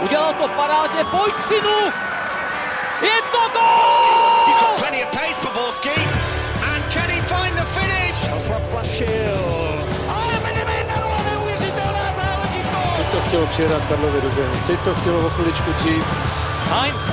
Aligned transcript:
Udělal 0.00 0.34
to 0.34 0.48
parádně, 0.48 1.04
pojď 1.04 1.34
synu! 1.38 1.78
Je 3.02 3.22
to 3.32 3.38
gol! 3.52 4.46
He's 4.46 4.56
got 4.56 4.76
plenty 4.76 5.04
of 5.04 5.10
pace 5.10 5.40
for 5.40 5.52
Borski. 5.52 5.96
And 6.72 6.84
can 6.92 7.08
he 7.10 7.20
find 7.20 7.54
the 7.56 7.64
finish? 7.64 8.28
Ale 10.08 10.34
Benevenero, 10.42 11.08
neuvěřitelná 11.30 12.06
záležitost! 12.16 12.96
Teď 12.96 13.06
to 13.12 13.20
chtělo 13.28 13.46
přijedat 13.46 13.82
Karlovi 13.88 14.20
do. 14.20 14.30
Teď 14.66 14.80
to 14.80 14.94
chtělo 14.94 15.26
o 15.26 15.30
chviličku 15.30 15.72
dřív. 15.72 16.04
Heinz, 16.70 17.10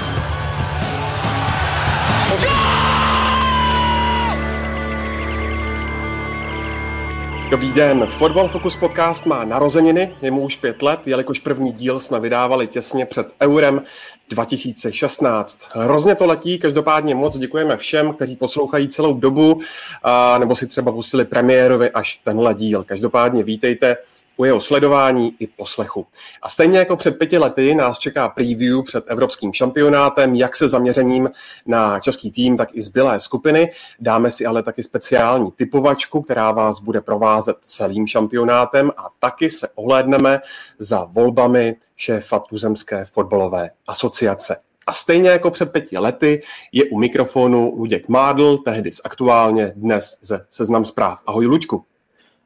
Dobrý 7.52 7.72
den, 7.72 8.06
Fotbal 8.08 8.48
Focus 8.48 8.76
podcast 8.76 9.26
má 9.26 9.46
narozeniny, 9.46 10.16
je 10.22 10.32
mu 10.32 10.42
už 10.42 10.56
pět 10.56 10.82
let, 10.82 11.08
jelikož 11.08 11.40
první 11.40 11.72
díl 11.72 12.00
jsme 12.00 12.20
vydávali 12.20 12.68
těsně 12.68 13.06
před 13.06 13.28
Eurem 13.42 13.82
2016. 14.30 15.60
Hrozně 15.74 16.16
to 16.16 16.26
letí, 16.26 16.60
každopádně 16.60 17.16
moc 17.16 17.38
děkujeme 17.38 17.78
všem, 17.78 18.14
kteří 18.14 18.36
poslouchají 18.36 18.88
celou 18.88 19.14
dobu, 19.14 19.60
a, 20.04 20.38
nebo 20.38 20.56
si 20.56 20.68
třeba 20.68 20.92
pustili 20.92 21.26
premiérovi 21.26 21.92
až 21.92 22.16
tenhle 22.16 22.54
díl. 22.54 22.84
Každopádně 22.84 23.44
vítejte 23.44 23.98
u 24.38 24.46
jeho 24.46 24.62
sledování 24.62 25.36
i 25.40 25.48
poslechu. 25.48 26.08
A 26.42 26.50
stejně 26.50 26.80
jako 26.80 26.96
před 26.96 27.18
pěti 27.18 27.38
lety 27.38 27.76
nás 27.76 27.98
čeká 28.00 28.30
preview 28.30 28.84
před 28.84 29.04
evropským 29.08 29.54
šampionátem, 29.54 30.36
jak 30.36 30.56
se 30.56 30.68
zaměřením 30.68 31.30
na 31.66 32.00
český 32.00 32.32
tým, 32.32 32.58
tak 32.58 32.70
i 32.76 32.82
zbylé 32.82 33.20
skupiny. 33.20 33.72
Dáme 34.00 34.32
si 34.32 34.46
ale 34.46 34.64
taky 34.64 34.84
speciální 34.84 35.52
typovačku, 35.52 36.22
která 36.22 36.52
vás 36.52 36.80
bude 36.80 37.02
provázet 37.02 37.58
celým 37.62 38.08
šampionátem 38.08 38.92
a 38.98 39.10
taky 39.20 39.50
se 39.50 39.68
ohlédneme 39.76 40.40
za 40.80 41.04
volbami 41.04 41.76
šéfa 41.96 42.40
Tuzemské 42.40 43.06
fotbalové 43.06 43.70
asociace. 43.88 44.58
A 44.88 44.94
stejně 44.94 45.30
jako 45.30 45.52
před 45.52 45.72
pěti 45.72 45.98
lety 45.98 46.42
je 46.72 46.86
u 46.86 47.00
mikrofonu 47.00 47.74
Luděk 47.78 48.08
Mádl, 48.08 48.58
tehdy 48.58 48.92
z 48.92 49.02
aktuálně, 49.04 49.74
dnes 49.76 50.18
ze 50.22 50.46
Seznam 50.50 50.86
zpráv. 50.86 51.20
Ahoj 51.26 51.46
Luďku. 51.46 51.86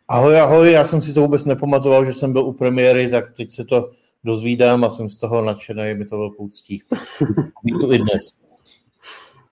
Ahoj, 0.08 0.40
ahoj, 0.40 0.72
já 0.72 0.86
jsem 0.86 1.02
si 1.02 1.14
to 1.14 1.22
vůbec 1.22 1.46
nepamatoval, 1.46 2.06
že 2.06 2.14
jsem 2.14 2.34
byl 2.34 2.46
u 2.46 2.54
premiéry, 2.54 3.10
tak 3.10 3.32
teď 3.32 3.52
se 3.52 3.66
to 3.66 3.92
dozvídám 4.24 4.84
a 4.84 4.90
jsem 4.90 5.10
z 5.10 5.18
toho 5.18 5.42
nadšený, 5.42 5.84
je 5.84 5.96
mi 5.96 6.06
to 6.06 6.18
velkou 6.18 6.48
ctí. 6.48 6.82
I 7.92 7.98
dnes. 7.98 8.34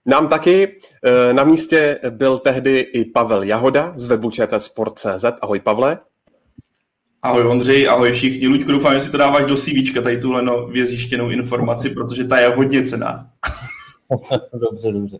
Nám 0.05 0.27
taky 0.27 0.79
eh, 1.05 1.33
na 1.33 1.43
místě 1.43 1.99
byl 2.09 2.39
tehdy 2.39 2.79
i 2.79 3.05
Pavel 3.05 3.43
Jahoda 3.43 3.93
z 3.95 4.05
webu 4.05 4.31
Sport.cz. 4.57 5.25
Ahoj 5.41 5.59
Pavle. 5.59 5.99
Ahoj 7.21 7.47
Ondřej, 7.47 7.87
ahoj 7.89 8.11
všichni. 8.11 8.47
Luďku, 8.47 8.71
doufám, 8.71 8.93
že 8.93 8.99
si 8.99 9.11
to 9.11 9.17
dáváš 9.17 9.45
do 9.45 9.57
CVčka, 9.57 10.01
tady 10.01 10.21
tuhle 10.21 10.41
no, 10.41 10.67
vězjištěnou 10.67 11.29
informaci, 11.29 11.89
protože 11.89 12.23
ta 12.23 12.39
je 12.39 12.47
hodně 12.47 12.83
cená. 12.83 13.29
dobře, 14.53 14.91
dobře. 14.91 15.19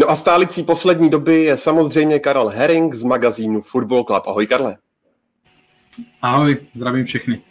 No 0.00 0.10
a 0.10 0.16
stálicí 0.16 0.62
poslední 0.62 1.10
doby 1.10 1.42
je 1.42 1.56
samozřejmě 1.56 2.18
Karel 2.18 2.48
Herring 2.48 2.94
z 2.94 3.04
magazínu 3.04 3.60
Football 3.60 4.04
Club. 4.04 4.26
Ahoj 4.26 4.46
Karle. 4.46 4.76
Ahoj, 6.22 6.56
zdravím 6.74 7.04
všechny. 7.04 7.42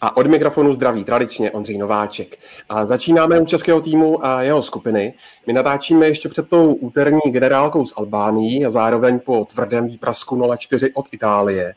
A 0.00 0.16
od 0.16 0.26
mikrofonu 0.26 0.74
zdraví 0.74 1.04
tradičně 1.04 1.50
Ondřej 1.50 1.78
Nováček. 1.78 2.36
A 2.68 2.86
začínáme 2.86 3.40
u 3.40 3.44
českého 3.44 3.80
týmu 3.80 4.24
a 4.26 4.42
jeho 4.42 4.62
skupiny. 4.62 5.14
My 5.46 5.52
natáčíme 5.52 6.06
ještě 6.06 6.28
před 6.28 6.48
tou 6.48 6.72
úterní 6.72 7.20
generálkou 7.30 7.86
z 7.86 7.92
Albánií 7.96 8.66
a 8.66 8.70
zároveň 8.70 9.20
po 9.20 9.44
tvrdém 9.44 9.86
výprasku 9.86 10.36
0-4 10.36 10.90
od 10.94 11.06
Itálie. 11.12 11.74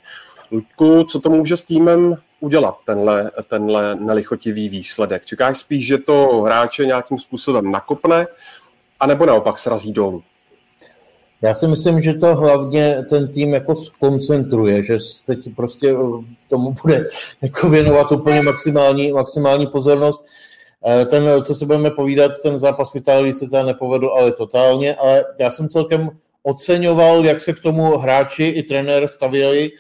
Luďku, 0.52 1.04
co 1.04 1.20
to 1.20 1.30
může 1.30 1.58
s 1.58 1.64
týmem 1.64 2.18
udělat, 2.40 2.78
tenhle, 2.86 3.32
tenhle 3.48 3.96
nelichotivý 3.96 4.70
výsledek? 4.70 5.26
Čekáš 5.26 5.58
spíš, 5.58 5.88
že 5.88 5.98
to 5.98 6.42
hráče 6.42 6.86
nějakým 6.86 7.18
způsobem 7.18 7.72
nakopne, 7.72 8.28
anebo 9.04 9.26
naopak 9.26 9.58
srazí 9.58 9.92
dolů? 9.92 10.24
Já 11.42 11.54
si 11.54 11.68
myslím, 11.68 12.02
že 12.02 12.14
to 12.14 12.36
hlavně 12.36 13.06
ten 13.10 13.28
tým 13.28 13.54
jako 13.54 13.76
skoncentruje, 13.76 14.84
že 14.84 14.98
teď 15.26 15.56
prostě 15.56 15.96
tomu 16.50 16.76
bude 16.84 17.04
jako 17.42 17.70
věnovat 17.70 18.12
úplně 18.12 18.42
maximální, 18.42 19.12
maximální 19.12 19.68
pozornost. 19.68 20.26
Eh, 20.88 21.06
ten, 21.06 21.44
co 21.44 21.56
se 21.56 21.66
budeme 21.66 21.92
povídat, 21.92 22.32
ten 22.44 22.60
zápas 22.60 22.92
v 22.92 22.96
Itálii 22.96 23.34
se 23.34 23.46
teda 23.48 23.64
nepovedl, 23.64 24.08
ale 24.08 24.32
totálně, 24.32 24.96
ale 24.96 25.26
já 25.40 25.52
jsem 25.52 25.70
celkem 25.70 26.10
oceňoval, 26.44 27.26
jak 27.26 27.42
se 27.42 27.54
k 27.54 27.60
tomu 27.60 27.98
hráči 27.98 28.44
i 28.44 28.64
trenér 28.64 29.08
stavěli 29.08 29.72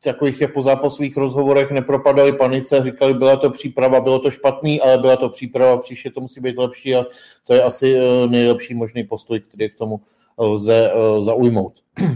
eh, 0.00 0.04
v 0.04 0.04
takových 0.04 0.40
jako 0.40 0.62
zápasových 0.62 1.16
rozhovorech 1.16 1.70
nepropadali 1.70 2.32
panice, 2.32 2.82
říkali, 2.82 3.14
byla 3.14 3.36
to 3.36 3.50
příprava, 3.50 4.00
bylo 4.00 4.18
to 4.18 4.30
špatný, 4.30 4.80
ale 4.80 4.98
byla 4.98 5.16
to 5.16 5.28
příprava, 5.28 5.76
příště 5.76 6.10
to 6.10 6.20
musí 6.20 6.40
být 6.40 6.58
lepší 6.58 6.96
a 6.96 7.04
to 7.46 7.54
je 7.54 7.62
asi 7.62 7.94
eh, 7.96 8.26
nejlepší 8.28 8.74
možný 8.74 9.04
postoj, 9.04 9.40
který 9.40 9.70
k 9.70 9.78
tomu 9.78 10.00
lze 10.38 10.92
eh, 10.92 11.22
zaujmout. 11.22 11.74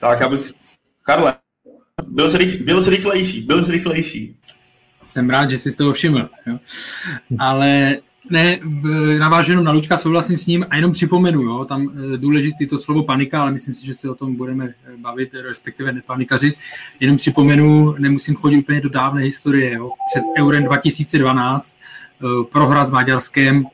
Tak, 0.00 0.22
abych... 0.22 0.52
Karle, 1.02 1.34
byl 2.06 2.30
jsi, 2.30 2.38
rych, 2.38 2.62
byl 2.62 2.84
jsi 2.84 2.90
rychlejší, 2.90 3.40
byl 3.40 3.64
jsi 3.64 3.72
rychlejší. 3.72 4.36
Jsem 5.04 5.30
rád, 5.30 5.50
že 5.50 5.58
jsi 5.58 5.70
z 5.70 5.76
toho 5.76 5.92
všiml. 5.92 6.28
Jo. 6.46 6.58
Ale 7.38 7.96
ne, 8.30 8.58
navážu 9.18 9.52
jenom 9.52 9.64
na 9.64 9.72
Luďka, 9.72 9.96
souhlasím 9.96 10.38
s 10.38 10.46
ním 10.46 10.66
a 10.70 10.76
jenom 10.76 10.92
připomenu, 10.92 11.42
jo, 11.42 11.64
tam 11.64 11.82
e, 12.14 12.16
důležitý 12.16 12.66
to 12.66 12.78
slovo 12.78 13.02
panika, 13.02 13.42
ale 13.42 13.50
myslím 13.50 13.74
si, 13.74 13.86
že 13.86 13.94
se 13.94 14.10
o 14.10 14.14
tom 14.14 14.36
budeme 14.36 14.64
e, 14.64 14.72
bavit, 14.96 15.34
respektive 15.34 15.92
nepanikařit. 15.92 16.54
Jenom 17.00 17.16
připomenu, 17.16 17.94
nemusím 17.98 18.34
chodit 18.34 18.58
úplně 18.58 18.80
do 18.80 18.88
dávné 18.88 19.22
historie, 19.22 19.74
jo. 19.74 19.90
před 20.10 20.22
Eurem 20.38 20.64
2012 20.64 21.76
e, 21.76 22.44
prohra 22.52 22.84
s 22.84 22.90
Maďarskem, 22.90 23.66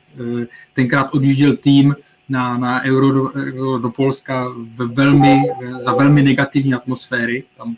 tenkrát 0.73 1.13
odjížděl 1.13 1.55
tým 1.55 1.95
na, 2.29 2.57
na 2.57 2.83
Euro 2.83 3.11
do, 3.11 3.31
do 3.77 3.89
Polska 3.89 4.47
ve 4.75 4.85
velmi, 4.85 5.41
za 5.79 5.93
velmi 5.93 6.23
negativní 6.23 6.73
atmosféry, 6.73 7.43
tam 7.57 7.75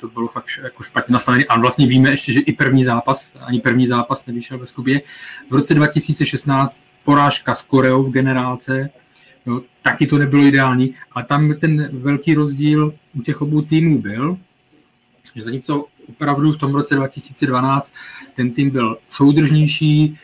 to 0.00 0.08
bylo 0.08 0.28
fakt 0.28 0.46
jako 0.62 0.82
špatně 0.82 1.12
nastavené. 1.12 1.44
A 1.44 1.60
vlastně 1.60 1.86
víme 1.86 2.10
ještě, 2.10 2.32
že 2.32 2.40
i 2.40 2.52
první 2.52 2.84
zápas, 2.84 3.32
ani 3.40 3.60
první 3.60 3.86
zápas 3.86 4.26
nevyšel 4.26 4.58
ve 4.58 4.66
Skubě. 4.66 5.02
V 5.50 5.54
roce 5.54 5.74
2016 5.74 6.82
porážka 7.04 7.54
s 7.54 7.62
Koreou 7.62 8.02
v 8.02 8.10
generálce, 8.10 8.90
jo, 9.46 9.62
taky 9.82 10.06
to 10.06 10.18
nebylo 10.18 10.42
ideální. 10.42 10.94
A 11.12 11.22
tam 11.22 11.54
ten 11.54 11.88
velký 11.92 12.34
rozdíl 12.34 12.94
u 13.14 13.22
těch 13.22 13.42
obou 13.42 13.62
týmů 13.62 13.98
byl, 13.98 14.38
že 15.34 15.42
zatímco 15.42 15.86
opravdu 16.08 16.52
v 16.52 16.56
tom 16.56 16.74
roce 16.74 16.94
2012 16.94 17.92
ten 18.34 18.50
tým 18.50 18.70
byl 18.70 18.98
soudržnější, 19.08 20.18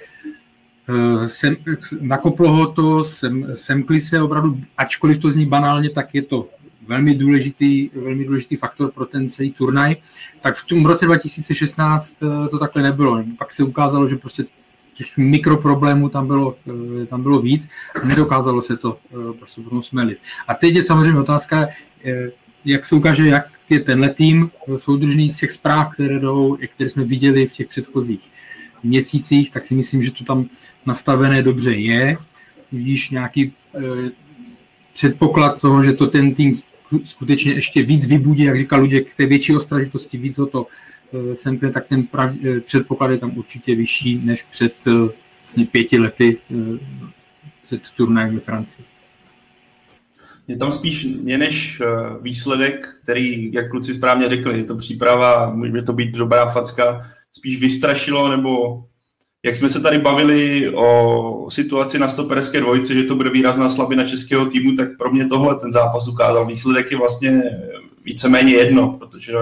eh, 0.89 1.29
sem, 1.29 1.56
nakoplo 2.01 2.53
ho 2.53 2.67
to, 2.73 3.05
sem, 3.05 3.47
semkli 3.55 4.01
se 4.01 4.23
opravdu, 4.23 4.61
ačkoliv 4.77 5.19
to 5.19 5.31
zní 5.31 5.47
banálně, 5.47 5.91
tak 5.91 6.15
je 6.15 6.23
to 6.23 6.49
velmi 6.87 7.15
důležitý, 7.15 7.91
velmi 7.95 8.25
důležitý 8.25 8.57
faktor 8.57 8.91
pro 8.91 9.07
ten 9.07 9.29
celý 9.29 9.53
turnaj, 9.53 9.97
tak 10.41 10.57
v 10.57 10.67
tom 10.67 10.87
roce 10.87 11.07
2016 11.07 12.17
eh, 12.23 12.49
to 12.49 12.59
takhle 12.59 12.83
nebylo. 12.83 13.25
Pak 13.39 13.53
se 13.53 13.63
ukázalo, 13.63 14.09
že 14.09 14.17
prostě 14.17 14.45
těch 14.95 15.17
mikroproblémů 15.17 16.09
tam 16.09 16.27
bylo, 16.27 16.57
eh, 17.03 17.07
tam 17.07 17.23
bylo 17.23 17.41
víc 17.41 17.69
a 18.03 18.07
nedokázalo 18.07 18.63
se 18.63 18.77
to 18.77 18.99
eh, 19.11 19.33
prostě 19.39 19.61
potom 19.61 19.83
smelit. 19.83 20.19
A 20.49 20.55
teď 20.55 20.75
je 20.75 20.83
samozřejmě 20.83 21.21
otázka, 21.21 21.69
jak 22.65 22.87
se 22.87 22.95
ukáže, 22.95 23.27
jak 23.27 23.47
je 23.71 23.81
tenhle 23.81 24.09
tým 24.11 24.51
soudržný 24.77 25.31
z 25.31 25.37
těch 25.37 25.53
zpráv, 25.53 25.93
které, 25.93 26.19
jdou, 26.19 26.59
které 26.75 26.91
jsme 26.91 27.05
viděli 27.05 27.47
v 27.47 27.53
těch 27.53 27.69
předchozích 27.69 28.33
měsících, 28.83 29.51
tak 29.51 29.67
si 29.67 29.75
myslím, 29.75 30.03
že 30.03 30.13
to 30.13 30.25
tam 30.25 30.47
nastavené 30.87 31.43
dobře 31.43 31.75
je. 31.75 32.17
Vidíš 32.73 33.11
nějaký 33.11 33.53
předpoklad 34.93 35.61
toho, 35.61 35.83
že 35.83 35.93
to 35.93 36.07
ten 36.07 36.35
tým 36.35 36.55
skutečně 37.05 37.53
ještě 37.53 37.83
víc 37.83 38.07
vybudí, 38.07 38.45
jak 38.45 38.59
říkal 38.59 38.81
Luděk, 38.81 39.11
k 39.11 39.17
té 39.17 39.27
větší 39.27 39.57
ostražitosti, 39.57 40.19
víc 40.19 40.39
ho 40.39 40.47
to 40.47 40.67
eh, 41.13 41.37
semkne, 41.37 41.71
tak 41.71 41.87
ten 41.88 42.03
prav, 42.03 42.31
eh, 42.44 42.61
předpoklad 42.61 43.11
je 43.11 43.19
tam 43.19 43.38
určitě 43.38 43.75
vyšší 43.75 44.21
než 44.25 44.43
před 44.43 44.75
eh, 44.87 45.12
vlastně 45.43 45.67
pěti 45.67 45.99
lety 45.99 46.38
před 47.62 47.91
turnajem 47.97 48.35
ve 48.35 48.41
Francii. 48.41 48.85
Je 50.49 50.56
tam 50.56 50.73
spíš 50.73 51.05
mě 51.05 51.38
než 51.38 51.83
výsledek, 52.23 52.89
který, 53.03 53.53
jak 53.53 53.71
kluci 53.71 53.94
správně 53.94 54.29
řekli, 54.29 54.59
je 54.59 54.65
to 54.65 54.77
příprava, 54.77 55.50
může 55.50 55.82
to 55.82 55.93
být 55.93 56.17
dobrá 56.17 56.47
facka, 56.47 57.11
spíš 57.32 57.61
vystrašilo 57.61 58.29
nebo 58.29 58.85
jak 59.46 59.56
jsme 59.56 59.69
se 59.69 59.81
tady 59.81 59.98
bavili 59.98 60.70
o 60.75 61.46
situaci 61.50 61.98
na 61.98 62.08
stoperské 62.08 62.60
dvojici, 62.60 62.94
že 62.94 63.02
to 63.02 63.14
bude 63.14 63.31
výrazná 63.31 63.69
slabina 63.69 64.04
českého 64.04 64.46
týmu, 64.46 64.76
tak 64.76 64.88
pro 64.98 65.12
mě 65.12 65.26
tohle 65.26 65.54
ten 65.54 65.72
zápas 65.72 66.08
ukázal. 66.08 66.46
Výsledek 66.46 66.90
je 66.90 66.98
vlastně 66.98 67.43
víceméně 68.04 68.52
jedno, 68.52 68.98
protože 68.98 69.32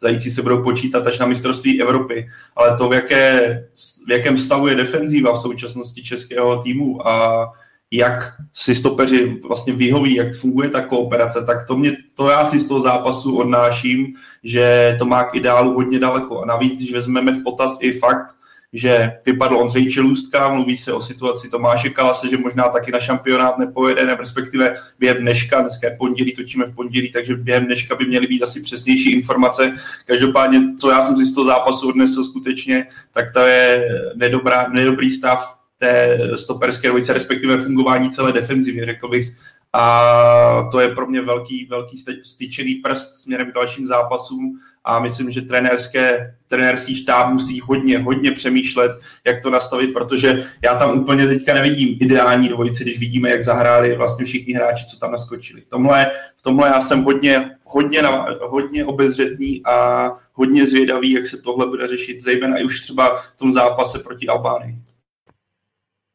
zající 0.00 0.30
se 0.30 0.42
budou 0.42 0.62
počítat 0.62 1.06
až 1.06 1.18
na 1.18 1.26
mistrovství 1.26 1.82
Evropy, 1.82 2.28
ale 2.56 2.76
to, 2.76 2.88
v, 2.88 2.92
jaké, 2.92 3.64
v 4.06 4.10
jakém 4.10 4.38
stavu 4.38 4.68
je 4.68 4.74
defenzíva 4.74 5.32
v 5.32 5.40
současnosti 5.40 6.02
českého 6.02 6.62
týmu 6.62 7.08
a 7.08 7.46
jak 7.90 8.32
si 8.52 8.74
stopeři 8.74 9.40
vlastně 9.48 9.72
vyhoví, 9.72 10.14
jak 10.14 10.34
funguje 10.34 10.68
ta 10.68 10.80
kooperace, 10.80 11.44
tak 11.46 11.66
to, 11.66 11.76
mě, 11.76 11.92
to 12.14 12.30
já 12.30 12.44
si 12.44 12.60
z 12.60 12.68
toho 12.68 12.80
zápasu 12.80 13.38
odnáším, 13.38 14.06
že 14.44 14.96
to 14.98 15.04
má 15.04 15.24
k 15.24 15.34
ideálu 15.34 15.74
hodně 15.74 15.98
daleko. 15.98 16.42
A 16.42 16.46
navíc, 16.46 16.76
když 16.76 16.92
vezmeme 16.92 17.32
v 17.32 17.42
potaz 17.42 17.78
i 17.80 17.92
fakt, 17.92 18.36
že 18.72 19.12
vypadl 19.26 19.56
Ondřej 19.56 19.90
Čelůstka, 19.90 20.52
mluví 20.54 20.76
se 20.76 20.92
o 20.92 21.02
situaci 21.02 21.48
Tomáše 21.48 21.90
Kalase, 21.90 22.28
že 22.28 22.38
možná 22.38 22.68
taky 22.68 22.92
na 22.92 23.00
šampionát 23.00 23.58
nepojede, 23.58 24.06
ne, 24.06 24.16
respektive 24.16 24.74
během 24.98 25.16
dneška, 25.16 25.60
dneska 25.60 25.88
je 25.88 25.96
pondělí, 25.96 26.34
točíme 26.34 26.64
v 26.64 26.74
pondělí, 26.74 27.12
takže 27.12 27.36
během 27.36 27.66
dneška 27.66 27.94
by 27.94 28.06
měly 28.06 28.26
být 28.26 28.42
asi 28.42 28.60
přesnější 28.60 29.12
informace. 29.12 29.74
Každopádně, 30.06 30.60
co 30.78 30.90
já 30.90 31.02
jsem 31.02 31.16
si 31.16 31.24
z 31.24 31.34
toho 31.34 31.44
zápasu 31.44 31.88
odnesl 31.88 32.24
skutečně, 32.24 32.86
tak 33.12 33.32
to 33.32 33.40
je 33.40 33.88
nedobrá, 34.14 34.68
nedobrý 34.68 35.10
stav 35.10 35.58
té 35.78 36.18
stoperské 36.36 36.88
dvojice, 36.88 37.12
respektive 37.12 37.58
fungování 37.58 38.10
celé 38.10 38.32
defenzivy, 38.32 38.84
řekl 38.84 39.08
bych. 39.08 39.32
A 39.72 40.68
to 40.72 40.80
je 40.80 40.94
pro 40.94 41.06
mě 41.06 41.20
velký, 41.20 41.66
velký 41.70 41.96
styčený 42.22 42.74
prst 42.74 43.16
směrem 43.16 43.50
k 43.50 43.54
dalším 43.54 43.86
zápasům 43.86 44.60
a 44.86 45.00
myslím, 45.00 45.30
že 45.30 45.42
trenérské, 45.42 46.34
trenérský 46.48 46.94
štáb 46.94 47.32
musí 47.32 47.60
hodně, 47.60 47.98
hodně 47.98 48.32
přemýšlet, 48.32 48.92
jak 49.24 49.42
to 49.42 49.50
nastavit, 49.50 49.92
protože 49.92 50.44
já 50.64 50.74
tam 50.74 50.98
úplně 50.98 51.26
teďka 51.26 51.54
nevidím 51.54 51.96
ideální 52.00 52.48
dvojici, 52.48 52.84
když 52.84 52.98
vidíme, 52.98 53.30
jak 53.30 53.44
zahráli 53.44 53.96
vlastně 53.96 54.24
všichni 54.24 54.54
hráči, 54.54 54.84
co 54.84 54.98
tam 54.98 55.12
naskočili. 55.12 55.60
V 55.60 55.68
tomhle, 55.68 56.10
v 56.36 56.42
tomhle 56.42 56.68
já 56.68 56.80
jsem 56.80 57.04
hodně, 57.04 57.50
hodně, 57.64 58.02
hodně 58.40 58.84
obezřetný 58.84 59.62
a 59.64 60.08
hodně 60.32 60.66
zvědavý, 60.66 61.12
jak 61.12 61.26
se 61.26 61.36
tohle 61.36 61.66
bude 61.66 61.86
řešit, 61.88 62.22
zejména 62.22 62.56
i 62.56 62.64
už 62.64 62.80
třeba 62.80 63.16
v 63.16 63.38
tom 63.38 63.52
zápase 63.52 63.98
proti 63.98 64.26
Albánii. 64.26 64.76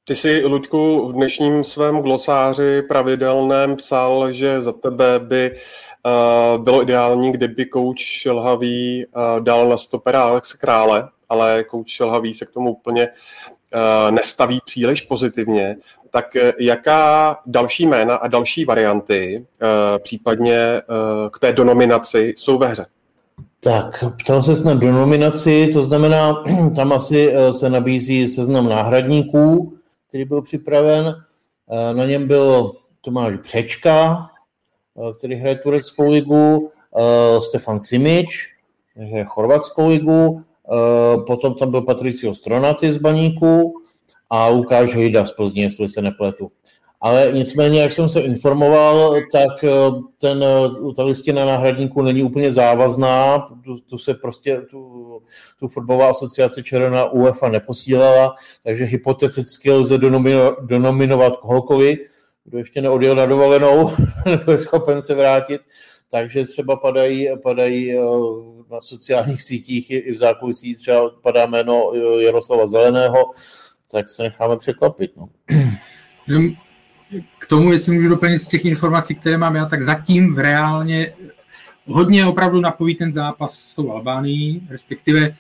Ty 0.08 0.16
jsi, 0.16 0.46
Luďku, 0.46 1.08
v 1.08 1.14
dnešním 1.14 1.64
svém 1.64 2.02
glosáři 2.02 2.82
pravidelném 2.82 3.76
psal, 3.76 4.32
že 4.32 4.62
za 4.62 4.72
tebe 4.72 5.20
by 5.20 5.52
bylo 6.58 6.82
ideální, 6.82 7.32
kdyby 7.32 7.66
kouč 7.66 8.00
Šelhavý 8.00 9.06
uh, 9.06 9.44
dal 9.44 9.70
na 9.70 9.78
stopera 9.78 10.24
Alex 10.24 10.54
Krále, 10.54 11.10
ale 11.30 11.64
kouč 11.64 11.90
Šelhavý 11.92 12.34
se 12.34 12.46
k 12.46 12.50
tomu 12.50 12.72
úplně 12.72 13.08
uh, 13.08 14.12
nestaví 14.12 14.60
příliš 14.66 15.02
pozitivně. 15.02 15.78
Tak 16.10 16.38
jaká 16.60 17.38
další 17.46 17.86
jména 17.86 18.16
a 18.16 18.28
další 18.28 18.66
varianty, 18.66 19.46
případně 20.04 20.82
k 21.32 21.40
té 21.40 21.54
donominaci, 21.54 22.34
jsou 22.38 22.58
ve 22.58 22.68
hře? 22.68 22.86
Tak, 23.60 24.04
ptal 24.24 24.44
se 24.44 24.56
snad 24.56 24.78
do 24.78 24.92
nominaci, 24.92 25.70
to 25.74 25.84
znamená, 25.84 26.44
tam 26.76 26.94
asi 26.94 27.34
se 27.52 27.70
nabízí 27.70 28.28
seznam 28.28 28.70
náhradníků, 28.70 29.74
který 30.12 30.26
byl 30.26 30.42
připraven. 30.42 31.16
Eh, 31.72 31.94
na 31.94 32.06
něm 32.06 32.28
byl 32.28 32.72
Tomáš 33.02 33.36
Břečka, 33.36 34.18
eh, 34.30 34.31
který 35.18 35.36
hraje 35.36 35.56
tureckou 35.56 36.10
ligu, 36.10 36.72
eh, 36.98 37.42
Stefan 37.42 37.80
Simič, 37.80 38.56
hraje 38.96 39.26
chorvatskou 39.26 39.88
ligu, 39.88 40.44
potom 41.28 41.56
tam 41.56 41.72
byl 41.72 41.82
Patricio 41.82 42.34
Stronaty 42.34 42.94
z 42.94 42.98
Baníku 42.98 43.74
a 44.30 44.48
Lukáš 44.48 44.96
Hejda 44.96 45.26
z 45.26 45.32
Plzně, 45.32 45.64
jestli 45.64 45.90
se 45.90 46.02
nepletu. 46.02 46.52
Ale 47.02 47.32
nicméně, 47.34 47.82
jak 47.82 47.92
jsem 47.92 48.10
se 48.10 48.22
informoval, 48.22 49.16
tak 49.32 49.66
ten, 50.18 50.46
ta 50.96 51.04
listina 51.04 51.46
náhradníků 51.46 52.02
není 52.02 52.24
úplně 52.24 52.54
závazná, 52.54 53.40
tu, 53.64 53.78
tu 53.80 53.98
se 53.98 54.14
prostě, 54.14 54.62
tu, 54.62 55.22
tu 55.60 55.68
fotbalová 55.68 56.10
asociace 56.10 56.64
Červená 56.64 57.12
UEFA 57.12 57.50
neposílala, 57.50 58.36
takže 58.64 58.84
hypoteticky 58.84 59.72
lze 59.72 59.98
donominovat 60.62 61.38
kohokoliv, 61.38 62.00
kdo 62.44 62.58
ještě 62.58 62.82
neodjel 62.82 63.16
na 63.16 63.26
dovolenou, 63.26 63.92
nebo 64.26 64.52
je 64.52 64.58
schopen 64.58 65.02
se 65.02 65.16
vrátit, 65.16 65.62
takže 66.12 66.46
třeba 66.46 66.76
padají, 66.76 67.30
padají 67.44 67.94
eh, 67.94 68.02
na 68.72 68.82
sociálních 68.82 69.44
sítích 69.44 69.92
i 69.92 70.12
v 70.12 70.18
zákulisí 70.18 70.76
třeba 70.76 71.10
padá 71.10 71.46
jméno 71.46 71.92
eh, 71.96 72.24
Jaroslava 72.24 72.68
Zeleného, 72.68 73.32
tak 73.92 74.10
se 74.10 74.24
necháme 74.24 74.58
překvapit. 74.58 75.12
No. 75.18 75.30
K 77.40 77.48
tomu, 77.48 77.72
jestli 77.72 77.96
můžu 77.96 78.10
doplnit 78.10 78.40
z 78.40 78.48
těch 78.48 78.66
informací, 78.66 79.16
které 79.16 79.38
mám 79.38 79.56
já, 79.56 79.66
tak 79.66 79.84
zatím 79.84 80.36
v 80.36 80.40
reálně 80.40 81.14
hodně 81.86 82.26
opravdu 82.26 82.62
napoví 82.62 82.96
ten 82.96 83.14
zápas 83.14 83.60
s 83.60 83.76
tou 83.76 83.92
Albánií, 83.92 84.68
respektive 84.70 85.22
eh, 85.22 85.34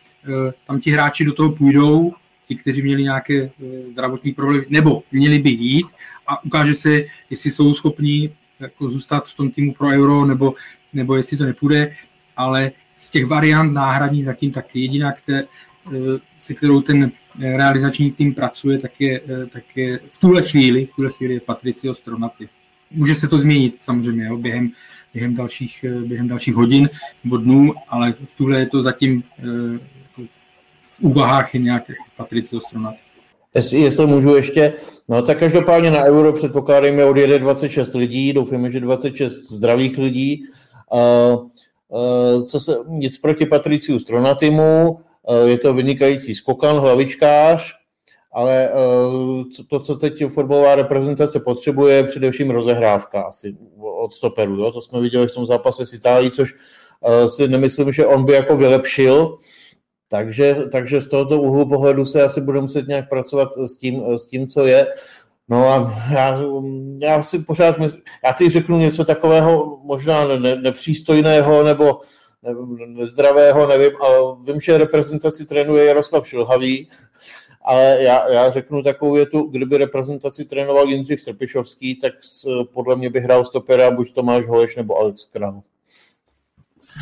tam 0.68 0.80
ti 0.80 0.92
hráči 0.92 1.25
do 1.25 1.33
toho 1.33 1.51
půjdou, 1.51 2.13
ti, 2.51 2.56
kteří 2.56 2.81
měli 2.81 3.03
nějaké 3.03 3.44
eh, 3.44 3.92
zdravotní 3.92 4.33
problémy, 4.33 4.65
nebo 4.69 5.03
měli 5.12 5.39
by 5.39 5.50
jít 5.50 5.88
a 6.27 6.44
ukáže 6.44 6.74
se, 6.74 7.03
jestli 7.30 7.51
jsou 7.51 7.74
schopní 7.74 8.30
jako 8.59 8.89
zůstat 8.89 9.27
v 9.27 9.36
tom 9.36 9.51
týmu 9.51 9.74
pro 9.74 9.88
euro, 9.88 10.25
nebo, 10.25 10.53
nebo 10.94 11.15
jestli 11.15 11.38
to 11.38 11.45
nepůjde, 11.45 11.94
ale 12.38 12.71
z 12.95 13.09
těch 13.09 13.25
variant 13.25 13.74
náhradní 13.74 14.24
zatím 14.24 14.51
tak 14.51 14.75
jediná, 14.75 15.12
které, 15.12 15.44
eh, 15.88 16.19
se 16.39 16.53
kterou 16.53 16.81
ten 16.81 17.12
realizační 17.39 18.12
tým 18.12 18.33
pracuje, 18.33 18.77
tak 18.77 18.92
je, 19.01 19.21
tak 19.50 19.63
je 19.75 20.00
v 20.12 20.19
tuhle 20.19 20.42
chvíli, 20.42 20.86
v 20.86 20.95
tuhle 20.95 21.12
chvíli 21.12 21.33
je 21.33 21.39
Patricio 21.39 21.94
Stronaty. 21.94 22.50
Může 22.92 23.15
se 23.15 23.27
to 23.27 23.39
změnit 23.39 23.75
samozřejmě 23.80 24.25
jo, 24.25 24.38
během, 24.38 24.71
během 25.13 25.36
dalších, 25.36 25.83
eh, 25.83 26.01
během 26.01 26.27
dalších 26.27 26.53
hodin 26.53 26.89
nebo 27.24 27.38
dnů, 27.38 27.74
ale 27.88 28.13
v 28.13 28.38
tuhle 28.38 28.59
je 28.59 28.65
to 28.65 28.83
zatím 28.83 29.24
eh, 29.39 29.44
úvahách 31.01 31.53
je 31.53 31.62
nějak 31.62 31.83
Patricio 32.18 32.62
Stronat. 32.62 32.95
Jestli, 33.56 33.80
jestli 33.80 34.07
můžu 34.07 34.36
ještě, 34.36 34.74
no 35.09 35.21
tak 35.21 35.39
každopádně 35.39 35.92
na 35.92 36.03
euro 36.03 36.33
předpokládáme 36.33 37.06
odjede 37.06 37.39
26 37.39 37.94
lidí, 37.94 38.33
doufáme, 38.33 38.71
že 38.71 38.80
26 38.80 39.33
zdravých 39.33 39.98
lidí. 39.98 40.44
Uh, 40.94 41.50
uh, 41.88 42.48
co 42.48 42.59
se, 42.59 42.75
nic 42.88 43.18
proti 43.18 43.45
Patriciu 43.45 44.00
Stronatimu, 44.00 44.92
uh, 44.92 45.48
je 45.48 45.57
to 45.57 45.74
vynikající 45.74 46.36
skokan, 46.36 46.75
hlavičkář, 46.75 47.74
ale 48.33 48.69
to, 49.69 49.80
co 49.80 49.95
teď 49.95 50.24
fotbalová 50.30 50.75
reprezentace 50.75 51.39
potřebuje, 51.39 51.95
je 51.95 52.03
především 52.03 52.50
rozehrávka 52.51 53.21
asi 53.21 53.57
od 54.03 54.13
stoperu. 54.13 54.56
Jo? 54.56 54.71
To 54.71 54.81
jsme 54.81 55.01
viděli 55.01 55.27
v 55.27 55.33
tom 55.33 55.45
zápase 55.45 55.86
s 55.86 55.94
Itálií, 55.94 56.31
což 56.31 56.56
si 57.27 57.48
nemyslím, 57.48 57.92
že 57.92 58.06
on 58.06 58.25
by 58.25 58.33
jako 58.33 58.57
vylepšil. 58.57 59.38
Takže, 60.12 60.56
takže 60.72 61.02
z 61.02 61.08
tohoto 61.08 61.42
úhlu 61.42 61.69
pohledu 61.69 62.06
se 62.06 62.24
asi 62.24 62.42
bude 62.42 62.62
muset 62.62 62.88
nějak 62.88 63.10
pracovat 63.10 63.50
s 63.58 63.78
tím, 63.78 64.18
s 64.18 64.28
tím 64.28 64.48
co 64.48 64.66
je. 64.66 64.88
No 65.50 65.68
a 65.68 65.94
já, 66.12 66.42
já 67.00 67.24
si 67.24 67.40
pořád 67.40 67.78
mysl, 67.78 67.98
já 68.25 68.34
teď 68.34 68.52
řeknu 68.52 68.78
něco 68.78 69.06
takového 69.06 69.80
možná 69.84 70.28
ne, 70.28 70.56
nepřístojného 70.56 71.63
nebo 71.63 72.00
ne, 72.44 72.54
nezdravého, 72.88 73.68
nevím, 73.68 73.92
ale 74.02 74.36
vím, 74.44 74.62
že 74.62 74.78
reprezentaci 74.78 75.46
trénuje 75.46 75.86
Jaroslav 75.86 76.27
Šilhavý, 76.27 76.89
ale 77.62 77.98
já, 78.00 78.30
já 78.30 78.50
řeknu 78.50 78.84
takovou 78.84 79.13
větu, 79.13 79.41
kdyby 79.41 79.77
reprezentaci 79.77 80.46
trénoval 80.46 80.88
Jindřich 80.88 81.24
Trpišovský, 81.24 81.96
tak 81.96 82.13
podle 82.74 82.96
mě 82.96 83.10
by 83.10 83.20
hrál 83.20 83.46
stopera 83.46 83.91
buď 83.91 84.13
Tomáš 84.13 84.48
Holeš 84.48 84.75
nebo 84.75 84.98
Alex 84.98 85.25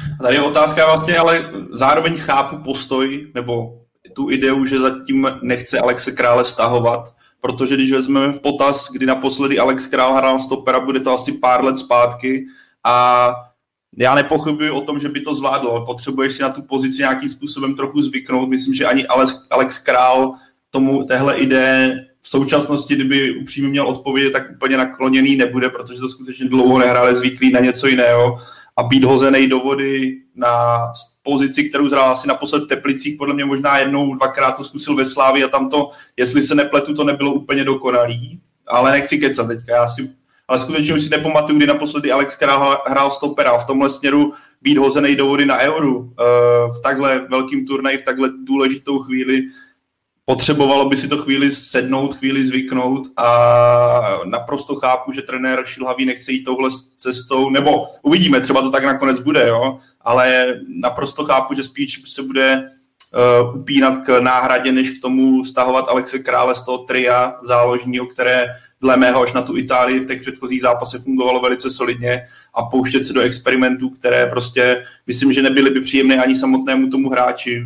Král. 0.08 0.18
Tady 0.22 0.36
je 0.36 0.41
otázka 0.41 0.86
vlastně, 0.86 1.18
ale 1.18 1.51
zároveň 1.72 2.18
chápu 2.18 2.58
postoj 2.58 3.27
nebo 3.36 3.79
tu 4.13 4.29
ideu, 4.29 4.65
že 4.65 4.79
zatím 4.79 5.27
nechce 5.41 5.79
Alexe 5.79 6.12
Krále 6.12 6.46
stahovat, 6.46 7.13
protože 7.41 7.75
když 7.75 7.91
vezmeme 7.91 8.34
v 8.34 8.39
potaz, 8.39 8.91
kdy 8.91 9.06
naposledy 9.06 9.60
Alex 9.60 9.88
Král 9.88 10.13
hrál 10.13 10.39
stopera, 10.39 10.79
bude 10.79 11.00
to 11.00 11.13
asi 11.13 11.32
pár 11.32 11.63
let 11.63 11.77
zpátky 11.77 12.46
a 12.84 13.34
já 13.98 14.15
nepochybuji 14.15 14.70
o 14.70 14.82
tom, 14.82 15.00
že 15.00 15.10
by 15.10 15.20
to 15.20 15.36
zvládl, 15.36 15.84
potřebuješ 15.86 16.34
si 16.34 16.41
na 16.41 16.50
tu 16.50 16.62
pozici 16.62 16.98
nějakým 16.98 17.29
způsobem 17.29 17.75
trochu 17.75 18.01
zvyknout. 18.01 18.50
Myslím, 18.50 18.74
že 18.74 18.86
ani 18.86 19.08
Alex, 19.08 19.41
Alex 19.50 19.79
Král 19.79 20.34
tomu 20.70 21.03
téhle 21.03 21.36
ideje 21.36 22.06
v 22.22 22.29
současnosti, 22.29 22.96
kdyby 22.96 23.39
upřímně 23.41 23.70
měl 23.70 23.88
odpovědět, 23.88 24.32
tak 24.32 24.51
úplně 24.56 24.77
nakloněný 24.77 25.36
nebude, 25.36 25.70
protože 25.70 26.00
to 26.00 26.10
skutečně 26.10 26.50
dlouho 26.50 26.79
nehrále 26.79 27.15
zvyklý 27.15 27.51
na 27.51 27.60
něco 27.60 27.88
jiného 27.88 28.38
a 28.80 28.84
být 28.84 29.04
hozený 29.04 29.48
do 29.48 29.60
vody 29.60 30.18
na 30.36 30.80
pozici, 31.24 31.64
kterou 31.64 31.90
zhrál 31.90 32.12
asi 32.12 32.28
naposled 32.28 32.64
v 32.64 32.68
Teplicích, 32.68 33.18
podle 33.18 33.34
mě 33.34 33.46
možná 33.46 33.78
jednou, 33.78 34.16
dvakrát 34.16 34.52
to 34.52 34.64
zkusil 34.64 34.96
ve 34.96 35.06
Slávi 35.06 35.44
a 35.44 35.48
tam 35.48 35.70
to, 35.70 35.92
jestli 36.18 36.44
se 36.44 36.56
nepletu, 36.56 36.94
to 36.94 37.04
nebylo 37.04 37.34
úplně 37.34 37.64
dokonalý, 37.64 38.40
ale 38.68 38.92
nechci 38.92 39.18
kecat 39.18 39.48
teďka, 39.48 39.76
já 39.76 39.88
si, 39.88 40.10
ale 40.48 40.60
skutečně 40.60 40.94
už 40.94 41.04
si 41.04 41.10
nepamatuju, 41.10 41.58
kdy 41.58 41.68
naposledy 41.68 42.12
Alex 42.12 42.36
Král 42.36 42.84
hrál 42.88 43.12
stopera. 43.12 43.58
V 43.58 43.66
tomhle 43.66 43.90
směru 43.90 44.34
být 44.62 44.78
hozený 44.78 45.16
do 45.16 45.26
vody 45.26 45.46
na 45.46 45.58
euru 45.58 45.98
uh, 45.98 46.08
v 46.78 46.82
takhle 46.84 47.28
velkým 47.30 47.68
turnaji, 47.68 47.98
v 47.98 48.04
takhle 48.04 48.30
důležitou 48.44 49.00
chvíli, 49.00 49.42
potřebovalo 50.30 50.90
by 50.90 50.98
si 50.98 51.08
to 51.08 51.18
chvíli 51.18 51.52
sednout, 51.52 52.16
chvíli 52.16 52.46
zvyknout 52.46 53.08
a 53.18 54.20
naprosto 54.26 54.76
chápu, 54.76 55.12
že 55.12 55.22
trenér 55.22 55.62
Šilhavý 55.66 56.06
nechce 56.06 56.32
jít 56.32 56.44
touhle 56.44 56.70
cestou, 56.98 57.50
nebo 57.50 57.86
uvidíme, 58.02 58.42
třeba 58.42 58.62
to 58.62 58.70
tak 58.70 58.84
nakonec 58.84 59.20
bude, 59.20 59.48
jo, 59.48 59.80
ale 60.02 60.56
naprosto 60.82 61.26
chápu, 61.26 61.54
že 61.54 61.64
spíš 61.64 62.02
se 62.06 62.24
bude 62.24 62.62
uh, 62.62 63.62
upínat 63.62 63.98
k 64.06 64.20
náhradě, 64.20 64.72
než 64.72 64.90
k 64.90 65.02
tomu 65.02 65.46
stahovat 65.46 65.88
Alexe 65.88 66.20
Krále 66.20 66.56
z 66.56 66.62
toho 66.62 66.78
tria 66.78 67.36
záložního, 67.44 68.06
které 68.06 68.46
dle 68.82 68.98
mého 68.98 69.22
až 69.22 69.34
na 69.34 69.42
tu 69.42 69.58
Itálii 69.58 70.00
v 70.00 70.08
těch 70.08 70.22
předchozích 70.22 70.62
zápasech 70.62 71.02
fungovalo 71.02 71.42
velice 71.42 71.70
solidně 71.70 72.28
a 72.54 72.64
pouštět 72.64 73.04
se 73.04 73.14
do 73.14 73.22
experimentů, 73.22 73.90
které 73.90 74.26
prostě 74.26 74.84
myslím, 75.08 75.34
že 75.34 75.42
nebyly 75.42 75.70
by 75.70 75.82
příjemné 75.82 76.18
ani 76.18 76.36
samotnému 76.36 76.88
tomu 76.88 77.10
hráči, 77.10 77.66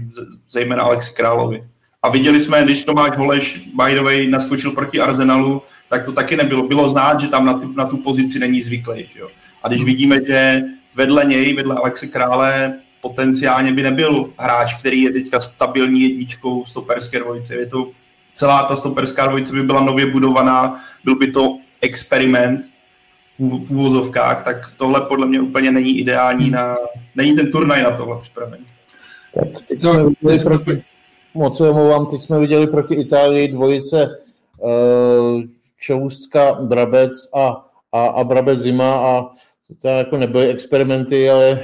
zejména 0.49 0.83
Alexi 0.83 1.13
Královi. 1.13 1.72
A 2.03 2.09
viděli 2.09 2.41
jsme, 2.41 2.63
když 2.63 2.83
Tomáš 2.83 3.17
Holeš, 3.17 3.57
by 3.57 3.93
the 3.93 4.01
way, 4.01 4.27
naskočil 4.27 4.71
proti 4.71 4.99
Arsenalu, 4.99 5.61
tak 5.89 6.05
to 6.05 6.11
taky 6.11 6.37
nebylo. 6.37 6.67
Bylo 6.67 6.89
znát, 6.89 7.19
že 7.19 7.27
tam 7.27 7.45
na 7.45 7.53
tu, 7.53 7.73
na 7.73 7.85
tu 7.85 7.97
pozici 7.97 8.39
není 8.39 8.61
zvyklý. 8.61 9.07
Že 9.13 9.19
jo? 9.19 9.29
A 9.63 9.67
když 9.67 9.83
vidíme, 9.83 10.17
že 10.27 10.61
vedle 10.95 11.25
něj, 11.25 11.53
vedle 11.53 11.75
Alexe 11.75 12.07
Krále, 12.07 12.79
potenciálně 13.01 13.71
by 13.71 13.83
nebyl 13.83 14.29
hráč, 14.37 14.73
který 14.73 15.01
je 15.01 15.11
teďka 15.11 15.39
stabilní 15.39 16.01
jedničkou 16.01 16.65
stoperské 16.65 17.19
dvojice. 17.19 17.55
Je 17.55 17.65
to 17.65 17.91
celá 18.33 18.63
ta 18.63 18.75
stoperská 18.75 19.27
dvojice 19.27 19.53
by 19.53 19.63
byla 19.63 19.81
nově 19.81 20.05
budovaná, 20.05 20.79
byl 21.03 21.15
by 21.15 21.31
to 21.31 21.57
experiment 21.81 22.61
v, 23.39 23.71
úvozovkách, 23.71 24.43
tak 24.43 24.73
tohle 24.77 25.01
podle 25.01 25.27
mě 25.27 25.41
úplně 25.41 25.71
není 25.71 25.99
ideální 25.99 26.49
na, 26.49 26.77
není 27.15 27.35
ten 27.35 27.51
turnaj 27.51 27.83
na 27.83 27.91
tohle 27.91 28.19
připravený. 28.19 28.65
Tak 29.35 29.65
teď 29.67 29.81
jsme 29.81 30.03
viděli 30.03 30.39
proti, 30.39 30.83
moc 31.35 31.57
se 31.57 31.69
omlouvám, 31.69 32.05
teď 32.05 32.21
jsme 32.21 32.39
viděli 32.39 32.67
proti 32.67 32.95
Itálii 32.95 33.47
dvojice 33.47 34.17
uh, 34.57 35.41
Čoustka, 35.79 36.53
Brabec 36.53 37.11
a, 37.35 37.65
a, 37.91 38.05
a 38.05 38.23
Brabec 38.23 38.59
Zima 38.59 38.95
a 38.95 39.25
to 39.81 39.87
jako 39.87 40.17
nebyly 40.17 40.47
experimenty, 40.47 41.29
ale, 41.29 41.61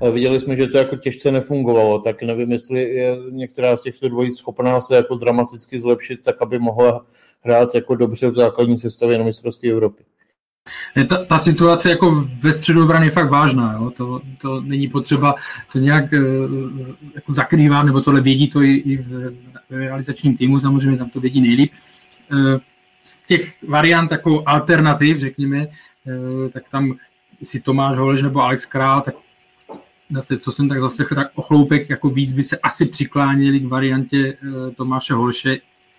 ale 0.00 0.10
viděli 0.12 0.40
jsme, 0.40 0.56
že 0.56 0.66
to 0.66 0.78
jako 0.78 0.96
těžce 0.96 1.30
nefungovalo, 1.30 1.98
tak 1.98 2.22
nevím, 2.22 2.52
jestli 2.52 2.82
je 2.82 3.16
některá 3.30 3.76
z 3.76 3.82
těchto 3.82 4.08
dvojic 4.08 4.38
schopná 4.38 4.80
se 4.80 4.96
jako 4.96 5.14
dramaticky 5.14 5.80
zlepšit, 5.80 6.22
tak 6.22 6.42
aby 6.42 6.58
mohla 6.58 7.06
hrát 7.40 7.74
jako 7.74 7.94
dobře 7.94 8.30
v 8.30 8.34
základní 8.34 8.78
sestavě 8.78 9.18
na 9.18 9.24
mistrovství 9.24 9.70
Evropy. 9.70 10.04
Ta, 11.08 11.24
ta 11.24 11.38
situace 11.38 11.90
jako 11.90 12.28
ve 12.40 12.52
středu 12.52 12.84
obrany 12.84 13.06
je 13.06 13.10
fakt 13.10 13.30
vážná. 13.30 13.72
Jo? 13.72 13.90
To, 13.90 14.20
to 14.40 14.60
není 14.60 14.88
potřeba 14.88 15.34
to 15.72 15.78
nějak 15.78 16.12
uh, 16.12 16.80
jako 17.14 17.32
zakrývat, 17.32 17.86
nebo 17.86 18.00
tohle 18.00 18.20
vědí 18.20 18.48
to 18.48 18.62
i, 18.62 18.74
i 18.74 18.96
v, 18.96 19.34
realizačním 19.70 20.36
týmu, 20.36 20.60
samozřejmě 20.60 20.98
tam 20.98 21.10
to 21.10 21.20
vědí 21.20 21.40
nejlíp. 21.40 21.72
Uh, 22.32 22.38
z 23.02 23.18
těch 23.26 23.64
variant 23.68 24.10
jako 24.10 24.42
alternativ, 24.46 25.18
řekněme, 25.18 25.66
uh, 25.66 26.48
tak 26.50 26.62
tam 26.70 26.94
jestli 27.40 27.60
Tomáš 27.60 27.98
Holeš 27.98 28.22
nebo 28.22 28.40
Alex 28.40 28.66
Král, 28.66 29.00
tak 29.00 29.14
zase, 30.10 30.38
co 30.38 30.52
jsem 30.52 30.68
tak 30.68 30.80
zaslechl, 30.80 31.14
tak 31.14 31.30
ochloupek 31.34 31.90
jako 31.90 32.10
víc 32.10 32.32
by 32.32 32.42
se 32.42 32.58
asi 32.58 32.86
přikláněli 32.86 33.60
k 33.60 33.66
variantě 33.66 34.36
Tomáše 34.76 35.14
Holeše 35.14 35.58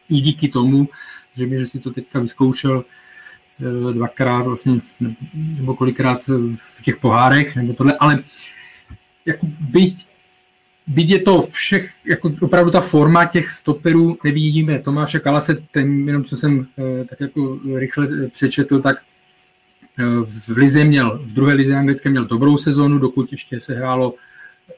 i 0.09 0.15
díky 0.21 0.47
tomu, 0.47 0.89
že 1.35 1.45
mi, 1.45 1.59
že 1.59 1.67
si 1.67 1.79
to 1.79 1.91
teďka 1.91 2.19
vyzkoušel 2.19 2.85
dvakrát 3.93 4.41
vlastně, 4.41 4.81
nebo 5.33 5.75
kolikrát 5.75 6.23
v 6.55 6.81
těch 6.83 6.97
pohárech, 6.97 7.55
nebo 7.55 7.73
tohle, 7.73 7.97
ale 7.99 8.23
jako 9.25 9.47
byť, 9.59 10.07
byť 10.87 11.09
je 11.09 11.19
to 11.19 11.41
všech, 11.41 11.91
jako 12.05 12.31
opravdu 12.41 12.71
ta 12.71 12.81
forma 12.81 13.25
těch 13.25 13.51
stoperů, 13.51 14.17
nevidíme 14.23 14.79
Tomáše 14.79 15.19
Kalase, 15.19 15.55
ten, 15.71 16.07
jenom 16.07 16.23
co 16.23 16.37
jsem 16.37 16.59
uh, 16.59 17.05
tak 17.09 17.21
jako 17.21 17.59
rychle 17.75 18.07
přečetl, 18.27 18.81
tak 18.81 18.97
v 20.23 20.57
lize 20.57 20.83
měl, 20.83 21.19
v 21.23 21.33
druhé 21.33 21.53
lize 21.53 21.75
anglické 21.75 22.09
měl 22.09 22.25
dobrou 22.25 22.57
sezónu, 22.57 22.99
dokud 22.99 23.31
ještě 23.31 23.59
se 23.59 23.75
hrálo 23.75 24.15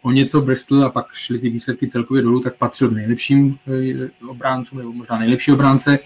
o 0.01 0.11
něco 0.11 0.41
Bristol 0.41 0.83
a 0.83 0.89
pak 0.89 1.13
šly 1.13 1.39
ty 1.39 1.49
výsledky 1.49 1.87
celkově 1.87 2.23
dolů, 2.23 2.39
tak 2.39 2.55
patřil 2.55 2.89
k 2.89 2.93
nejlepším 2.93 3.57
eh, 3.67 4.27
obráncům, 4.27 4.77
nebo 4.77 4.93
možná 4.93 5.19
nejlepší 5.19 5.51
obránce. 5.51 5.99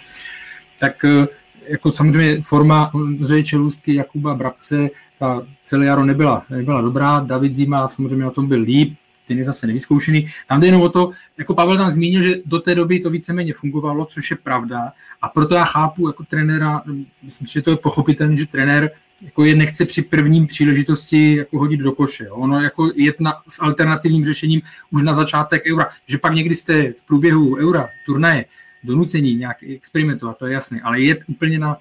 Tak 0.79 1.05
eh, 1.05 1.27
jako 1.69 1.91
samozřejmě 1.91 2.41
forma 2.41 2.93
Ondřeje 2.93 3.43
Čelůstky, 3.43 3.95
Jakuba 3.95 4.35
Brabce, 4.35 4.89
ta 5.19 5.43
celé 5.63 5.85
jaro 5.85 6.05
nebyla, 6.05 6.45
nebyla 6.49 6.81
dobrá. 6.81 7.19
David 7.19 7.55
Zima 7.55 7.87
samozřejmě 7.87 8.23
na 8.23 8.31
tom 8.31 8.47
byl 8.47 8.61
líp, 8.61 8.97
ten 9.27 9.37
je 9.37 9.45
zase 9.45 9.67
nevyzkoušený. 9.67 10.27
Tam 10.47 10.59
jde 10.59 10.67
jenom 10.67 10.81
o 10.81 10.89
to, 10.89 11.11
jako 11.37 11.53
Pavel 11.53 11.77
tam 11.77 11.91
zmínil, 11.91 12.21
že 12.21 12.33
do 12.45 12.59
té 12.59 12.75
doby 12.75 12.99
to 12.99 13.09
víceméně 13.09 13.53
fungovalo, 13.53 14.05
což 14.05 14.31
je 14.31 14.37
pravda. 14.37 14.91
A 15.21 15.29
proto 15.29 15.55
já 15.55 15.65
chápu 15.65 16.07
jako 16.07 16.23
trenéra, 16.23 16.81
myslím 17.23 17.47
si, 17.47 17.53
že 17.53 17.61
to 17.61 17.69
je 17.69 17.77
pochopitelné, 17.77 18.35
že 18.35 18.47
trenér 18.47 18.91
jako 19.21 19.45
je 19.45 19.55
nechce 19.55 19.85
při 19.85 20.01
prvním 20.01 20.47
příležitosti 20.47 21.35
jako 21.35 21.59
hodit 21.59 21.79
do 21.79 21.91
koše. 21.91 22.29
Ono 22.29 22.61
jako 22.61 22.91
je 22.95 23.13
na, 23.19 23.33
s 23.49 23.61
alternativním 23.61 24.25
řešením 24.25 24.61
už 24.91 25.03
na 25.03 25.13
začátek 25.13 25.63
eura. 25.71 25.89
Že 26.07 26.17
pak 26.17 26.33
někdy 26.33 26.55
jste 26.55 26.91
v 26.91 27.03
průběhu 27.07 27.55
eura, 27.55 27.89
turnaje, 28.05 28.45
donucení 28.83 29.35
nějak 29.35 29.63
experimentovat, 29.63 30.37
to 30.37 30.47
je 30.47 30.53
jasné, 30.53 30.81
ale 30.81 31.01
je 31.01 31.15
úplně 31.27 31.59
na, 31.59 31.77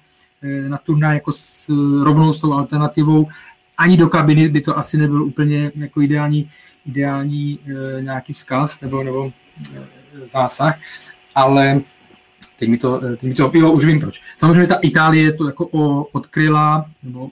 na 0.67 0.77
turnaj 0.77 1.15
jako 1.15 1.31
s 1.31 1.69
rovnou 2.03 2.33
s 2.33 2.39
tou 2.39 2.53
alternativou, 2.53 3.27
ani 3.77 3.97
do 3.97 4.09
kabiny 4.09 4.49
by 4.49 4.61
to 4.61 4.77
asi 4.77 4.97
nebyl 4.97 5.23
úplně 5.23 5.71
jako 5.75 6.01
ideální, 6.01 6.49
ideální 6.85 7.59
e, 7.67 8.01
nějaký 8.01 8.33
vzkaz 8.33 8.81
nebo, 8.81 9.03
nebo 9.03 9.33
e, 9.75 10.27
zásah, 10.27 10.79
ale 11.35 11.81
teď 12.59 12.69
mi 12.69 12.77
to, 12.77 12.99
teď 12.99 13.23
mi 13.23 13.33
to 13.33 13.51
jo, 13.53 13.71
už 13.71 13.85
vím 13.85 13.99
proč. 13.99 14.21
Samozřejmě 14.37 14.67
ta 14.67 14.75
Itálie 14.75 15.33
to 15.33 15.45
jako 15.45 15.67
o, 15.67 16.03
odkryla, 16.03 16.89
nebo 17.03 17.29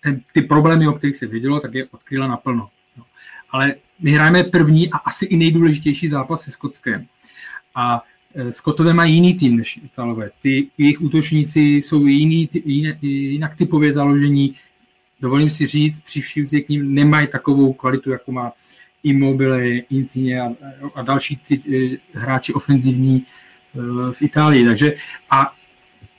ten, 0.00 0.20
ty 0.32 0.42
problémy, 0.42 0.88
o 0.88 0.92
kterých 0.92 1.16
se 1.16 1.26
vědělo, 1.26 1.60
tak 1.60 1.74
je 1.74 1.86
odkryla 1.90 2.26
naplno. 2.26 2.68
No. 2.96 3.04
Ale 3.50 3.74
my 4.00 4.10
hrajeme 4.10 4.44
první 4.44 4.92
a 4.92 4.96
asi 4.96 5.24
i 5.24 5.36
nejdůležitější 5.36 6.08
zápas 6.08 6.42
se 6.42 6.50
Skotskem. 6.50 7.06
A 7.74 8.02
Skotové 8.50 8.94
mají 8.94 9.14
jiný 9.14 9.34
tým 9.34 9.56
než 9.56 9.80
Italové. 9.84 10.30
Ty 10.42 10.68
jejich 10.78 11.00
útočníci 11.00 11.60
jsou 11.60 12.06
jiný, 12.06 12.48
jinak, 12.64 13.02
jinak 13.02 13.56
typově 13.56 13.92
založení, 13.92 14.54
dovolím 15.20 15.50
si 15.50 15.66
říct, 15.66 16.00
při 16.00 16.62
k 16.62 16.68
ním 16.68 16.94
nemají 16.94 17.26
takovou 17.26 17.72
kvalitu, 17.72 18.10
jako 18.10 18.32
má 18.32 18.52
Immobile, 19.02 19.68
Insigne 19.68 20.40
a, 20.40 20.52
a 20.94 21.02
další 21.02 21.36
ty, 21.36 21.60
eh, 22.14 22.18
hráči 22.18 22.52
ofenzivní 22.52 23.26
eh, 23.74 24.12
v 24.12 24.22
Itálii. 24.22 24.64
Takže 24.64 24.94
a 25.30 25.52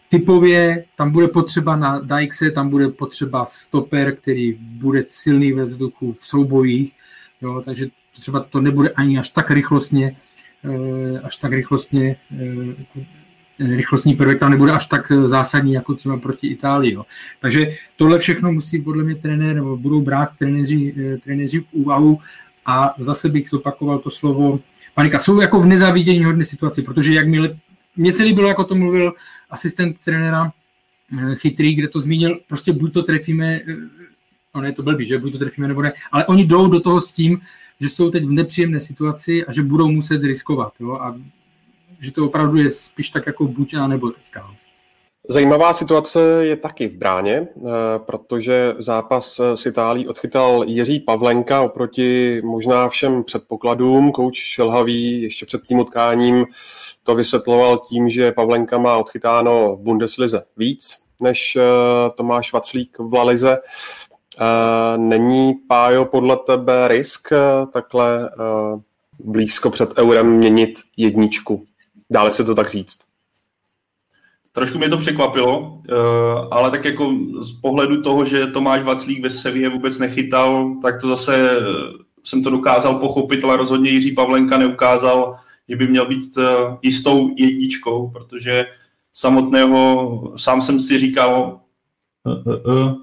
typově 0.09 0.85
tam 0.95 1.11
bude 1.11 1.27
potřeba 1.27 1.75
na 1.75 1.99
Dijkse, 1.99 2.51
tam 2.51 2.69
bude 2.69 2.87
potřeba 2.87 3.45
stoper, 3.45 4.15
který 4.15 4.53
bude 4.59 5.05
silný 5.07 5.53
ve 5.53 5.65
vzduchu 5.65 6.11
v 6.11 6.25
soubojích, 6.25 6.93
jo, 7.41 7.61
takže 7.65 7.87
třeba 8.11 8.39
to 8.39 8.61
nebude 8.61 8.89
ani 8.89 9.19
až 9.19 9.29
tak 9.29 9.51
rychlostně, 9.51 10.15
eh, 10.15 10.21
až 11.23 11.37
tak 11.37 11.51
rychlostně 11.51 12.15
rychlostní 13.59 14.15
prvek 14.15 14.39
tam 14.39 14.51
nebude 14.51 14.71
až 14.71 14.85
tak 14.85 15.11
eh, 15.11 15.27
zásadní 15.27 15.73
jako 15.73 15.93
třeba 15.93 16.17
proti 16.17 16.47
Itálii. 16.47 16.93
Jo. 16.93 17.05
Takže 17.39 17.71
tohle 17.95 18.19
všechno 18.19 18.51
musí 18.51 18.81
podle 18.81 19.03
mě 19.03 19.15
trenér, 19.15 19.55
nebo 19.55 19.77
budou 19.77 20.01
brát 20.01 20.29
trenéři, 20.37 20.95
eh, 20.97 21.17
trenéři 21.17 21.59
v 21.59 21.73
úvahu 21.73 22.19
a 22.65 22.93
zase 22.97 23.29
bych 23.29 23.49
zopakoval 23.49 23.99
to 23.99 24.09
slovo 24.09 24.59
panika. 24.93 25.19
Jsou 25.19 25.41
jako 25.41 25.61
v 25.61 25.65
nezávidění 25.65 26.23
hodné 26.23 26.45
situaci, 26.45 26.81
protože 26.81 27.13
jakmile, 27.13 27.57
mně 27.97 28.13
se 28.13 28.23
líbilo, 28.23 28.47
jako 28.47 28.63
to 28.63 28.75
mluvil 28.75 29.13
asistent 29.49 29.97
trenéra 30.05 30.51
eh, 31.19 31.35
chytrý, 31.35 31.75
kde 31.75 31.87
to 31.87 31.99
zmínil, 31.99 32.39
prostě 32.47 32.73
buď 32.73 32.93
to 32.93 33.03
trefíme, 33.03 33.59
no 34.55 34.61
ne, 34.61 34.71
to 34.71 34.83
blbý, 34.83 35.05
že 35.05 35.17
buď 35.17 35.31
to 35.31 35.37
trefíme 35.37 35.67
nebo 35.67 35.81
ne, 35.81 35.93
ale 36.11 36.25
oni 36.25 36.45
jdou 36.45 36.67
do 36.67 36.79
toho 36.79 37.01
s 37.01 37.11
tím, 37.11 37.41
že 37.81 37.89
jsou 37.89 38.11
teď 38.11 38.23
v 38.23 38.31
nepříjemné 38.31 38.81
situaci 38.81 39.45
a 39.45 39.51
že 39.51 39.63
budou 39.63 39.91
muset 39.91 40.23
riskovat. 40.23 40.73
Jo? 40.79 40.93
A 40.93 41.15
že 41.99 42.11
to 42.11 42.25
opravdu 42.25 42.57
je 42.57 42.71
spíš 42.71 43.09
tak 43.09 43.27
jako 43.27 43.47
buď 43.47 43.73
a 43.73 43.87
nebo 43.87 44.11
teďka. 44.11 44.41
No. 44.49 44.55
Zajímavá 45.27 45.73
situace 45.73 46.19
je 46.41 46.55
taky 46.55 46.87
v 46.87 46.97
bráně, 46.97 47.47
eh, 47.57 47.69
protože 47.97 48.75
zápas 48.77 49.39
s 49.55 49.65
Itálií 49.65 50.07
odchytal 50.07 50.63
Jiří 50.67 50.99
Pavlenka 50.99 51.61
oproti 51.61 52.41
možná 52.45 52.89
všem 52.89 53.23
předpokladům. 53.23 54.11
Kouč 54.11 54.37
Šelhavý 54.37 55.21
ještě 55.21 55.45
před 55.45 55.61
tím 55.61 55.79
utkáním 55.79 56.45
to 57.03 57.15
vysvětloval 57.15 57.77
tím, 57.77 58.09
že 58.09 58.31
Pavlenka 58.31 58.77
má 58.77 58.97
odchytáno 58.97 59.75
v 59.75 59.79
Bundeslize 59.79 60.43
víc 60.57 60.97
než 61.21 61.55
eh, 61.55 61.61
Tomáš 62.15 62.53
Vaclík 62.53 62.99
v 62.99 63.13
Lalize. 63.13 63.57
Eh, 63.57 64.10
není, 64.97 65.53
Pájo, 65.67 66.05
podle 66.05 66.37
tebe 66.37 66.87
risk 66.87 67.29
takhle 67.73 68.29
blízko 69.19 69.69
před 69.69 69.97
eurem 69.97 70.27
měnit 70.27 70.79
jedničku 70.97 71.65
Dále 72.11 72.33
se 72.33 72.43
to 72.43 72.55
tak 72.55 72.69
říct. 72.69 72.99
Trošku 74.51 74.77
mě 74.77 74.89
to 74.89 74.97
překvapilo, 74.97 75.81
eh, 75.89 75.93
ale 76.51 76.71
tak 76.71 76.85
jako 76.85 77.13
z 77.39 77.53
pohledu 77.61 78.01
toho, 78.01 78.25
že 78.25 78.47
Tomáš 78.47 78.83
Vaclík 78.83 79.23
ve 79.23 79.29
Sevě 79.29 79.69
vůbec 79.69 79.99
nechytal, 79.99 80.75
tak 80.81 81.01
to 81.01 81.07
zase 81.07 81.51
eh, 81.51 81.63
jsem 82.23 82.43
to 82.43 82.49
dokázal 82.49 82.95
pochopit, 82.95 83.43
ale 83.43 83.57
rozhodně 83.57 83.89
Jiří 83.89 84.11
Pavlenka 84.11 84.57
neukázal, 84.57 85.35
že 85.69 85.75
by 85.75 85.87
měl 85.87 86.05
být 86.05 86.37
eh, 86.37 86.77
jistou 86.81 87.29
jedničkou, 87.37 88.09
protože 88.09 88.65
samotného, 89.13 90.33
sám 90.35 90.61
jsem 90.61 90.81
si 90.81 90.99
říkal, 90.99 91.60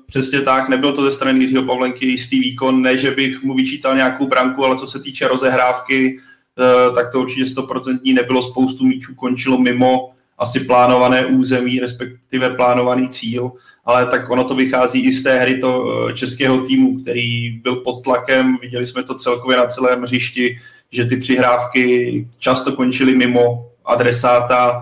přesně 0.07 0.41
tak, 0.41 0.69
nebyl 0.69 0.93
to 0.93 1.03
ze 1.03 1.13
strany 1.13 1.41
Jiřího 1.41 1.63
Pavlenky 1.63 2.07
jistý 2.07 2.41
výkon, 2.41 2.83
ne, 2.83 2.97
že 2.97 3.11
bych 3.11 3.43
mu 3.43 3.55
vyčítal 3.55 3.97
nějakou 3.97 4.27
branku, 4.27 4.65
ale 4.65 4.79
co 4.79 4.87
se 4.87 5.01
týče 5.01 5.29
rozehrávky, 5.29 6.19
Eh, 6.61 6.91
tak 6.95 7.13
to 7.13 7.21
určitě 7.21 7.47
stoprocentní 7.47 8.13
nebylo, 8.13 8.43
spoustu 8.43 8.87
míčů 8.87 9.15
končilo 9.15 9.59
mimo 9.59 10.11
asi 10.39 10.61
plánované 10.61 11.27
území, 11.27 11.79
respektive 11.79 12.51
plánovaný 12.51 13.09
cíl, 13.09 13.51
ale 13.85 14.07
tak 14.07 14.31
ono 14.31 14.45
to 14.45 14.55
vychází 14.55 15.01
i 15.01 15.13
z 15.13 15.23
té 15.23 15.39
hry 15.39 15.59
to 15.59 15.85
eh, 16.09 16.15
českého 16.15 16.61
týmu, 16.61 17.03
který 17.03 17.51
byl 17.51 17.77
pod 17.77 18.03
tlakem, 18.03 18.57
viděli 18.63 18.87
jsme 18.87 19.03
to 19.03 19.15
celkově 19.15 19.57
na 19.57 19.67
celém 19.67 20.03
hřišti, 20.03 20.57
že 20.91 21.05
ty 21.05 21.17
přihrávky 21.17 22.29
často 22.39 22.73
končily 22.73 23.17
mimo 23.17 23.67
adresáta, 23.85 24.81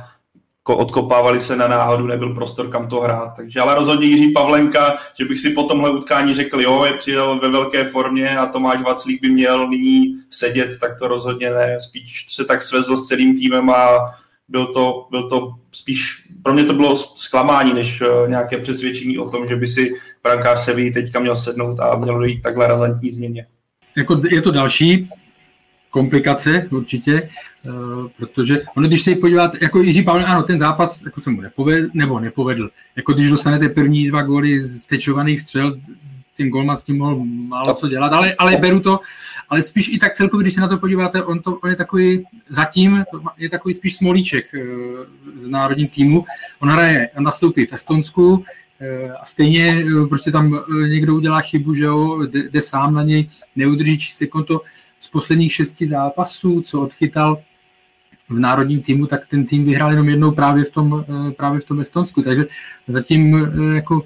odkopávali 0.75 1.41
se 1.41 1.57
na 1.57 1.69
náhodu, 1.69 2.07
nebyl 2.07 2.35
prostor, 2.35 2.69
kam 2.69 2.89
to 2.89 3.01
hrát. 3.01 3.33
Takže 3.37 3.61
ale 3.61 3.75
rozhodně 3.75 4.07
Jiří 4.07 4.33
Pavlenka, 4.33 4.97
že 5.19 5.25
bych 5.25 5.39
si 5.39 5.51
po 5.51 5.63
tomhle 5.63 5.91
utkání 5.91 6.35
řekl, 6.35 6.61
jo, 6.61 6.85
je 6.85 6.93
přijel 6.93 7.39
ve 7.39 7.49
velké 7.49 7.85
formě 7.85 8.37
a 8.39 8.47
Tomáš 8.47 8.83
Vaclík 8.83 9.23
by 9.23 9.29
měl 9.29 9.69
nyní 9.69 10.15
sedět, 10.31 10.79
tak 10.81 10.99
to 10.99 11.09
rozhodně 11.09 11.51
ne. 11.51 11.79
Spíš 11.81 12.27
se 12.29 12.45
tak 12.45 12.63
svezl 12.63 12.97
s 12.97 13.07
celým 13.07 13.37
týmem 13.37 13.71
a 13.71 13.99
byl 14.49 14.67
to, 14.67 15.07
byl 15.11 15.29
to 15.29 15.53
spíš, 15.73 16.29
pro 16.43 16.55
mě 16.55 16.65
to 16.65 16.75
bylo 16.75 16.97
zklamání, 16.97 17.75
než 17.75 18.01
eh, 18.01 18.29
nějaké 18.29 18.59
přesvědčení 18.59 19.19
o 19.19 19.31
tom, 19.31 19.49
že 19.49 19.57
by 19.57 19.69
si 19.69 19.95
brankář 20.23 20.65
Sevi 20.65 20.91
teďka 20.91 21.21
měl 21.21 21.37
sednout 21.37 21.81
a 21.81 21.97
měl 21.97 22.19
dojít 22.19 22.43
takhle 22.43 22.67
razantní 22.67 23.11
změně. 23.11 23.47
Jako 23.97 24.21
je 24.31 24.43
to 24.43 24.51
další 24.51 25.09
komplikace 25.91 26.67
určitě, 26.71 27.23
eh, 27.23 27.71
protože 28.17 28.63
ono, 28.77 28.89
když 28.89 29.03
se 29.03 29.15
podíváte, 29.15 29.59
jako 29.61 29.79
Jiří 29.79 30.03
Pavel, 30.03 30.27
ano, 30.27 30.43
ten 30.43 30.59
zápas 30.59 31.05
jako 31.05 31.21
se 31.21 31.31
mu 31.31 31.41
nepovedl, 31.41 31.89
nebo 31.95 32.21
nepovedl. 32.21 32.71
Jako 32.97 33.13
když 33.13 33.31
dostanete 33.31 33.69
první 33.69 34.09
dva 34.09 34.23
góly 34.23 34.63
z 34.63 34.87
tečovaných 34.87 35.41
střel, 35.41 35.79
tím 36.37 36.51
golman 36.51 36.79
s 36.79 36.83
tím 36.83 36.99
mohl 36.99 37.25
málo 37.25 37.75
co 37.75 37.89
dělat, 37.89 38.13
ale, 38.13 38.35
ale 38.35 38.57
beru 38.57 38.81
to, 38.81 39.01
ale 39.49 39.63
spíš 39.63 39.89
i 39.89 39.99
tak 39.99 40.15
celkově, 40.15 40.45
když 40.45 40.55
se 40.55 40.61
na 40.61 40.69
to 40.69 40.79
podíváte, 40.79 41.23
on, 41.23 41.41
to, 41.41 41.57
on 41.57 41.71
je 41.71 41.77
takový, 41.77 42.25
zatím 42.49 43.05
je 43.39 43.51
takový 43.51 43.75
spíš 43.75 43.97
smolíček 43.97 44.47
z 45.43 45.49
národním 45.49 45.89
týmu. 45.89 46.25
On 46.61 46.69
hraje, 46.69 47.11
on 47.17 47.25
nastoupí 47.25 47.67
v 47.67 47.73
Estonsku, 47.73 48.35
uh, 48.35 48.45
a 49.21 49.25
stejně 49.25 49.85
prostě 50.09 50.31
tam 50.31 50.65
někdo 50.89 51.15
udělá 51.15 51.41
chybu, 51.41 51.75
že 51.75 51.85
jo, 51.85 52.23
jde, 52.23 52.43
jde 52.43 52.63
sám 52.63 52.95
na 52.95 53.03
něj, 53.03 53.29
neudrží 53.57 53.99
čisté 53.99 54.27
konto 54.27 54.61
z 55.07 55.11
posledních 55.11 55.53
šesti 55.53 55.87
zápasů, 55.87 56.63
co 56.63 56.81
odchytal 56.81 57.43
v 58.29 58.39
národním 58.39 58.83
týmu, 58.83 59.07
tak 59.07 59.27
ten 59.27 59.47
tým 59.47 59.65
vyhrál 59.65 59.91
jenom 59.91 60.09
jednou 60.09 60.31
právě 60.33 60.65
v 60.65 60.71
tom, 60.71 61.05
právě 61.37 61.61
v 61.61 61.65
tom 61.65 61.81
Estonsku. 61.81 62.23
Takže 62.23 62.47
zatím 62.89 63.49
jako 63.75 64.03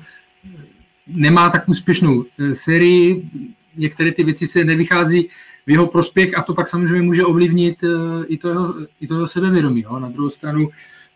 nemá 1.06 1.50
tak 1.50 1.68
úspěšnou 1.68 2.24
eh, 2.38 2.54
sérii, 2.54 3.28
některé 3.76 4.12
ty 4.12 4.24
věci 4.24 4.46
se 4.46 4.64
nevychází 4.64 5.28
v 5.66 5.70
jeho 5.70 5.86
prospěch 5.86 6.38
a 6.38 6.42
to 6.42 6.54
pak 6.54 6.68
samozřejmě 6.68 7.02
může 7.02 7.24
ovlivnit 7.24 7.84
eh, 7.84 8.26
i 8.26 8.36
to 8.36 8.48
jeho, 8.48 8.74
i 9.00 9.06
to 9.06 9.14
jeho 9.14 9.28
sebevědomí. 9.28 9.80
Jo. 9.80 9.98
Na 9.98 10.08
druhou 10.08 10.30
stranu 10.30 10.68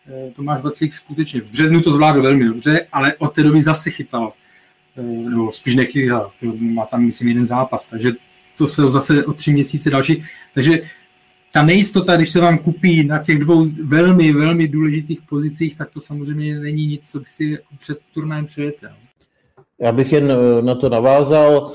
eh, 0.07 0.31
Tomáš 0.35 0.61
Vaclík 0.61 0.93
skutečně 0.93 1.41
v 1.41 1.51
březnu 1.51 1.81
to 1.81 1.91
zvládl 1.91 2.21
velmi 2.21 2.45
dobře, 2.45 2.87
ale 2.91 3.13
od 3.15 3.33
té 3.33 3.43
doby 3.43 3.61
zase 3.61 3.91
chytal, 3.91 4.33
nebo 5.29 5.51
spíš 5.51 5.75
nechytal, 5.75 6.31
má 6.59 6.85
tam 6.85 7.01
myslím 7.01 7.27
jeden 7.27 7.45
zápas, 7.45 7.87
takže 7.87 8.11
to 8.57 8.67
se 8.67 8.91
zase 8.91 9.25
o 9.25 9.33
tři 9.33 9.53
měsíce 9.53 9.89
další. 9.89 10.23
Takže 10.53 10.81
ta 11.55 11.63
nejistota, 11.63 12.15
když 12.15 12.29
se 12.29 12.41
vám 12.41 12.57
kupí 12.57 13.03
na 13.03 13.23
těch 13.23 13.39
dvou 13.39 13.65
velmi, 13.83 14.33
velmi 14.33 14.67
důležitých 14.67 15.21
pozicích, 15.21 15.77
tak 15.77 15.91
to 15.91 16.01
samozřejmě 16.01 16.59
není 16.59 16.87
nic, 16.87 17.11
co 17.11 17.19
by 17.19 17.25
si 17.25 17.57
před 17.79 17.97
turnajem 18.13 18.45
přejete. 18.45 18.93
Já 19.79 19.91
bych 19.91 20.13
jen 20.13 20.31
eh, 20.31 20.61
na 20.61 20.75
to 20.75 20.89
navázal. 20.89 21.71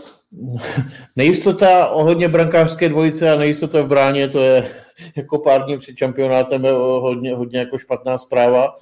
Nejistota 1.17 1.87
ohledně 1.87 2.29
brankářské 2.29 2.89
dvojice 2.89 3.31
a 3.31 3.37
nejistota 3.39 3.83
v 3.83 3.87
bráně, 3.87 4.29
to 4.29 4.41
je 4.41 4.69
jako 5.17 5.39
pár 5.39 5.65
dní 5.65 5.79
před 5.79 5.97
šampionátem 5.97 6.63
hodně, 7.01 7.35
hodně 7.35 7.59
jako 7.59 7.79
špatná 7.79 8.19
zpráva. 8.19 8.77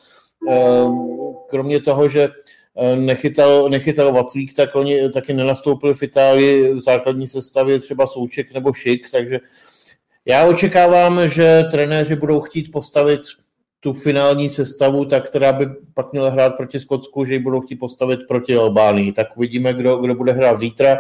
Ehm, 0.48 1.08
kromě 1.48 1.80
toho, 1.80 2.08
že 2.08 2.28
nechytal, 2.94 3.68
nechytal 3.68 4.12
Vaclík, 4.12 4.54
tak 4.54 4.76
oni 4.76 5.10
taky 5.10 5.32
nenastoupili 5.34 5.94
v 5.94 6.02
Itálii 6.02 6.74
v 6.74 6.80
základní 6.80 7.26
sestavě 7.26 7.78
třeba 7.78 8.06
Souček 8.06 8.52
nebo 8.52 8.72
Šik, 8.72 9.10
takže 9.10 9.40
já 10.26 10.46
očekávám, 10.46 11.28
že 11.28 11.64
trenéři 11.70 12.16
budou 12.16 12.40
chtít 12.40 12.72
postavit 12.72 13.20
tu 13.80 13.92
finální 13.92 14.50
sestavu, 14.50 15.04
tak 15.04 15.26
která 15.26 15.52
by 15.52 15.66
pak 15.94 16.12
měla 16.12 16.30
hrát 16.30 16.56
proti 16.56 16.80
Skotsku, 16.80 17.24
že 17.24 17.32
ji 17.32 17.38
budou 17.38 17.60
chtít 17.60 17.76
postavit 17.76 18.20
proti 18.28 18.56
Albánii. 18.56 19.12
Tak 19.12 19.36
uvidíme, 19.36 19.72
kdo, 19.72 19.96
kdo 19.96 20.14
bude 20.14 20.32
hrát 20.32 20.58
zítra. 20.58 20.98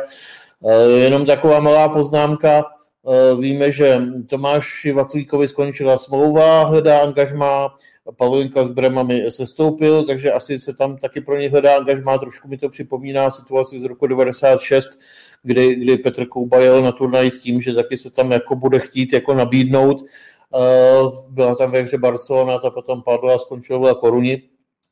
Eh, 0.66 0.90
jenom 0.90 1.26
taková 1.26 1.60
malá 1.60 1.88
poznámka. 1.88 2.64
Eh, 3.08 3.36
víme, 3.40 3.72
že 3.72 4.02
Tomáš 4.26 4.86
Vaclíkovi 4.94 5.48
skončila 5.48 5.98
smlouva, 5.98 6.64
hledá 6.64 7.00
angažma, 7.00 7.74
Pavlinka 8.16 8.64
s 8.64 8.68
Bremami 8.68 9.30
se 9.30 9.46
stoupil, 9.46 10.04
takže 10.04 10.32
asi 10.32 10.58
se 10.58 10.74
tam 10.74 10.96
taky 10.96 11.20
pro 11.20 11.36
ně 11.36 11.48
hledá 11.50 11.76
angažma. 11.76 12.18
Trošku 12.18 12.48
mi 12.48 12.58
to 12.58 12.68
připomíná 12.68 13.30
situaci 13.30 13.80
z 13.80 13.84
roku 13.84 14.06
96, 14.06 15.00
kdy, 15.42 15.74
kdy 15.74 15.96
Petr 15.96 16.26
Kouba 16.26 16.58
jel 16.58 16.82
na 16.82 16.92
turnaj 16.92 17.30
s 17.30 17.38
tím, 17.40 17.62
že 17.62 17.74
taky 17.74 17.98
se 17.98 18.10
tam 18.10 18.32
jako 18.32 18.56
bude 18.56 18.78
chtít 18.78 19.12
jako 19.12 19.34
nabídnout 19.34 20.04
Eh, 20.54 21.02
byla 21.28 21.54
tam 21.54 21.70
ve 21.70 21.82
hře 21.82 21.98
Barcelona, 21.98 22.58
ta 22.58 22.70
potom 22.70 23.02
padla 23.02 23.34
a 23.34 23.38
skončila 23.38 23.94
koruni. 23.94 24.42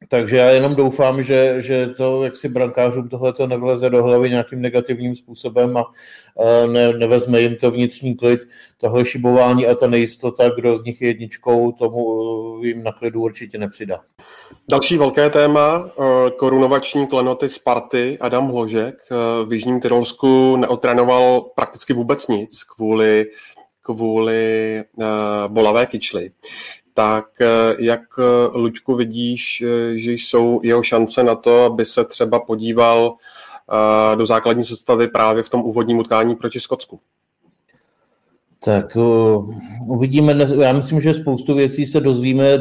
Takže 0.09 0.37
já 0.37 0.51
jenom 0.51 0.75
doufám, 0.75 1.23
že, 1.23 1.63
že 1.63 1.87
to, 1.87 2.25
jak 2.25 2.37
si 2.37 2.49
brankářům 2.49 3.09
tohle 3.09 3.33
to 3.33 3.47
nevleze 3.47 3.91
do 3.91 4.03
hlavy 4.03 4.31
nějakým 4.31 4.63
negativním 4.63 5.17
způsobem 5.17 5.77
a 5.77 5.91
eh, 6.41 6.67
ne, 6.67 6.93
nevezme 6.93 7.41
jim 7.41 7.57
to 7.57 7.71
vnitřní 7.71 8.17
klid, 8.17 8.41
tohle 8.79 9.05
šibování 9.05 9.67
a 9.67 9.75
ta 9.75 9.87
nejistota, 9.87 10.51
kdo 10.51 10.77
z 10.77 10.85
nich 10.85 11.03
je 11.03 11.09
jedničkou, 11.09 11.73
tomu 11.73 12.23
eh, 12.63 12.67
jim 12.67 12.83
na 12.83 12.93
klidu 12.93 13.21
určitě 13.21 13.59
nepřidá. 13.59 14.01
Další 14.71 14.99
velké 14.99 15.31
téma, 15.31 15.91
korunovační 16.39 17.07
klenoty 17.07 17.49
Sparty, 17.49 18.19
Adam 18.21 18.49
Hložek 18.49 18.95
v 19.47 19.53
Jižním 19.53 19.81
Tyrolsku 19.81 20.57
neotrénoval 20.57 21.41
prakticky 21.41 21.93
vůbec 21.93 22.29
nic 22.29 22.63
kvůli 22.63 23.27
kvůli 23.87 24.85
uh, 24.97 25.05
bolavé 25.49 25.87
kyčly. 25.87 26.31
Tak 26.97 27.27
uh, 27.41 27.81
jak, 27.81 28.19
uh, 28.19 28.57
Luďku, 28.57 28.95
vidíš, 28.95 29.65
uh, 29.67 29.97
že 29.97 30.13
jsou 30.13 30.61
jeho 30.63 30.83
šance 30.83 31.23
na 31.23 31.35
to, 31.35 31.65
aby 31.65 31.85
se 31.85 32.05
třeba 32.05 32.41
podíval 32.41 33.15
do 34.15 34.27
základní 34.27 34.65
sestavy 34.65 35.09
právě 35.09 35.43
v 35.43 35.49
tom 35.49 35.61
úvodním 35.61 35.99
utkání 35.99 36.37
proti 36.37 36.61
Skotsku? 36.61 37.01
Tak 38.65 38.97
uvidíme, 39.87 40.35
dnes, 40.35 40.51
já 40.51 40.73
myslím, 40.73 41.01
že 41.01 41.15
spoustu 41.15 41.55
věcí 41.55 41.87
se 41.87 42.01
dozvíme, 42.01 42.59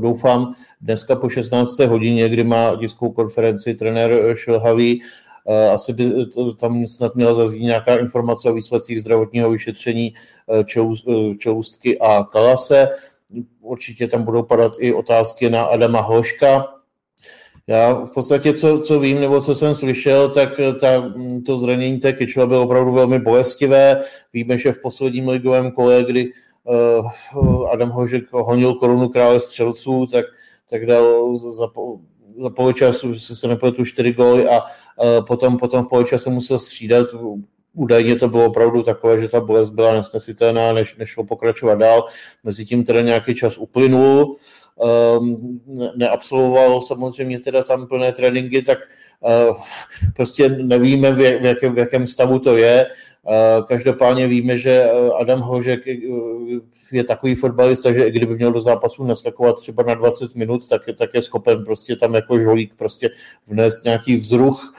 doufám, 0.00 0.54
dneska 0.80 1.16
po 1.16 1.28
16. 1.28 1.78
hodině, 1.78 2.28
kdy 2.28 2.44
má 2.44 2.76
tiskovou 2.76 3.12
konferenci 3.12 3.74
trenér 3.74 4.36
Šilhavý 4.36 5.02
Eh, 5.48 5.70
asi 5.70 5.92
by 5.92 6.26
tam 6.60 6.86
snad 6.86 7.14
měla 7.14 7.34
zaznít 7.34 7.62
nějaká 7.62 7.96
informace 7.96 8.50
o 8.50 8.54
výsledcích 8.54 9.00
zdravotního 9.00 9.50
vyšetření 9.50 10.14
eh, 10.50 10.60
eh, 10.60 11.34
Čoustky 11.38 11.98
a 11.98 12.24
Kalase. 12.24 12.88
Určitě 13.60 14.08
tam 14.08 14.22
budou 14.22 14.42
padat 14.42 14.72
i 14.78 14.94
otázky 14.94 15.50
na 15.50 15.64
Adama 15.64 16.00
Hoška. 16.00 16.66
Já 17.66 17.94
v 17.94 18.10
podstatě, 18.10 18.52
co, 18.52 18.80
co 18.80 19.00
vím, 19.00 19.20
nebo 19.20 19.40
co 19.40 19.54
jsem 19.54 19.74
slyšel, 19.74 20.28
tak 20.28 20.48
ta, 20.80 21.12
to 21.46 21.58
zranění 21.58 21.98
té 21.98 22.12
kyčle 22.12 22.46
bylo 22.46 22.62
opravdu 22.62 22.92
velmi 22.92 23.18
bolestivé. 23.18 24.00
Víme, 24.32 24.58
že 24.58 24.72
v 24.72 24.80
posledním 24.82 25.28
ligovém 25.28 25.70
kole, 25.70 26.04
kdy 26.04 26.32
uh, 26.64 27.70
Adam 27.72 27.90
Hožek 27.90 28.24
honil 28.32 28.74
korunu 28.74 29.08
krále 29.08 29.40
střelců, 29.40 30.06
tak, 30.06 30.24
tak 30.70 30.86
dal 30.86 31.36
za, 31.36 31.52
za 31.52 32.50
poločasu, 32.50 33.18
se 33.18 33.36
se 33.36 33.48
nepletu, 33.48 33.84
čtyři 33.84 34.12
góly 34.12 34.48
a 34.48 34.60
uh, 34.60 35.26
potom, 35.26 35.58
potom 35.58 35.84
v 35.84 35.88
poločase 35.88 36.30
musel 36.30 36.58
střídat. 36.58 37.06
Údajně 37.76 38.16
to 38.16 38.28
bylo 38.28 38.44
opravdu 38.44 38.82
takové, 38.82 39.20
že 39.20 39.28
ta 39.28 39.40
bolest 39.40 39.70
byla 39.70 39.92
nesnesitelná, 39.92 40.72
než 40.72 40.96
nešlo 40.96 41.24
pokračovat 41.24 41.74
dál. 41.74 42.04
Mezitím 42.44 42.84
teda 42.84 43.00
nějaký 43.00 43.34
čas 43.34 43.58
uplynul, 43.58 44.36
um, 45.20 45.60
neabsolvoval 45.96 46.82
samozřejmě 46.82 47.40
teda 47.40 47.62
tam 47.62 47.86
plné 47.86 48.12
tréninky, 48.12 48.62
tak 48.62 48.78
uh, 49.20 49.56
prostě 50.16 50.48
nevíme, 50.48 51.12
v, 51.12 51.20
jakém, 51.20 51.74
v 51.74 51.78
jakém 51.78 52.06
stavu 52.06 52.38
to 52.38 52.56
je. 52.56 52.86
Uh, 53.22 53.66
každopádně 53.66 54.26
víme, 54.26 54.58
že 54.58 54.90
Adam 55.20 55.40
Hožek 55.40 55.80
je 56.92 57.04
takový 57.04 57.34
fotbalista, 57.34 57.92
že 57.92 58.10
kdyby 58.10 58.34
měl 58.36 58.52
do 58.52 58.60
zápasu 58.60 59.04
naskakovat 59.04 59.60
třeba 59.60 59.82
na 59.82 59.94
20 59.94 60.34
minut, 60.34 60.68
tak 60.68 60.86
je, 60.86 60.94
tak 60.94 61.10
je 61.14 61.22
schopen 61.22 61.64
prostě 61.64 61.96
tam 61.96 62.14
jako 62.14 62.38
žolík 62.38 62.74
prostě 62.74 63.10
vnést 63.46 63.84
nějaký 63.84 64.16
vzruch, 64.16 64.74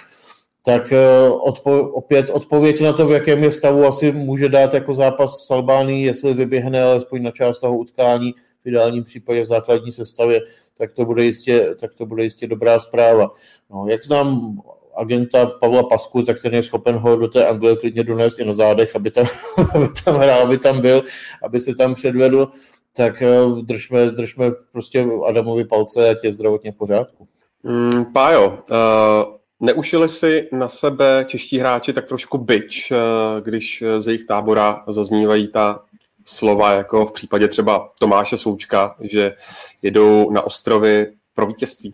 tak 0.67 0.91
eh, 0.91 1.29
odpo, 1.29 1.79
opět 1.79 2.29
odpověď 2.29 2.81
na 2.81 2.93
to, 2.93 3.07
v 3.07 3.11
jakém 3.11 3.43
je 3.43 3.51
stavu, 3.51 3.85
asi 3.85 4.11
může 4.11 4.49
dát 4.49 4.73
jako 4.73 4.93
zápas 4.93 5.45
s 5.45 5.51
Albánií, 5.51 6.03
jestli 6.03 6.33
vyběhne 6.33 6.83
alespoň 6.83 7.23
na 7.23 7.31
část 7.31 7.59
toho 7.59 7.77
utkání, 7.77 8.33
v 8.63 8.67
ideálním 8.67 9.03
případě 9.03 9.41
v 9.41 9.45
základní 9.45 9.91
sestavě, 9.91 10.41
tak 10.77 10.93
to 10.93 11.05
bude 11.05 11.23
jistě, 11.23 11.75
tak 11.79 11.93
to 11.95 12.05
bude 12.05 12.23
jistě 12.23 12.47
dobrá 12.47 12.79
zpráva. 12.79 13.31
No, 13.69 13.85
jak 13.87 14.03
znám 14.05 14.57
agenta 14.97 15.45
Pavla 15.45 15.83
Pasku, 15.83 16.23
tak 16.23 16.41
ten 16.41 16.53
je 16.53 16.63
schopen 16.63 16.95
ho 16.95 17.15
do 17.15 17.27
té 17.27 17.47
Anglie 17.47 17.75
klidně 17.75 18.03
donést 18.03 18.39
i 18.39 18.45
na 18.45 18.53
zádech, 18.53 18.95
aby 18.95 19.11
tam, 19.11 19.25
aby 19.75 19.87
tam 20.05 20.15
hrál, 20.15 20.41
aby 20.41 20.57
tam 20.57 20.81
byl, 20.81 21.03
aby 21.43 21.59
se 21.59 21.75
tam 21.75 21.95
předvedl. 21.95 22.51
tak 22.95 23.21
eh, 23.21 23.27
držme, 23.61 24.05
držme 24.05 24.51
prostě 24.71 25.07
Adamovi 25.27 25.65
palce 25.65 26.09
a 26.09 26.13
tě 26.13 26.33
zdravotně 26.33 26.71
v 26.71 26.75
pořádku. 26.75 27.27
Mm, 27.63 28.05
Pájo, 28.13 28.49
uh, 28.49 29.36
neušili 29.59 30.09
si 30.09 30.49
na 30.51 30.67
sebe 30.67 31.25
čeští 31.27 31.59
hráči 31.59 31.93
tak 31.93 32.05
trošku 32.05 32.37
byč, 32.37 32.91
uh, 32.91 32.97
když 33.43 33.83
z 33.97 34.07
jejich 34.07 34.23
tábora 34.23 34.83
zaznívají 34.87 35.47
ta 35.47 35.79
slova, 36.25 36.71
jako 36.71 37.05
v 37.05 37.11
případě 37.11 37.47
třeba 37.47 37.89
Tomáše 37.99 38.37
Součka, 38.37 38.95
že 39.01 39.33
jedou 39.81 40.31
na 40.31 40.41
ostrovy 40.41 41.07
pro 41.33 41.47
vítězství? 41.47 41.93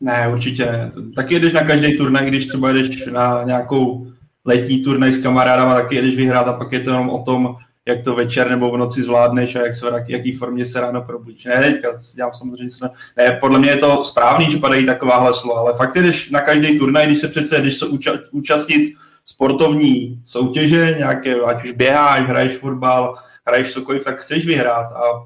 Ne, 0.00 0.28
určitě. 0.32 0.90
Taky 1.16 1.34
jedeš 1.34 1.52
na 1.52 1.64
každý 1.64 1.98
turnaj, 1.98 2.26
když 2.26 2.46
třeba 2.46 2.68
jedeš 2.68 3.06
na 3.06 3.42
nějakou 3.44 4.06
letní 4.44 4.84
turnaj 4.84 5.12
s 5.12 5.22
kamarádama, 5.22 5.74
taky 5.74 5.94
jedeš 5.94 6.16
vyhrát 6.16 6.48
a 6.48 6.52
pak 6.52 6.72
je 6.72 6.80
to 6.80 6.90
jenom 6.90 7.10
o 7.10 7.22
tom, 7.22 7.56
jak 7.90 8.04
to 8.04 8.14
večer 8.14 8.50
nebo 8.50 8.70
v 8.70 8.76
noci 8.76 9.02
zvládneš 9.02 9.56
a 9.56 9.60
jak 9.60 9.74
se, 9.74 9.86
jaký 10.06 10.32
formě 10.32 10.66
se 10.66 10.80
ráno 10.80 11.02
probudíš. 11.02 11.44
Ne, 11.44 11.60
teďka 11.60 11.88
dělám 12.14 12.32
samozřejmě, 12.34 12.70
ne, 13.16 13.38
podle 13.40 13.58
mě 13.58 13.70
je 13.70 13.76
to 13.76 14.04
správný, 14.04 14.50
že 14.50 14.56
padají 14.56 14.86
takováhle 14.86 15.34
slova, 15.34 15.60
ale 15.60 15.74
fakt 15.74 15.94
jdeš 15.94 16.30
na 16.30 16.40
každý 16.40 16.78
turnaj, 16.78 17.06
když 17.06 17.18
se 17.18 17.28
přece 17.28 17.62
jdeš 17.62 17.76
se 17.76 17.86
účastnit 18.30 18.94
sportovní 19.24 20.22
soutěže, 20.26 20.94
nějaké, 20.98 21.34
ať 21.34 21.64
už 21.64 21.72
běháš, 21.72 22.26
hraješ 22.26 22.56
fotbal, 22.56 23.14
hraješ 23.46 23.72
cokoliv, 23.72 24.04
tak 24.04 24.20
chceš 24.20 24.46
vyhrát 24.46 24.92
a 24.92 25.24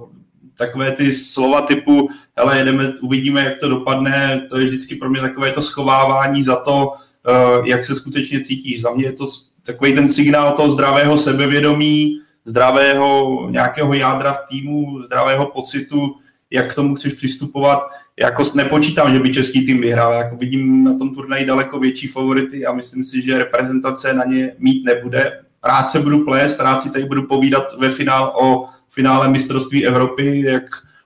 takové 0.59 0.92
ty 0.92 1.12
slova 1.12 1.61
typu, 1.61 2.09
hele, 2.37 2.59
jedeme, 2.59 2.92
uvidíme, 3.03 3.44
jak 3.44 3.59
to 3.59 3.68
dopadne, 3.68 4.46
to 4.50 4.59
je 4.59 4.66
vždycky 4.66 4.94
pro 4.94 5.11
mě 5.11 5.20
takové 5.20 5.53
to 5.53 5.62
schovávání 5.62 6.42
za 6.42 6.57
to, 6.57 6.87
uh, 6.87 7.66
jak 7.66 7.85
se 7.85 7.94
skutečně 7.94 8.40
cítíš. 8.40 8.81
Za 8.81 8.90
mě 8.90 9.05
je 9.05 9.12
to 9.12 9.27
takový 9.62 9.94
ten 9.94 10.09
signál 10.09 10.53
toho 10.53 10.70
zdravého 10.70 11.18
sebevědomí, 11.18 12.20
zdravého 12.44 13.46
nějakého 13.50 13.94
jádra 13.94 14.33
v 14.33 14.48
týmu, 14.48 15.02
zdravého 15.02 15.46
pocitu, 15.46 16.16
jak 16.50 16.72
k 16.72 16.74
tomu 16.74 16.94
chceš 16.94 17.12
přistupovat. 17.12 17.80
Jako 18.20 18.44
nepočítám, 18.54 19.12
že 19.12 19.18
by 19.18 19.33
český 19.33 19.66
tým 19.66 19.80
vyhrál. 19.80 20.12
Jako 20.12 20.37
vidím 20.37 20.85
na 20.85 20.98
tom 20.98 21.14
turnaji 21.14 21.46
daleko 21.46 21.78
větší 21.78 22.09
favority 22.09 22.66
a 22.66 22.72
myslím 22.72 23.04
si, 23.04 23.22
že 23.22 23.38
reprezentace 23.38 24.12
na 24.12 24.24
ně 24.24 24.52
mít 24.59 24.85
nebude. 24.85 25.40
Rád 25.64 25.90
se 25.90 26.00
budu 26.00 26.24
plést, 26.24 26.61
rád 26.61 26.83
si 26.83 26.90
tady 26.90 27.04
budu 27.04 27.22
povídat 27.26 27.78
ve 27.78 27.90
finál 27.90 28.33
o 28.40 28.68
finále 28.90 29.28
mistrovství 29.28 29.87
Evropy, 29.87 30.40
jak 30.46 30.62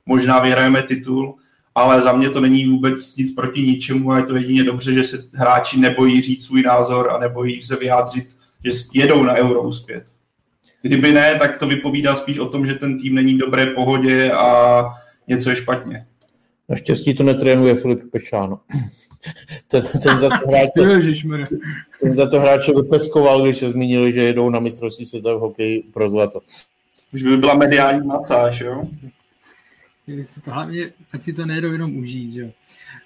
možná 0.06 0.38
vyhrajeme 0.38 0.82
titul, 0.82 1.34
ale 1.74 2.02
za 2.02 2.12
mě 2.12 2.30
to 2.30 2.40
není 2.40 2.66
vůbec 2.66 3.16
nic 3.16 3.34
proti 3.34 3.62
ničemu 3.62 4.12
a 4.12 4.16
je 4.16 4.22
to 4.22 4.36
jedině 4.36 4.64
dobře, 4.64 4.92
že 4.92 5.04
se 5.04 5.24
hráči 5.32 5.80
nebojí 5.80 6.20
říct 6.20 6.46
svůj 6.46 6.62
názor 6.62 7.10
a 7.10 7.18
nebojí 7.18 7.62
se 7.62 7.76
vyjádřit, 7.76 8.36
že 8.64 8.70
jedou 8.94 9.22
na 9.22 9.34
euro 9.34 9.62
uspět. 9.62 10.04
Kdyby 10.88 11.12
ne, 11.12 11.38
tak 11.38 11.58
to 11.58 11.66
vypovídá 11.66 12.14
spíš 12.14 12.38
o 12.38 12.48
tom, 12.48 12.66
že 12.66 12.74
ten 12.74 13.00
tým 13.00 13.14
není 13.14 13.34
v 13.34 13.38
dobré 13.38 13.66
pohodě 13.66 14.32
a 14.32 14.84
něco 15.28 15.50
je 15.50 15.56
špatně. 15.56 16.06
Naštěstí 16.68 17.14
to 17.14 17.22
netrénuje 17.22 17.74
Filip 17.74 18.10
Pešáno. 18.12 18.60
ten, 19.70 19.84
ten, 20.02 20.18
za 20.18 20.28
to 20.28 20.48
hráče, 20.48 21.00
ten 22.02 22.14
za 22.14 22.30
to 22.30 22.40
hráče 22.40 22.72
vypeskoval, 22.72 23.44
když 23.44 23.58
se 23.58 23.68
zmínili, 23.68 24.12
že 24.12 24.22
jedou 24.22 24.50
na 24.50 24.60
mistrovství 24.60 25.06
světa 25.06 25.34
v 25.34 25.40
hokeji 25.40 25.82
pro 25.92 26.10
zlato. 26.10 26.40
Už 27.12 27.22
by 27.22 27.36
byla 27.36 27.54
mediální 27.54 28.06
masáž, 28.06 28.60
jo? 28.60 28.84
Si 30.22 30.40
to, 30.40 30.50
hlavně, 30.50 30.92
ať 31.12 31.22
si 31.22 31.32
to 31.32 31.46
nejedou 31.46 31.72
jenom 31.72 31.96
užít, 31.96 32.34
jo. 32.34 32.48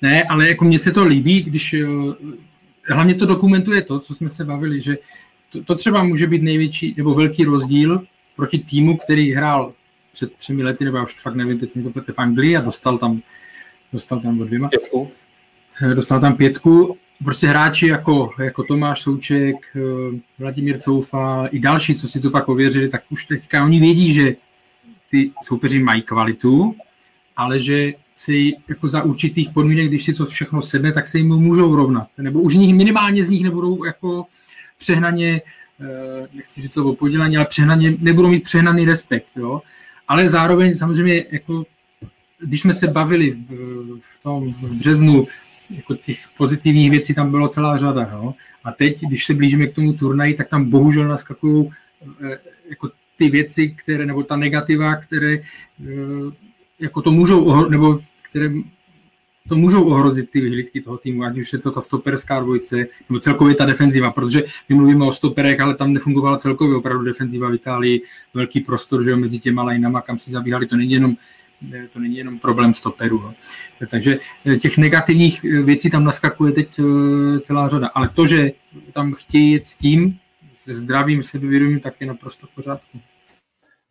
Ne, 0.03 0.25
ale 0.25 0.49
jako 0.49 0.65
mně 0.65 0.79
se 0.79 0.93
to 0.93 1.05
líbí, 1.05 1.43
když 1.43 1.75
hlavně 2.89 3.15
to 3.15 3.27
dokumentuje 3.27 3.83
to, 3.83 4.01
co 4.01 4.15
jsme 4.15 4.29
se 4.29 4.45
bavili, 4.45 4.81
že 4.81 4.97
to, 5.53 5.65
to 5.65 5.75
třeba 5.75 6.03
může 6.03 6.27
být 6.27 6.43
největší 6.43 6.95
nebo 6.97 7.15
velký 7.15 7.45
rozdíl 7.45 8.03
proti 8.37 8.59
týmu, 8.59 8.97
který 8.97 9.33
hrál 9.33 9.73
před 10.13 10.33
třemi 10.33 10.63
lety, 10.63 10.85
nebo 10.85 10.97
já 10.97 11.03
už 11.05 11.21
fakt 11.21 11.35
nevím, 11.35 11.59
teď 11.59 11.71
jsem 11.71 11.93
to 11.93 12.01
v 12.01 12.19
Anglii 12.19 12.57
a 12.57 12.61
dostal 12.61 12.99
tam, 12.99 13.21
dostal 13.93 14.21
tam 14.21 14.41
o 14.41 14.45
dvěma. 14.45 14.69
Pětku. 14.69 15.11
Dostal 15.95 16.21
tam 16.21 16.37
pětku. 16.37 16.97
Prostě 17.25 17.47
hráči 17.47 17.87
jako, 17.87 18.31
jako 18.39 18.63
Tomáš 18.63 19.01
Souček, 19.01 19.57
eh, 19.77 20.21
Vladimír 20.39 20.79
Coufa 20.81 21.47
i 21.47 21.59
další, 21.59 21.95
co 21.95 22.09
si 22.09 22.21
to 22.21 22.31
pak 22.31 22.49
ověřili, 22.49 22.89
tak 22.89 23.03
už 23.11 23.27
teďka 23.27 23.65
oni 23.65 23.81
vědí, 23.81 24.13
že 24.13 24.35
ty 25.11 25.31
soupeři 25.43 25.83
mají 25.83 26.03
kvalitu, 26.03 26.75
ale 27.37 27.61
že 27.61 27.93
si 28.15 28.53
jako 28.69 28.89
za 28.89 29.03
určitých 29.03 29.51
podmínek, 29.51 29.89
když 29.89 30.05
si 30.05 30.13
to 30.13 30.27
všechno 30.27 30.63
sedne, 30.63 30.93
tak 30.93 31.07
se 31.07 31.19
jim 31.19 31.29
můžou 31.29 31.77
rovnat. 31.77 32.09
Nebo 32.19 32.41
už 32.41 32.55
nich, 32.55 32.75
minimálně 32.75 33.25
z 33.25 33.31
nich 33.31 33.45
nebudou 33.45 33.85
jako 33.85 34.27
přehnaně, 34.83 35.43
eh, 35.81 36.29
nechci 36.35 36.63
říct 36.63 36.73
slovo 36.73 36.95
podělání, 36.95 37.37
ale 37.37 37.47
přehnaně, 37.47 37.95
nebudou 37.99 38.29
mít 38.29 38.43
přehnaný 38.43 38.85
respekt. 38.85 39.27
Jo? 39.37 39.63
Ale 40.09 40.29
zároveň 40.29 40.75
samozřejmě, 40.75 41.25
jako, 41.31 41.65
když 42.39 42.61
jsme 42.61 42.75
se 42.75 42.87
bavili 42.87 43.31
v, 43.31 43.39
v 44.01 44.23
tom 44.23 44.55
v 44.55 44.75
březnu, 44.75 45.27
jako 45.71 45.95
těch 45.95 46.29
pozitivních 46.37 46.91
věcí 46.91 47.15
tam 47.15 47.31
bylo 47.31 47.49
celá 47.49 47.79
řada. 47.79 48.11
Jo? 48.13 48.35
A 48.65 48.73
teď, 48.73 49.01
když 49.07 49.25
se 49.25 49.35
blížíme 49.35 49.67
k 49.67 49.75
tomu 49.75 49.93
turnaji, 49.93 50.35
tak 50.35 50.49
tam 50.49 50.71
bohužel 50.71 51.09
naskakují 51.09 51.71
eh, 52.25 52.39
jako 52.71 52.91
ty 53.17 53.31
věci, 53.31 53.71
které, 53.71 54.07
nebo 54.07 54.23
ta 54.23 54.37
negativa, 54.37 54.97
které 54.97 55.33
eh, 55.33 55.43
jako 56.81 57.03
to 57.03 57.11
můžou, 57.11 57.69
nebo 57.71 58.01
které 58.23 58.51
to 59.49 59.57
můžou 59.57 59.85
ohrozit 59.85 60.31
ty 60.31 60.41
vyhlídky 60.41 60.81
toho 60.81 60.99
týmu, 60.99 61.25
ať 61.25 61.39
už 61.39 61.53
je 61.53 61.59
to 61.59 61.71
ta 61.71 61.81
stoperská 61.81 62.41
dvojce, 62.41 62.87
nebo 63.09 63.21
celkově 63.21 63.55
ta 63.55 63.65
defenziva, 63.65 64.11
protože 64.11 64.45
my 64.69 64.75
mluvíme 64.75 65.05
o 65.05 65.13
stoperech, 65.13 65.61
ale 65.61 65.75
tam 65.75 65.93
nefungovala 65.93 66.39
celkově 66.39 66.77
opravdu 66.77 67.05
defenziva 67.05 67.49
v 67.49 67.55
Itálii, 67.55 68.03
velký 68.35 68.61
prostor, 68.61 69.05
že 69.05 69.11
jo, 69.11 69.17
mezi 69.17 69.39
těma 69.39 69.65
lineama, 69.65 70.01
kam 70.01 70.19
si 70.19 70.31
zabíhali, 70.31 70.67
to 70.67 70.77
není 70.77 70.93
jenom 70.93 71.17
to 71.93 71.99
není 71.99 72.17
jenom 72.17 72.39
problém 72.39 72.75
stoperu. 72.75 73.21
No. 73.21 73.35
Takže 73.91 74.19
eh, 74.47 74.57
těch 74.57 74.79
negativních 74.79 75.45
eh, 75.45 75.63
věcí 75.63 75.91
tam 75.91 76.05
naskakuje 76.05 76.53
teď 76.53 76.79
eh, 76.79 77.41
celá 77.41 77.69
řada, 77.69 77.91
ale 77.95 78.09
to, 78.09 78.27
že 78.27 78.53
tam 78.93 79.15
chtějí 79.15 79.53
jet 79.53 79.67
s 79.67 79.75
tím, 79.75 80.19
se 80.53 80.75
zdravým 80.75 81.23
sebevědomím, 81.23 81.81
tak 81.81 81.95
je 82.01 82.07
naprosto 82.07 82.47
v 82.47 82.55
pořádku. 82.55 83.01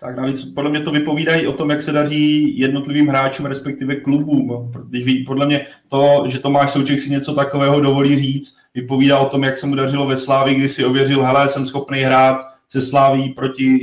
Tak 0.04 0.18
navíc 0.18 0.46
podle 0.46 0.70
mě 0.70 0.80
to 0.80 0.92
vypovídají 0.92 1.48
o 1.48 1.54
tom, 1.54 1.70
jak 1.70 1.82
se 1.82 1.92
daří 1.92 2.60
jednotlivým 2.60 3.08
hráčům, 3.08 3.46
respektive 3.46 3.96
klubům. 3.96 4.72
Když 4.90 5.06
ví, 5.06 5.24
podle 5.24 5.46
mě 5.46 5.66
to, 5.88 6.24
že 6.28 6.40
Tomáš 6.40 6.72
Souček 6.72 7.00
si 7.00 7.10
něco 7.10 7.34
takového 7.34 7.82
dovolí 7.82 8.16
říct, 8.16 8.58
vypovídá 8.74 9.20
o 9.20 9.30
tom, 9.30 9.44
jak 9.44 9.58
se 9.58 9.68
mu 9.68 9.76
dařilo 9.76 10.08
ve 10.08 10.18
Slávi, 10.18 10.56
kdy 10.56 10.70
si 10.70 10.86
ověřil, 10.86 11.24
hele, 11.24 11.50
jsem 11.50 11.68
schopný 11.68 12.00
hrát 12.00 12.38
se 12.70 12.82
Sláví 12.82 13.30
proti 13.30 13.80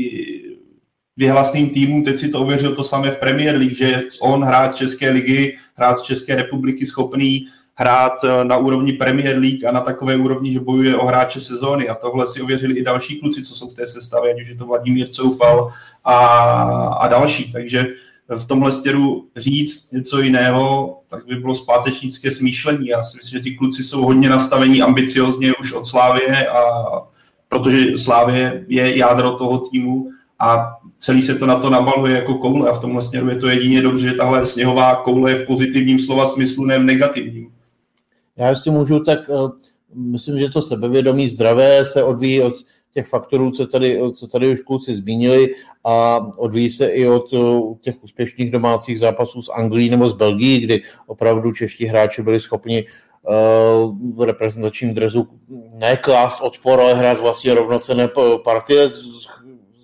vyhlasným 1.16 1.70
týmům, 1.70 2.04
teď 2.04 2.18
si 2.18 2.28
to 2.28 2.40
ověřil 2.40 2.74
to 2.74 2.84
samé 2.84 3.10
v 3.10 3.18
Premier 3.18 3.56
League, 3.56 3.76
že 3.76 4.02
on 4.20 4.42
hrát 4.42 4.76
České 4.76 5.10
ligy, 5.10 5.56
hrát 5.74 5.98
z 5.98 6.02
České 6.02 6.34
republiky 6.34 6.86
schopný 6.86 7.46
hrát 7.80 8.24
eh, 8.24 8.44
na 8.44 8.56
úrovni 8.56 8.92
Premier 8.92 9.38
League 9.38 9.64
a 9.64 9.72
na 9.72 9.80
takové 9.80 10.16
úrovni, 10.16 10.52
že 10.52 10.60
bojuje 10.60 10.96
o 10.96 11.06
hráče 11.06 11.40
sezóny. 11.40 11.88
A 11.88 11.94
tohle 11.94 12.26
si 12.26 12.42
ověřili 12.42 12.78
i 12.78 12.84
další 12.84 13.20
kluci, 13.20 13.42
co 13.42 13.54
jsou 13.54 13.70
v 13.70 13.74
té 13.74 13.86
sestavě, 13.86 14.34
ať 14.34 14.42
už 14.42 14.48
je 14.48 14.54
to 14.54 14.66
Vladimír 14.66 15.08
Coufal 15.08 15.70
a, 16.04 16.16
a 17.00 17.08
další. 17.08 17.52
Takže 17.52 17.86
v 18.36 18.44
tomhle 18.44 18.72
stěru 18.72 19.26
říct 19.36 19.92
něco 19.92 20.20
jiného, 20.20 20.98
tak 21.08 21.26
by 21.26 21.34
bylo 21.34 21.54
zpátečnické 21.54 22.30
smýšlení. 22.30 22.86
Já 22.86 23.02
si 23.02 23.16
myslím, 23.16 23.38
že 23.38 23.44
ty 23.44 23.56
kluci 23.56 23.84
jsou 23.84 24.04
hodně 24.04 24.28
nastavení 24.28 24.82
ambiciozně 24.82 25.54
už 25.54 25.72
od 25.72 25.86
Slávě, 25.86 26.48
a, 26.48 26.62
protože 27.48 27.98
Slávě 27.98 28.64
je 28.68 28.98
jádro 28.98 29.32
toho 29.32 29.58
týmu 29.58 30.10
a 30.38 30.76
celý 30.98 31.22
se 31.22 31.34
to 31.34 31.46
na 31.46 31.58
to 31.58 31.70
nabaluje 31.70 32.14
jako 32.14 32.34
koule 32.34 32.70
a 32.70 32.72
v 32.72 32.80
tomhle 32.80 33.02
směru 33.02 33.28
je 33.28 33.36
to 33.36 33.48
jedině 33.48 33.82
dobře, 33.82 34.08
že 34.08 34.14
tahle 34.14 34.46
sněhová 34.46 34.94
koule 34.94 35.30
je 35.30 35.36
v 35.36 35.46
pozitivním 35.46 36.00
slova 36.00 36.26
smyslu, 36.26 36.64
ne 36.64 36.78
v 36.78 36.84
negativním. 36.84 37.57
Já 38.38 38.56
si 38.56 38.70
můžu, 38.70 39.04
tak 39.04 39.28
uh, 39.28 39.50
myslím, 39.94 40.38
že 40.38 40.50
to 40.50 40.62
sebevědomí 40.62 41.28
zdravé 41.28 41.84
se 41.84 42.02
odvíjí 42.02 42.42
od 42.42 42.54
těch 42.94 43.06
faktorů, 43.06 43.50
co 43.50 43.66
tady, 43.66 44.00
co 44.14 44.26
tady 44.26 44.52
už 44.52 44.60
kluci 44.60 44.96
zmínili 44.96 45.54
a 45.84 46.16
odvíjí 46.36 46.70
se 46.70 46.86
i 46.86 47.08
od 47.08 47.32
uh, 47.32 47.76
těch 47.80 48.04
úspěšných 48.04 48.50
domácích 48.50 49.00
zápasů 49.00 49.42
s 49.42 49.52
Anglií 49.52 49.90
nebo 49.90 50.08
z 50.08 50.14
Belgii, 50.14 50.60
kdy 50.60 50.82
opravdu 51.06 51.52
čeští 51.52 51.86
hráči 51.86 52.22
byli 52.22 52.40
schopni 52.40 52.84
uh, 52.84 54.14
v 54.16 54.22
reprezentačním 54.22 54.94
drezu 54.94 55.28
neklást 55.72 56.40
odpor, 56.40 56.80
ale 56.80 56.94
hrát 56.94 57.20
vlastně 57.20 57.54
rovnocené 57.54 58.08
partie 58.44 58.90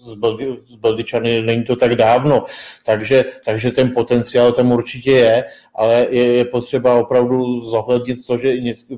s, 0.04 0.14
Belgi, 0.14 0.56
s 0.68 0.76
Belgičany 0.76 1.42
není 1.42 1.64
to 1.64 1.76
tak 1.76 1.94
dávno, 1.94 2.44
takže, 2.86 3.24
takže 3.44 3.70
ten 3.70 3.90
potenciál 3.94 4.52
tam 4.52 4.72
určitě 4.72 5.10
je, 5.10 5.44
ale 5.74 6.06
je, 6.10 6.32
je 6.32 6.44
potřeba 6.44 6.94
opravdu 6.94 7.60
zohlednit 7.60 8.26
to, 8.26 8.38
že 8.38 8.54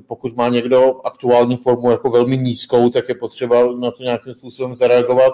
pokud 0.07 0.35
má 0.35 0.49
někdo 0.49 1.01
aktuální 1.03 1.57
formu 1.57 1.91
jako 1.91 2.09
velmi 2.09 2.37
nízkou, 2.37 2.89
tak 2.89 3.09
je 3.09 3.15
potřeba 3.15 3.71
na 3.79 3.91
to 3.91 4.03
nějakým 4.03 4.33
způsobem 4.33 4.75
zareagovat 4.75 5.33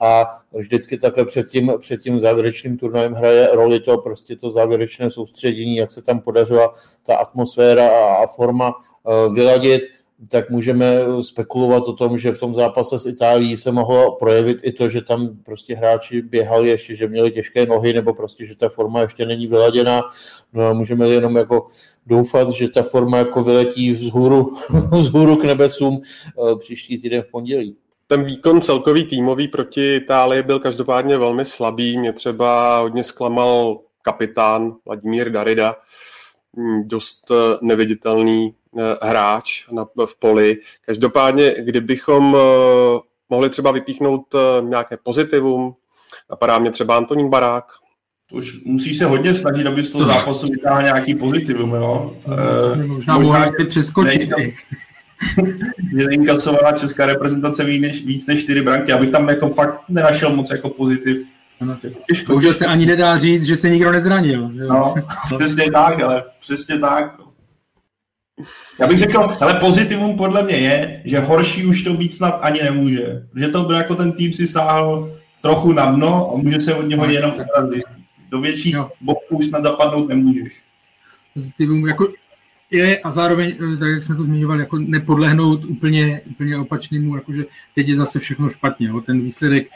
a 0.00 0.26
vždycky 0.52 0.98
takhle 0.98 1.24
před 1.24 1.46
tím, 1.46 1.72
před 1.80 2.00
tím 2.00 2.20
závěrečným 2.20 2.78
turnajem 2.78 3.14
hraje 3.14 3.48
roli 3.52 3.80
to 3.80 3.98
prostě 3.98 4.36
to 4.36 4.50
závěrečné 4.50 5.10
soustředění, 5.10 5.76
jak 5.76 5.92
se 5.92 6.02
tam 6.02 6.20
podařila 6.20 6.74
ta 7.06 7.16
atmosféra 7.16 7.88
a, 7.88 8.14
a 8.14 8.26
forma 8.26 8.74
uh, 8.74 9.34
vyladit 9.34 9.82
tak 10.28 10.50
můžeme 10.50 10.86
spekulovat 11.20 11.82
o 11.88 11.92
tom, 11.92 12.18
že 12.18 12.32
v 12.32 12.40
tom 12.40 12.54
zápase 12.54 12.98
s 12.98 13.06
Itálií 13.06 13.56
se 13.56 13.72
mohlo 13.72 14.16
projevit 14.16 14.58
i 14.62 14.72
to, 14.72 14.88
že 14.88 15.02
tam 15.02 15.28
prostě 15.44 15.74
hráči 15.74 16.22
běhali 16.22 16.68
ještě, 16.68 16.96
že 16.96 17.08
měli 17.08 17.30
těžké 17.30 17.66
nohy, 17.66 17.92
nebo 17.92 18.14
prostě, 18.14 18.46
že 18.46 18.56
ta 18.56 18.68
forma 18.68 19.00
ještě 19.00 19.26
není 19.26 19.46
vyladěná. 19.46 20.02
No 20.52 20.66
a 20.66 20.72
můžeme 20.72 21.08
jenom 21.08 21.36
jako 21.36 21.68
doufat, 22.06 22.50
že 22.50 22.68
ta 22.68 22.82
forma 22.82 23.18
jako 23.18 23.44
vyletí 23.44 23.92
vzhůru, 23.92 24.56
vzhůru 24.92 25.36
k 25.36 25.44
nebesům 25.44 26.00
eh, 26.00 26.56
příští 26.56 26.98
týden 26.98 27.22
v 27.22 27.30
pondělí. 27.30 27.76
Ten 28.06 28.24
výkon 28.24 28.60
celkový 28.60 29.04
týmový 29.04 29.48
proti 29.48 29.94
Itálii 29.94 30.42
byl 30.42 30.58
každopádně 30.58 31.18
velmi 31.18 31.44
slabý. 31.44 31.98
Mě 31.98 32.12
třeba 32.12 32.78
hodně 32.80 33.04
zklamal 33.04 33.78
kapitán 34.02 34.76
Vladimír 34.86 35.30
Darida, 35.30 35.76
hm, 36.56 36.88
dost 36.88 37.30
eh, 37.30 37.34
neviditelný 37.62 38.54
hráč 39.02 39.68
na, 39.70 39.86
v 40.06 40.18
poli. 40.18 40.56
Každopádně, 40.86 41.54
kdybychom 41.58 42.36
eh, 42.36 42.98
mohli 43.28 43.50
třeba 43.50 43.70
vypíchnout 43.70 44.34
eh, 44.34 44.38
nějaké 44.62 44.96
pozitivum, 44.96 45.74
napadá 46.30 46.58
mě 46.58 46.70
třeba 46.70 46.96
Antonín 46.96 47.30
Barák. 47.30 47.64
To 48.30 48.36
už 48.36 48.64
musíš 48.64 48.98
se 48.98 49.04
hodně 49.06 49.34
snažit, 49.34 49.66
aby 49.66 49.82
z 49.82 49.90
toho 49.90 50.04
zápasu 50.04 50.48
vytáhl 50.48 50.82
nějaký 50.82 51.14
pozitivum, 51.14 51.74
jo? 51.74 52.16
Možná 52.86 53.18
mohla 53.18 53.52
přeskočit. 53.68 54.30
Že 55.96 56.04
neinkasovala 56.06 56.72
česká 56.72 57.06
reprezentace 57.06 57.64
víc 57.64 57.82
než, 57.82 58.04
víc 58.04 58.26
než 58.26 58.42
čtyři 58.42 58.62
branky. 58.62 58.92
Abych 58.92 59.10
tam 59.10 59.28
jako 59.28 59.48
fakt 59.48 59.80
nenašel 59.88 60.36
moc 60.36 60.50
jako 60.50 60.68
pozitiv. 60.68 61.26
Těžko. 62.08 62.32
Bohužel 62.32 62.54
se 62.54 62.66
ani 62.66 62.86
nedá 62.86 63.18
říct, 63.18 63.44
že 63.44 63.56
se 63.56 63.70
nikdo 63.70 63.92
nezranil. 63.92 64.50
Že? 64.54 64.64
No, 64.64 64.94
přesně 65.36 65.70
tak, 65.70 66.00
ale 66.00 66.24
přesně 66.40 66.78
tak. 66.78 67.19
No. 68.40 68.46
Já 68.80 68.86
bych 68.86 68.98
řekl, 68.98 69.28
ale 69.40 69.54
pozitivum 69.54 70.16
podle 70.16 70.42
mě 70.42 70.54
je, 70.54 71.02
že 71.04 71.20
horší 71.20 71.66
už 71.66 71.82
to 71.82 71.94
být 71.94 72.12
snad 72.12 72.38
ani 72.42 72.62
nemůže. 72.62 73.22
Že 73.36 73.48
to 73.48 73.62
byl 73.62 73.76
jako 73.76 73.94
ten 73.94 74.12
tým 74.12 74.32
si 74.32 74.46
sáhl 74.48 75.18
trochu 75.40 75.72
na 75.72 75.90
dno 75.90 76.30
a 76.34 76.36
může 76.36 76.60
se 76.60 76.74
od 76.74 76.82
něho 76.82 77.10
jenom 77.10 77.32
urazit. 77.32 77.84
Do 78.30 78.40
větších 78.40 78.74
jo. 78.74 78.90
boků 79.00 79.38
už 79.38 79.46
snad 79.46 79.62
zapadnout 79.62 80.08
nemůžeš. 80.08 80.62
Pozitivum 81.34 81.88
jako 81.88 82.08
je 82.70 82.98
a 82.98 83.10
zároveň, 83.10 83.56
eh, 83.74 83.76
tak 83.76 83.88
jak 83.88 84.02
jsme 84.02 84.14
to 84.14 84.24
zmiňovali, 84.24 84.60
jako 84.60 84.78
nepodlehnout 84.78 85.64
úplně, 85.64 86.20
úplně 86.30 86.58
opačnému, 86.58 87.14
jakože 87.14 87.44
teď 87.74 87.88
je 87.88 87.96
zase 87.96 88.18
všechno 88.18 88.48
špatně. 88.48 88.88
Jo. 88.88 89.00
Ten 89.00 89.20
výsledek 89.20 89.68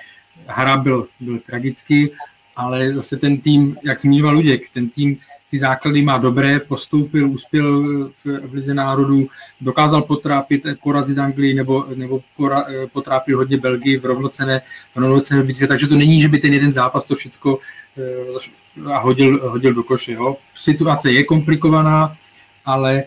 hra 0.46 0.76
byl, 0.76 1.06
byl 1.20 1.38
tragický, 1.46 2.10
ale 2.56 2.94
zase 2.94 3.16
ten 3.16 3.38
tým, 3.38 3.76
jak 3.82 4.00
zmiňoval 4.00 4.34
Luděk, 4.34 4.62
ten 4.74 4.88
tým 4.88 5.16
ty 5.54 5.58
základy 5.58 6.02
má 6.02 6.18
dobré, 6.18 6.60
postoupil, 6.60 7.30
uspěl 7.30 7.84
v, 8.24 8.52
Lize 8.52 8.74
národů, 8.74 9.28
dokázal 9.60 10.02
potrápit, 10.02 10.66
porazit 10.82 11.18
Anglii 11.18 11.54
nebo, 11.54 11.86
nebo 11.94 12.20
pora, 12.36 12.66
potrápil 12.92 13.38
hodně 13.38 13.56
Belgii 13.56 13.98
v 13.98 14.04
rovnocené, 14.04 14.60
v 14.94 14.98
rovnocené 14.98 15.42
bitvě, 15.42 15.68
takže 15.68 15.86
to 15.86 15.94
není, 15.94 16.20
že 16.20 16.28
by 16.28 16.38
ten 16.38 16.52
jeden 16.52 16.72
zápas 16.72 17.06
to 17.06 17.14
všechno 17.14 17.54
uh, 17.54 18.92
hodil, 19.02 19.50
hodil 19.50 19.74
do 19.74 19.82
koše. 19.82 20.12
Jo. 20.12 20.36
Situace 20.54 21.12
je 21.12 21.24
komplikovaná, 21.24 22.16
ale 22.64 23.04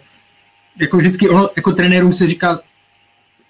jako 0.80 0.98
vždycky 0.98 1.30
ono, 1.30 1.50
jako 1.56 1.72
trenérům 1.72 2.14
se 2.14 2.28
říká, 2.28 2.60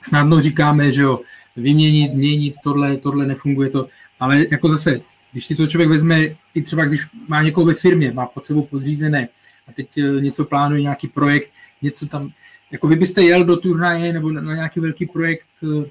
snadno 0.01 0.41
říkáme, 0.41 0.91
že 0.91 1.01
jo, 1.01 1.19
vyměnit, 1.55 2.11
změnit, 2.11 2.55
tohle, 2.63 2.97
tohle 2.97 3.25
nefunguje 3.25 3.69
to, 3.69 3.87
ale 4.19 4.45
jako 4.51 4.69
zase 4.69 5.01
když 5.31 5.45
si 5.45 5.55
to 5.55 5.67
člověk 5.67 5.89
vezme, 5.89 6.25
i 6.53 6.61
třeba 6.61 6.85
když 6.85 7.01
má 7.27 7.41
někoho 7.41 7.65
ve 7.65 7.73
firmě, 7.73 8.11
má 8.11 8.25
pod 8.25 8.45
sebou 8.45 8.61
podřízené 8.61 9.27
a 9.67 9.71
teď 9.71 9.97
eh, 9.97 10.21
něco 10.21 10.45
plánuje, 10.45 10.81
nějaký 10.81 11.07
projekt, 11.07 11.51
něco 11.81 12.05
tam, 12.05 12.29
jako 12.71 12.87
vy 12.87 12.95
byste 12.95 13.23
jel 13.23 13.43
do 13.43 13.57
turnaje 13.57 14.13
nebo 14.13 14.31
na 14.31 14.55
nějaký 14.55 14.79
velký 14.79 15.05
projekt, 15.05 15.45
eh, 15.63 15.89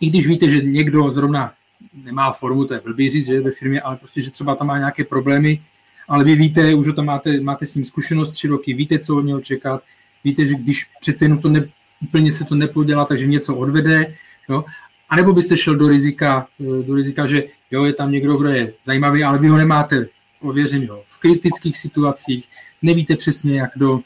i 0.00 0.10
když 0.10 0.26
víte, 0.26 0.50
že 0.50 0.62
někdo 0.62 1.10
zrovna 1.10 1.52
nemá 1.94 2.32
formu, 2.32 2.64
to 2.64 2.74
je 2.74 2.80
blbý 2.80 3.10
říct, 3.10 3.26
že 3.26 3.34
je 3.34 3.40
ve 3.40 3.50
firmě, 3.50 3.80
ale 3.80 3.96
prostě, 3.96 4.20
že 4.20 4.30
třeba 4.30 4.54
tam 4.54 4.66
má 4.66 4.78
nějaké 4.78 5.04
problémy, 5.04 5.62
ale 6.08 6.24
vy 6.24 6.34
víte, 6.34 6.74
už 6.74 6.86
tam 6.96 7.04
máte, 7.04 7.40
máte 7.40 7.66
s 7.66 7.74
ním 7.74 7.84
zkušenost 7.84 8.30
tři 8.30 8.48
roky, 8.48 8.74
víte, 8.74 8.98
co 8.98 9.16
od 9.16 9.20
něho 9.20 9.40
čekat, 9.40 9.82
víte, 10.24 10.46
že 10.46 10.54
když 10.54 10.90
přece 11.00 11.24
jenom 11.24 11.38
to 11.38 11.48
ne, 11.48 11.68
úplně 12.02 12.32
se 12.32 12.44
to 12.44 12.54
nepodělá, 12.54 13.04
takže 13.04 13.26
něco 13.26 13.56
odvede, 13.56 14.14
jo, 14.48 14.64
a 15.12 15.16
nebo 15.16 15.32
byste 15.32 15.56
šel 15.56 15.76
do 15.76 15.88
rizika, 15.88 16.46
eh, 16.60 16.82
do 16.82 16.94
rizika, 16.94 17.26
že 17.26 17.44
jo, 17.70 17.84
je 17.84 17.92
tam 17.92 18.12
někdo, 18.12 18.36
kdo 18.36 18.48
je 18.48 18.72
zajímavý, 18.86 19.24
ale 19.24 19.38
vy 19.38 19.48
ho 19.48 19.56
nemáte 19.56 20.06
ověřený 20.40 20.88
v 21.06 21.18
kritických 21.18 21.78
situacích, 21.78 22.44
nevíte 22.82 23.16
přesně, 23.16 23.60
jak 23.60 23.70
do, 23.76 24.00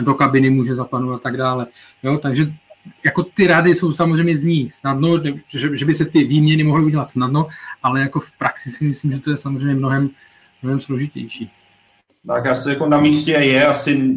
do 0.00 0.14
kabiny 0.14 0.50
může 0.50 0.74
zapadnout 0.74 1.14
a 1.14 1.18
tak 1.18 1.36
dále. 1.36 1.66
Jo, 2.02 2.18
takže 2.18 2.52
jako 3.04 3.22
ty 3.22 3.46
rady 3.46 3.74
jsou 3.74 3.92
samozřejmě 3.92 4.36
zní 4.36 4.70
snadno, 4.70 5.22
že, 5.48 5.76
že 5.76 5.84
by 5.84 5.94
se 5.94 6.04
ty 6.04 6.24
výměny 6.24 6.64
mohly 6.64 6.84
udělat 6.84 7.10
snadno, 7.10 7.46
ale 7.82 8.00
jako 8.00 8.20
v 8.20 8.32
praxi 8.32 8.70
si 8.70 8.84
myslím, 8.84 9.12
že 9.12 9.20
to 9.20 9.30
je 9.30 9.36
samozřejmě 9.36 9.74
mnohem, 9.74 10.10
mnohem 10.62 10.80
složitější. 10.80 11.50
Tak 12.26 12.46
asi 12.46 12.68
jako 12.68 12.88
na 12.88 13.00
místě 13.00 13.32
je 13.32 13.66
asi 13.66 14.16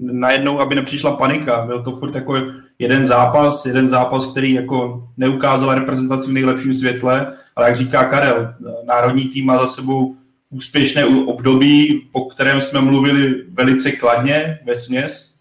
najednou, 0.00 0.60
aby 0.60 0.74
nepřišla 0.74 1.16
panika. 1.16 1.66
Byl 1.66 1.82
to 1.82 1.92
furt 1.92 2.14
jako 2.14 2.34
jeden 2.78 3.06
zápas, 3.06 3.66
jeden 3.66 3.88
zápas, 3.88 4.26
který 4.26 4.52
jako 4.52 5.08
neukázal 5.16 5.74
reprezentaci 5.74 6.30
v 6.30 6.32
nejlepším 6.32 6.74
světle, 6.74 7.32
ale 7.56 7.68
jak 7.68 7.76
říká 7.76 8.04
Karel, 8.04 8.54
národní 8.86 9.24
tým 9.24 9.46
má 9.46 9.58
za 9.58 9.66
sebou 9.66 10.14
úspěšné 10.50 11.06
období, 11.06 12.08
po 12.12 12.24
kterém 12.24 12.60
jsme 12.60 12.80
mluvili 12.80 13.44
velice 13.52 13.92
kladně 13.92 14.58
ve 14.66 14.76
směs 14.76 15.36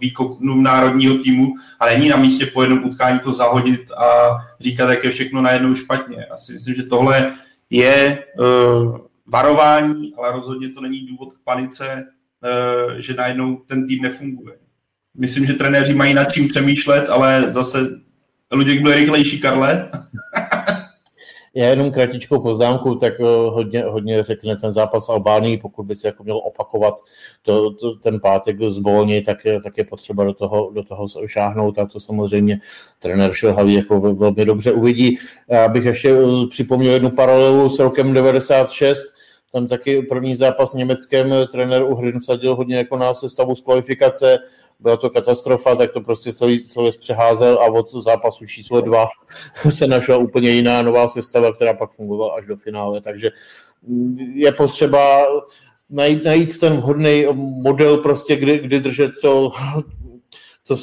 výkonu 0.00 0.60
národního 0.60 1.18
týmu 1.18 1.54
a 1.80 1.86
není 1.86 2.08
na 2.08 2.16
místě 2.16 2.46
po 2.46 2.62
jednom 2.62 2.84
utkání 2.84 3.18
to 3.18 3.32
zahodit 3.32 3.90
a 3.90 4.30
říkat, 4.60 4.90
jak 4.90 5.04
je 5.04 5.10
všechno 5.10 5.42
najednou 5.42 5.74
špatně. 5.74 6.26
Já 6.30 6.36
si 6.36 6.52
myslím, 6.52 6.74
že 6.74 6.82
tohle 6.82 7.32
je 7.70 8.24
uh, 8.38 8.98
varování, 9.26 10.14
ale 10.14 10.32
rozhodně 10.32 10.68
to 10.68 10.80
není 10.80 11.06
důvod 11.06 11.34
k 11.34 11.44
panice, 11.44 12.06
uh, 12.86 12.94
že 12.94 13.14
najednou 13.14 13.56
ten 13.56 13.86
tým 13.86 14.02
nefunguje. 14.02 14.56
Myslím, 15.20 15.46
že 15.46 15.52
trenéři 15.54 15.94
mají 15.94 16.14
nad 16.14 16.32
čím 16.32 16.48
přemýšlet, 16.48 17.10
ale 17.10 17.52
zase 17.52 17.78
Luděk 18.52 18.82
byl 18.82 18.94
rychlejší, 18.94 19.40
Karle. 19.40 19.90
Já 21.54 21.68
jenom 21.68 21.90
kratičkou 21.90 22.40
poznámku, 22.40 22.94
tak 22.94 23.12
eh, 23.20 23.24
hodně, 23.50 23.82
hodně 23.82 24.22
řekne 24.22 24.56
ten 24.56 24.72
zápas 24.72 25.08
Albánii, 25.08 25.58
pokud 25.58 25.82
by 25.82 25.96
se 25.96 26.08
jako 26.08 26.24
měl 26.24 26.36
opakovat 26.36 26.94
to, 27.42 27.70
to, 27.70 27.94
ten 27.94 28.20
pátek 28.20 28.56
z 28.62 28.78
Bolni, 28.78 29.22
tak, 29.22 29.38
tak 29.64 29.78
je 29.78 29.84
potřeba 29.84 30.24
do 30.24 30.34
toho, 30.34 30.70
do 30.74 30.82
toho 30.82 31.06
šáhnout 31.26 31.78
a 31.78 31.86
to 31.86 32.00
samozřejmě 32.00 32.60
trenér 32.98 33.32
Šilhavý 33.32 33.74
jako 33.74 34.00
velmi 34.00 34.44
dobře 34.44 34.72
uvidí. 34.72 35.18
Já 35.50 35.68
bych 35.68 35.84
ještě 35.84 36.10
eh, 36.10 36.46
připomněl 36.50 36.92
jednu 36.92 37.10
paralelu 37.10 37.70
s 37.70 37.78
rokem 37.78 38.14
96, 38.14 39.19
tam 39.52 39.66
taky 39.66 40.02
první 40.02 40.36
zápas 40.36 40.74
německém 40.74 41.30
trenér 41.52 41.82
Uhrin 41.82 42.20
vsadil 42.20 42.54
hodně 42.54 42.76
jako 42.76 42.96
na 42.96 43.14
sestavu 43.14 43.56
z 43.56 43.60
kvalifikace, 43.60 44.38
byla 44.80 44.96
to 44.96 45.10
katastrofa, 45.10 45.74
tak 45.74 45.92
to 45.92 46.00
prostě 46.00 46.32
celý, 46.32 46.64
celý 46.64 46.90
přeházel 47.00 47.58
a 47.62 47.66
od 47.66 48.02
zápasu 48.02 48.46
číslo 48.46 48.80
dva 48.80 49.08
se 49.70 49.86
našla 49.86 50.16
úplně 50.16 50.50
jiná 50.50 50.82
nová 50.82 51.08
sestava, 51.08 51.52
která 51.52 51.74
pak 51.74 51.92
fungovala 51.92 52.34
až 52.34 52.46
do 52.46 52.56
finále. 52.56 53.00
Takže 53.00 53.30
je 54.34 54.52
potřeba 54.52 55.20
najít, 55.90 56.24
najít 56.24 56.58
ten 56.58 56.76
vhodný 56.76 57.26
model, 57.62 57.96
prostě, 57.96 58.36
kdy, 58.36 58.58
kdy 58.58 58.80
držet 58.80 59.10
to, 59.22 59.52
to 60.66 60.76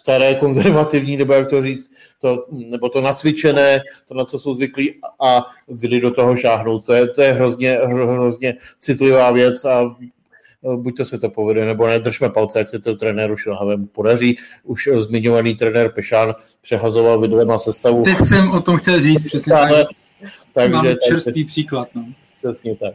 staré 0.00 0.34
konzervativní, 0.34 1.16
nebo 1.16 1.32
jak 1.32 1.50
to 1.50 1.62
říct, 1.62 1.92
to, 2.20 2.46
nebo 2.50 2.88
to 2.88 3.00
nacvičené, 3.00 3.80
to, 4.08 4.14
na 4.14 4.24
co 4.24 4.38
jsou 4.38 4.54
zvyklí 4.54 4.94
a 5.20 5.46
kdy 5.66 6.00
do 6.00 6.10
toho 6.10 6.36
šáhnout. 6.36 6.86
To 6.86 6.92
je, 6.92 7.08
to 7.08 7.22
je 7.22 7.32
hrozně, 7.32 7.78
hrozně 7.84 8.54
citlivá 8.78 9.30
věc 9.30 9.64
a 9.64 9.94
buď 10.76 10.96
to 10.96 11.04
se 11.04 11.18
to 11.18 11.30
povede, 11.30 11.64
nebo 11.64 11.86
nedržme 11.86 12.30
palce, 12.30 12.60
ať 12.60 12.68
se 12.68 12.78
to 12.78 12.96
trenéru 12.96 13.36
Šilhavému 13.36 13.86
podaří. 13.86 14.36
Už 14.64 14.88
zmiňovaný 14.98 15.54
trenér 15.54 15.92
Pešán 15.92 16.34
přehazoval 16.62 17.20
vidlema 17.20 17.58
sestavu. 17.58 18.02
Teď 18.02 18.18
jsem 18.24 18.50
o 18.50 18.60
tom 18.60 18.78
chtěl 18.78 19.00
říct, 19.00 19.24
přesně 19.24 19.52
tak. 19.52 19.86
Takže, 20.52 20.76
Máme 20.76 20.96
čerstvý 21.08 21.44
příklad. 21.44 21.88
No. 21.94 22.04
Přesně 22.42 22.76
tak. 22.76 22.94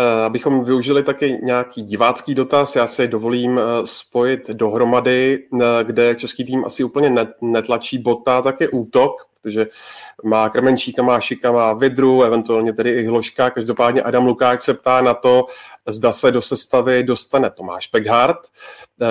Eh, 0.00 0.24
abychom 0.24 0.64
využili 0.64 1.02
taky 1.02 1.38
nějaký 1.42 1.82
divácký 1.82 2.34
dotaz, 2.34 2.76
já 2.76 2.86
si 2.86 3.08
dovolím 3.08 3.58
eh, 3.58 3.62
spojit 3.86 4.50
dohromady, 4.50 5.44
eh, 5.54 5.84
kde 5.84 6.14
český 6.14 6.44
tým 6.44 6.64
asi 6.64 6.84
úplně 6.84 7.26
netlačí 7.40 7.98
bota, 7.98 8.42
tak 8.42 8.60
je 8.60 8.68
útok, 8.68 9.12
protože 9.40 9.66
má 10.24 10.48
Krmenčíka, 10.48 11.02
má 11.02 11.20
Šika, 11.20 11.52
má 11.52 11.72
Vidru, 11.72 12.22
eventuálně 12.22 12.72
tedy 12.72 12.90
i 12.90 13.06
Hloška. 13.06 13.50
Každopádně 13.50 14.02
Adam 14.02 14.26
Lukáč 14.26 14.62
se 14.62 14.74
ptá 14.74 15.00
na 15.02 15.14
to, 15.14 15.46
zda 15.86 16.12
se 16.12 16.30
do 16.30 16.42
sestavy 16.42 17.04
dostane 17.04 17.50
Tomáš 17.50 17.86
Pekhardt, 17.86 18.40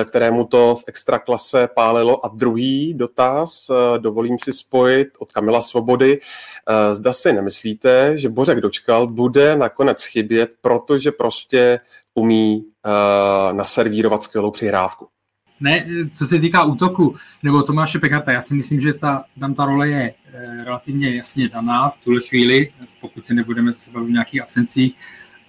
kterému 0.06 0.46
to 0.46 0.76
v 0.76 0.84
extraklase 0.88 1.68
pálilo. 1.76 2.26
A 2.26 2.30
druhý 2.34 2.94
dotaz, 2.94 3.70
eh, 3.70 4.00
dovolím 4.00 4.38
si 4.44 4.54
spojit 4.54 5.08
od 5.20 5.32
Kamila 5.32 5.62
Svobody, 5.62 6.20
eh, 6.20 6.96
zda 6.96 7.14
si 7.14 7.34
nemyslíte, 7.34 8.18
že 8.18 8.30
Bořek 8.30 8.62
Dočkal 8.62 9.08
bude 9.08 9.56
nakonec 9.56 10.04
chybět, 10.04 10.50
protože 10.62 11.12
prostě 11.12 11.80
umí 12.14 12.66
naservírovat 13.52 14.24
skvělou 14.24 14.52
přihrávku. 14.52 15.08
Ne, 15.60 15.86
co 16.14 16.26
se 16.26 16.40
týká 16.40 16.64
útoku, 16.64 17.16
nebo 17.44 17.64
Tomáše 17.64 18.00
Pekarta, 18.00 18.32
já 18.32 18.42
si 18.42 18.54
myslím, 18.54 18.80
že 18.80 18.94
ta, 18.94 19.24
tam 19.40 19.54
ta 19.54 19.66
role 19.66 19.90
je 19.90 20.14
relativně 20.64 21.16
jasně 21.16 21.50
daná 21.50 21.90
v 21.90 22.04
tuhle 22.04 22.22
chvíli, 22.22 22.72
pokud 23.02 23.26
se 23.26 23.34
nebudeme 23.34 23.72
zase 23.72 23.92
bavit 23.92 24.08
v 24.08 24.12
nějakých 24.12 24.42
absencích 24.42 24.96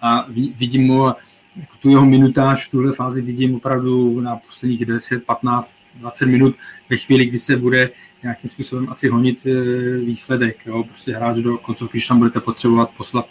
a 0.00 0.26
vidím 0.56 0.86
mu 0.86 1.06
jako 1.56 1.72
tu 1.82 1.90
jeho 1.90 2.06
minutáž 2.06 2.68
v 2.68 2.70
tuhle 2.70 2.92
fázi 2.92 3.22
vidím 3.22 3.54
opravdu 3.54 4.20
na 4.20 4.36
posledních 4.36 4.86
10, 4.86 5.24
15, 5.24 5.76
20 5.94 6.26
minut 6.26 6.56
ve 6.90 6.96
chvíli, 6.96 7.26
kdy 7.26 7.38
se 7.38 7.56
bude 7.56 7.90
nějakým 8.22 8.50
způsobem 8.50 8.86
asi 8.90 9.08
honit 9.08 9.46
e, 9.46 9.50
výsledek. 9.98 10.66
Jo? 10.66 10.84
Prostě 10.84 11.16
hráč 11.16 11.36
do 11.36 11.58
koncovky, 11.58 11.98
když 11.98 12.06
tam 12.06 12.18
budete 12.18 12.40
potřebovat 12.40 12.90
poslat 12.96 13.28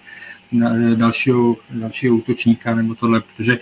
e, 0.61 0.95
dalšího, 0.95 1.57
dalšího 1.69 2.15
útočníka 2.15 2.75
nebo 2.75 2.95
tohle, 2.95 3.21
protože 3.21 3.59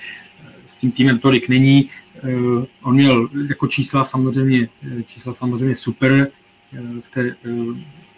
s 0.66 0.78
tím 0.78 0.92
týmem 0.92 1.20
tolik 1.20 1.50
není. 1.50 1.90
Eh, 2.24 2.66
on 2.82 2.96
měl 2.96 3.30
jako 3.50 3.68
čísla 3.68 4.04
samozřejmě, 4.04 4.70
eh, 5.00 5.04
čísla 5.04 5.34
samozřejmě 5.34 5.76
super, 5.76 6.28
eh, 6.74 7.02
v 7.02 7.10
té, 7.10 7.36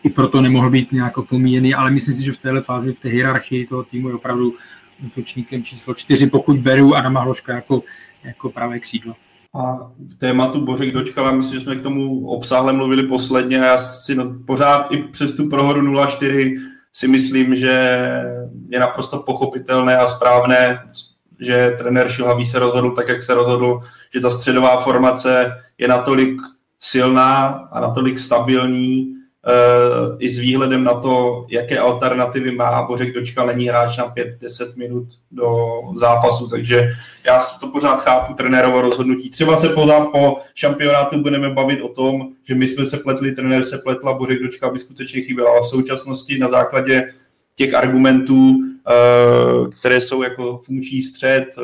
i 0.03 0.09
proto 0.09 0.41
nemohl 0.41 0.69
být 0.69 0.91
nějak 0.91 1.17
opomíjený, 1.17 1.73
ale 1.73 1.91
myslím 1.91 2.15
si, 2.15 2.23
že 2.23 2.31
v 2.31 2.37
téhle 2.37 2.61
fázi, 2.61 2.93
v 2.93 2.99
té 2.99 3.09
hierarchii 3.09 3.67
toho 3.67 3.83
týmu 3.83 4.07
je 4.07 4.15
opravdu 4.15 4.53
útočníkem 5.05 5.63
číslo 5.63 5.93
čtyři, 5.93 6.27
pokud 6.27 6.57
beru 6.57 6.95
Adama 6.95 7.21
Hloška 7.21 7.53
jako, 7.53 7.83
jako 8.23 8.49
pravé 8.49 8.79
křídlo. 8.79 9.15
A 9.53 9.91
k 10.15 10.19
tématu 10.19 10.61
Bořek 10.65 10.91
dočkala, 10.91 11.31
myslím, 11.31 11.59
že 11.59 11.63
jsme 11.63 11.75
k 11.75 11.83
tomu 11.83 12.27
obsáhle 12.27 12.73
mluvili 12.73 13.03
posledně 13.03 13.61
a 13.61 13.65
já 13.65 13.77
si 13.77 14.15
no, 14.15 14.33
pořád 14.45 14.91
i 14.91 14.97
přes 14.97 15.35
tu 15.35 15.49
prohoru 15.49 15.81
0-4 15.81 16.59
si 16.93 17.07
myslím, 17.07 17.55
že 17.55 18.01
je 18.69 18.79
naprosto 18.79 19.19
pochopitelné 19.19 19.97
a 19.97 20.07
správné 20.07 20.79
že 21.39 21.75
trenér 21.77 22.09
Šilhavý 22.09 22.45
se 22.45 22.59
rozhodl 22.59 22.91
tak, 22.91 23.07
jak 23.07 23.23
se 23.23 23.33
rozhodl, 23.33 23.79
že 24.13 24.19
ta 24.19 24.29
středová 24.29 24.77
formace 24.77 25.51
je 25.77 25.87
natolik 25.87 26.41
silná 26.79 27.45
a 27.47 27.79
natolik 27.79 28.19
stabilní, 28.19 29.13
i 30.19 30.29
s 30.29 30.37
výhledem 30.37 30.83
na 30.83 30.93
to, 30.93 31.45
jaké 31.49 31.79
alternativy 31.79 32.51
má. 32.51 32.81
Bořek 32.81 33.13
Dočka 33.13 33.45
není 33.45 33.67
hráč 33.67 33.97
na 33.97 34.13
5-10 34.13 34.77
minut 34.77 35.07
do 35.31 35.55
zápasu, 35.95 36.49
takže 36.49 36.89
já 37.25 37.39
to 37.59 37.67
pořád 37.67 38.01
chápu 38.01 38.33
trenérovo 38.33 38.81
rozhodnutí. 38.81 39.29
Třeba 39.29 39.57
se 39.57 39.69
pořád 39.69 40.05
po 40.11 40.37
šampionátu 40.55 41.21
budeme 41.21 41.49
bavit 41.49 41.81
o 41.81 41.89
tom, 41.89 42.27
že 42.43 42.55
my 42.55 42.67
jsme 42.67 42.85
se 42.85 42.97
pletli, 42.97 43.31
trenér 43.31 43.63
se 43.63 43.77
pletla, 43.77 44.13
Bořek 44.13 44.39
Dočka 44.39 44.69
by 44.69 44.79
skutečně 44.79 45.21
chyběl, 45.21 45.47
ale 45.47 45.61
v 45.61 45.69
současnosti 45.69 46.39
na 46.39 46.47
základě 46.47 47.13
těch 47.55 47.73
argumentů 47.73 48.55
Eh, 48.89 49.69
které 49.79 50.01
jsou 50.01 50.23
jako 50.23 50.57
funkční 50.57 51.01
střed, 51.01 51.45
eh, 51.57 51.63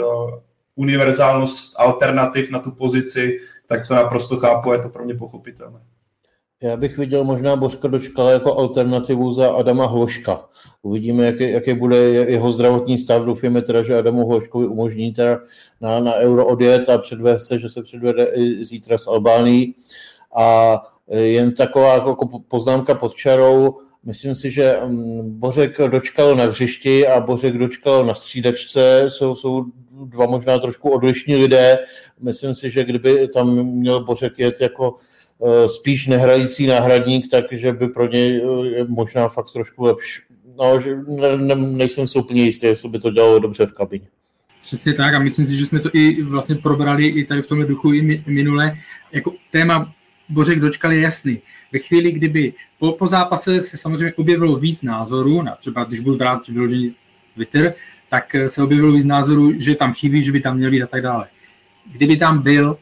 univerzálnost 0.76 1.80
alternativ 1.80 2.52
na 2.52 2.60
tu 2.60 2.72
pozici, 2.72 3.40
tak 3.68 3.88
to 3.88 3.96
naprosto 3.96 4.38
chápu 4.38 4.74
je 4.74 4.80
to 4.80 4.90
pro 4.90 5.06
mě 5.06 5.14
pochopitelné. 5.14 5.80
Já 6.62 6.78
bych 6.78 6.98
viděl 6.98 7.24
možná 7.24 7.56
Bořka 7.56 7.88
Dočkala 7.88 8.32
jako 8.32 8.58
alternativu 8.58 9.34
za 9.34 9.52
Adama 9.52 9.86
Hloška. 9.86 10.46
Uvidíme, 10.82 11.26
jaký, 11.26 11.52
jaký 11.52 11.74
bude 11.74 11.98
jeho 11.98 12.52
zdravotní 12.52 12.98
stav. 12.98 13.26
Doufíme 13.26 13.62
teda, 13.62 13.84
že 13.84 13.98
Adamu 13.98 14.28
Hloškovi 14.28 14.68
umožní 14.68 15.14
teda 15.14 15.40
na, 15.82 16.00
na 16.00 16.16
euro 16.16 16.48
odjet 16.48 16.90
a 16.90 16.98
předvést 16.98 17.48
se, 17.48 17.60
že 17.60 17.70
se 17.70 17.84
předvede 17.84 18.28
i 18.36 18.66
zítra 18.66 18.98
s 18.98 19.08
Albánií. 19.08 19.76
A 20.36 20.78
jen 21.08 21.54
taková 21.54 21.94
jako 21.94 22.42
poznámka 22.48 22.96
pod 22.96 23.16
čarou, 23.16 23.78
Myslím 24.04 24.36
si, 24.36 24.52
že 24.52 24.78
mm, 24.86 25.40
Bořek 25.40 25.78
dočkal 25.78 26.36
na 26.36 26.46
hřišti 26.46 27.08
a 27.08 27.20
Bořek 27.20 27.58
dočkal 27.58 28.06
na 28.06 28.14
střídačce. 28.14 29.06
Jsou, 29.08 29.36
jsou 29.36 29.66
dva 30.06 30.26
možná 30.26 30.60
trošku 30.60 30.90
odlišní 30.90 31.36
lidé. 31.36 31.80
Myslím 32.20 32.56
si, 32.56 32.70
že 32.70 32.84
kdyby 32.84 33.28
tam 33.28 33.64
měl 33.64 34.04
Bořek 34.04 34.40
jet 34.40 34.62
jako 34.62 34.96
e, 34.96 35.21
spíš 35.68 36.08
nehrající 36.08 36.68
náhradník, 36.68 37.28
takže 37.32 37.74
by 37.74 37.88
pro 37.88 38.08
něj 38.08 38.38
e, 38.38 38.84
možná 38.84 39.28
fakt 39.28 39.52
trošku 39.54 39.84
lepší. 39.84 40.22
No, 40.58 40.80
že 40.80 40.96
ne, 41.08 41.38
ne, 41.38 41.56
nejsem 41.56 42.08
si 42.08 42.20
úplně 42.20 42.44
jistý, 42.44 42.68
jestli 42.68 42.90
by 42.90 43.00
to 43.00 43.12
dělalo 43.12 43.40
dobře 43.40 43.66
v 43.66 43.74
kabině. 43.74 44.08
Přesně 44.62 44.94
tak 44.94 45.14
a 45.14 45.20
myslím 45.20 45.46
si, 45.46 45.58
že 45.58 45.66
jsme 45.66 45.80
to 45.80 45.90
i 45.94 46.24
vlastně 46.24 46.56
probrali 46.56 47.06
i 47.08 47.26
tady 47.26 47.42
v 47.42 47.48
tomhle 47.48 47.68
duchu 47.68 47.94
i 47.94 48.24
minule. 48.28 48.78
Jako 49.12 49.34
téma 49.52 49.94
Bořek 50.30 50.60
dočkal 50.60 50.92
je 50.92 51.00
jasný. 51.00 51.42
Ve 51.72 51.80
chvíli, 51.80 52.12
kdyby 52.12 52.54
po, 52.80 52.92
po 52.92 53.08
zápase 53.08 53.62
se 53.62 53.78
samozřejmě 53.78 54.14
objevilo 54.14 54.56
víc 54.56 54.84
názorů, 54.84 55.42
na 55.42 55.56
třeba 55.56 55.84
když 55.84 56.00
budu 56.00 56.18
brát 56.18 56.48
vyložený 56.48 56.96
Twitter, 57.36 57.74
tak 58.10 58.36
se 58.48 58.64
objevilo 58.64 58.94
víc 58.94 59.06
názorů, 59.06 59.60
že 59.60 59.76
tam 59.76 59.94
chybí, 59.94 60.24
že 60.24 60.32
by 60.32 60.42
tam 60.42 60.58
měl 60.58 60.72
být 60.72 60.84
a 60.84 60.88
tak 60.88 61.02
dále. 61.02 61.28
Kdyby 61.92 62.18
tam 62.18 62.42
byl 62.42 62.78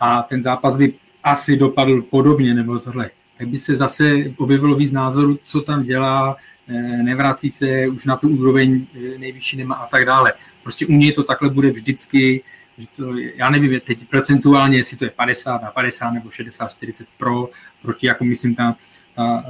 a 0.00 0.22
ten 0.22 0.42
zápas 0.42 0.76
by 0.76 0.92
asi 1.24 1.56
dopadl 1.56 2.02
podobně 2.02 2.54
nebo 2.54 2.78
tohle, 2.78 3.10
tak 3.38 3.48
by 3.48 3.58
se 3.58 3.76
zase 3.76 4.14
objevilo 4.36 4.76
víc 4.76 4.92
názorů, 4.92 5.38
co 5.44 5.60
tam 5.60 5.84
dělá, 5.84 6.36
eh, 6.68 6.72
nevrací 7.02 7.50
se 7.50 7.88
už 7.88 8.04
na 8.04 8.16
tu 8.16 8.28
úroveň 8.28 8.86
eh, 8.94 9.18
nejvyšší 9.18 9.56
nemá 9.56 9.74
a 9.74 9.86
tak 9.86 10.04
dále. 10.04 10.32
Prostě 10.62 10.86
u 10.86 10.92
něj 10.92 11.12
to 11.12 11.22
takhle 11.22 11.50
bude 11.50 11.70
vždycky, 11.70 12.42
že 12.78 12.86
to, 12.96 13.16
já 13.16 13.50
nevím 13.50 13.80
teď 13.80 14.08
procentuálně, 14.08 14.78
jestli 14.78 14.96
to 14.96 15.04
je 15.04 15.10
50 15.10 15.62
na 15.62 15.70
50 15.70 16.10
nebo 16.10 16.30
60, 16.30 16.70
40 16.70 17.06
pro, 17.18 17.48
proti, 17.82 18.06
jako 18.06 18.24
myslím, 18.24 18.54
ta, 18.54 18.76
ta, 19.16 19.44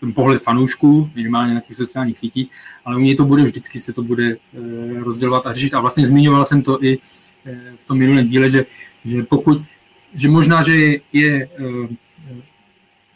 ten 0.00 0.12
pohled 0.12 0.42
fanoušků, 0.42 1.10
minimálně 1.14 1.54
na 1.54 1.60
těch 1.60 1.76
sociálních 1.76 2.18
sítích, 2.18 2.50
ale 2.84 2.96
u 2.96 2.98
mě 2.98 3.16
to 3.16 3.24
bude 3.24 3.42
vždycky 3.42 3.80
se 3.80 3.92
to 3.92 4.02
bude 4.02 4.24
e, 4.24 4.36
rozdělovat 5.04 5.46
a 5.46 5.52
řešit. 5.52 5.74
A 5.74 5.80
vlastně 5.80 6.06
zmiňoval 6.06 6.44
jsem 6.44 6.62
to 6.62 6.84
i 6.84 6.98
v 7.76 7.84
tom 7.86 7.98
minulém 7.98 8.28
díle, 8.28 8.50
že, 8.50 8.66
že 9.04 9.22
pokud, 9.22 9.62
že 10.14 10.28
možná, 10.28 10.62
že 10.62 10.76
je, 10.76 11.00
je 11.12 11.48
e, 11.58 11.88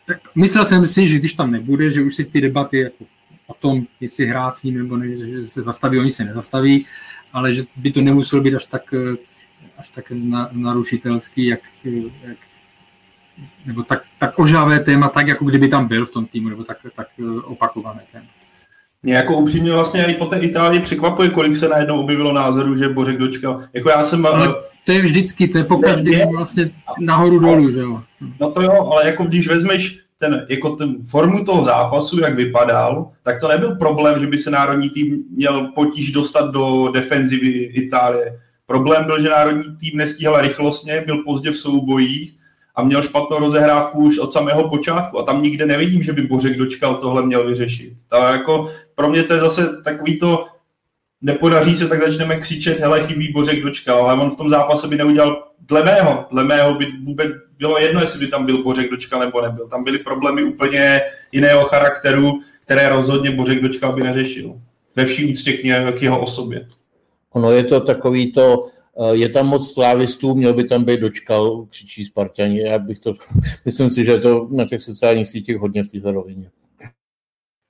tak 0.06 0.20
myslel 0.34 0.64
jsem 0.64 0.86
si, 0.86 1.08
že 1.08 1.18
když 1.18 1.32
tam 1.32 1.50
nebude, 1.50 1.90
že 1.90 2.02
už 2.02 2.14
si 2.14 2.24
ty 2.24 2.40
debaty 2.40 2.78
jako 2.78 3.04
o 3.46 3.54
tom, 3.54 3.86
jestli 4.00 4.26
hrát 4.26 4.56
s 4.56 4.62
ním 4.62 4.78
nebo 4.78 4.96
ne, 4.96 5.16
že 5.16 5.46
se 5.46 5.62
zastaví, 5.62 5.98
oni 5.98 6.10
se 6.10 6.24
nezastaví, 6.24 6.86
ale 7.32 7.54
že 7.54 7.64
by 7.76 7.92
to 7.92 8.00
nemuselo 8.00 8.42
být 8.42 8.54
až 8.54 8.64
tak, 8.66 8.94
eh, 8.94 9.16
až 9.76 9.88
tak 9.88 10.12
narušitelský, 10.52 11.46
jak, 11.46 11.60
jak 12.22 12.38
nebo 13.66 13.82
tak, 13.82 14.02
tak 14.18 14.38
ožavé 14.38 14.80
téma, 14.80 15.08
tak 15.08 15.28
jako 15.28 15.44
kdyby 15.44 15.68
tam 15.68 15.88
byl 15.88 16.06
v 16.06 16.10
tom 16.10 16.26
týmu, 16.26 16.48
nebo 16.48 16.64
tak, 16.64 16.78
tak 16.96 17.08
eh, 17.20 17.40
opakované 17.40 18.02
téma. 18.12 18.26
Mě 19.02 19.14
jako 19.14 19.36
upřímně 19.36 19.72
vlastně 19.72 20.04
i 20.04 20.14
po 20.14 20.26
té 20.26 20.38
Itálii 20.38 20.80
překvapuje, 20.80 21.28
kolik 21.28 21.56
se 21.56 21.68
najednou 21.68 22.00
objevilo 22.00 22.32
názorů, 22.32 22.76
že 22.76 22.88
Bořek 22.88 23.18
dočkal. 23.18 23.60
Jako 23.72 23.90
já 23.90 24.04
jsem... 24.04 24.26
Ale 24.26 24.54
to 24.84 24.92
je 24.92 25.02
vždycky, 25.02 25.48
to 25.48 25.58
je 25.58 25.64
pokaždý 25.64 26.10
vlastně 26.36 26.70
nahoru 27.00 27.38
dolů, 27.38 27.72
že 27.72 27.80
jo. 27.80 28.02
No 28.40 28.50
to 28.50 28.62
jo, 28.62 28.90
ale 28.92 29.06
jako 29.06 29.24
když 29.24 29.48
vezmeš 29.48 29.98
ten, 30.18 30.46
jako 30.48 30.76
ten 30.76 30.96
formu 31.10 31.44
toho 31.44 31.64
zápasu, 31.64 32.20
jak 32.20 32.34
vypadal, 32.34 33.10
tak 33.22 33.40
to 33.40 33.48
nebyl 33.48 33.76
problém, 33.76 34.20
že 34.20 34.26
by 34.26 34.38
se 34.38 34.50
národní 34.50 34.90
tým 34.90 35.24
měl 35.30 35.66
potíž 35.74 36.12
dostat 36.12 36.50
do 36.50 36.90
defenzivy 36.94 37.48
Itálie. 37.48 38.38
Problém 38.66 39.04
byl, 39.04 39.22
že 39.22 39.28
národní 39.28 39.76
tým 39.76 39.90
nestíhal 39.94 40.40
rychlostně, 40.40 41.02
byl 41.06 41.22
pozdě 41.24 41.50
v 41.50 41.56
soubojích 41.56 42.34
a 42.74 42.82
měl 42.82 43.02
špatnou 43.02 43.38
rozehrávku 43.38 43.98
už 43.98 44.18
od 44.18 44.32
samého 44.32 44.68
počátku. 44.68 45.18
A 45.18 45.22
tam 45.22 45.42
nikde 45.42 45.66
nevidím, 45.66 46.02
že 46.02 46.12
by 46.12 46.22
Bořek 46.22 46.56
dočkal 46.56 46.94
tohle 46.94 47.26
měl 47.26 47.46
vyřešit. 47.46 47.92
To 48.08 48.16
jako, 48.16 48.70
pro 48.98 49.10
mě 49.10 49.22
to 49.22 49.34
je 49.34 49.40
zase 49.40 49.82
takový 49.84 50.18
to, 50.18 50.46
nepodaří 51.20 51.76
se, 51.76 51.88
tak 51.88 52.00
začneme 52.02 52.36
křičet, 52.36 52.80
hele, 52.80 53.06
chybí 53.06 53.32
Bořek 53.32 53.62
dočkal, 53.62 54.10
ale 54.10 54.22
on 54.22 54.30
v 54.30 54.36
tom 54.36 54.50
zápase 54.50 54.88
by 54.88 54.96
neudělal, 54.96 55.44
dle 55.68 55.84
mého, 55.84 56.26
dle 56.30 56.44
mého 56.44 56.74
by 56.74 56.86
vůbec 57.04 57.28
bylo 57.58 57.78
jedno, 57.78 58.00
jestli 58.00 58.26
by 58.26 58.26
tam 58.26 58.46
byl 58.46 58.62
Bořek 58.62 58.90
dočkal 58.90 59.20
nebo 59.20 59.40
nebyl. 59.40 59.68
Tam 59.68 59.84
byly 59.84 59.98
problémy 59.98 60.42
úplně 60.42 61.00
jiného 61.32 61.64
charakteru, 61.64 62.40
které 62.64 62.88
rozhodně 62.88 63.30
Bořek 63.30 63.62
dočkal 63.62 63.92
by 63.92 64.02
neřešil. 64.02 64.60
Ve 64.96 65.04
vší 65.04 65.32
úctě 65.32 65.52
k 65.52 66.02
jeho 66.02 66.20
osobě. 66.20 66.66
Ono 67.30 67.52
je 67.52 67.64
to 67.64 67.80
takový 67.80 68.32
to, 68.32 68.66
eh, 69.00 69.16
je 69.16 69.28
tam 69.28 69.46
moc 69.46 69.74
slávistů, 69.74 70.34
měl 70.34 70.54
by 70.54 70.64
tam 70.64 70.84
být 70.84 71.00
dočkal, 71.00 71.66
křičí 71.70 72.04
Spartani. 72.04 72.60
Já 72.60 72.78
bych 72.78 72.98
to, 72.98 73.14
myslím 73.64 73.90
si, 73.90 74.04
že 74.04 74.12
je 74.12 74.20
to 74.20 74.48
na 74.50 74.64
těch 74.64 74.82
sociálních 74.82 75.28
sítích 75.28 75.56
hodně 75.56 75.84
v 75.84 75.88
této 75.88 76.12
rovině. 76.12 76.50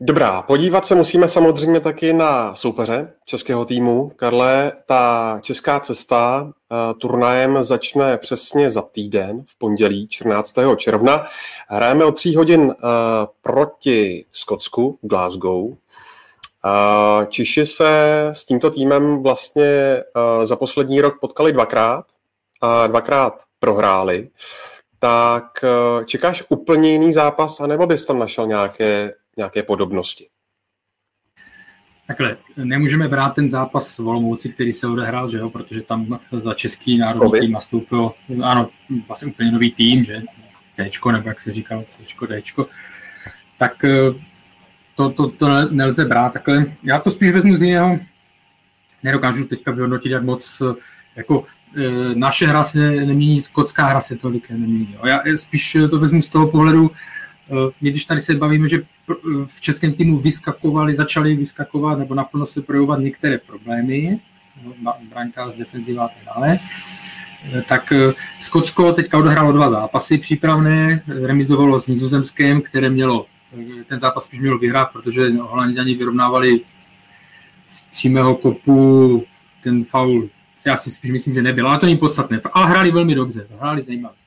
Dobrá, 0.00 0.42
podívat 0.42 0.86
se 0.86 0.94
musíme 0.94 1.28
samozřejmě 1.28 1.80
taky 1.80 2.12
na 2.12 2.54
soupeře 2.54 3.12
českého 3.26 3.64
týmu. 3.64 4.12
Karle, 4.16 4.72
ta 4.86 5.38
česká 5.42 5.80
cesta 5.80 6.42
uh, 6.42 6.98
turnajem 6.98 7.62
začne 7.62 8.18
přesně 8.18 8.70
za 8.70 8.82
týden, 8.82 9.44
v 9.46 9.58
pondělí 9.58 10.08
14. 10.08 10.54
června. 10.76 11.24
Hrajeme 11.68 12.04
o 12.04 12.12
tří 12.12 12.36
hodin 12.36 12.60
uh, 12.60 12.72
proti 13.42 14.24
Skotsku 14.32 14.98
v 15.02 15.08
Glasgow. 15.08 15.64
Uh, 15.64 15.74
Čiši 17.28 17.66
se 17.66 18.24
s 18.32 18.44
tímto 18.44 18.70
týmem 18.70 19.22
vlastně 19.22 20.02
za 20.44 20.56
poslední 20.56 21.00
rok 21.00 21.20
potkali 21.20 21.52
dvakrát 21.52 22.04
a 22.60 22.86
dvakrát 22.86 23.42
prohráli. 23.60 24.28
Tak 24.98 25.64
čekáš 26.04 26.44
úplně 26.48 26.90
jiný 26.90 27.12
zápas, 27.12 27.60
anebo 27.60 27.86
bys 27.86 28.06
tam 28.06 28.18
našel 28.18 28.46
nějaké 28.46 29.12
nějaké 29.38 29.62
podobnosti? 29.62 30.26
Takhle, 32.06 32.36
nemůžeme 32.56 33.08
brát 33.08 33.34
ten 33.34 33.50
zápas 33.50 33.98
v 33.98 34.08
Olomouci, 34.08 34.48
který 34.48 34.72
se 34.72 34.86
odehrál, 34.86 35.30
že 35.30 35.38
jo, 35.38 35.50
protože 35.50 35.82
tam 35.82 36.20
za 36.32 36.54
český 36.54 36.98
národní 36.98 37.40
tým 37.40 37.52
nastoupil, 37.52 38.12
ano, 38.42 38.70
vlastně 39.08 39.28
úplně 39.28 39.52
nový 39.52 39.70
tým, 39.72 40.04
že 40.04 40.22
C, 40.72 40.90
nebo 41.12 41.28
jak 41.28 41.40
se 41.40 41.52
říkalo, 41.52 41.84
C, 41.88 41.98
D, 42.28 42.42
tak 43.58 43.84
eh, 43.84 44.14
to, 44.98 45.10
to, 45.10 45.28
to 45.30 45.46
nelze 45.70 46.04
brát 46.04 46.32
takhle. 46.32 46.66
Já 46.82 46.98
to 46.98 47.10
spíš 47.10 47.30
vezmu 47.30 47.56
z 47.56 47.62
jiného, 47.62 47.98
nedokážu 49.02 49.44
teďka 49.44 49.70
vyhodnotit, 49.70 50.12
jak 50.12 50.22
moc 50.22 50.62
jako 51.16 51.44
e, 51.76 52.14
naše 52.14 52.46
hra 52.46 52.64
se 52.64 52.78
nemění, 52.90 53.40
skotská 53.40 53.86
hra 53.86 54.00
se 54.00 54.16
tolik 54.16 54.50
nemění. 54.50 54.96
Já 55.06 55.20
spíš 55.36 55.76
to 55.90 55.98
vezmu 56.00 56.22
z 56.22 56.28
toho 56.28 56.50
pohledu, 56.50 56.90
e, 56.90 57.54
když 57.80 58.04
tady 58.04 58.20
se 58.20 58.34
bavíme, 58.34 58.68
že 58.68 58.82
v 59.46 59.60
českém 59.60 59.92
týmu 59.92 60.18
vyskakovali, 60.18 60.96
začali 60.96 61.36
vyskakovat 61.36 61.98
nebo 61.98 62.14
naplno 62.14 62.46
se 62.46 62.62
projevovat 62.62 63.00
některé 63.00 63.38
problémy, 63.38 64.20
z 65.52 65.58
defenziva 65.58 66.04
a 66.04 66.08
tak 66.08 66.34
dále, 66.34 66.58
tak 67.68 67.92
Skotsko 68.40 68.92
teďka 68.92 69.18
odehrálo 69.18 69.52
dva 69.52 69.70
zápasy 69.70 70.18
přípravné, 70.18 71.02
remizovalo 71.06 71.80
s 71.80 71.86
Nizozemském, 71.86 72.60
které 72.60 72.90
mělo, 72.90 73.26
ten 73.86 74.00
zápas 74.00 74.24
spíš 74.24 74.40
mělo 74.40 74.58
vyhrát, 74.58 74.92
protože 74.92 75.30
Holanděni 75.30 75.94
vyrovnávali 75.94 76.60
z 77.68 77.80
přímého 77.90 78.34
kopu 78.34 79.24
ten 79.62 79.84
faul 79.84 80.28
já 80.66 80.76
si 80.76 80.90
spíš 80.90 81.10
myslím, 81.10 81.34
že 81.34 81.42
nebyl, 81.42 81.68
ale 81.68 81.78
to 81.78 81.86
není 81.86 81.98
podstatné. 81.98 82.40
Ale 82.52 82.66
hráli 82.66 82.90
velmi 82.90 83.14
dobře, 83.14 83.46
hráli 83.58 83.82
zajímavě. 83.82 84.17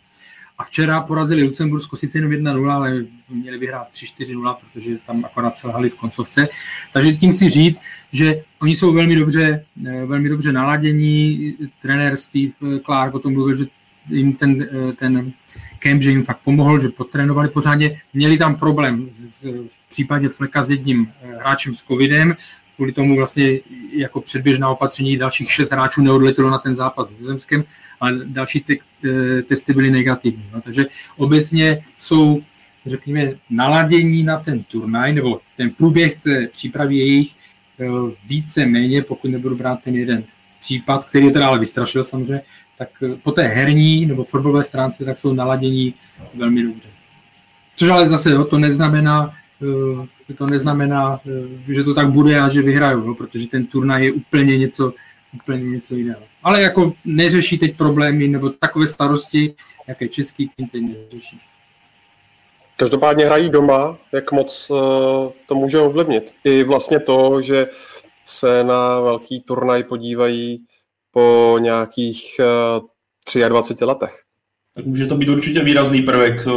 A 0.61 0.63
včera 0.63 1.01
porazili 1.01 1.43
Lucembursko 1.43 1.97
sice 1.97 2.17
jenom 2.17 2.31
1-0, 2.31 2.69
ale 2.69 3.05
měli 3.29 3.57
vyhrát 3.57 3.87
3-4-0, 3.93 4.55
protože 4.73 4.97
tam 4.97 5.25
akorát 5.25 5.57
selhali 5.57 5.89
v 5.89 5.95
koncovce. 5.95 6.47
Takže 6.93 7.13
tím 7.13 7.31
chci 7.31 7.49
říct, 7.49 7.81
že 8.11 8.43
oni 8.59 8.75
jsou 8.75 8.93
velmi 8.93 9.15
dobře, 9.15 9.65
eh, 9.85 10.05
velmi 10.05 10.29
dobře 10.29 10.51
naladění. 10.51 11.53
Trenér 11.81 12.17
Steve 12.17 12.53
Clark 12.85 13.15
o 13.15 13.19
tom 13.19 13.33
mluvil, 13.33 13.55
že 13.55 13.65
jim 14.09 14.33
ten, 14.33 14.61
eh, 14.61 14.93
ten 14.93 15.33
camp, 15.79 16.01
že 16.01 16.09
jim 16.09 16.23
fakt 16.23 16.39
pomohl, 16.43 16.79
že 16.79 16.89
potrénovali 16.89 17.49
pořádně. 17.49 18.01
Měli 18.13 18.37
tam 18.37 18.55
problém 18.55 19.07
z, 19.11 19.43
v 19.43 19.89
případě 19.89 20.29
Fleka 20.29 20.63
s 20.63 20.69
jedním 20.69 21.11
eh, 21.21 21.35
hráčem 21.35 21.75
s 21.75 21.83
covidem, 21.83 22.35
kvůli 22.81 22.91
tomu 22.93 23.15
vlastně 23.15 23.59
jako 23.93 24.21
předběžná 24.21 24.69
opatření 24.69 25.17
dalších 25.17 25.51
šest 25.51 25.71
hráčů 25.71 26.01
neodletělo 26.01 26.49
na 26.49 26.57
ten 26.57 26.75
zápas 26.75 27.09
s 27.09 27.11
Nizozemskem, 27.11 27.63
ale 27.99 28.19
další 28.25 28.59
te- 28.59 28.73
eh, 29.05 29.41
testy 29.41 29.73
byly 29.73 29.91
negativní. 29.91 30.45
No. 30.53 30.61
Takže 30.61 30.85
obecně 31.17 31.83
jsou, 31.97 32.41
řekněme, 32.85 33.33
naladění 33.49 34.23
na 34.23 34.37
ten 34.37 34.63
turnaj, 34.63 35.13
nebo 35.13 35.41
ten 35.57 35.69
průběh 35.69 36.15
té 36.15 36.47
přípravy 36.47 36.97
jejich 36.97 37.31
eh, 37.79 37.85
více 38.25 38.65
méně, 38.65 39.01
pokud 39.01 39.31
nebudu 39.31 39.55
brát 39.55 39.83
ten 39.83 39.95
jeden 39.95 40.23
případ, 40.59 41.05
který 41.05 41.25
je 41.25 41.31
teda 41.31 41.47
ale 41.47 41.59
vystrašil 41.59 42.03
samozřejmě, 42.03 42.41
tak 42.77 42.89
eh, 43.03 43.15
po 43.23 43.31
té 43.31 43.47
herní 43.47 44.05
nebo 44.05 44.23
fotbalové 44.23 44.63
stránce 44.63 45.05
tak 45.05 45.17
jsou 45.17 45.33
naladění 45.33 45.93
velmi 46.33 46.63
dobře. 46.63 46.89
Což 47.75 47.89
ale 47.89 48.09
zase 48.09 48.43
to 48.49 48.59
neznamená, 48.59 49.33
to 50.33 50.47
neznamená, 50.47 51.19
eh, 51.25 51.73
že 51.73 51.83
to 51.83 51.93
tak 51.93 52.11
bude 52.11 52.39
a 52.39 52.49
že 52.49 52.61
vyhrajou, 52.61 53.07
no, 53.07 53.15
protože 53.15 53.47
ten 53.47 53.65
turnaj 53.65 54.05
je 54.05 54.11
úplně 54.11 54.57
něco, 54.57 54.93
úplně 55.33 55.69
něco 55.69 55.95
jiného. 55.95 56.21
Ale 56.43 56.61
jako 56.61 56.93
neřeší 57.05 57.57
teď 57.57 57.77
problémy 57.77 58.27
nebo 58.27 58.49
takové 58.49 58.87
starosti, 58.87 59.55
jaké 59.87 60.07
český 60.07 60.49
tým 60.55 60.67
teď 60.67 60.81
neřeší. 60.81 61.39
Každopádně 62.77 63.25
hrají 63.25 63.49
doma, 63.49 63.97
jak 64.11 64.31
moc 64.31 64.69
uh, 64.69 64.77
to 65.45 65.55
může 65.55 65.79
ovlivnit. 65.79 66.33
I 66.43 66.63
vlastně 66.63 66.99
to, 66.99 67.41
že 67.41 67.67
se 68.25 68.63
na 68.63 68.99
velký 68.99 69.41
turnaj 69.41 69.83
podívají 69.83 70.65
po 71.11 71.57
nějakých 71.59 72.23
uh, 73.35 73.49
23 73.49 73.85
letech. 73.85 74.21
Tak 74.75 74.85
může 74.85 75.07
to 75.07 75.15
být 75.15 75.29
určitě 75.29 75.63
výrazný 75.63 76.01
prvek 76.01 76.47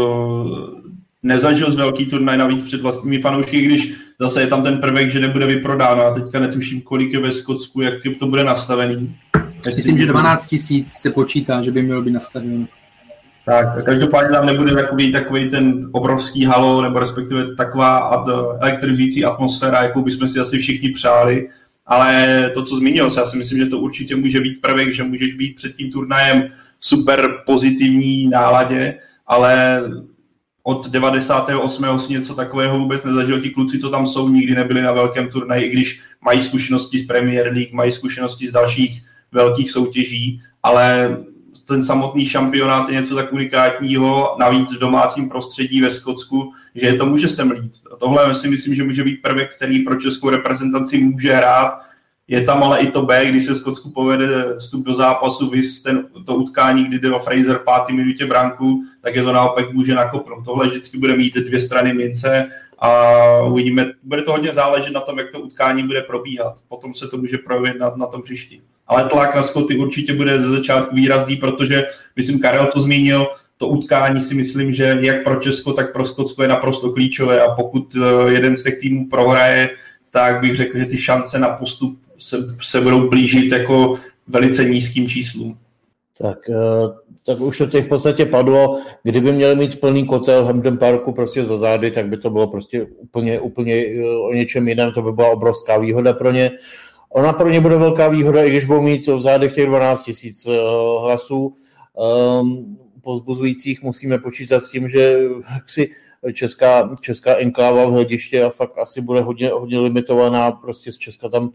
nezažil 1.24 1.70
z 1.70 1.74
velký 1.74 2.06
turnaj 2.06 2.38
navíc 2.38 2.62
před 2.62 2.80
vlastními 2.80 3.18
fanoušky, 3.18 3.60
když 3.60 3.94
zase 4.20 4.40
je 4.40 4.46
tam 4.46 4.62
ten 4.62 4.78
prvek, 4.78 5.10
že 5.10 5.20
nebude 5.20 5.46
vyprodáno 5.46 6.02
a 6.02 6.14
teďka 6.14 6.40
netuším, 6.40 6.80
kolik 6.80 7.12
je 7.12 7.20
ve 7.20 7.32
Skotsku, 7.32 7.80
jak 7.80 7.94
to 8.18 8.26
bude 8.26 8.44
nastavený. 8.44 9.16
Myslím, 9.76 9.98
že 9.98 10.06
12 10.06 10.46
tisíc 10.46 10.92
se 10.92 11.10
počítá, 11.10 11.62
že 11.62 11.70
by 11.70 11.82
mělo 11.82 12.02
být 12.02 12.12
nastaveno. 12.12 12.66
Tak, 13.46 13.84
každopádně 13.84 14.30
tam 14.30 14.46
nebude 14.46 14.74
takový, 14.74 15.12
takový 15.12 15.50
ten 15.50 15.88
obrovský 15.92 16.44
halo, 16.44 16.82
nebo 16.82 16.98
respektive 16.98 17.54
taková 17.54 17.98
ad, 17.98 18.28
elektrizující 18.60 19.24
atmosféra, 19.24 19.82
jakou 19.82 20.02
bychom 20.02 20.28
si 20.28 20.40
asi 20.40 20.58
všichni 20.58 20.90
přáli. 20.90 21.48
Ale 21.86 22.50
to, 22.54 22.62
co 22.62 22.76
zmínil 22.76 23.10
se, 23.10 23.20
já 23.20 23.24
si 23.24 23.36
myslím, 23.36 23.58
že 23.58 23.66
to 23.66 23.78
určitě 23.78 24.16
může 24.16 24.40
být 24.40 24.60
prvek, 24.60 24.94
že 24.94 25.02
můžeš 25.02 25.34
být 25.34 25.56
před 25.56 25.76
tím 25.76 25.92
turnajem 25.92 26.48
super 26.80 27.34
pozitivní 27.46 28.28
náladě, 28.28 28.98
ale 29.26 29.82
od 30.66 30.88
98. 30.88 31.98
si 31.98 32.12
něco 32.12 32.34
takového 32.34 32.78
vůbec 32.78 33.04
nezažil. 33.04 33.40
Ti 33.40 33.50
kluci, 33.50 33.78
co 33.78 33.90
tam 33.90 34.06
jsou, 34.06 34.28
nikdy 34.28 34.54
nebyli 34.54 34.82
na 34.82 34.92
velkém 34.92 35.28
turnaji, 35.28 35.64
i 35.64 35.72
když 35.72 36.00
mají 36.20 36.42
zkušenosti 36.42 36.98
z 36.98 37.06
Premier 37.06 37.46
League, 37.52 37.72
mají 37.72 37.92
zkušenosti 37.92 38.48
z 38.48 38.52
dalších 38.52 39.02
velkých 39.32 39.70
soutěží, 39.70 40.42
ale 40.62 41.16
ten 41.66 41.84
samotný 41.84 42.26
šampionát 42.26 42.88
je 42.88 42.94
něco 42.94 43.14
tak 43.14 43.32
unikátního, 43.32 44.36
navíc 44.38 44.72
v 44.72 44.78
domácím 44.78 45.28
prostředí 45.28 45.80
ve 45.80 45.90
Skotsku, 45.90 46.52
že 46.74 46.86
je 46.86 46.96
to 46.96 47.06
může 47.06 47.28
semlít. 47.28 47.72
A 47.92 47.96
tohle 47.96 48.34
si 48.34 48.48
myslím, 48.48 48.74
že 48.74 48.84
může 48.84 49.04
být 49.04 49.22
prvek, 49.22 49.56
který 49.56 49.78
pro 49.78 50.00
českou 50.00 50.30
reprezentaci 50.30 51.04
může 51.04 51.32
hrát 51.32 51.83
je 52.28 52.40
tam 52.40 52.62
ale 52.62 52.80
i 52.80 52.90
to 52.90 53.02
B, 53.02 53.26
když 53.26 53.44
se 53.44 53.56
Skotsku 53.56 53.90
povede 53.90 54.58
vstup 54.58 54.86
do 54.86 54.94
zápasu, 54.94 55.50
vys 55.50 55.82
ten, 55.82 56.06
to 56.26 56.34
utkání, 56.34 56.84
kdy 56.84 56.98
jde 56.98 57.12
o 57.12 57.18
Fraser 57.18 57.58
pátý 57.58 57.92
minutě 57.92 58.26
branku, 58.26 58.82
tak 59.00 59.16
je 59.16 59.22
to 59.22 59.32
naopak 59.32 59.72
může 59.72 59.94
nakopnout. 59.94 60.44
Tohle 60.44 60.68
vždycky 60.68 60.98
bude 60.98 61.16
mít 61.16 61.34
dvě 61.34 61.60
strany 61.60 61.92
mince 61.92 62.46
a 62.78 63.18
uvidíme, 63.42 63.86
bude 64.02 64.22
to 64.22 64.32
hodně 64.32 64.52
záležet 64.52 64.92
na 64.92 65.00
tom, 65.00 65.18
jak 65.18 65.32
to 65.32 65.40
utkání 65.40 65.82
bude 65.82 66.02
probíhat. 66.02 66.56
Potom 66.68 66.94
se 66.94 67.08
to 67.08 67.16
může 67.16 67.38
projevit 67.38 67.80
na, 67.80 67.92
na 67.96 68.06
tom 68.06 68.22
příští. 68.22 68.62
Ale 68.86 69.04
tlak 69.04 69.34
na 69.34 69.42
Skoty 69.42 69.76
určitě 69.76 70.14
bude 70.14 70.42
ze 70.42 70.50
začátku 70.50 70.94
výrazný, 70.96 71.36
protože, 71.36 71.86
myslím, 72.16 72.40
Karel 72.40 72.66
to 72.66 72.80
zmínil, 72.80 73.26
to 73.58 73.68
utkání 73.68 74.20
si 74.20 74.34
myslím, 74.34 74.72
že 74.72 74.98
jak 75.00 75.24
pro 75.24 75.36
Česko, 75.36 75.72
tak 75.72 75.92
pro 75.92 76.04
Skotsko 76.04 76.42
je 76.42 76.48
naprosto 76.48 76.90
klíčové 76.90 77.40
a 77.40 77.54
pokud 77.54 77.96
eh, 77.96 78.32
jeden 78.32 78.56
z 78.56 78.62
těch 78.62 78.78
týmů 78.78 79.08
prohraje, 79.08 79.70
tak 80.10 80.40
bych 80.40 80.56
řekl, 80.56 80.78
že 80.78 80.86
ty 80.86 80.98
šance 80.98 81.38
na 81.38 81.48
postup 81.48 82.03
se, 82.24 82.56
se 82.62 82.80
budou 82.80 83.08
blížit 83.08 83.52
jako 83.52 83.98
velice 84.28 84.64
nízkým 84.64 85.08
číslům. 85.08 85.58
Tak, 86.18 86.38
eh, 86.50 86.54
tak 87.26 87.40
už 87.40 87.58
to 87.58 87.66
těch 87.66 87.84
v 87.84 87.88
podstatě 87.88 88.26
padlo. 88.26 88.80
Kdyby 89.02 89.32
měli 89.32 89.56
mít 89.56 89.80
plný 89.80 90.06
kotel 90.06 90.42
v 90.42 90.46
Hampton 90.46 90.78
Parku 90.78 91.12
prostě 91.12 91.44
za 91.44 91.58
zády, 91.58 91.90
tak 91.90 92.06
by 92.06 92.16
to 92.16 92.30
bylo 92.30 92.46
prostě 92.46 92.86
úplně, 92.98 93.40
úplně 93.40 93.74
eh, 93.74 94.16
o 94.30 94.32
něčem 94.32 94.68
jiném. 94.68 94.92
To 94.92 95.02
by 95.02 95.12
byla 95.12 95.28
obrovská 95.28 95.78
výhoda 95.78 96.12
pro 96.12 96.30
ně. 96.30 96.50
Ona 97.10 97.32
pro 97.32 97.50
ně 97.50 97.60
bude 97.60 97.76
velká 97.76 98.08
výhoda, 98.08 98.44
i 98.44 98.50
když 98.50 98.64
budou 98.64 98.82
mít 98.82 99.06
v 99.06 99.20
zádech 99.20 99.54
těch 99.54 99.66
12 99.66 100.02
tisíc 100.02 100.46
eh, 100.46 100.50
hlasů. 101.02 101.52
Um, 101.96 102.78
pozbuzujících 103.04 103.82
musíme 103.82 104.18
počítat 104.18 104.60
s 104.60 104.68
tím, 104.68 104.88
že 104.88 105.18
si 105.66 105.90
česká, 106.32 106.96
česká 107.00 107.36
enkláva 107.36 107.84
v 107.84 107.92
hlediště 107.92 108.44
a 108.44 108.50
fakt 108.50 108.78
asi 108.78 109.00
bude 109.00 109.20
hodně, 109.20 109.48
hodně 109.48 109.80
limitovaná. 109.80 110.52
Prostě 110.52 110.92
z 110.92 110.98
Česka 110.98 111.28
tam 111.28 111.50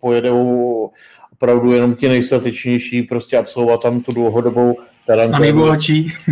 pojedou 0.00 0.90
opravdu 1.32 1.72
jenom 1.72 1.94
ti 1.94 2.08
nejstatečnější, 2.08 3.02
prostě 3.02 3.36
absolvovat 3.36 3.82
tam 3.82 4.00
tu 4.00 4.12
dlouhodobou 4.12 4.76
karanténu. 5.06 5.36
A 5.36 5.40
nejbohatší. 5.40 6.12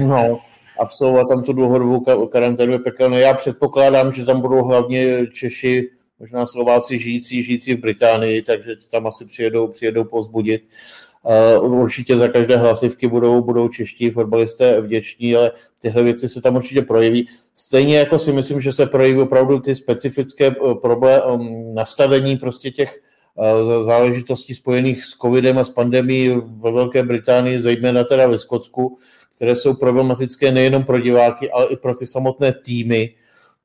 No, 0.00 0.38
absolvovat 0.80 1.28
tam 1.28 1.42
tu 1.42 1.52
dlouhodobou 1.52 2.26
karanténu 2.26 2.72
je 2.72 2.78
pekelné. 2.78 3.20
Já 3.20 3.34
předpokládám, 3.34 4.12
že 4.12 4.24
tam 4.24 4.40
budou 4.40 4.64
hlavně 4.64 5.26
Češi, 5.26 5.90
možná 6.18 6.46
Slováci 6.46 6.98
žijící, 6.98 7.42
žijící 7.42 7.74
v 7.74 7.80
Británii, 7.80 8.42
takže 8.42 8.76
tam 8.90 9.06
asi 9.06 9.24
přijedou, 9.24 9.68
přijedou 9.68 10.04
pozbudit. 10.04 10.62
Uh, 10.62 11.11
určitě 11.60 12.16
za 12.16 12.28
každé 12.28 12.56
hlasivky 12.56 13.08
budou, 13.08 13.42
budou 13.42 13.68
čeští 13.68 14.10
fotbalisté 14.10 14.80
vděční, 14.80 15.36
ale 15.36 15.52
tyhle 15.78 16.02
věci 16.02 16.28
se 16.28 16.40
tam 16.40 16.56
určitě 16.56 16.82
projeví. 16.82 17.28
Stejně 17.54 17.98
jako 17.98 18.18
si 18.18 18.32
myslím, 18.32 18.60
že 18.60 18.72
se 18.72 18.86
projeví 18.86 19.20
opravdu 19.20 19.58
ty 19.58 19.74
specifické 19.74 20.46
eh, 20.46 20.74
problém, 20.74 21.20
um, 21.30 21.74
nastavení 21.74 22.36
prostě 22.36 22.70
těch 22.70 22.98
uh, 23.34 23.82
záležitostí 23.82 24.54
spojených 24.54 25.04
s 25.04 25.10
covidem 25.10 25.58
a 25.58 25.64
s 25.64 25.70
pandemí 25.70 26.28
ve 26.60 26.72
Velké 26.72 27.02
Británii, 27.02 27.60
zejména 27.60 28.04
teda 28.04 28.26
ve 28.26 28.38
Skotsku, 28.38 28.96
které 29.36 29.56
jsou 29.56 29.74
problematické 29.74 30.52
nejenom 30.52 30.84
pro 30.84 31.00
diváky, 31.00 31.50
ale 31.50 31.66
i 31.66 31.76
pro 31.76 31.94
ty 31.94 32.06
samotné 32.06 32.52
týmy, 32.52 33.14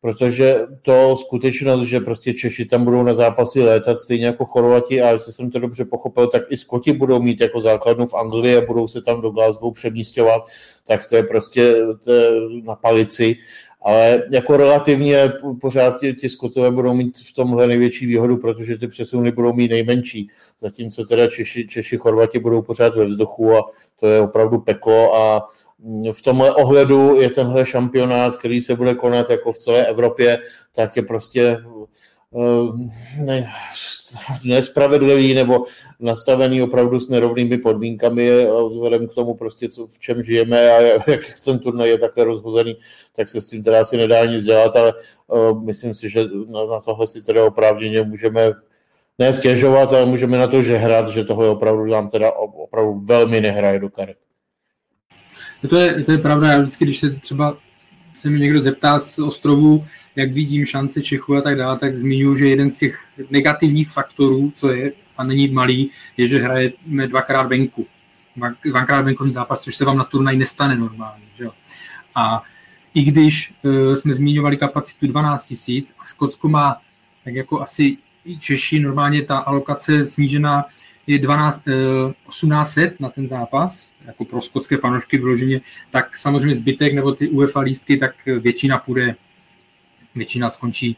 protože 0.01 0.59
to 0.81 1.17
skutečnost, 1.17 1.83
že 1.83 1.99
prostě 1.99 2.33
Češi 2.33 2.65
tam 2.65 2.83
budou 2.83 3.03
na 3.03 3.13
zápasy 3.13 3.61
létat 3.61 3.99
stejně 3.99 4.25
jako 4.25 4.45
Chorvati 4.45 5.01
a 5.01 5.09
jestli 5.09 5.33
jsem 5.33 5.51
to 5.51 5.59
dobře 5.59 5.85
pochopil, 5.85 6.27
tak 6.27 6.41
i 6.49 6.57
Skoti 6.57 6.93
budou 6.93 7.21
mít 7.21 7.41
jako 7.41 7.59
základnu 7.59 8.05
v 8.05 8.13
Anglii 8.13 8.57
a 8.57 8.65
budou 8.65 8.87
se 8.87 9.01
tam 9.01 9.21
do 9.21 9.29
Glasgow 9.29 9.73
přemístěvat, 9.73 10.41
tak 10.87 11.09
to 11.09 11.15
je 11.15 11.23
prostě 11.23 11.75
to 12.03 12.11
je 12.11 12.29
na 12.63 12.75
palici. 12.75 13.35
Ale 13.81 14.23
jako 14.31 14.57
relativně 14.57 15.31
pořád 15.61 15.99
ti, 15.99 16.13
ti 16.13 16.29
Skotové 16.29 16.71
budou 16.71 16.93
mít 16.93 17.17
v 17.17 17.33
tomhle 17.33 17.67
největší 17.67 18.05
výhodu, 18.05 18.37
protože 18.37 18.77
ty 18.77 18.87
přesuny 18.87 19.31
budou 19.31 19.53
mít 19.53 19.71
nejmenší, 19.71 20.29
zatímco 20.61 21.05
teda 21.05 21.27
Češi, 21.27 21.67
Češi 21.67 21.97
Chorvati 21.97 22.39
budou 22.39 22.61
pořád 22.61 22.95
ve 22.95 23.05
vzduchu 23.05 23.53
a 23.53 23.61
to 23.99 24.07
je 24.07 24.21
opravdu 24.21 24.59
peklo 24.59 25.15
a 25.15 25.47
v 26.11 26.21
tomhle 26.21 26.53
ohledu 26.53 27.21
je 27.21 27.29
tenhle 27.29 27.65
šampionát, 27.65 28.37
který 28.37 28.61
se 28.61 28.75
bude 28.75 28.95
konat 28.95 29.29
jako 29.29 29.51
v 29.51 29.57
celé 29.57 29.85
Evropě, 29.85 30.39
tak 30.75 30.95
je 30.95 31.01
prostě 31.01 31.57
eh, 32.37 33.23
ne, 33.23 33.51
nespravedlivý 34.43 35.33
nebo 35.33 35.63
nastavený 35.99 36.61
opravdu 36.61 36.99
s 36.99 37.09
nerovnými 37.09 37.57
podmínkami 37.57 38.47
vzhledem 38.69 39.07
k 39.07 39.13
tomu 39.13 39.33
prostě, 39.33 39.69
co, 39.69 39.87
v 39.87 39.99
čem 39.99 40.23
žijeme 40.23 40.71
a 40.71 40.81
jak 41.11 41.21
ten 41.45 41.59
turnaj 41.59 41.89
je 41.89 41.97
takhle 41.97 42.23
rozhozený, 42.23 42.77
tak 43.15 43.29
se 43.29 43.41
s 43.41 43.47
tím 43.47 43.63
teda 43.63 43.81
asi 43.81 43.97
nedá 43.97 44.25
nic 44.25 44.43
dělat, 44.43 44.75
ale 44.75 44.93
uh, 45.27 45.63
myslím 45.63 45.93
si, 45.93 46.09
že 46.09 46.25
na, 46.47 46.65
na 46.65 46.79
tohle 46.79 47.07
si 47.07 47.21
teda 47.21 47.45
opravdu 47.45 47.85
můžeme 48.03 48.51
ne 49.19 49.33
stěžovat, 49.33 49.93
ale 49.93 50.05
můžeme 50.05 50.37
na 50.37 50.47
to 50.47 50.61
žehrat, 50.61 51.09
že 51.09 51.23
tohle 51.23 51.49
opravdu 51.49 51.85
nám 51.85 52.09
teda 52.09 52.31
opravdu 52.31 52.93
velmi 52.93 53.41
nehraje 53.41 53.79
do 53.79 53.89
karet. 53.89 54.17
To 55.69 55.77
je, 55.77 56.03
to 56.03 56.11
je 56.11 56.17
pravda, 56.17 56.51
já 56.51 56.61
vždycky, 56.61 56.85
když 56.85 56.99
se 56.99 57.09
třeba 57.09 57.57
se 58.15 58.29
mi 58.29 58.39
někdo 58.39 58.61
zeptá 58.61 58.99
z 58.99 59.19
ostrovů, 59.19 59.85
jak 60.15 60.31
vidím 60.31 60.65
šance 60.65 61.01
Čechu 61.01 61.35
a 61.35 61.41
tak 61.41 61.57
dále, 61.57 61.79
tak 61.79 61.95
zmiňuji, 61.95 62.35
že 62.35 62.47
jeden 62.47 62.71
z 62.71 62.77
těch 62.77 63.05
negativních 63.29 63.91
faktorů, 63.91 64.51
co 64.55 64.69
je 64.69 64.91
a 65.17 65.23
není 65.23 65.47
malý, 65.47 65.89
je, 66.17 66.27
že 66.27 66.39
hrajeme 66.39 67.07
dvakrát 67.07 67.43
venku. 67.43 67.87
Dvakrát 68.65 69.01
venkovní 69.01 69.33
zápas, 69.33 69.61
což 69.61 69.75
se 69.75 69.85
vám 69.85 69.97
na 69.97 70.03
turnaj 70.03 70.37
nestane 70.37 70.75
normálně. 70.75 71.25
Že? 71.33 71.47
A 72.15 72.43
i 72.93 73.03
když 73.03 73.53
uh, 73.63 73.93
jsme 73.93 74.13
zmiňovali 74.13 74.57
kapacitu 74.57 75.07
12 75.07 75.45
tisíc 75.45 75.95
a 75.99 76.03
Skotsko 76.03 76.49
má 76.49 76.81
tak 77.23 77.35
jako 77.35 77.61
asi 77.61 77.97
Češi 78.39 78.79
normálně 78.79 79.21
ta 79.21 79.37
alokace 79.37 80.07
snížená 80.07 80.65
je 81.07 81.19
12, 81.19 81.63
1800 82.29 82.99
na 82.99 83.09
ten 83.09 83.27
zápas, 83.27 83.91
jako 84.07 84.25
pro 84.25 84.41
skotské 84.41 84.77
fanoušky 84.77 85.17
vyloženě, 85.17 85.61
tak 85.91 86.17
samozřejmě 86.17 86.55
zbytek 86.55 86.93
nebo 86.93 87.11
ty 87.11 87.29
UEFA 87.29 87.59
lístky, 87.59 87.97
tak 87.97 88.15
většina 88.25 88.77
půjde, 88.77 89.15
většina 90.15 90.49
skončí 90.49 90.97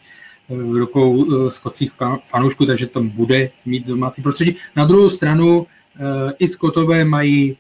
eh, 0.50 0.56
v 0.56 0.76
rukou 0.76 1.26
eh, 1.26 1.52
skotských 1.52 1.92
fanoušků, 2.26 2.66
takže 2.66 2.88
tam 2.88 3.10
bude 3.10 3.50
mít 3.66 3.88
domácí 3.88 4.22
prostředí. 4.22 4.56
Na 4.76 4.86
druhou 4.86 5.10
stranu 5.10 5.68
eh, 5.96 6.34
i 6.40 6.48
Skotové 6.48 7.06
mají 7.06 7.58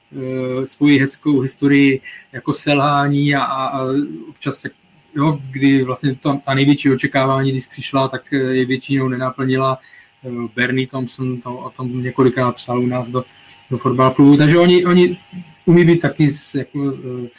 svoji 0.65 0.99
hezkou 0.99 1.39
historii 1.39 2.01
jako 2.31 2.53
selhání 2.53 3.35
a, 3.35 3.43
a 3.43 3.85
občas 4.29 4.57
se 4.57 4.69
jo, 5.15 5.39
kdy 5.51 5.83
vlastně 5.83 6.15
ta, 6.15 6.41
ta 6.45 6.53
největší 6.53 6.91
očekávání, 6.91 7.51
když 7.51 7.67
přišla, 7.67 8.07
tak 8.07 8.31
je 8.31 8.65
většinou 8.65 9.07
nenaplnila. 9.07 9.79
Bernie 10.55 10.87
Thompson 10.87 11.41
to 11.41 11.57
o 11.57 11.69
tom 11.69 12.03
několikrát 12.03 12.55
psal 12.55 12.79
u 12.79 12.85
nás 12.85 13.07
do, 13.07 13.25
do 13.71 13.77
fotbal 13.77 14.11
klubu, 14.11 14.37
takže 14.37 14.57
oni, 14.57 14.85
oni 14.85 15.17
umí 15.65 15.85
být 15.85 16.01
taky 16.01 16.29
z, 16.29 16.55
jako, 16.55 16.93
eh, 17.25 17.29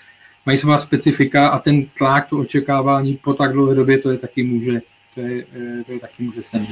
mají 0.46 0.58
svá 0.58 0.78
specifika 0.78 1.48
a 1.48 1.58
ten 1.58 1.86
tlak, 1.86 2.28
to 2.28 2.38
očekávání 2.38 3.16
po 3.24 3.34
tak 3.34 3.52
dlouhé 3.52 3.74
době, 3.74 3.98
to 3.98 4.10
je 4.10 4.18
taky 4.18 4.42
může, 4.42 4.80
to 5.14 5.20
je, 5.20 5.44
eh, 5.52 5.84
to 5.84 5.92
je 5.92 6.00
taky 6.00 6.22
může 6.22 6.42
se 6.42 6.66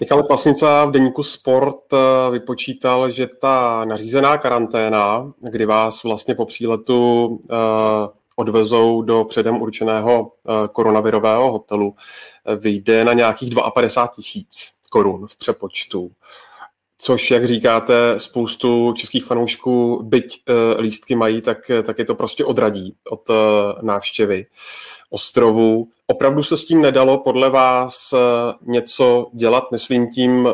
Michal 0.00 0.22
Pasnica 0.22 0.84
v 0.84 0.90
deníku 0.90 1.22
Sport 1.22 1.92
eh, 1.92 2.30
vypočítal, 2.30 3.10
že 3.10 3.26
ta 3.26 3.84
nařízená 3.84 4.38
karanténa, 4.38 5.32
kdy 5.50 5.66
vás 5.66 6.02
vlastně 6.02 6.34
po 6.34 6.44
příletu 6.44 7.40
odvezou 8.38 9.02
do 9.02 9.24
předem 9.24 9.62
určeného 9.62 10.32
koronavirového 10.72 11.52
hotelu, 11.52 11.94
vyjde 12.60 13.04
na 13.04 13.12
nějakých 13.12 13.54
52 13.74 14.06
tisíc 14.14 14.72
korun 14.90 15.26
v 15.26 15.36
přepočtu 15.36 16.10
což, 16.98 17.30
jak 17.30 17.44
říkáte, 17.44 17.94
spoustu 18.16 18.92
českých 18.92 19.24
fanoušků, 19.24 20.02
byť 20.02 20.42
uh, 20.48 20.80
lístky 20.80 21.14
mají, 21.14 21.40
tak, 21.40 21.70
tak 21.82 21.98
je 21.98 22.04
to 22.04 22.14
prostě 22.14 22.44
odradí 22.44 22.96
od 23.10 23.28
uh, 23.28 23.36
návštěvy 23.82 24.46
ostrovu. 25.10 25.88
Opravdu 26.06 26.42
se 26.42 26.56
s 26.56 26.64
tím 26.64 26.82
nedalo 26.82 27.18
podle 27.18 27.50
vás 27.50 28.12
uh, 28.12 28.18
něco 28.72 29.26
dělat, 29.34 29.64
myslím 29.72 30.10
tím 30.10 30.46
uh, 30.46 30.52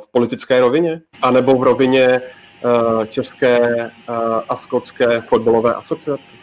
v 0.00 0.08
politické 0.12 0.60
rovině, 0.60 1.00
anebo 1.22 1.56
v 1.56 1.62
rovině 1.62 2.20
uh, 2.64 3.04
České 3.04 3.60
uh, 3.74 4.14
a 4.48 4.56
Skotské 4.56 5.20
fotbalové 5.20 5.74
asociace? 5.74 6.41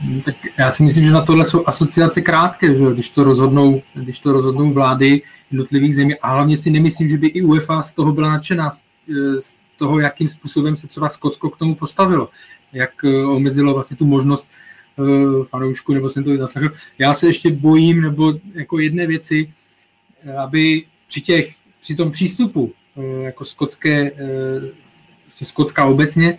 Hmm, 0.00 0.20
tak 0.20 0.34
já 0.58 0.70
si 0.70 0.82
myslím, 0.82 1.04
že 1.04 1.10
na 1.10 1.24
tohle 1.24 1.44
jsou 1.44 1.62
asociace 1.66 2.20
krátké, 2.20 2.76
že 2.76 2.84
když 2.92 3.10
to 3.10 3.24
rozhodnou, 3.24 3.82
když 3.94 4.20
to 4.20 4.32
rozhodnou 4.32 4.72
vlády 4.72 5.22
jednotlivých 5.50 5.94
zemí. 5.94 6.14
A 6.14 6.28
hlavně 6.28 6.56
si 6.56 6.70
nemyslím, 6.70 7.08
že 7.08 7.18
by 7.18 7.26
i 7.26 7.42
UEFA 7.42 7.82
z 7.82 7.92
toho 7.92 8.12
byla 8.12 8.28
nadšená, 8.28 8.70
z 9.38 9.56
toho, 9.78 10.00
jakým 10.00 10.28
způsobem 10.28 10.76
se 10.76 10.86
třeba 10.86 11.08
Skotsko 11.08 11.50
k 11.50 11.56
tomu 11.56 11.74
postavilo, 11.74 12.28
jak 12.72 13.04
eh, 13.04 13.24
omezilo 13.24 13.74
vlastně 13.74 13.96
tu 13.96 14.06
možnost 14.06 14.48
uh, 14.96 15.44
fanoušku, 15.44 15.94
nebo 15.94 16.10
jsem 16.10 16.24
to 16.24 16.36
zaslechl. 16.36 16.74
Já 16.98 17.14
se 17.14 17.26
ještě 17.26 17.50
bojím, 17.50 18.00
nebo 18.00 18.34
jako 18.54 18.78
jedné 18.78 19.06
věci, 19.06 19.52
eh, 20.24 20.36
aby 20.36 20.84
při 21.08 21.20
těch, 21.20 21.54
při 21.80 21.94
tom 21.94 22.10
přístupu 22.10 22.72
jako 23.22 23.44
skotské, 23.44 24.10
prostě 25.24 25.44
skotská 25.44 25.84
obecně, 25.84 26.38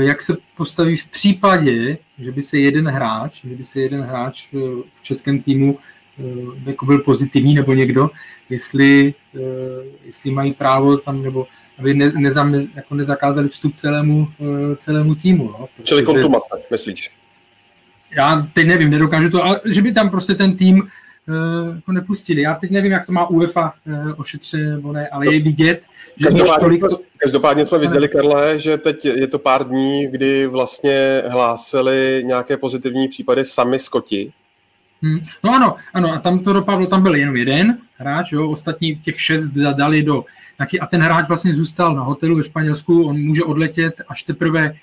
jak 0.00 0.22
se 0.22 0.36
postaví 0.56 0.96
v 0.96 1.06
případě, 1.06 1.98
že 2.18 2.32
by 2.32 2.42
se 2.42 2.58
jeden 2.58 2.88
hráč, 2.88 3.44
že 3.44 3.56
by 3.56 3.64
se 3.64 3.80
jeden 3.80 4.00
hráč 4.00 4.48
eh, 4.54 4.58
v 5.00 5.02
českém 5.02 5.42
týmu 5.42 5.78
eh, 6.18 6.70
jako 6.70 6.86
byl 6.86 6.98
pozitivní 6.98 7.54
nebo 7.54 7.74
někdo, 7.74 8.10
jestli, 8.50 9.14
jestli 10.04 10.30
mají 10.30 10.52
právo 10.52 10.96
tam, 10.96 11.22
nebo 11.22 11.46
aby 11.78 11.94
ne, 11.94 12.12
nezam, 12.16 12.54
jako 12.54 12.94
nezakázali 12.94 13.48
vstup 13.48 13.74
celému, 13.74 14.28
celému 14.76 15.14
týmu. 15.14 15.44
No, 15.44 15.68
protože, 15.76 15.84
Čili 15.84 16.02
kontumace, 16.02 16.48
myslíš? 16.70 17.10
Já 18.16 18.48
teď 18.52 18.66
nevím, 18.66 18.90
nedokážu 18.90 19.30
to, 19.30 19.44
ale 19.44 19.60
že 19.64 19.82
by 19.82 19.92
tam 19.92 20.10
prostě 20.10 20.34
ten 20.34 20.56
tým 20.56 20.88
jako 21.74 21.92
nepustili. 21.92 22.42
Já 22.42 22.54
teď 22.54 22.70
nevím, 22.70 22.92
jak 22.92 23.06
to 23.06 23.12
má 23.12 23.26
UEFA 23.26 23.72
uh, 23.86 24.12
ošetřené 24.16 24.70
nebo 24.70 24.92
ne, 24.92 25.08
ale 25.08 25.34
je 25.34 25.40
vidět, 25.40 25.82
že 26.16 26.26
každopádně, 26.26 26.60
tolik 26.60 26.80
to... 26.80 27.00
Každopádně 27.16 27.66
jsme 27.66 27.78
viděli, 27.78 28.08
Karle, 28.08 28.58
že 28.58 28.78
teď 28.78 29.04
je 29.04 29.26
to 29.26 29.38
pár 29.38 29.68
dní, 29.68 30.06
kdy 30.06 30.46
vlastně 30.46 31.22
hlásili 31.28 32.22
nějaké 32.26 32.56
pozitivní 32.56 33.08
případy 33.08 33.44
sami 33.44 33.78
Skoti. 33.78 34.32
Hmm. 35.02 35.20
No 35.44 35.54
ano, 35.54 35.76
ano, 35.94 36.12
a 36.12 36.18
tam 36.18 36.38
to 36.38 36.52
dopadlo, 36.52 36.86
tam 36.86 37.02
byl 37.02 37.14
jenom 37.14 37.36
jeden 37.36 37.78
hráč, 37.96 38.32
jo, 38.32 38.50
ostatní 38.50 38.96
těch 38.96 39.20
šest 39.20 39.48
dali 39.50 40.02
do 40.02 40.24
a 40.80 40.86
ten 40.86 41.00
hráč 41.00 41.28
vlastně 41.28 41.54
zůstal 41.54 41.94
na 41.94 42.02
hotelu 42.02 42.36
ve 42.36 42.44
Španělsku, 42.44 43.04
on 43.04 43.20
může 43.20 43.44
odletět 43.44 44.00
až 44.08 44.22
teprve 44.22 44.74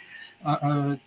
a, 0.43 0.53
a 0.53 0.57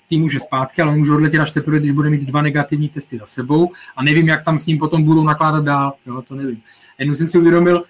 tým 0.08 0.20
může 0.20 0.40
zpátky, 0.40 0.82
ale 0.82 0.92
on 0.92 0.98
může 0.98 1.12
odletět 1.12 1.40
až 1.40 1.50
teprve, 1.50 1.78
když 1.78 1.90
bude 1.90 2.10
mít 2.10 2.22
dva 2.22 2.42
negativní 2.42 2.88
testy 2.88 3.18
za 3.18 3.26
sebou 3.26 3.72
a 3.96 4.02
nevím, 4.02 4.28
jak 4.28 4.44
tam 4.44 4.58
s 4.58 4.66
ním 4.66 4.78
potom 4.78 5.02
budou 5.02 5.24
nakládat 5.24 5.64
dál, 5.64 5.92
jo, 6.06 6.22
to 6.22 6.34
nevím. 6.34 6.62
Jenom 6.98 7.16
jsem 7.16 7.26
si 7.26 7.38
uvědomil, 7.38 7.84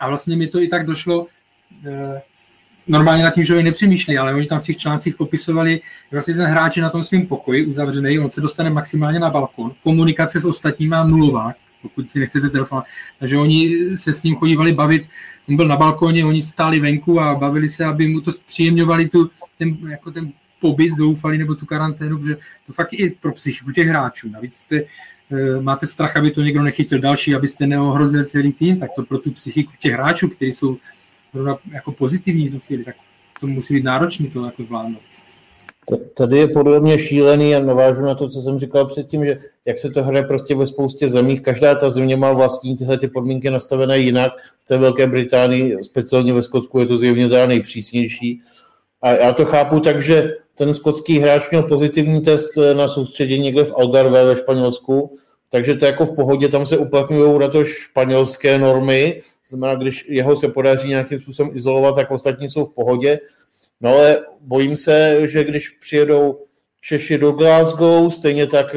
a 0.00 0.08
vlastně 0.08 0.36
mi 0.36 0.46
to 0.46 0.60
i 0.60 0.68
tak 0.68 0.86
došlo, 0.86 1.26
e, 1.86 2.22
normálně 2.86 3.22
na 3.22 3.30
tím, 3.30 3.44
že 3.44 3.54
oni 3.54 3.62
nepřemýšlí, 3.62 4.18
ale 4.18 4.34
oni 4.34 4.46
tam 4.46 4.60
v 4.60 4.62
těch 4.62 4.76
článcích 4.76 5.16
popisovali, 5.16 5.80
že 6.10 6.16
vlastně 6.16 6.34
ten 6.34 6.46
hráč 6.46 6.76
je 6.76 6.82
na 6.82 6.90
tom 6.90 7.02
svém 7.02 7.26
pokoji 7.26 7.66
uzavřený, 7.66 8.18
on 8.18 8.30
se 8.30 8.40
dostane 8.40 8.70
maximálně 8.70 9.18
na 9.18 9.30
balkon, 9.30 9.72
komunikace 9.82 10.40
s 10.40 10.44
ostatními 10.44 10.90
má 10.90 11.04
nulová, 11.04 11.52
pokud 11.82 12.10
si 12.10 12.20
nechcete 12.20 12.48
telefonovat. 12.48 12.86
Takže 13.18 13.36
oni 13.36 13.76
se 13.96 14.12
s 14.12 14.22
ním 14.22 14.36
chodívali 14.36 14.72
bavit, 14.72 15.06
on 15.48 15.56
byl 15.56 15.68
na 15.68 15.76
balkoně, 15.76 16.24
oni 16.24 16.42
stáli 16.42 16.80
venku 16.80 17.20
a 17.20 17.34
bavili 17.34 17.68
se, 17.68 17.84
aby 17.84 18.08
mu 18.08 18.20
to 18.20 18.32
zpříjemňovali 18.32 19.08
tu, 19.08 19.30
ten, 19.58 19.76
jako 19.90 20.10
ten 20.10 20.32
pobyt 20.60 20.96
zoufalý 20.96 21.38
nebo 21.38 21.54
tu 21.54 21.66
karanténu, 21.66 22.18
protože 22.18 22.36
to 22.66 22.72
fakt 22.72 22.92
i 22.92 23.10
pro 23.10 23.32
psychiku 23.32 23.72
těch 23.72 23.86
hráčů. 23.88 24.30
Navíc 24.30 24.56
jste, 24.56 24.76
e, 24.76 25.60
máte 25.60 25.86
strach, 25.86 26.16
aby 26.16 26.30
to 26.30 26.42
někdo 26.42 26.62
nechytil 26.62 26.98
další, 26.98 27.34
abyste 27.34 27.66
neohrozili 27.66 28.26
celý 28.26 28.52
tým, 28.52 28.80
tak 28.80 28.90
to 28.96 29.02
pro 29.02 29.18
tu 29.18 29.30
psychiku 29.30 29.72
těch 29.78 29.92
hráčů, 29.92 30.28
kteří 30.28 30.52
jsou 30.52 30.76
jako 31.72 31.92
pozitivní 31.92 32.48
v 32.48 32.52
tu 32.52 32.60
chvíli, 32.60 32.84
tak 32.84 32.94
to 33.40 33.46
musí 33.46 33.74
být 33.74 33.84
náročný 33.84 34.30
to 34.30 34.44
jako 34.44 34.62
zvládnout. 34.62 35.02
Tady 36.14 36.38
je 36.38 36.48
podle 36.48 36.80
mě 36.80 36.98
šílený 36.98 37.54
a 37.54 37.60
navážu 37.60 38.02
na 38.02 38.14
to, 38.14 38.28
co 38.28 38.40
jsem 38.40 38.58
říkal 38.58 38.86
předtím, 38.86 39.24
že 39.24 39.38
jak 39.64 39.78
se 39.78 39.90
to 39.90 40.02
hraje 40.02 40.24
prostě 40.24 40.54
ve 40.54 40.66
spoustě 40.66 41.08
zemích, 41.08 41.42
každá 41.42 41.74
ta 41.74 41.90
země 41.90 42.16
má 42.16 42.32
vlastní 42.32 42.76
tyhle 42.76 42.98
ty 42.98 43.08
podmínky 43.08 43.50
nastavené 43.50 43.98
jinak. 43.98 44.32
V 44.64 44.68
té 44.68 44.78
Velké 44.78 45.06
Británii, 45.06 45.76
speciálně 45.82 46.32
ve 46.32 46.42
Skotsku, 46.42 46.78
je 46.78 46.86
to 46.86 46.98
zjevně 46.98 47.28
teda 47.28 47.46
nejpřísnější. 47.46 48.40
A 49.02 49.10
já 49.10 49.32
to 49.32 49.44
chápu 49.44 49.80
tak, 49.80 50.02
že 50.02 50.34
ten 50.54 50.74
skotský 50.74 51.18
hráč 51.18 51.50
měl 51.50 51.62
pozitivní 51.62 52.20
test 52.20 52.50
na 52.76 52.88
soustředění 52.88 53.44
někde 53.44 53.64
v 53.64 53.74
Algarve 53.76 54.24
ve 54.24 54.36
Španělsku, 54.36 55.16
takže 55.50 55.74
to 55.74 55.86
jako 55.86 56.06
v 56.06 56.14
pohodě, 56.14 56.48
tam 56.48 56.66
se 56.66 56.78
uplatňují 56.78 57.38
na 57.38 57.48
to 57.48 57.64
španělské 57.64 58.58
normy, 58.58 59.22
znamená, 59.48 59.74
když 59.74 60.08
jeho 60.08 60.36
se 60.36 60.48
podaří 60.48 60.88
nějakým 60.88 61.20
způsobem 61.20 61.52
izolovat, 61.54 61.94
tak 61.94 62.10
ostatní 62.10 62.50
jsou 62.50 62.64
v 62.64 62.74
pohodě. 62.74 63.18
No 63.80 63.90
ale 63.90 64.18
bojím 64.40 64.76
se, 64.76 65.26
že 65.28 65.44
když 65.44 65.68
přijedou 65.68 66.38
Češi 66.80 67.18
do 67.18 67.32
Glasgow, 67.32 68.10
stejně 68.10 68.46
tak 68.46 68.76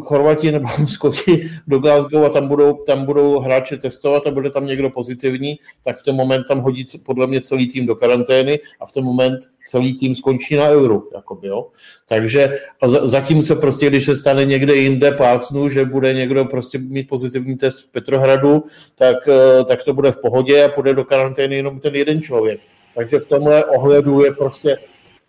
Chorvati 0.00 0.52
nebo 0.52 0.68
Skoti 0.88 1.50
do 1.66 1.78
Glasgow 1.78 2.24
a 2.24 2.28
tam 2.28 2.48
budou, 2.48 2.72
tam 2.74 3.04
budou 3.04 3.38
hráče 3.38 3.76
testovat 3.76 4.26
a 4.26 4.30
bude 4.30 4.50
tam 4.50 4.66
někdo 4.66 4.90
pozitivní, 4.90 5.58
tak 5.84 5.98
v 5.98 6.02
ten 6.02 6.14
moment 6.14 6.44
tam 6.48 6.60
hodí 6.60 6.84
podle 7.04 7.26
mě 7.26 7.40
celý 7.40 7.68
tým 7.68 7.86
do 7.86 7.96
karantény 7.96 8.60
a 8.80 8.86
v 8.86 8.92
ten 8.92 9.04
moment 9.04 9.40
celý 9.68 9.94
tým 9.94 10.14
skončí 10.14 10.56
na 10.56 10.68
euro. 10.68 11.02
Jakoby, 11.14 11.48
jo. 11.48 11.66
Takže 12.08 12.58
zatím 13.02 13.42
se 13.42 13.56
prostě, 13.56 13.86
když 13.86 14.04
se 14.04 14.16
stane 14.16 14.44
někde 14.44 14.74
jinde 14.74 15.12
plácnu, 15.12 15.68
že 15.68 15.84
bude 15.84 16.14
někdo 16.14 16.44
prostě 16.44 16.78
mít 16.78 17.08
pozitivní 17.08 17.56
test 17.56 17.78
v 17.78 17.92
Petrohradu, 17.92 18.64
tak, 18.94 19.16
eh, 19.28 19.64
tak 19.64 19.84
to 19.84 19.94
bude 19.94 20.12
v 20.12 20.20
pohodě 20.20 20.64
a 20.64 20.68
půjde 20.68 20.94
do 20.94 21.04
karantény 21.04 21.56
jenom 21.56 21.80
ten 21.80 21.94
jeden 21.94 22.22
člověk. 22.22 22.60
Takže 22.94 23.18
v 23.18 23.24
tomhle 23.24 23.64
ohledu 23.64 24.24
je 24.24 24.32
prostě 24.32 24.76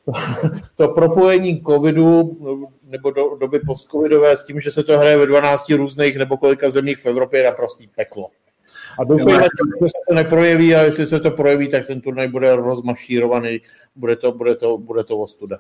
to 0.75 0.87
propojení 0.87 1.61
covidu 1.67 2.37
nebo 2.83 3.11
do, 3.11 3.35
doby 3.39 3.59
postcovidové 3.59 4.37
s 4.37 4.43
tím, 4.43 4.61
že 4.61 4.71
se 4.71 4.83
to 4.83 4.97
hraje 4.97 5.17
ve 5.17 5.25
12 5.25 5.69
různých 5.69 6.17
nebo 6.17 6.37
kolika 6.37 6.69
zemích 6.69 6.97
v 6.97 7.05
Evropě 7.05 7.39
je 7.39 7.45
naprostý 7.45 7.87
peklo. 7.87 8.29
A 8.99 9.03
doufejme, 9.03 9.43
že 9.43 9.87
se 9.87 10.03
to 10.09 10.15
neprojeví 10.15 10.75
a 10.75 10.81
jestli 10.81 11.07
se 11.07 11.19
to 11.19 11.31
projeví, 11.31 11.67
tak 11.67 11.87
ten 11.87 12.01
turnaj 12.01 12.27
bude 12.27 12.55
rozmašírovaný, 12.55 13.61
bude 13.95 14.15
to, 14.15 14.31
bude 14.31 14.55
to, 14.55 14.77
bude 14.77 15.03
to 15.03 15.17
ostuda. 15.17 15.59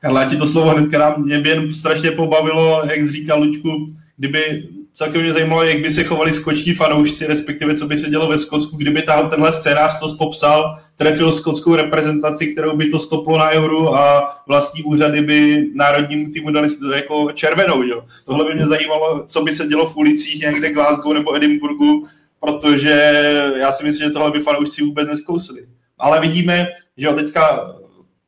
Karla, 0.00 0.28
ti 0.28 0.36
to 0.36 0.46
slovo 0.46 0.70
hnedka 0.70 0.98
nám 0.98 1.22
mě 1.22 1.38
by 1.38 1.48
jen 1.48 1.74
strašně 1.74 2.10
pobavilo, 2.10 2.82
jak 2.84 3.00
jsi 3.00 3.12
říkal, 3.12 3.38
Luďku, 3.38 3.94
kdyby 4.16 4.68
celkem 4.92 5.22
mě 5.22 5.32
zajímalo, 5.32 5.62
jak 5.62 5.78
by 5.78 5.90
se 5.90 6.04
chovali 6.04 6.32
skoční 6.32 6.74
fanoušci, 6.74 7.26
respektive 7.26 7.74
co 7.74 7.86
by 7.86 7.98
se 7.98 8.10
dělo 8.10 8.28
ve 8.28 8.38
Skotsku, 8.38 8.76
kdyby 8.76 9.02
tam 9.02 9.30
tenhle 9.30 9.52
scénář, 9.52 9.98
co 9.98 10.08
jsi 10.08 10.16
popsal, 10.16 10.78
trefil 10.96 11.32
skotskou 11.32 11.76
reprezentaci, 11.76 12.46
kterou 12.46 12.76
by 12.76 12.90
to 12.90 12.98
stoplo 12.98 13.38
na 13.38 13.50
euro 13.50 13.94
a 13.94 14.36
vlastní 14.46 14.82
úřady 14.82 15.20
by 15.20 15.66
národnímu 15.74 16.32
týmu 16.32 16.50
dali 16.50 16.68
jako 16.94 17.32
červenou. 17.32 17.82
Jo. 17.82 18.04
Tohle 18.24 18.44
by 18.44 18.54
mě 18.54 18.66
zajímalo, 18.66 19.24
co 19.26 19.42
by 19.42 19.52
se 19.52 19.66
dělo 19.66 19.86
v 19.86 19.96
ulicích 19.96 20.42
někde 20.42 20.72
Glasgow 20.72 21.14
nebo 21.14 21.36
Edinburgu, 21.36 22.06
protože 22.40 23.22
já 23.56 23.72
si 23.72 23.84
myslím, 23.84 24.08
že 24.08 24.12
tohle 24.12 24.30
by 24.30 24.40
fanoušci 24.40 24.82
vůbec 24.82 25.08
neskousli. 25.08 25.66
Ale 25.98 26.20
vidíme, 26.20 26.68
že 26.96 27.08
teďka 27.08 27.74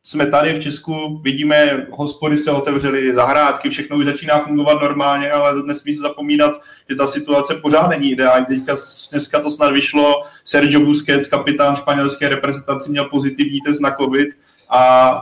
jsme 0.07 0.27
tady 0.27 0.53
v 0.53 0.63
Česku, 0.63 1.19
vidíme, 1.23 1.87
hospody 1.91 2.37
se 2.37 2.51
otevřely, 2.51 3.15
zahrádky, 3.15 3.71
všechno 3.71 3.97
už 3.97 4.05
začíná 4.05 4.39
fungovat 4.39 4.83
normálně, 4.83 5.31
ale 5.31 5.63
nesmí 5.67 5.95
se 5.95 6.01
zapomínat, 6.01 6.61
že 6.91 6.97
ta 6.97 7.07
situace 7.07 7.55
pořád 7.55 7.89
není 7.89 8.11
ideální. 8.11 8.47
Teďka, 8.47 8.77
dneska 9.11 9.41
to 9.41 9.51
snad 9.51 9.73
vyšlo, 9.73 10.23
Sergio 10.45 10.81
Busquets, 10.81 11.27
kapitán 11.27 11.77
španělské 11.77 12.29
reprezentace, 12.29 12.91
měl 12.91 13.05
pozitivní 13.05 13.61
test 13.61 13.81
na 13.81 13.97
COVID 14.01 14.29
a 14.71 15.15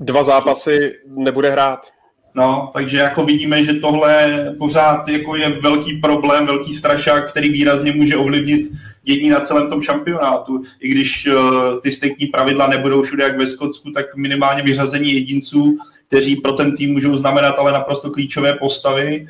Dva 0.00 0.22
zápasy 0.22 0.92
nebude 1.06 1.50
hrát. 1.50 1.86
No, 2.34 2.70
takže 2.74 2.98
jako 2.98 3.24
vidíme, 3.24 3.62
že 3.62 3.74
tohle 3.74 4.44
pořád 4.58 5.08
jako 5.08 5.36
je 5.36 5.48
velký 5.48 5.98
problém, 6.00 6.46
velký 6.46 6.74
strašák, 6.74 7.30
který 7.30 7.48
výrazně 7.48 7.92
může 7.92 8.16
ovlivnit 8.16 8.72
dění 9.06 9.28
na 9.28 9.40
celém 9.40 9.70
tom 9.70 9.82
šampionátu. 9.82 10.62
I 10.80 10.88
když 10.88 11.26
uh, 11.26 11.80
ty 11.82 11.92
stejní 11.92 12.26
pravidla 12.32 12.66
nebudou 12.66 13.02
všude 13.02 13.24
jak 13.24 13.38
ve 13.38 13.46
Skotsku, 13.46 13.90
tak 13.90 14.16
minimálně 14.16 14.62
vyřazení 14.62 15.14
jedinců, 15.14 15.78
kteří 16.08 16.36
pro 16.36 16.52
ten 16.52 16.76
tým 16.76 16.92
můžou 16.92 17.16
znamenat 17.16 17.58
ale 17.58 17.72
naprosto 17.72 18.10
klíčové 18.10 18.52
postavy, 18.52 19.28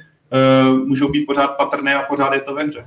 uh, 0.71 0.79
můžou 0.79 1.09
být 1.09 1.27
pořád 1.27 1.49
patrné 1.49 1.95
a 1.95 2.03
pořád 2.03 2.35
je 2.35 2.41
to 2.41 2.55
ve 2.55 2.65
hře. 2.65 2.87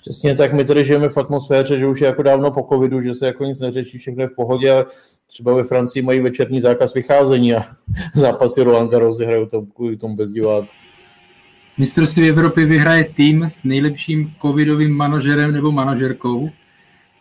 Přesně 0.00 0.34
tak, 0.34 0.52
my 0.52 0.64
tady 0.64 0.84
žijeme 0.84 1.08
v 1.08 1.16
atmosféře, 1.16 1.78
že 1.78 1.86
už 1.86 2.00
je 2.00 2.06
jako 2.06 2.22
dávno 2.22 2.50
po 2.50 2.66
covidu, 2.72 3.00
že 3.00 3.14
se 3.14 3.26
jako 3.26 3.44
nic 3.44 3.60
neřeší, 3.60 3.98
všechno 3.98 4.22
je 4.22 4.28
v 4.28 4.34
pohodě 4.34 4.72
a 4.72 4.86
třeba 5.26 5.54
ve 5.54 5.64
Francii 5.64 6.02
mají 6.02 6.20
večerní 6.20 6.60
zákaz 6.60 6.94
vycházení 6.94 7.54
a 7.54 7.62
zápasy 8.14 8.62
Roland 8.62 8.90
Garros 8.90 9.18
hrajou 9.18 9.46
kvůli 9.74 9.96
tomu 9.96 10.16
bez 10.16 10.30
diváků. 10.30 10.68
Mistrovství 11.78 12.28
Evropy 12.28 12.64
vyhraje 12.64 13.04
tým 13.04 13.42
s 13.42 13.64
nejlepším 13.64 14.34
covidovým 14.42 14.92
manažerem 14.92 15.52
nebo 15.52 15.72
manažerkou, 15.72 16.50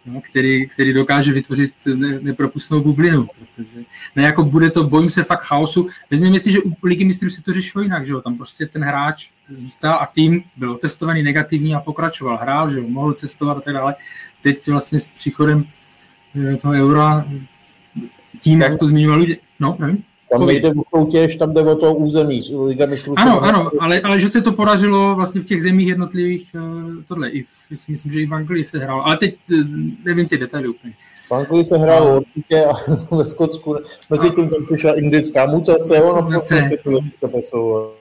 no, 0.05 0.22
který, 0.22 0.68
který 0.68 0.93
dokáže 0.93 1.34
vytvořit 1.34 1.72
ne, 1.95 2.20
nepropustnou 2.22 2.84
bublinu. 2.84 3.28
Protože, 3.39 3.84
ne, 4.16 4.24
jako 4.24 4.43
bude 4.43 4.72
to, 4.72 4.84
bojím 4.84 5.10
se 5.10 5.24
fakt 5.24 5.43
chaosu. 5.43 5.88
Vezměme 6.12 6.39
si, 6.39 6.51
že 6.51 6.60
u 6.62 6.74
Ligy 6.84 7.05
mistrů 7.05 7.30
se 7.30 7.43
to 7.43 7.53
řešilo 7.53 7.82
jinak, 7.82 8.05
že 8.05 8.14
jo? 8.14 8.22
tam 8.22 8.38
prostě 8.38 8.66
ten 8.66 8.84
hráč 8.84 9.30
zůstal 9.45 9.93
a 9.93 10.05
tým 10.05 10.43
byl 10.55 10.78
testovaný 10.78 11.24
negativní 11.24 11.76
a 11.76 11.80
pokračoval, 11.80 12.38
hrál, 12.38 12.72
že 12.72 12.80
jo? 12.80 12.86
mohl 12.88 13.14
cestovat 13.14 13.58
a 13.58 13.62
tak 13.62 13.74
dále. 13.74 13.95
Teď 14.41 14.68
vlastně 14.68 14.99
s 14.99 15.08
příchodem 15.08 15.66
eh, 16.53 16.58
toho 16.58 16.74
eura 16.74 17.26
tím, 18.39 18.62
jak 18.62 18.80
to 18.80 18.88
zmiňoval 18.88 19.20
lidi, 19.20 19.39
no, 19.60 19.78
nevím. 19.80 20.03
Tam 20.32 20.45
nejde 20.45 20.69
o 20.69 20.84
soutěž, 20.88 21.36
tam 21.36 21.53
jde 21.53 21.61
o 21.61 21.75
to 21.75 21.93
území. 21.93 22.41
Liga 22.65 22.86
mistrů 22.86 23.13
ano, 23.17 23.41
ano, 23.41 23.69
ale, 23.80 24.01
ale 24.01 24.19
že 24.19 24.30
se 24.30 24.41
to 24.41 24.51
podařilo 24.51 25.15
vlastně 25.15 25.41
v 25.41 25.45
těch 25.45 25.61
zemích 25.61 25.88
jednotlivých, 25.88 26.55
uh, 26.55 27.03
tohle, 27.07 27.30
i 27.30 27.43
v, 27.43 27.47
si 27.75 27.91
myslím, 27.91 28.11
že 28.11 28.21
i 28.21 28.25
v 28.25 28.34
Anglii 28.34 28.63
se 28.63 28.80
hrál, 28.80 29.01
ale 29.01 29.17
teď 29.17 29.36
uh, 29.51 29.57
nevím 30.05 30.28
ty 30.28 30.38
detaily 30.38 30.67
úplně. 30.67 30.93
V 31.28 31.32
Anglii 31.32 31.65
se 31.65 31.78
hrálo 31.78 32.09
no. 32.09 32.17
určitě 32.17 32.65
a 32.65 32.73
ve 33.15 33.25
Skotsku, 33.25 33.75
mezi 34.09 34.30
tím 34.30 34.49
tam 34.49 34.65
přišla 34.65 34.97
indická 34.97 35.45
mutace, 35.45 36.03
ono 36.03 36.30
prostě 36.30 36.78
to. 36.84 37.93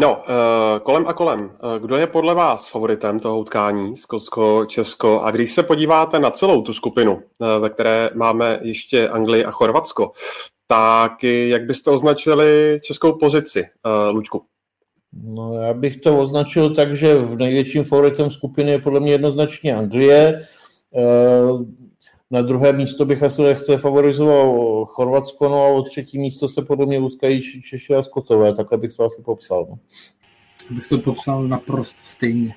No, 0.00 0.16
uh, 0.16 0.78
kolem 0.82 1.04
a 1.06 1.12
kolem. 1.12 1.50
Kdo 1.78 1.96
je 1.96 2.06
podle 2.06 2.34
vás 2.34 2.68
favoritem 2.68 3.20
toho 3.20 3.38
utkání, 3.38 3.96
Skotsko, 3.96 4.64
Česko? 4.66 5.20
A 5.20 5.30
když 5.30 5.52
se 5.52 5.62
podíváte 5.62 6.18
na 6.18 6.30
celou 6.30 6.62
tu 6.62 6.72
skupinu, 6.72 7.22
ve 7.60 7.70
které 7.70 8.10
máme 8.14 8.58
ještě 8.62 9.08
Anglii 9.08 9.44
a 9.44 9.50
Chorvatsko, 9.50 10.12
tak 10.70 11.24
jak 11.24 11.66
byste 11.66 11.90
označili 11.90 12.80
českou 12.82 13.18
pozici, 13.18 13.64
uh, 13.86 14.14
Luďku? 14.14 14.42
No, 15.12 15.54
já 15.54 15.74
bych 15.74 15.96
to 15.96 16.18
označil 16.18 16.74
tak, 16.74 16.96
že 16.96 17.14
v 17.14 17.36
největším 17.36 17.84
favoritem 17.84 18.30
skupiny 18.30 18.70
je 18.70 18.78
podle 18.78 19.00
mě 19.00 19.12
jednoznačně 19.12 19.76
Anglie. 19.76 20.40
Uh, 20.90 21.62
na 22.30 22.42
druhé 22.42 22.72
místo 22.72 23.04
bych 23.04 23.22
asi 23.22 23.42
lehce 23.42 23.78
favorizoval 23.78 24.84
Chorvatsko, 24.86 25.48
no 25.48 25.64
a 25.64 25.68
o 25.68 25.82
třetí 25.82 26.18
místo 26.18 26.48
se 26.48 26.62
podle 26.62 26.86
mě 26.86 26.98
utkají 26.98 27.42
Češi 27.62 27.94
a 27.94 28.02
Skotové, 28.02 28.54
takhle 28.54 28.78
bych 28.78 28.94
to 28.94 29.04
asi 29.04 29.22
popsal. 29.22 29.66
No. 29.70 29.78
Bych 30.70 30.88
to 30.88 30.98
popsal 30.98 31.42
naprosto 31.42 32.00
stejně. 32.04 32.54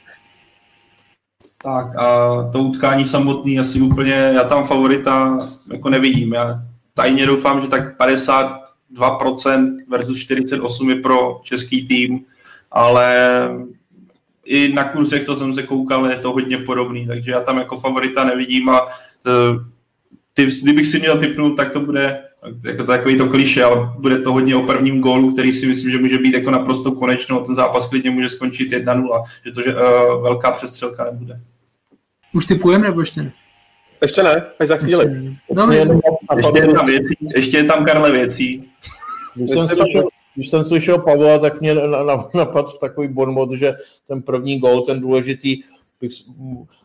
Tak 1.64 1.96
a 1.96 2.50
to 2.52 2.60
utkání 2.60 3.06
samotný 3.06 3.60
asi 3.60 3.82
úplně, 3.82 4.14
já 4.14 4.44
tam 4.44 4.66
favorita 4.66 5.40
jako 5.74 5.90
nevidím. 5.90 6.34
Já 6.34 6.73
tajně 6.94 7.26
doufám, 7.26 7.62
že 7.62 7.68
tak 7.68 8.00
52% 8.00 9.78
versus 9.90 10.18
48% 10.18 10.90
je 10.90 10.96
pro 10.96 11.40
český 11.44 11.88
tým, 11.88 12.26
ale 12.72 13.50
i 14.46 14.74
na 14.74 14.84
kurzech, 14.84 15.26
co 15.26 15.36
jsem 15.36 15.54
se 15.54 15.64
koukal, 15.64 16.06
je 16.06 16.16
to 16.16 16.32
hodně 16.32 16.58
podobný, 16.58 17.08
takže 17.08 17.32
já 17.32 17.42
tam 17.42 17.58
jako 17.58 17.80
favorita 17.80 18.24
nevidím 18.24 18.70
a 18.70 18.88
e, 18.88 19.32
ty, 20.34 20.50
kdybych 20.64 20.88
si 20.88 21.00
měl 21.00 21.20
typnout, 21.20 21.58
tak 21.58 21.72
to 21.72 21.80
bude 21.80 22.24
jako 22.64 22.84
takový 22.84 23.18
to 23.18 23.28
kliše, 23.30 23.64
ale 23.64 23.94
bude 24.00 24.20
to 24.20 24.34
hodně 24.34 24.56
o 24.56 24.62
prvním 24.62 25.02
gólu, 25.02 25.32
který 25.32 25.54
si 25.54 25.68
myslím, 25.68 25.92
že 25.92 25.98
může 25.98 26.18
být 26.18 26.34
jako 26.34 26.52
naprosto 26.52 26.92
konečnou. 26.92 27.44
Ten 27.44 27.56
zápas 27.56 27.90
klidně 27.90 28.12
může 28.12 28.30
skončit 28.30 28.72
1-0, 28.72 29.24
že 29.46 29.52
to 29.52 29.62
že, 29.62 29.76
uh, 29.76 30.24
velká 30.24 30.52
přestřelka 30.52 31.04
nebude. 31.04 31.42
Už 32.34 32.46
typujeme 32.46 32.88
nebo 32.88 33.00
ještě 33.00 33.24
ne? 33.24 33.32
Ještě 34.04 34.24
ne, 34.24 34.46
až 34.60 34.68
za 34.68 34.78
chvíli. 34.78 35.06
Ještě, 35.06 35.36
no, 35.54 35.72
ještě, 36.38 36.60
je 36.60 36.74
tam 36.74 36.86
věcí, 36.86 37.14
ještě 37.36 37.58
je 37.58 37.64
tam 37.64 37.86
Karle 37.86 38.12
věcí. 38.12 38.72
Když 39.36 39.50
jsem, 39.50 39.68
slyšel, 39.68 40.04
když 40.36 40.50
jsem 40.50 40.64
slyšel 40.64 41.00
Pavla, 41.00 41.40
tak 41.40 41.62
mě 41.62 41.76
napadl 42.34 42.72
takový 42.72 43.08
bonmot, 43.08 43.52
že 43.52 43.74
ten 44.08 44.22
první 44.22 44.60
gól, 44.60 44.82
ten 44.82 45.02
důležitý, 45.02 45.64
bych 46.02 46.14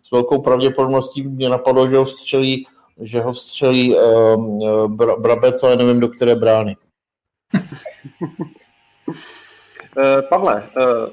s 0.03 0.11
velkou 0.13 0.43
pravděpodobností 0.43 1.23
mě 1.23 1.49
napadlo, 1.49 1.89
že 1.89 1.97
ho 1.97 2.07
střelí, 2.07 2.67
že 3.01 3.21
ho 3.21 3.35
střelí 3.35 3.97
um, 3.97 4.97
bra, 4.97 5.17
Brabec, 5.17 5.63
ale 5.63 5.77
nevím, 5.77 6.01
do 6.01 6.09
které 6.09 6.35
brány. 6.35 6.77
Eh, 10.01 10.23
Pavle, 10.23 10.63
eh, 10.77 11.11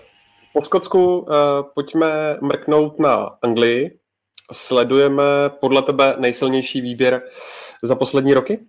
po 0.53 0.63
Skotsku 0.63 1.25
pojďme 1.73 2.37
mrknout 2.41 2.99
na 2.99 3.15
Anglii. 3.41 3.99
Sledujeme 4.51 5.23
podle 5.59 5.81
tebe 5.81 6.15
nejsilnější 6.19 6.81
výběr 6.81 7.21
za 7.81 7.95
poslední 7.95 8.33
roky? 8.33 8.59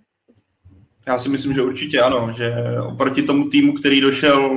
Já 1.06 1.18
si 1.18 1.28
myslím, 1.28 1.54
že 1.54 1.62
určitě 1.62 2.00
ano, 2.00 2.32
že 2.36 2.54
oproti 2.86 3.22
tomu 3.22 3.48
týmu, 3.48 3.74
který 3.74 4.00
došel 4.00 4.50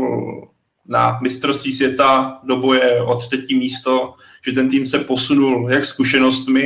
na 0.86 1.20
mistrovství 1.22 1.74
světa 1.74 2.40
do 2.44 2.58
boje 2.58 3.02
o 3.02 3.16
třetí 3.16 3.56
místo, 3.56 4.14
že 4.46 4.52
ten 4.52 4.70
tým 4.70 4.88
se 4.88 5.00
posunul 5.00 5.72
jak 5.72 5.86
zkušenostmi, 5.86 6.66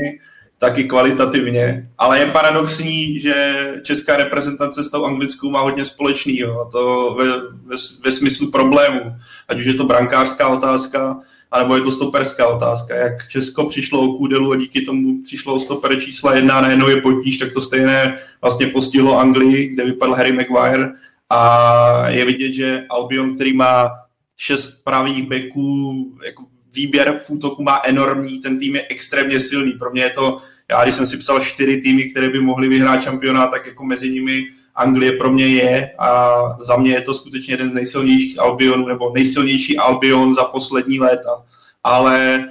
tak 0.58 0.78
i 0.78 0.84
kvalitativně. 0.84 1.90
Ale 1.98 2.20
je 2.20 2.26
paradoxní, 2.26 3.20
že 3.20 3.66
česká 3.84 4.18
reprezentace 4.18 4.84
s 4.84 4.92
tou 4.92 5.06
anglickou 5.06 5.50
má 5.50 5.62
hodně 5.62 5.86
společného, 5.86 6.62
a 6.62 6.70
to 6.72 7.16
ve, 7.18 7.26
ve, 7.42 7.76
ve 8.06 8.12
smyslu 8.12 8.52
problémů. 8.52 9.16
Ať 9.48 9.60
už 9.60 9.66
je 9.66 9.74
to 9.74 9.84
brankářská 9.84 10.48
otázka, 10.48 11.20
anebo 11.54 11.76
je 11.76 11.82
to 11.82 11.92
stoperská 11.92 12.48
otázka. 12.48 12.96
Jak 12.96 13.28
Česko 13.28 13.66
přišlo 13.66 14.02
o 14.02 14.18
Kůdelu 14.18 14.52
a 14.52 14.56
díky 14.56 14.82
tomu 14.82 15.22
přišlo 15.24 15.54
o 15.54 15.60
stoper 15.60 16.00
čísla 16.00 16.36
jedna, 16.36 16.62
najednou 16.62 16.90
je 16.90 17.02
potíž, 17.02 17.38
tak 17.38 17.54
to 17.54 17.62
stejné 17.62 18.20
vlastně 18.42 18.68
postihlo 18.68 19.20
Anglii, 19.20 19.68
kde 19.68 19.86
vypadl 19.86 20.14
Harry 20.14 20.32
Maguire 20.32 20.92
a 21.30 22.10
je 22.10 22.26
vidět, 22.26 22.52
že 22.52 22.86
Albion, 22.90 23.36
který 23.36 23.54
má 23.54 23.90
šest 24.38 24.84
pravých 24.84 25.28
beků, 25.28 25.94
jako 26.26 26.44
výběr 26.74 27.20
v 27.26 27.30
útoku 27.30 27.64
má 27.64 27.82
enormní, 27.86 28.40
ten 28.40 28.60
tým 28.60 28.76
je 28.76 28.88
extrémně 28.90 29.40
silný. 29.40 29.72
Pro 29.74 29.92
mě 29.92 30.04
je 30.04 30.10
to, 30.10 30.42
já 30.72 30.84
když 30.84 30.96
jsem 30.96 31.08
si 31.08 31.18
psal 31.18 31.40
čtyři 31.40 31.82
týmy, 31.82 32.04
které 32.04 32.30
by 32.30 32.40
mohly 32.40 32.68
vyhrát 32.68 33.04
šampionát, 33.04 33.52
tak 33.52 33.66
jako 33.66 33.86
mezi 33.86 34.10
nimi 34.10 34.46
Anglie 34.76 35.12
pro 35.12 35.32
mě 35.32 35.48
je 35.48 35.92
a 36.00 36.34
za 36.60 36.76
mě 36.76 36.92
je 36.92 37.02
to 37.02 37.14
skutečně 37.14 37.54
jeden 37.54 37.70
z 37.70 37.74
nejsilnějších 37.74 38.40
Albionů, 38.40 38.88
nebo 38.88 39.12
nejsilnější 39.14 39.78
Albion 39.78 40.34
za 40.34 40.44
poslední 40.44 41.00
léta. 41.00 41.44
Ale 41.84 42.46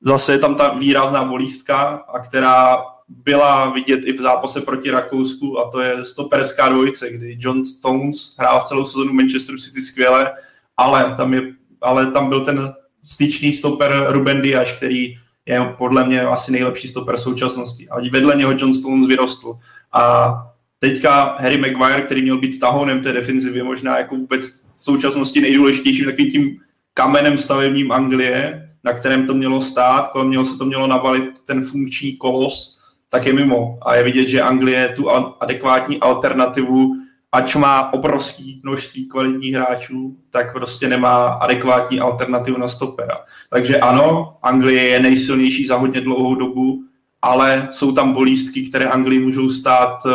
zase 0.00 0.32
je 0.32 0.38
tam 0.38 0.54
ta 0.54 0.74
výrazná 0.74 1.24
bolístka, 1.24 2.04
a 2.14 2.18
která 2.18 2.78
byla 3.08 3.70
vidět 3.70 4.00
i 4.04 4.12
v 4.12 4.20
zápase 4.20 4.60
proti 4.60 4.90
Rakousku 4.90 5.58
a 5.58 5.70
to 5.70 5.80
je 5.80 6.04
stoperská 6.04 6.68
dvojice, 6.68 7.10
kdy 7.10 7.36
John 7.40 7.64
Stones 7.64 8.36
hrál 8.38 8.60
celou 8.60 8.84
sezonu 8.84 9.12
Manchester 9.12 9.56
City 9.58 9.80
skvěle, 9.80 10.32
ale 10.76 11.14
tam, 11.16 11.34
je, 11.34 11.42
ale 11.80 12.10
tam 12.10 12.28
byl 12.28 12.44
ten 12.44 12.74
styčný 13.04 13.52
stoper 13.52 14.06
Ruben 14.08 14.42
Diaz, 14.42 14.72
který 14.72 15.18
je 15.46 15.74
podle 15.78 16.06
mě 16.06 16.20
asi 16.20 16.52
nejlepší 16.52 16.88
stoper 16.88 17.18
současnosti. 17.18 17.88
A 17.88 17.96
vedle 18.10 18.36
něho 18.36 18.52
John 18.52 18.74
Stones 18.74 19.08
vyrostl. 19.08 19.58
A 19.92 20.32
teďka 20.78 21.36
Harry 21.40 21.58
Maguire, 21.58 22.02
který 22.02 22.22
měl 22.22 22.38
být 22.38 22.58
tahonem 22.58 23.02
té 23.02 23.12
defenzivy, 23.12 23.62
možná 23.62 23.98
jako 23.98 24.16
vůbec 24.16 24.50
v 24.50 24.80
současnosti 24.80 25.40
nejdůležitějším 25.40 26.04
takovým 26.04 26.30
tím 26.30 26.58
kamenem 26.94 27.38
stavebním 27.38 27.92
Anglie, 27.92 28.68
na 28.84 28.92
kterém 28.92 29.26
to 29.26 29.34
mělo 29.34 29.60
stát, 29.60 30.08
kolem 30.12 30.30
něho 30.30 30.44
se 30.44 30.58
to 30.58 30.64
mělo 30.64 30.86
nabalit 30.86 31.42
ten 31.46 31.64
funkční 31.64 32.16
kolos, 32.16 32.78
tak 33.08 33.26
je 33.26 33.32
mimo. 33.32 33.78
A 33.82 33.94
je 33.94 34.04
vidět, 34.04 34.28
že 34.28 34.42
Anglie 34.42 34.92
tu 34.96 35.10
adekvátní 35.40 36.00
alternativu 36.00 36.94
ač 37.32 37.54
má 37.54 37.92
obrovské 37.92 38.42
množství 38.62 39.08
kvalitních 39.08 39.54
hráčů, 39.54 40.16
tak 40.30 40.52
prostě 40.52 40.88
nemá 40.88 41.26
adekvátní 41.26 42.00
alternativu 42.00 42.58
na 42.58 42.68
stopera. 42.68 43.20
Takže 43.50 43.78
ano, 43.78 44.36
Anglie 44.42 44.82
je 44.82 45.00
nejsilnější 45.00 45.66
za 45.66 45.76
hodně 45.76 46.00
dlouhou 46.00 46.34
dobu, 46.34 46.84
ale 47.22 47.68
jsou 47.70 47.92
tam 47.92 48.12
bolístky, 48.12 48.62
které 48.68 48.86
Anglii 48.86 49.18
můžou 49.18 49.50
stát 49.50 49.98
uh, 50.06 50.12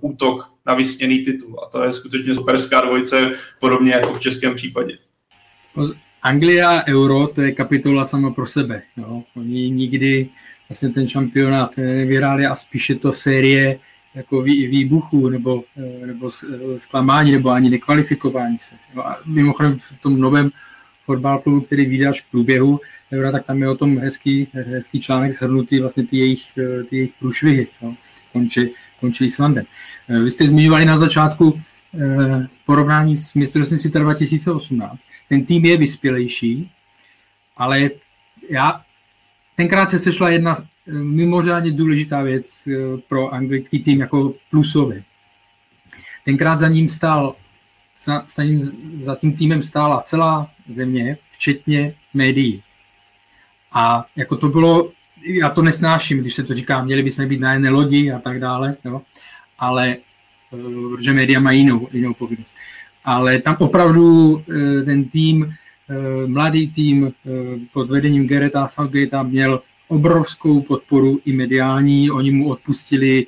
útok 0.00 0.50
na 0.66 0.74
vysněný 0.74 1.18
titul. 1.18 1.60
A 1.66 1.70
to 1.70 1.82
je 1.82 1.92
skutečně 1.92 2.34
superská 2.34 2.80
dvojice, 2.80 3.30
podobně 3.60 3.92
jako 3.92 4.14
v 4.14 4.20
českém 4.20 4.54
případě. 4.54 4.98
Anglia 6.22 6.70
a 6.70 6.86
Euro, 6.86 7.26
to 7.26 7.42
je 7.42 7.52
kapitola 7.52 8.04
sama 8.04 8.30
pro 8.30 8.46
sebe. 8.46 8.82
Jo. 8.96 9.22
Oni 9.36 9.70
nikdy 9.70 10.28
vlastně 10.68 10.88
ten 10.88 11.08
šampionát 11.08 11.76
nevyhráli 11.76 12.46
a 12.46 12.54
spíše 12.54 12.94
to 12.94 13.12
série 13.12 13.78
jako 14.14 14.42
vý, 14.42 14.66
výbuchů 14.66 15.28
nebo, 15.28 15.64
eh, 15.76 16.06
nebo 16.06 16.30
eh, 16.54 16.80
zklamání 16.80 17.32
nebo 17.32 17.50
ani 17.50 17.70
nekvalifikování 17.70 18.58
se. 18.58 18.74
No 18.94 19.06
a 19.08 19.18
mimochodem 19.26 19.78
v 19.78 20.00
tom 20.02 20.20
novém 20.20 20.50
fotbal 21.06 21.38
klubu, 21.38 21.60
který 21.60 21.86
vydáš 21.86 22.20
v 22.22 22.30
průběhu 22.30 22.80
Eura, 23.12 23.32
tak 23.32 23.46
tam 23.46 23.62
je 23.62 23.68
o 23.68 23.76
tom 23.76 23.98
hezký, 23.98 24.48
hezký 24.52 25.00
článek 25.00 25.32
shrnutý 25.32 25.80
vlastně 25.80 26.06
ty 26.06 26.16
jejich, 26.18 26.58
eh, 26.58 26.84
ty 26.84 26.96
jejich 26.96 27.12
průšvihy. 27.18 27.66
No. 27.82 27.96
Končí, 28.32 28.70
končí 29.00 29.24
Islandem. 29.24 29.64
Vy 30.24 30.30
jste 30.30 30.46
zmiňovali 30.46 30.84
na 30.84 30.98
začátku 30.98 31.60
porovnání 32.66 33.16
s 33.16 33.34
mistrovstvím 33.34 33.78
světa 33.78 33.98
2018. 33.98 35.06
Ten 35.28 35.44
tým 35.44 35.64
je 35.64 35.76
vyspělejší, 35.76 36.70
ale 37.56 37.90
já 38.50 38.82
tenkrát 39.56 39.90
se 39.90 39.98
sešla 39.98 40.28
jedna 40.28 40.54
mimořádně 40.86 41.72
důležitá 41.72 42.22
věc 42.22 42.68
eh, 42.68 43.00
pro 43.08 43.34
anglický 43.34 43.82
tým 43.82 44.00
jako 44.00 44.34
plusový. 44.50 45.04
Tenkrát 46.24 46.58
za 46.58 46.68
ním 46.68 46.88
stál, 46.88 47.36
za, 48.04 48.24
za, 48.36 48.42
ním, 48.42 48.72
za 49.00 49.16
tím 49.16 49.36
týmem 49.36 49.62
stála 49.62 50.00
celá 50.00 50.50
země, 50.68 51.18
včetně 51.30 51.94
médií. 52.14 52.62
A 53.72 54.06
jako 54.16 54.36
to 54.36 54.48
bylo, 54.48 54.90
já 55.24 55.50
to 55.50 55.62
nesnáším, 55.62 56.20
když 56.20 56.34
se 56.34 56.42
to 56.42 56.54
říká, 56.54 56.84
měli 56.84 57.02
bychom 57.02 57.28
být 57.28 57.40
na 57.40 57.52
jedné 57.52 57.70
lodi 57.70 58.12
a 58.12 58.18
tak 58.18 58.40
dále, 58.40 58.76
jo? 58.84 59.02
ale 59.58 59.96
eh, 59.96 60.96
protože 60.96 61.12
média 61.12 61.40
mají 61.40 61.60
jinou, 61.60 61.88
jinou 61.92 62.14
povinnost. 62.14 62.56
Ale 63.04 63.38
tam 63.38 63.56
opravdu 63.58 64.38
eh, 64.40 64.82
ten 64.82 65.04
tým, 65.04 65.54
mladý 66.26 66.70
tým 66.72 67.12
pod 67.72 67.90
vedením 67.90 68.26
Gereta 68.26 68.68
Southgatea 68.68 69.22
měl 69.22 69.62
obrovskou 69.88 70.60
podporu 70.60 71.20
i 71.24 71.32
mediální, 71.32 72.10
oni 72.10 72.30
mu 72.30 72.48
odpustili, 72.48 73.26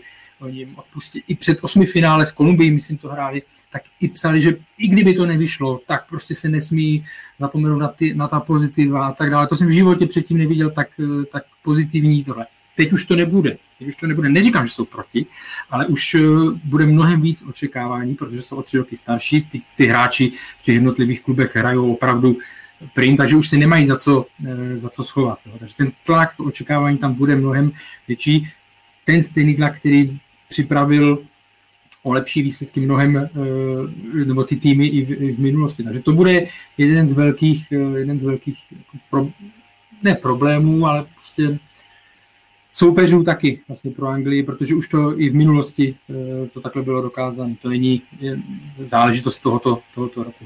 mu 0.53 0.77
odpustili 0.77 1.25
i 1.29 1.35
před 1.35 1.59
osmi 1.63 1.87
finále 1.87 2.27
s 2.27 2.33
Kolumbií, 2.33 2.71
myslím 2.71 2.99
to 2.99 3.09
hráli, 3.09 3.43
tak 3.73 3.83
i 4.01 4.09
psali, 4.09 4.43
že 4.43 4.57
i 4.79 4.89
kdyby 4.89 5.15
to 5.15 5.27
nevyšlo, 5.27 5.81
tak 5.87 6.09
prostě 6.09 6.35
se 6.35 6.49
nesmí 6.49 7.05
zapomenout 7.41 7.79
na, 7.79 7.89
ty, 7.89 8.15
na 8.15 8.29
ta 8.29 8.41
pozitiva 8.41 9.07
a 9.07 9.13
tak 9.13 9.31
dále. 9.31 9.47
To 9.47 9.57
jsem 9.57 9.67
v 9.69 9.71
životě 9.71 10.07
předtím 10.07 10.39
neviděl 10.39 10.71
tak, 10.71 10.89
tak 11.33 11.45
pozitivní 11.63 12.25
tohle. 12.25 12.47
Teď 12.77 12.93
už 12.93 13.05
to 13.05 13.17
nebude. 13.17 13.57
Teď 13.79 13.89
už 13.89 13.97
to 13.97 14.07
nebude. 14.07 14.29
Neříkám, 14.29 14.67
že 14.67 14.73
jsou 14.73 14.85
proti, 14.85 15.27
ale 15.71 15.87
už 15.87 16.15
eh, 16.15 16.21
bude 16.65 16.87
mnohem 16.87 17.21
víc 17.21 17.45
očekávání, 17.49 18.15
protože 18.15 18.43
jsou 18.43 18.57
o 18.57 18.63
tři 18.63 18.79
roky 18.79 18.97
starší. 18.97 19.43
Ty, 19.43 19.63
ty 19.77 19.87
hráči 19.87 20.33
v 20.59 20.63
těch 20.63 20.75
jednotlivých 20.75 21.23
klubech 21.23 21.57
hrajou 21.57 21.93
opravdu 21.93 22.39
prim, 22.93 23.17
takže 23.17 23.37
už 23.37 23.49
si 23.49 23.59
nemají 23.59 23.87
za 23.87 23.97
co, 23.97 24.27
eh, 24.47 24.79
za 24.79 24.91
co 24.91 25.05
schovat. 25.05 25.39
Takže 25.59 25.77
ten 25.77 25.93
tlak, 26.07 26.37
to 26.37 26.45
očekávání 26.45 26.99
tam 26.99 27.15
bude 27.15 27.37
mnohem 27.37 27.73
větší. 28.09 28.49
Ten 29.05 29.23
stejný 29.23 29.55
tlak, 29.55 29.77
který 29.77 30.21
připravil 30.49 31.19
o 32.03 32.13
lepší 32.13 32.43
výsledky 32.43 32.81
mnohem, 32.81 33.17
eh, 33.17 34.25
nebo 34.25 34.45
ty 34.45 34.57
týmy 34.57 34.87
i 34.87 35.05
v, 35.05 35.11
i 35.11 35.33
v 35.33 35.39
minulosti. 35.39 35.83
Takže 35.83 36.01
to 36.01 36.13
bude 36.13 36.47
jeden 36.79 37.09
z 37.09 37.13
velkých, 37.13 37.73
eh, 37.73 37.99
jeden 37.99 38.19
z 38.21 38.25
velkých 38.25 38.65
jako 38.73 38.99
pro, 39.11 39.29
ne 40.03 40.15
problémů, 40.15 40.87
ale 40.87 41.07
prostě 41.15 41.59
soupeřů 42.73 43.23
taky 43.23 43.61
vlastně 43.69 43.91
pro 43.91 44.07
Anglii, 44.07 44.43
protože 44.43 44.75
už 44.75 44.89
to 44.89 45.21
i 45.21 45.29
v 45.29 45.35
minulosti 45.35 45.97
to 46.53 46.61
takhle 46.61 46.83
bylo 46.83 47.03
dokázáno. 47.03 47.57
To 47.63 47.69
není 47.69 48.03
záležitost 48.79 49.39
tohoto, 49.39 49.79
tohoto 49.95 50.23
roku. 50.23 50.45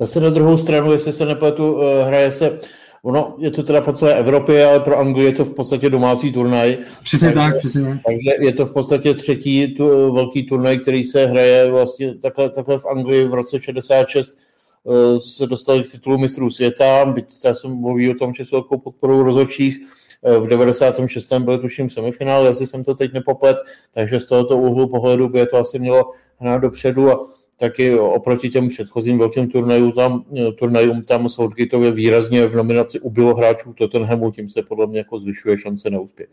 Zase 0.00 0.20
na 0.20 0.30
druhou 0.30 0.58
stranu, 0.58 0.92
jestli 0.92 1.12
se 1.12 1.26
nepletu, 1.26 1.82
eh, 1.82 2.04
hraje 2.04 2.32
se 2.32 2.60
Ono 3.02 3.36
je 3.38 3.50
to 3.50 3.62
teda 3.62 3.80
po 3.80 3.92
celé 3.92 4.14
Evropě, 4.14 4.66
ale 4.66 4.80
pro 4.80 4.98
Anglii 4.98 5.26
je 5.26 5.32
to 5.32 5.44
v 5.44 5.54
podstatě 5.54 5.90
domácí 5.90 6.32
turnaj. 6.32 6.78
Přesně 7.02 7.26
takže, 7.26 7.40
tak, 7.40 7.56
přesně 7.56 7.82
tak. 7.82 7.98
Takže 8.06 8.30
je 8.40 8.52
to 8.52 8.66
v 8.66 8.72
podstatě 8.72 9.14
třetí 9.14 9.74
tu, 9.74 10.14
velký 10.14 10.42
turnaj, 10.42 10.78
který 10.78 11.04
se 11.04 11.26
hraje 11.26 11.70
vlastně 11.70 12.14
takhle, 12.14 12.50
takhle 12.50 12.78
v 12.78 12.86
Anglii 12.86 13.24
v 13.24 13.34
roce 13.34 13.60
66 13.60 14.38
uh, 14.84 15.18
se 15.18 15.46
dostali 15.46 15.82
k 15.82 15.92
titulu 15.92 16.18
mistrů 16.18 16.50
světa, 16.50 17.04
byť 17.04 17.44
já 17.44 17.54
jsem 17.54 17.70
mluví 17.70 18.10
o 18.10 18.14
tom, 18.14 18.34
že 18.34 18.44
s 18.44 18.50
velkou 18.50 18.78
podporou 18.78 19.22
rozhodčích 19.22 19.78
v 20.22 20.46
96. 20.46 21.32
byl 21.38 21.58
tuším 21.58 21.90
semifinál, 21.90 22.46
jestli 22.46 22.66
jsem 22.66 22.84
to 22.84 22.94
teď 22.94 23.12
nepoplet, 23.12 23.56
takže 23.94 24.20
z 24.20 24.26
tohoto 24.26 24.58
úhlu 24.58 24.88
pohledu 24.88 25.28
by 25.28 25.46
to 25.46 25.56
asi 25.56 25.78
mělo 25.78 26.10
hrát 26.36 26.58
dopředu 26.58 27.10
a 27.10 27.37
taky 27.60 27.98
oproti 27.98 28.48
těm 28.48 28.68
předchozím 28.68 29.18
velkým 29.18 29.50
turnajům 29.50 29.92
tam, 29.92 30.24
turnajům 30.58 31.02
tam 31.02 31.28
Southgateově 31.28 31.92
výrazně 31.92 32.46
v 32.46 32.56
nominaci 32.56 33.00
ubylo 33.00 33.34
hráčů 33.34 33.72
Tottenhamu, 33.72 34.30
tím 34.30 34.48
se 34.48 34.62
podle 34.62 34.86
mě 34.86 34.98
jako 34.98 35.18
zvyšuje 35.18 35.58
šance 35.58 35.90
na 35.90 36.00
úspěch. 36.00 36.28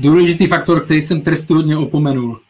Důležitý 0.00 0.46
faktor, 0.46 0.84
který 0.84 1.02
jsem 1.02 1.20
trestuhodně 1.20 1.76
opomenul. 1.76 2.40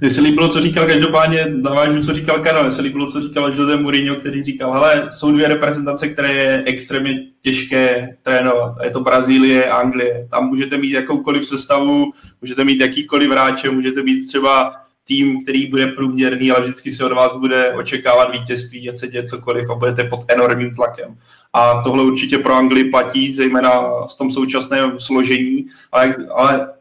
Mně 0.00 0.10
se 0.10 0.20
líbilo, 0.20 0.48
co 0.48 0.60
říkal, 0.60 0.86
každopádně 0.86 1.46
navážu, 1.62 2.02
co 2.02 2.14
říkal 2.14 2.38
Karel, 2.38 2.62
mně 2.62 2.72
se 2.72 2.82
líbilo, 2.82 3.12
co 3.12 3.20
říkal 3.20 3.52
Jose 3.52 3.76
Mourinho, 3.76 4.16
který 4.16 4.44
říkal, 4.44 4.74
ale 4.74 5.08
jsou 5.12 5.32
dvě 5.32 5.48
reprezentace, 5.48 6.08
které 6.08 6.32
je 6.32 6.62
extrémně 6.66 7.22
těžké 7.40 8.16
trénovat. 8.22 8.78
A 8.78 8.84
je 8.84 8.90
to 8.90 9.00
Brazílie 9.00 9.70
a 9.70 9.76
Anglie. 9.76 10.28
Tam 10.30 10.48
můžete 10.48 10.78
mít 10.78 10.92
jakoukoliv 10.92 11.46
sestavu, 11.46 12.12
můžete 12.40 12.64
mít 12.64 12.80
jakýkoliv 12.80 13.30
hráče, 13.30 13.70
můžete 13.70 14.02
být 14.02 14.26
třeba 14.26 14.72
tým, 15.06 15.42
který 15.42 15.66
bude 15.66 15.86
průměrný, 15.86 16.50
ale 16.50 16.60
vždycky 16.60 16.92
se 16.92 17.04
od 17.04 17.12
vás 17.12 17.36
bude 17.36 17.72
očekávat 17.72 18.32
vítězství, 18.32 18.90
se 18.94 19.08
děje 19.08 19.28
cokoliv 19.28 19.70
a 19.70 19.74
budete 19.74 20.04
pod 20.04 20.24
enormním 20.28 20.74
tlakem. 20.74 21.18
A 21.52 21.82
tohle 21.82 22.04
určitě 22.04 22.38
pro 22.38 22.54
Anglii 22.54 22.90
platí, 22.90 23.34
zejména 23.34 23.80
v 24.06 24.14
tom 24.14 24.30
současném 24.30 25.00
složení, 25.00 25.66
ale, 25.92 26.16
ale 26.34 26.72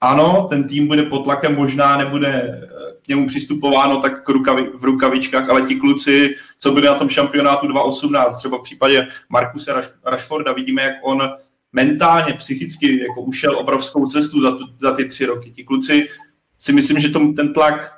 ano, 0.00 0.46
ten 0.50 0.68
tým 0.68 0.86
bude 0.86 1.02
pod 1.02 1.24
tlakem, 1.24 1.56
možná 1.56 1.96
nebude 1.96 2.60
k 3.04 3.08
němu 3.08 3.26
přistupováno 3.26 4.00
tak 4.00 4.24
k 4.24 4.28
rukavi, 4.28 4.70
v 4.74 4.84
rukavičkách, 4.84 5.48
ale 5.48 5.62
ti 5.62 5.74
kluci, 5.74 6.34
co 6.58 6.72
byli 6.72 6.86
na 6.86 6.94
tom 6.94 7.08
šampionátu 7.08 7.66
2018, 7.66 8.38
třeba 8.38 8.58
v 8.58 8.62
případě 8.62 9.06
Markuse 9.28 9.72
Rashforda, 10.04 10.52
vidíme, 10.52 10.82
jak 10.82 10.94
on 11.02 11.30
mentálně, 11.72 12.32
psychicky 12.32 13.02
jako 13.02 13.20
ušel 13.20 13.58
obrovskou 13.58 14.06
cestu 14.06 14.40
za, 14.40 14.50
tu, 14.50 14.64
za 14.80 14.92
ty 14.92 15.04
tři 15.04 15.26
roky. 15.26 15.50
Ti 15.50 15.64
kluci 15.64 16.06
si 16.62 16.72
myslím, 16.72 17.00
že 17.00 17.08
tom, 17.08 17.34
ten 17.34 17.52
tlak 17.52 17.92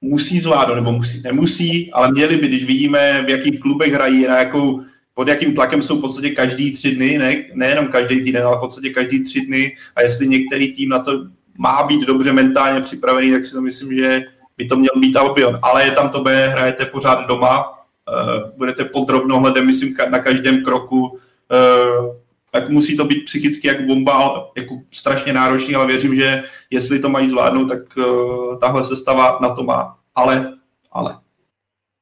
musí 0.00 0.38
zvládnout, 0.40 0.74
nebo 0.74 0.92
musí, 0.92 1.22
nemusí, 1.22 1.92
ale 1.92 2.10
měli 2.12 2.36
by, 2.36 2.48
když 2.48 2.64
vidíme, 2.64 3.22
v 3.26 3.28
jakých 3.28 3.60
klubech 3.60 3.92
hrají, 3.92 4.26
na 4.26 4.38
jakou 4.38 4.82
pod 5.14 5.28
jakým 5.28 5.54
tlakem 5.54 5.82
jsou 5.82 5.98
v 5.98 6.00
podstatě 6.00 6.30
každý 6.30 6.72
tři 6.72 6.94
dny, 6.94 7.18
ne, 7.18 7.44
nejenom 7.54 7.88
každý 7.88 8.22
týden, 8.22 8.46
ale 8.46 8.56
v 8.56 8.60
podstatě 8.60 8.90
každý 8.90 9.24
tři 9.24 9.40
dny. 9.40 9.76
A 9.96 10.02
jestli 10.02 10.26
některý 10.26 10.72
tým 10.72 10.88
na 10.88 10.98
to 10.98 11.26
má 11.58 11.82
být 11.82 12.00
dobře 12.00 12.32
mentálně 12.32 12.80
připravený, 12.80 13.32
tak 13.32 13.44
si 13.44 13.52
to 13.52 13.60
myslím, 13.60 13.94
že 13.94 14.20
by 14.56 14.64
to 14.64 14.76
měl 14.76 14.92
být 14.96 15.16
Albion. 15.16 15.58
Ale 15.62 15.84
je 15.84 15.90
tam 15.90 16.08
to 16.08 16.20
B, 16.20 16.48
hrajete 16.48 16.86
pořád 16.86 17.26
doma, 17.26 17.64
uh, 17.70 18.50
budete 18.56 18.84
pod 18.84 19.08
drobnohledem, 19.08 19.66
myslím, 19.66 19.96
na 20.10 20.18
každém 20.18 20.64
kroku, 20.64 21.06
uh, 21.06 22.16
tak 22.52 22.68
musí 22.68 22.96
to 22.96 23.04
být 23.04 23.24
psychicky 23.24 23.68
jako 23.68 23.82
bomba, 23.82 24.46
jako 24.56 24.78
strašně 24.90 25.32
náročný, 25.32 25.74
ale 25.74 25.86
věřím, 25.86 26.14
že 26.14 26.42
jestli 26.70 26.98
to 26.98 27.08
mají 27.08 27.28
zvládnout, 27.28 27.68
tak 27.68 27.96
uh, 27.96 28.58
tahle 28.58 28.84
sestava 28.84 29.38
na 29.42 29.54
to 29.54 29.62
má. 29.62 29.98
Ale, 30.14 30.52
ale. 30.92 31.18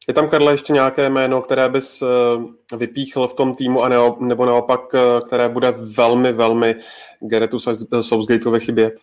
Je 0.09 0.15
tam, 0.15 0.29
Karle, 0.29 0.53
ještě 0.53 0.73
nějaké 0.73 1.11
jméno, 1.11 1.41
které 1.41 1.69
bys 1.69 2.03
vypíchl 2.77 3.29
v 3.29 3.35
tom 3.35 3.55
týmu, 3.55 3.83
a 3.83 3.89
nebo 4.21 4.47
naopak, 4.47 4.81
které 5.27 5.49
bude 5.49 5.75
velmi, 5.79 6.33
velmi 6.33 6.75
Geretu 7.21 7.59
Southgateovi 8.01 8.61
chybět? 8.61 8.95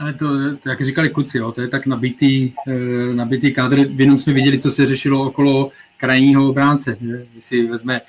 Ale 0.00 0.12
to, 0.12 0.26
to, 0.62 0.68
jak 0.68 0.84
říkali 0.84 1.08
kluci, 1.10 1.38
jo, 1.38 1.52
to 1.52 1.60
je 1.60 1.68
tak 1.68 1.86
nabitý, 1.86 2.52
eh, 2.68 3.14
nabitý 3.14 3.52
kádr. 3.52 3.78
Jenom 3.78 4.18
jsme 4.18 4.32
viděli, 4.32 4.60
co 4.60 4.70
se 4.70 4.86
řešilo 4.86 5.26
okolo 5.26 5.70
krajního 5.96 6.48
obránce. 6.48 6.96
Že? 7.00 7.26
Jestli 7.34 7.66
vezme 7.66 8.00
eh, 8.00 8.04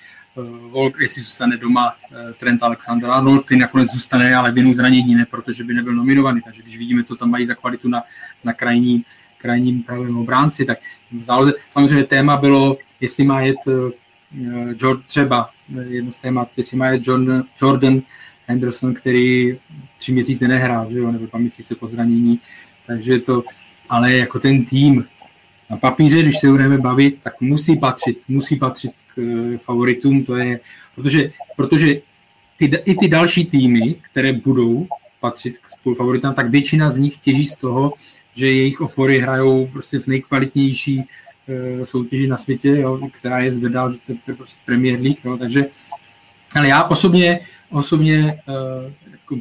Volk, 0.70 1.00
jestli 1.02 1.22
zůstane 1.22 1.58
doma 1.58 1.96
eh, 2.12 2.34
Trent 2.34 2.64
Alexander 2.64 3.10
Arnold, 3.10 3.46
ty 3.46 3.56
nakonec 3.56 3.92
zůstane, 3.92 4.36
ale 4.36 4.52
vinu 4.52 4.74
zranění 4.74 5.16
ne, 5.16 5.26
protože 5.26 5.64
by 5.64 5.74
nebyl 5.74 5.94
nominovaný. 5.94 6.42
Takže 6.46 6.62
když 6.62 6.78
vidíme, 6.78 7.04
co 7.04 7.16
tam 7.16 7.30
mají 7.30 7.46
za 7.46 7.56
kvalitu 7.56 7.90
na, 7.90 8.04
na 8.44 8.54
krajní, 8.54 9.06
krajním 9.38 9.84
pravém 9.84 10.18
obránci, 10.18 10.66
tak 10.66 10.78
záleží, 11.24 11.54
samozřejmě 11.70 12.04
téma 12.04 12.38
bylo, 12.38 12.78
jestli 13.00 13.24
má 13.24 13.42
jet 13.42 13.58
uh, 13.68 15.02
třeba 15.08 15.50
jedno 15.88 16.12
z 16.12 16.18
témat, 16.18 16.50
jestli 16.58 16.78
má 16.78 16.88
jet 16.88 17.08
Jordan, 17.08 17.44
Jordan 17.62 18.02
Henderson, 18.48 18.94
který 18.94 19.58
tři 19.98 20.12
měsíce 20.14 20.48
nehrál, 20.48 20.92
že 20.92 21.00
jo, 21.00 21.12
nebo 21.12 21.26
dva 21.26 21.40
měsíce 21.40 21.76
po 21.76 21.88
zranění, 21.88 22.40
takže 22.88 23.20
to, 23.20 23.44
ale 23.90 24.14
jako 24.14 24.40
ten 24.40 24.66
tým 24.66 25.06
na 25.72 25.78
papíře, 25.78 26.22
když 26.22 26.38
se 26.38 26.48
budeme 26.48 26.78
bavit, 26.78 27.20
tak 27.24 27.42
musí 27.42 27.80
patřit, 27.80 28.22
musí 28.28 28.56
patřit 28.56 28.92
k 29.16 29.20
eh, 29.20 29.58
favoritům, 29.58 30.24
to 30.24 30.36
je, 30.36 30.60
protože, 30.96 31.32
protože 31.56 32.02
ty, 32.58 32.66
i 32.86 32.96
ty 32.96 33.08
další 33.08 33.46
týmy, 33.46 33.96
které 34.12 34.34
budou 34.34 34.88
patřit 35.20 35.58
k 35.58 35.70
spolufavoritám, 35.70 36.34
tak 36.34 36.50
většina 36.50 36.92
z 36.92 36.98
nich 36.98 37.18
těží 37.18 37.46
z 37.46 37.56
toho, 37.56 37.94
že 38.36 38.46
jejich 38.46 38.82
opory 38.82 39.20
hrajou 39.20 39.68
prostě 39.68 40.00
v 40.00 40.08
nejkvalitnější 40.08 40.98
uh, 40.98 41.84
soutěži 41.84 42.28
na 42.28 42.38
světě, 42.38 42.70
jo, 42.70 43.00
která 43.12 43.40
je 43.40 43.52
zvedá, 43.52 43.92
že 43.92 43.98
to 44.08 44.32
je 44.32 44.36
prostě 44.36 44.60
Premier 44.66 45.00
League, 45.00 45.26
jo, 45.26 45.38
takže 45.38 45.66
ale 46.56 46.68
já 46.68 46.84
osobně 46.84 47.40
osobně 47.72 48.42
uh, 48.48 48.92
jako, 49.12 49.38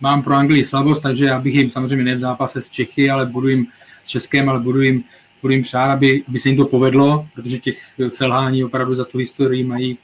mám 0.00 0.22
pro 0.22 0.34
Anglii 0.34 0.64
slabost, 0.64 1.02
takže 1.02 1.24
já 1.24 1.38
bych 1.38 1.54
jim 1.54 1.70
samozřejmě 1.70 2.04
ne 2.04 2.14
v 2.14 2.18
zápase 2.18 2.62
s 2.62 2.70
Čechy, 2.70 3.10
ale 3.10 3.26
budu 3.26 3.48
jim 3.48 3.66
s 4.02 4.08
Českém, 4.08 4.48
ale 4.48 4.60
budu 4.60 4.80
jim, 4.80 5.04
budu 5.42 5.54
jim 5.54 5.62
přát, 5.62 5.92
aby, 5.92 6.24
aby 6.28 6.38
se 6.38 6.48
jim 6.48 6.58
to 6.58 6.64
povedlo, 6.64 7.26
protože 7.34 7.58
těch 7.58 7.78
selhání 8.08 8.64
opravdu 8.64 8.94
za 8.94 9.04
tu 9.04 9.18
historii 9.18 9.64
mají, 9.64 9.98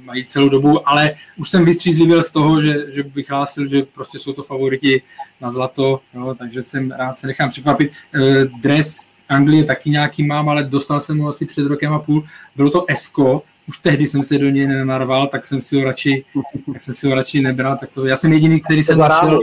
mají 0.00 0.24
celou 0.24 0.48
dobu, 0.48 0.88
ale 0.88 1.14
už 1.36 1.50
jsem 1.50 1.64
vystřízlivěl 1.64 2.22
z 2.22 2.30
toho, 2.30 2.62
že, 2.62 2.92
že 2.92 3.02
bych 3.02 3.30
hlásil, 3.30 3.66
že 3.66 3.82
prostě 3.94 4.18
jsou 4.18 4.32
to 4.32 4.42
favoriti 4.42 5.02
na 5.40 5.50
zlato, 5.50 6.00
jo, 6.14 6.34
takže 6.38 6.62
jsem 6.62 6.90
rád 6.90 7.18
se 7.18 7.26
nechám 7.26 7.50
překvapit. 7.50 7.92
Uh, 8.14 8.60
dres 8.60 9.08
Anglie 9.28 9.64
taky 9.64 9.90
nějaký 9.90 10.26
mám, 10.26 10.48
ale 10.48 10.64
dostal 10.64 11.00
jsem 11.00 11.18
ho 11.18 11.28
asi 11.28 11.46
před 11.46 11.66
rokem 11.66 11.92
a 11.92 11.98
půl. 11.98 12.24
Bylo 12.56 12.70
to 12.70 12.84
Esko, 12.88 13.42
už 13.68 13.78
tehdy 13.78 14.06
jsem 14.06 14.22
se 14.22 14.38
do 14.38 14.50
něj 14.50 14.66
nenarval, 14.66 15.26
tak 15.26 15.44
jsem 15.44 15.60
si 15.60 15.76
ho 15.76 15.84
radši, 15.84 16.24
tak 16.72 16.80
jsem 16.80 16.94
si 16.94 17.08
ho 17.08 17.14
radši 17.14 17.40
nebral. 17.40 17.76
Tak 17.80 17.90
to, 17.90 18.06
já 18.06 18.16
jsem 18.16 18.32
jediný, 18.32 18.60
který 18.60 18.82
jsem 18.82 18.98
našel, 18.98 19.40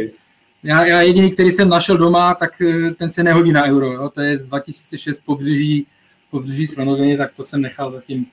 já, 0.64 0.86
já 0.86 1.02
jediný, 1.02 1.32
který 1.32 1.52
jsem 1.52 1.70
našel 1.70 1.98
doma, 1.98 2.36
tak 2.36 2.62
eh, 2.62 2.92
ten 2.92 3.10
se 3.10 3.24
nehodí 3.24 3.52
na 3.52 3.64
euro. 3.64 3.94
Jo? 3.94 4.10
To 4.10 4.22
je 4.22 4.38
z 4.38 4.46
2006 4.46 5.22
pobřeží, 5.26 5.88
pobřeží 6.32 6.68
Slonoviny, 6.68 7.18
tak 7.18 7.34
to 7.34 7.44
jsem 7.44 7.62
nechal 7.62 7.92
zatím. 7.92 8.26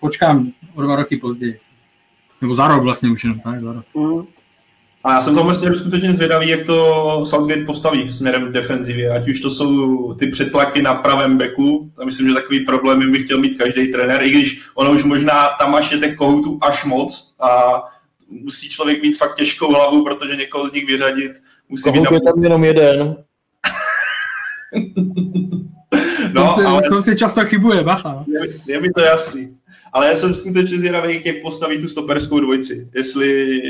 Počkám 0.00 0.52
o 0.74 0.82
dva 0.82 0.96
roky 0.96 1.16
později. 1.16 1.56
Nebo 2.40 2.54
za 2.54 2.68
rok 2.68 2.82
vlastně 2.82 3.10
už 3.10 3.24
jenom, 3.24 3.40
tak, 3.40 3.60
za 3.60 3.72
rok. 3.72 3.84
Mm. 3.94 4.22
A 5.04 5.12
já 5.12 5.20
jsem 5.20 5.34
tomhle 5.34 5.54
směru 5.54 5.74
skutečně 5.74 6.12
zvědavý, 6.12 6.48
jak 6.48 6.66
to 6.66 7.26
Southgate 7.26 7.64
postaví 7.64 8.08
směrem 8.08 8.52
defenzivě, 8.52 9.10
ať 9.10 9.28
už 9.28 9.40
to 9.40 9.50
jsou 9.50 10.14
ty 10.14 10.26
přetlaky 10.26 10.82
na 10.82 10.94
pravém 10.94 11.38
beku, 11.38 11.92
a 11.98 12.04
myslím, 12.04 12.28
že 12.28 12.34
takový 12.34 12.60
problémy 12.60 13.06
by 13.06 13.24
chtěl 13.24 13.38
mít 13.38 13.58
každý 13.58 13.92
trenér, 13.92 14.22
i 14.22 14.30
když 14.30 14.62
ono 14.74 14.92
už 14.92 15.04
možná 15.04 15.48
tam 15.58 15.74
až 15.74 15.92
je 15.92 15.98
těch 15.98 16.16
kohoutů 16.16 16.58
až 16.60 16.84
moc 16.84 17.34
a 17.40 17.82
musí 18.28 18.68
člověk 18.68 19.02
mít 19.02 19.18
fakt 19.18 19.36
těžkou 19.36 19.72
hlavu, 19.72 20.04
protože 20.04 20.36
někoho 20.36 20.68
z 20.68 20.72
nich 20.72 20.86
vyřadit 20.86 21.32
musí 21.68 21.82
Kohout 21.82 22.08
být... 22.08 22.14
je 22.14 22.20
tam 22.20 22.42
jenom 22.42 22.64
jeden. 22.64 22.98
no, 26.32 26.44
tom 26.44 26.54
se, 26.54 26.64
ale... 26.64 26.82
tom 26.88 27.02
se 27.02 27.16
často 27.16 27.44
chybuje, 27.44 27.82
bacha. 27.82 28.24
Je, 28.28 28.40
je 28.74 28.80
mi 28.80 28.88
to 28.90 29.00
jasný. 29.00 29.58
Ale 29.92 30.08
já 30.08 30.16
jsem 30.16 30.34
skutečně 30.34 30.78
zvědavý, 30.78 31.22
jak 31.24 31.36
postaví 31.42 31.78
tu 31.78 31.88
stoperskou 31.88 32.40
dvojici, 32.40 32.88
jestli, 32.94 33.60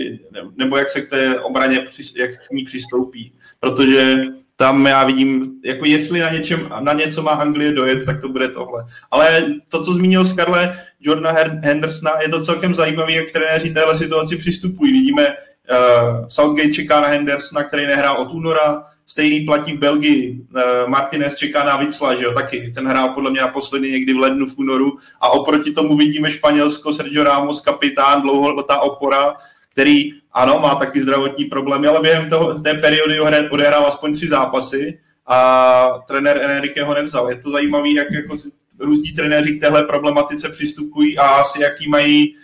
nebo 0.57 0.77
jak 0.77 0.91
se 0.91 1.01
k 1.01 1.11
té 1.11 1.41
obraně, 1.41 1.85
jak 2.17 2.31
k 2.31 2.51
ní 2.51 2.65
přistoupí. 2.65 3.33
Protože 3.61 4.25
tam 4.57 4.87
já 4.87 5.05
vidím, 5.05 5.53
jako 5.65 5.87
jestli 5.87 6.21
na, 6.21 6.31
něčem, 6.31 6.69
na 6.81 6.93
něco 6.93 7.23
má 7.23 7.31
Anglie 7.31 7.73
dojet, 7.73 8.05
tak 8.07 8.21
to 8.21 8.29
bude 8.29 8.49
tohle. 8.49 8.85
Ale 9.11 9.45
to, 9.69 9.85
co 9.85 9.93
zmínil 9.93 10.25
Skarle 10.25 10.81
Jordana 11.01 11.41
Hendersona, 11.63 12.11
je 12.23 12.29
to 12.29 12.43
celkem 12.43 12.75
zajímavé, 12.75 13.13
jak 13.13 13.31
trenéři 13.33 13.75
téhle 13.75 13.97
situaci 13.97 14.37
přistupují. 14.37 14.93
Vidíme, 14.93 15.37
uh, 15.71 16.29
Southgate 16.29 16.73
čeká 16.73 17.01
na 17.01 17.09
Hendersona, 17.09 17.65
který 17.65 17.87
nehrál 17.87 18.17
od 18.17 18.33
února, 18.33 18.85
Stejný 19.11 19.41
platí 19.41 19.73
v 19.73 19.79
Belgii. 19.79 20.41
Eh, 20.57 20.63
Martinez 20.87 21.37
čeká 21.37 21.65
na 21.65 21.77
Vicla, 21.77 22.15
že 22.15 22.25
jo, 22.25 22.33
taky. 22.33 22.73
Ten 22.75 22.89
hrál 22.89 23.09
podle 23.09 23.31
mě 23.31 23.41
naposledy 23.41 23.91
někdy 23.91 24.15
v 24.15 24.19
lednu, 24.19 24.47
v 24.47 24.59
únoru. 24.59 24.99
A 25.21 25.29
oproti 25.29 25.73
tomu 25.73 25.97
vidíme 25.97 26.31
Španělsko, 26.31 26.93
Sergio 26.93 27.25
Ramos, 27.25 27.61
kapitán, 27.61 28.23
dlouholetá 28.23 28.81
opora, 28.81 29.35
který, 29.73 30.13
ano, 30.33 30.59
má 30.63 30.75
taky 30.75 31.01
zdravotní 31.01 31.45
problémy, 31.45 31.87
ale 31.87 32.01
během 32.01 32.31
toho, 32.31 32.59
té 32.59 32.75
periody 32.75 33.21
odehrál 33.51 33.87
aspoň 33.87 34.13
tři 34.13 34.29
zápasy 34.29 34.99
a 35.27 36.03
trenér 36.09 36.41
Enrique 36.43 36.83
ho 36.85 36.95
nevzal. 36.95 37.31
Je 37.31 37.37
to 37.37 37.51
zajímavé, 37.51 37.89
jak 37.89 38.11
jako 38.11 38.37
různí 38.81 39.13
trenéři 39.13 39.57
k 39.57 39.61
téhle 39.61 39.85
problematice 39.85 40.49
přistupují 40.49 41.19
a 41.19 41.27
asi 41.27 41.63
jaký 41.63 41.89
mají 41.89 42.35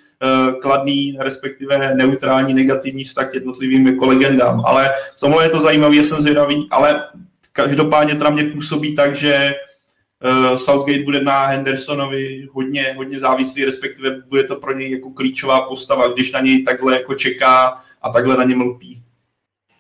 kladný, 0.63 1.17
respektive 1.21 1.95
neutrální, 1.95 2.55
negativní 2.55 3.05
vztah 3.05 3.31
k 3.31 3.35
jednotlivým 3.35 3.87
jako 3.87 4.07
legendám. 4.07 4.63
Ale 4.67 4.91
tomhle 5.25 5.45
je 5.45 5.51
to 5.51 5.61
zajímavé, 5.61 5.97
jsem 5.97 6.23
zvědavý, 6.23 6.69
ale 6.71 7.05
každopádně 7.53 8.15
to 8.15 8.25
na 8.25 8.31
mě 8.31 8.45
působí 8.45 8.95
tak, 8.95 9.17
že 9.17 9.55
uh, 10.25 10.57
Southgate 10.57 11.03
bude 11.03 11.21
na 11.21 11.47
Hendersonovi 11.47 12.49
hodně, 12.53 12.95
hodně 12.97 13.19
závislý, 13.19 13.65
respektive 13.65 14.23
bude 14.29 14.45
to 14.45 14.57
pro 14.57 14.79
něj 14.79 14.91
jako 14.91 15.11
klíčová 15.11 15.61
postava, 15.61 16.09
když 16.09 16.33
na 16.33 16.41
něj 16.41 16.63
takhle 16.63 16.95
jako 16.95 17.15
čeká 17.15 17.83
a 18.03 18.11
takhle 18.11 18.37
na 18.37 18.45
něm 18.45 18.61
lpí. 18.61 19.03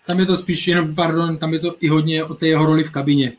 Tam 0.06 0.20
je 0.20 0.26
to 0.26 0.36
spíš 0.36 0.68
jenom, 0.68 0.94
pardon, 0.94 1.38
tam 1.38 1.52
je 1.52 1.58
to 1.58 1.74
i 1.80 1.88
hodně 1.88 2.24
o 2.24 2.34
té 2.34 2.46
jeho 2.46 2.66
roli 2.66 2.84
v 2.84 2.90
kabině. 2.90 3.32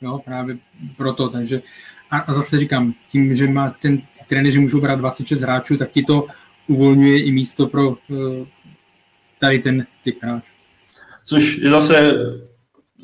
Jo, 0.00 0.20
právě 0.24 0.58
proto, 0.96 1.28
takže 1.28 1.62
a, 2.10 2.18
a 2.18 2.32
zase 2.32 2.60
říkám, 2.60 2.94
tím, 3.10 3.34
že 3.34 3.48
má 3.48 3.74
ten 3.82 4.02
trenéři 4.28 4.58
můžou 4.58 4.80
brát 4.80 4.94
26 4.94 5.40
hráčů, 5.40 5.76
tak 5.76 5.90
ti 5.90 6.02
to 6.02 6.26
uvolňuje 6.68 7.22
i 7.22 7.32
místo 7.32 7.66
pro 7.66 7.88
uh, 7.88 7.96
tady 9.40 9.58
ten 9.58 9.86
typ 10.04 10.18
hráčů. 10.22 10.52
Což 11.24 11.58
je 11.58 11.70
zase, 11.70 12.14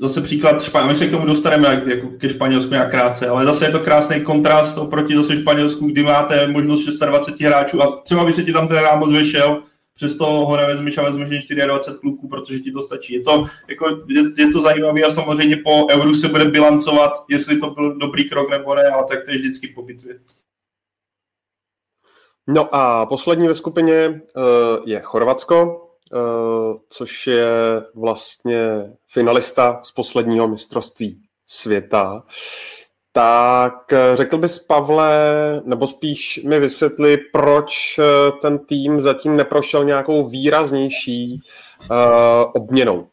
zase 0.00 0.20
příklad, 0.20 0.62
Španěl, 0.62 0.88
my 0.88 0.94
se 0.94 1.06
k 1.06 1.10
tomu 1.10 1.26
dostaneme 1.26 1.82
jako 1.86 2.08
ke 2.08 2.28
Španělsku 2.28 2.70
nějak 2.70 2.90
krátce, 2.90 3.28
ale 3.28 3.44
zase 3.44 3.64
je 3.64 3.70
to 3.70 3.80
krásný 3.80 4.20
kontrast 4.20 4.78
oproti 4.78 5.14
zase 5.16 5.36
Španělsku, 5.36 5.86
kdy 5.86 6.02
máte 6.02 6.48
možnost 6.48 6.98
26 6.98 7.40
hráčů 7.40 7.82
a 7.82 8.00
třeba 8.04 8.24
by 8.24 8.32
se 8.32 8.42
ti 8.42 8.52
tam 8.52 8.68
ten 8.68 8.76
Ramos 8.76 9.12
vešel, 9.12 9.62
přesto 9.94 10.26
ho 10.26 10.56
nevezmeš 10.56 10.98
a 10.98 11.02
vezmeš 11.02 11.50
jen 11.50 11.68
24 11.68 11.98
kluků, 12.00 12.28
protože 12.28 12.58
ti 12.58 12.72
to 12.72 12.82
stačí. 12.82 13.14
Je 13.14 13.20
to, 13.20 13.46
jako, 13.68 13.88
je, 14.08 14.22
je 14.38 14.52
to 14.52 14.60
zajímavé 14.60 15.02
a 15.02 15.10
samozřejmě 15.10 15.56
po 15.56 15.86
Euru 15.90 16.14
se 16.14 16.28
bude 16.28 16.44
bilancovat, 16.44 17.12
jestli 17.30 17.60
to 17.60 17.70
byl 17.70 17.94
dobrý 17.94 18.28
krok 18.28 18.50
nebo 18.50 18.74
ne, 18.74 18.82
ale 18.82 19.06
tak 19.08 19.24
to 19.24 19.30
je 19.30 19.36
vždycky 19.36 19.68
po 19.68 19.82
bitvě. 19.82 20.16
No 22.46 22.74
a 22.74 23.06
poslední 23.06 23.48
ve 23.48 23.54
skupině 23.54 24.08
uh, 24.08 24.42
je 24.86 25.00
Chorvatsko, 25.00 25.64
uh, 26.12 26.76
což 26.88 27.26
je 27.26 27.46
vlastně 27.94 28.92
finalista 29.08 29.80
z 29.82 29.92
posledního 29.92 30.48
mistrovství 30.48 31.22
světa. 31.46 32.24
Tak 33.16 33.92
eh, 33.92 34.16
řekl 34.16 34.38
bys, 34.38 34.58
Pavle, 34.58 35.12
nebo 35.64 35.86
spíš 35.86 36.40
mi 36.48 36.60
vysvětli, 36.60 37.18
proč 37.32 38.00
ten 38.42 38.58
tým 38.58 39.00
zatím 39.00 39.36
neprošel 39.36 39.84
nějakou 39.84 40.28
výraznější 40.28 41.40
uh, 41.90 41.96
obměnou? 42.54 43.06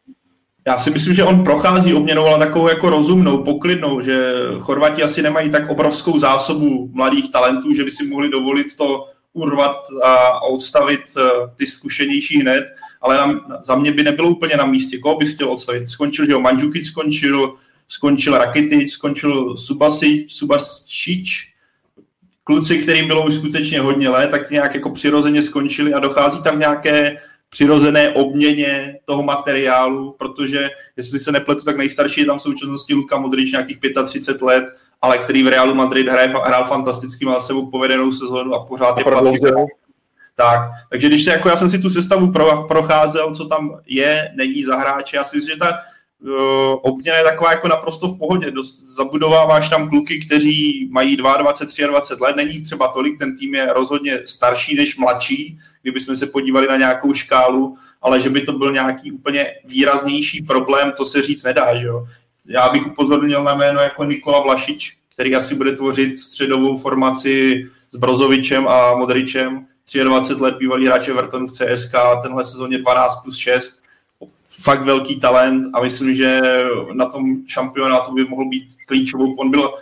Já 0.68 0.78
si 0.78 0.90
myslím, 0.90 1.14
že 1.14 1.24
on 1.24 1.44
prochází 1.44 1.94
obměnou, 1.94 2.26
ale 2.26 2.40
takovou 2.40 2.70
jako 2.70 2.90
rozumnou, 2.90 3.44
poklidnou, 3.44 4.02
že 4.02 4.34
Chorvati 4.60 5.04
asi 5.04 5.22
nemají 5.22 5.50
tak 5.50 5.70
obrovskou 5.70 6.20
zásobu 6.20 6.90
mladých 6.94 7.32
talentů, 7.32 7.74
že 7.74 7.84
by 7.84 7.92
si 7.92 8.08
mohli 8.08 8.30
dovolit 8.30 8.76
to 8.78 9.06
urvat 9.34 9.78
a 10.04 10.44
odstavit 10.44 11.02
eh, 11.18 11.22
ty 11.56 11.68
zkušenější 11.68 12.42
hned, 12.42 12.64
ale 13.02 13.18
na, 13.18 13.40
za 13.64 13.76
mě 13.76 13.92
by 13.92 14.04
nebylo 14.04 14.30
úplně 14.30 14.58
na 14.58 14.66
místě. 14.66 14.98
Koho 14.98 15.18
bys 15.18 15.34
chtěl 15.34 15.52
odstavit? 15.52 15.90
Skončil, 15.90 16.26
že 16.26 16.32
jo, 16.32 16.40
Mandžukic 16.40 16.88
skončil, 16.88 17.56
skončil 17.92 18.38
Rakitic, 18.38 18.92
skončil 18.92 19.58
Subasic, 19.58 20.32
Subasič, 20.32 21.54
kluci, 22.44 22.78
kterým 22.78 23.08
bylo 23.08 23.26
už 23.26 23.34
skutečně 23.34 23.80
hodně 23.80 24.10
let, 24.10 24.32
tak 24.32 24.52
nějak 24.52 24.76
jako 24.76 24.90
přirozeně 24.90 25.42
skončili 25.42 25.94
a 25.94 26.00
dochází 26.00 26.42
tam 26.42 26.60
nějaké 26.60 27.18
přirozené 27.50 28.10
obměně 28.10 29.00
toho 29.06 29.24
materiálu, 29.24 30.16
protože 30.20 30.70
jestli 30.98 31.20
se 31.20 31.32
nepletu, 31.32 31.64
tak 31.64 31.78
nejstarší 31.78 32.22
je 32.22 32.26
tam 32.26 32.38
v 32.38 32.42
současnosti 32.42 32.94
Luka 32.94 33.18
Modrič, 33.18 33.52
nějakých 33.52 33.80
35 34.06 34.42
let, 34.42 34.66
ale 35.02 35.18
který 35.18 35.44
v 35.44 35.48
Realu 35.48 35.74
Madrid 35.74 36.08
hraje, 36.10 36.28
hrál 36.28 36.66
fantasticky, 36.66 37.26
má 37.26 37.40
sebou 37.40 37.72
povedenou 37.72 38.12
sezónu 38.12 38.54
a 38.54 38.66
pořád 38.66 38.98
je 38.98 39.04
platný. 39.04 39.38
Tak, 40.36 40.60
takže 40.90 41.08
když 41.08 41.24
se, 41.24 41.32
jako 41.32 41.50
já 41.50 41.56
jsem 41.56 41.70
si 41.70 41.80
tu 41.80 41.90
sestavu 41.90 42.32
pro, 42.32 42.68
procházel, 42.68 43.36
co 43.36 43.46
tam 43.46 43.80
je, 43.86 44.32
není 44.36 44.64
za 44.64 44.76
hráče, 44.76 45.18
já 45.18 45.24
si 45.24 45.38
myslím, 45.38 45.54
že 45.54 45.60
ta 45.60 45.91
obměna 46.82 47.18
je 47.18 47.24
taková 47.24 47.52
jako 47.52 47.68
naprosto 47.68 48.08
v 48.08 48.18
pohodě. 48.18 48.52
Dost, 48.52 48.80
zabudováváš 48.80 49.70
tam 49.70 49.90
kluky, 49.90 50.26
kteří 50.26 50.90
mají 50.92 51.18
22, 51.18 51.88
23 51.88 52.24
let, 52.24 52.36
není 52.36 52.62
třeba 52.62 52.88
tolik, 52.88 53.20
ten 53.20 53.38
tým 53.38 53.56
je 53.56 53.74
rozhodně 53.74 54.20
starší 54.26 54.76
než 54.76 54.98
mladší, 54.98 55.60
kdybychom 55.82 56.16
se 56.16 56.28
podívali 56.28 56.68
na 56.68 56.78
nějakou 56.78 57.14
škálu, 57.14 57.78
ale 58.02 58.22
že 58.22 58.30
by 58.30 58.42
to 58.42 58.54
byl 58.54 58.72
nějaký 58.72 59.12
úplně 59.12 59.48
výraznější 59.66 60.42
problém, 60.42 60.94
to 60.98 61.06
se 61.06 61.22
říct 61.22 61.44
nedá, 61.44 61.76
že 61.76 61.88
jo. 61.88 62.08
Já 62.48 62.70
bych 62.70 62.88
upozornil 62.88 63.44
na 63.44 63.56
jméno 63.56 63.82
jako 63.82 64.04
Nikola 64.04 64.42
Vlašič, 64.42 64.98
který 65.14 65.36
asi 65.36 65.56
bude 65.56 65.72
tvořit 65.72 66.18
středovou 66.18 66.78
formaci 66.78 67.66
s 67.92 67.98
Brozovičem 67.98 68.68
a 68.68 68.96
Modričem, 68.96 69.66
23 70.04 70.44
let 70.44 70.56
bývalý 70.58 70.86
hráč 70.86 71.08
Everton 71.08 71.48
v 71.48 71.52
CSK, 71.52 71.92
tenhle 72.22 72.46
sezóně 72.46 72.78
12 72.78 73.22
plus 73.24 73.38
6, 73.38 73.81
fakt 74.62 74.84
velký 74.84 75.20
talent 75.20 75.68
a 75.74 75.82
myslím, 75.82 76.16
že 76.16 76.42
na 76.94 77.06
tom 77.06 77.48
šampionátu 77.48 78.14
by 78.14 78.26
mohl 78.26 78.50
být 78.50 78.68
klíčovou. 78.88 79.36
On 79.36 79.52
byl 79.52 79.74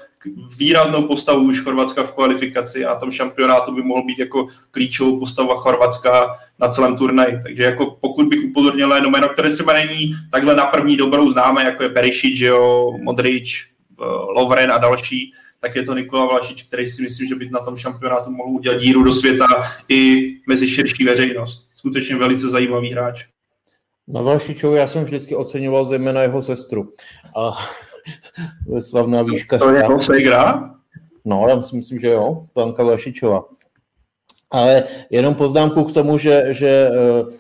výraznou 0.58 1.04
postavu 1.04 1.44
už 1.44 1.62
Chorvatska 1.62 2.04
v 2.04 2.12
kvalifikaci 2.12 2.86
a 2.86 2.90
na 2.90 2.96
tom 2.96 3.12
šampionátu 3.12 3.72
by 3.72 3.82
mohl 3.82 4.06
být 4.06 4.20
jako 4.20 4.48
klíčovou 4.72 5.20
postava 5.20 5.56
Chorvatska 5.56 6.28
na 6.62 6.70
celém 6.70 6.98
turnaji. 6.98 7.40
Takže 7.44 7.64
jako 7.64 7.98
pokud 8.02 8.28
bych 8.28 8.44
upozornil 8.44 8.94
jedno 8.94 9.10
jméno, 9.10 9.30
které 9.30 9.52
třeba 9.52 9.74
není 9.74 10.16
takhle 10.32 10.56
na 10.56 10.66
první 10.66 10.98
dobrou 10.98 11.32
známé, 11.32 11.64
jako 11.64 11.84
je 11.84 11.90
Perišič, 11.90 12.40
jo, 12.40 12.92
Modrič, 13.04 13.68
Lovren 14.36 14.72
a 14.72 14.78
další, 14.78 15.34
tak 15.60 15.76
je 15.76 15.84
to 15.84 15.94
Nikola 15.94 16.26
Vlašič, 16.26 16.64
který 16.64 16.88
si 16.88 17.02
myslím, 17.02 17.28
že 17.28 17.36
by 17.36 17.50
na 17.50 17.60
tom 17.60 17.78
šampionátu 17.78 18.32
mohl 18.32 18.50
udělat 18.50 18.78
díru 18.78 19.04
do 19.04 19.14
světa 19.14 19.48
i 19.90 20.32
mezi 20.48 20.68
širší 20.70 21.04
veřejnost. 21.04 21.68
Skutečně 21.76 22.16
velice 22.16 22.50
zajímavý 22.50 22.92
hráč. 22.92 23.26
Na 24.10 24.22
Vlašičovi 24.22 24.78
já 24.78 24.88
jsem 24.88 25.04
vždycky 25.04 25.36
oceňoval 25.36 25.86
zejména 25.86 26.22
jeho 26.22 26.42
sestru. 26.42 26.90
A 27.36 27.52
slavná 28.80 29.24
výška. 29.24 29.58
To 29.58 29.72
je 29.72 29.78
jeho 29.78 30.00
segra? 30.00 30.76
No, 31.26 31.46
já 31.50 31.62
si 31.62 31.76
myslím, 31.76 32.00
že 32.00 32.08
jo, 32.08 32.46
Panka 32.54 32.84
Vlašičova. 32.84 33.44
Ale 34.52 34.84
jenom 35.10 35.36
poznámku 35.36 35.84
k 35.84 35.94
tomu, 35.94 36.18
že, 36.18 36.46
že 36.50 36.90
eh, 36.92 37.40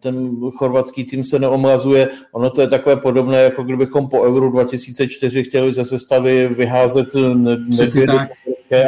ten 0.00 0.40
chorvatský 0.50 1.04
tým 1.04 1.24
se 1.24 1.38
neomlazuje. 1.38 2.08
Ono 2.32 2.50
to 2.50 2.60
je 2.60 2.68
takové 2.68 2.96
podobné, 2.96 3.42
jako 3.42 3.62
kdybychom 3.62 4.08
po 4.08 4.22
Euro 4.22 4.50
2004 4.50 5.44
chtěli 5.44 5.72
ze 5.72 5.84
sestavy 5.84 6.48
vyházet 6.48 7.06
Nedvědy 7.14 8.18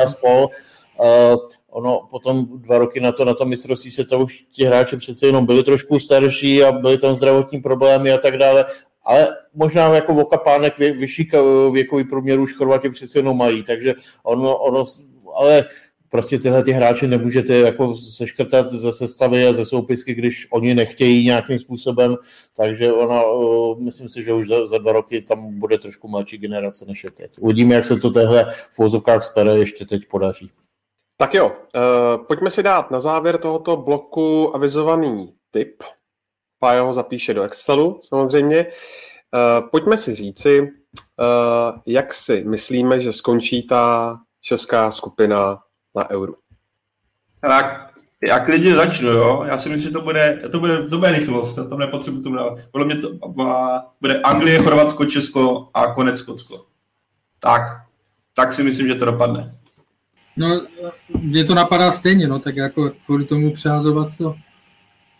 a 0.04 0.08
spol. 0.08 0.48
Ono 1.70 2.08
potom 2.10 2.46
dva 2.58 2.78
roky 2.78 3.00
na 3.00 3.12
to, 3.12 3.24
na 3.24 3.34
tom 3.34 3.48
mistrovství 3.48 3.90
se 3.90 4.04
to 4.04 4.18
už 4.18 4.44
ti 4.52 4.64
hráči 4.64 4.96
přece 4.96 5.26
jenom 5.26 5.46
byli 5.46 5.62
trošku 5.62 6.00
starší 6.00 6.64
a 6.64 6.72
byly 6.72 6.98
tam 6.98 7.16
zdravotní 7.16 7.60
problémy 7.60 8.12
a 8.12 8.18
tak 8.18 8.36
dále. 8.36 8.64
Ale 9.04 9.28
možná 9.54 9.94
jako 9.94 10.14
okapánek 10.14 10.78
vě, 10.78 10.92
vyšší 10.92 11.30
věkový 11.72 12.04
průměr 12.04 12.40
už 12.40 12.54
Chorvati 12.54 12.90
přece 12.90 13.18
jenom 13.18 13.36
mají, 13.36 13.62
takže 13.62 13.94
ono, 14.22 14.56
ono 14.56 14.84
ale 15.34 15.64
prostě 16.10 16.38
tyhle 16.38 16.64
ty 16.64 16.72
hráče 16.72 17.06
nemůžete 17.06 17.54
jako 17.54 17.96
seškrtat 17.96 18.72
ze 18.72 18.92
sestavy 18.92 19.46
a 19.46 19.52
ze 19.52 19.64
soupisky, 19.64 20.14
když 20.14 20.46
oni 20.50 20.74
nechtějí 20.74 21.26
nějakým 21.26 21.58
způsobem, 21.58 22.16
takže 22.56 22.92
ona, 22.92 23.22
myslím 23.78 24.08
si, 24.08 24.24
že 24.24 24.32
už 24.32 24.48
za, 24.48 24.66
za 24.66 24.78
dva 24.78 24.92
roky 24.92 25.22
tam 25.22 25.58
bude 25.58 25.78
trošku 25.78 26.08
mladší 26.08 26.38
generace 26.38 26.84
než 26.88 27.04
je 27.04 27.10
teď. 27.10 27.30
Uvidíme, 27.38 27.74
jak 27.74 27.84
se 27.84 27.96
to 27.96 28.10
téhle 28.10 28.46
v 28.70 29.24
staré 29.24 29.58
ještě 29.58 29.86
teď 29.86 30.02
podaří. 30.10 30.50
Tak 31.20 31.34
jo, 31.34 31.48
uh, 31.48 32.24
pojďme 32.26 32.50
si 32.50 32.62
dát 32.62 32.90
na 32.90 33.00
závěr 33.00 33.38
tohoto 33.38 33.76
bloku 33.76 34.56
avizovaný 34.56 35.34
tip. 35.50 35.82
Pája 36.58 36.82
ho 36.82 36.92
zapíše 36.92 37.34
do 37.34 37.42
Excelu 37.42 38.00
samozřejmě. 38.02 38.66
Uh, 38.66 39.68
pojďme 39.68 39.96
si 39.96 40.14
říci, 40.14 40.60
uh, 40.60 41.80
jak 41.86 42.14
si 42.14 42.44
myslíme, 42.44 43.00
že 43.00 43.12
skončí 43.12 43.66
ta 43.66 44.16
česká 44.40 44.90
skupina 44.90 45.62
na 45.96 46.10
euro. 46.10 46.32
Tak, 47.40 47.90
já 48.22 48.44
klidně 48.44 48.74
začnu, 48.74 49.08
jo. 49.08 49.44
Já 49.46 49.58
si 49.58 49.68
myslím, 49.68 49.88
že 49.88 49.98
to 49.98 50.00
bude, 50.00 50.42
to 50.52 50.60
bude, 50.60 50.88
to 50.88 50.98
bude 50.98 51.12
rychlost, 51.12 51.54
to 51.54 51.68
tam 51.68 51.78
nepotřebuji 51.78 52.22
tomu 52.22 52.36
dávat. 52.36 52.58
Podle 52.72 52.86
mě 52.86 52.96
to 52.96 53.08
bude 54.00 54.20
Anglie, 54.20 54.58
Chorvatsko, 54.58 55.04
Česko 55.04 55.68
a 55.74 55.94
konec 55.94 56.18
Skotsko. 56.18 56.66
Tak, 57.38 57.62
tak 58.34 58.52
si 58.52 58.62
myslím, 58.62 58.88
že 58.88 58.94
to 58.94 59.04
dopadne. 59.04 59.59
No, 60.40 60.66
mě 61.20 61.44
to 61.44 61.54
napadá 61.54 61.92
stejně, 61.92 62.28
no, 62.28 62.38
tak 62.38 62.56
jako 62.56 62.92
kvůli 63.06 63.24
tomu 63.24 63.50
přehazovat 63.50 64.16
to, 64.16 64.36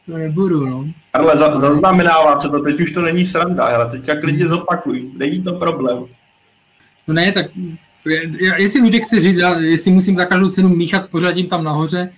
to 0.06 0.18
nebudu, 0.18 0.66
no. 0.66 0.84
Ale 1.12 1.36
za, 1.36 1.60
zaznamenává 1.60 2.40
se 2.40 2.48
to, 2.48 2.60
teď 2.60 2.80
už 2.80 2.92
to 2.92 3.02
není 3.02 3.24
sranda, 3.24 3.64
ale 3.64 3.90
teďka 3.90 4.20
klidně 4.20 4.46
zopakuj, 4.46 5.10
není 5.16 5.42
to 5.42 5.52
problém. 5.52 6.04
No 7.06 7.14
ne, 7.14 7.32
tak 7.32 7.46
jestli 8.58 8.80
Ludek 8.80 9.04
chce 9.04 9.20
říct, 9.20 9.38
jestli 9.58 9.92
musím 9.92 10.16
za 10.16 10.24
každou 10.24 10.50
cenu 10.50 10.68
míchat 10.68 11.10
pořadím 11.10 11.46
tam 11.46 11.64
nahoře, 11.64 12.12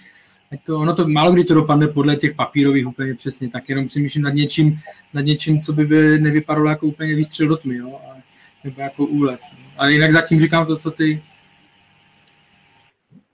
tak 0.50 0.60
to, 0.66 0.78
ono 0.78 0.94
to 0.94 1.08
málo 1.08 1.32
kdy 1.32 1.44
to 1.44 1.54
dopadne 1.54 1.88
podle 1.88 2.16
těch 2.16 2.34
papírových 2.34 2.86
úplně 2.86 3.14
přesně, 3.14 3.50
tak 3.50 3.68
jenom 3.68 3.86
přemýšlím 3.86 4.22
nad 4.22 4.34
něčím, 4.34 4.80
nad 5.14 5.20
něčím, 5.20 5.60
co 5.60 5.72
by, 5.72 5.84
by 5.86 6.18
nevypadalo 6.20 6.68
jako 6.68 6.86
úplně 6.86 7.14
výstřel 7.14 7.48
do 7.48 7.56
tmy, 7.56 7.76
jo, 7.76 8.00
a, 8.10 8.16
nebo 8.64 8.80
jako 8.80 9.04
úlet. 9.04 9.40
Ale 9.78 9.92
jinak 9.92 10.12
zatím 10.12 10.40
říkám 10.40 10.66
to, 10.66 10.76
co 10.76 10.90
ty, 10.90 11.22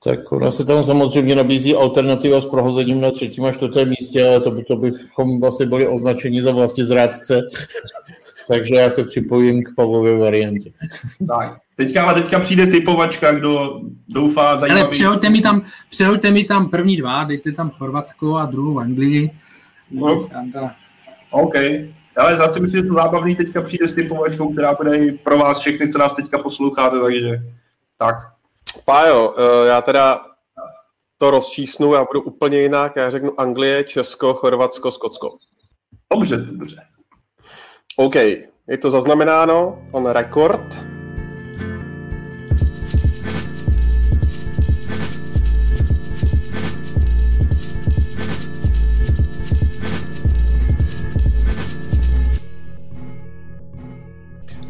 tak 0.05 0.33
ona 0.33 0.51
se 0.51 0.65
tam 0.65 0.83
samozřejmě 0.83 1.35
nabízí 1.35 1.75
alternativa 1.75 2.41
s 2.41 2.47
prohozením 2.47 3.01
na 3.01 3.11
třetím 3.11 3.45
a 3.45 3.53
čtvrtém 3.53 3.89
místě, 3.89 4.29
ale 4.29 4.41
to, 4.41 4.51
by, 4.51 4.65
to 4.65 4.77
bychom 4.77 5.41
vlastně 5.41 5.67
byli 5.67 5.89
označeni 5.89 6.43
za 6.43 6.53
vlastně 6.53 6.85
zrádce. 6.85 7.43
Takže 8.49 8.75
já 8.75 8.91
se 8.91 9.05
připojím 9.05 9.65
k 9.65 9.75
Pavlově 9.77 10.19
variantě. 10.19 10.71
Tak, 11.29 11.59
teďka, 11.77 12.05
ale 12.05 12.23
teďka 12.23 12.39
přijde 12.39 12.67
typovačka, 12.67 13.33
kdo 13.33 13.81
doufá 14.09 14.59
zajímavý. 14.59 14.81
Ale 14.81 14.91
přehoďte 14.91 15.31
mi 15.31 15.41
tam, 15.41 15.63
přehoďte 15.91 16.31
mi 16.31 16.45
tam 16.45 16.71
první 16.71 16.97
dva, 16.97 17.25
dejte 17.25 17.53
tam 17.53 17.71
Chorvatsko 17.71 18.37
a 18.37 18.47
druhou 18.47 18.79
Anglii. 18.79 19.31
No. 19.91 20.29
OK, 21.31 21.55
ale 22.17 22.37
zase 22.37 22.61
myslím, 22.61 22.83
že 22.83 22.89
to 22.89 22.95
zábavný 22.95 23.37
teďka 23.37 23.63
přijde 23.63 23.89
s 23.89 23.95
typovačkou, 23.95 24.53
která 24.53 24.75
bude 24.75 24.99
i 24.99 25.13
pro 25.13 25.39
vás 25.39 25.59
všechny, 25.59 25.93
co 25.93 25.99
nás 25.99 26.15
teďka 26.15 26.39
posloucháte, 26.39 27.01
takže 27.01 27.43
tak. 27.99 28.38
Pájo, 28.85 29.35
eh, 29.39 29.69
já 29.69 29.83
teda 29.83 30.25
to 31.19 31.31
rozčísnu, 31.31 31.95
já 31.95 32.05
budu 32.05 32.23
úplně 32.23 32.61
jinak, 32.61 32.97
já 32.97 33.11
řeknu 33.11 33.41
Anglie, 33.41 33.85
Česko, 33.85 34.35
Chorvatsko, 34.35 34.93
Skotsko. 34.93 35.37
Dobře, 36.13 36.37
dobře. 36.37 36.83
OK, 37.97 38.15
je 38.69 38.79
to 38.83 38.91
zaznamenáno, 38.91 39.83
on 39.93 40.07
rekord. 40.07 40.85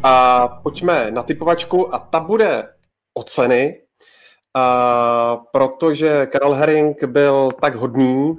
A 0.03 0.47
pojďme 0.47 1.11
na 1.11 1.23
typovačku 1.23 1.95
a 1.95 1.99
ta 1.99 2.19
bude 2.19 2.73
o 3.13 3.23
ceny, 3.23 3.81
a 4.53 5.41
protože 5.51 6.25
Karel 6.25 6.53
Herring 6.53 7.03
byl 7.03 7.51
tak 7.61 7.75
hodný, 7.75 8.35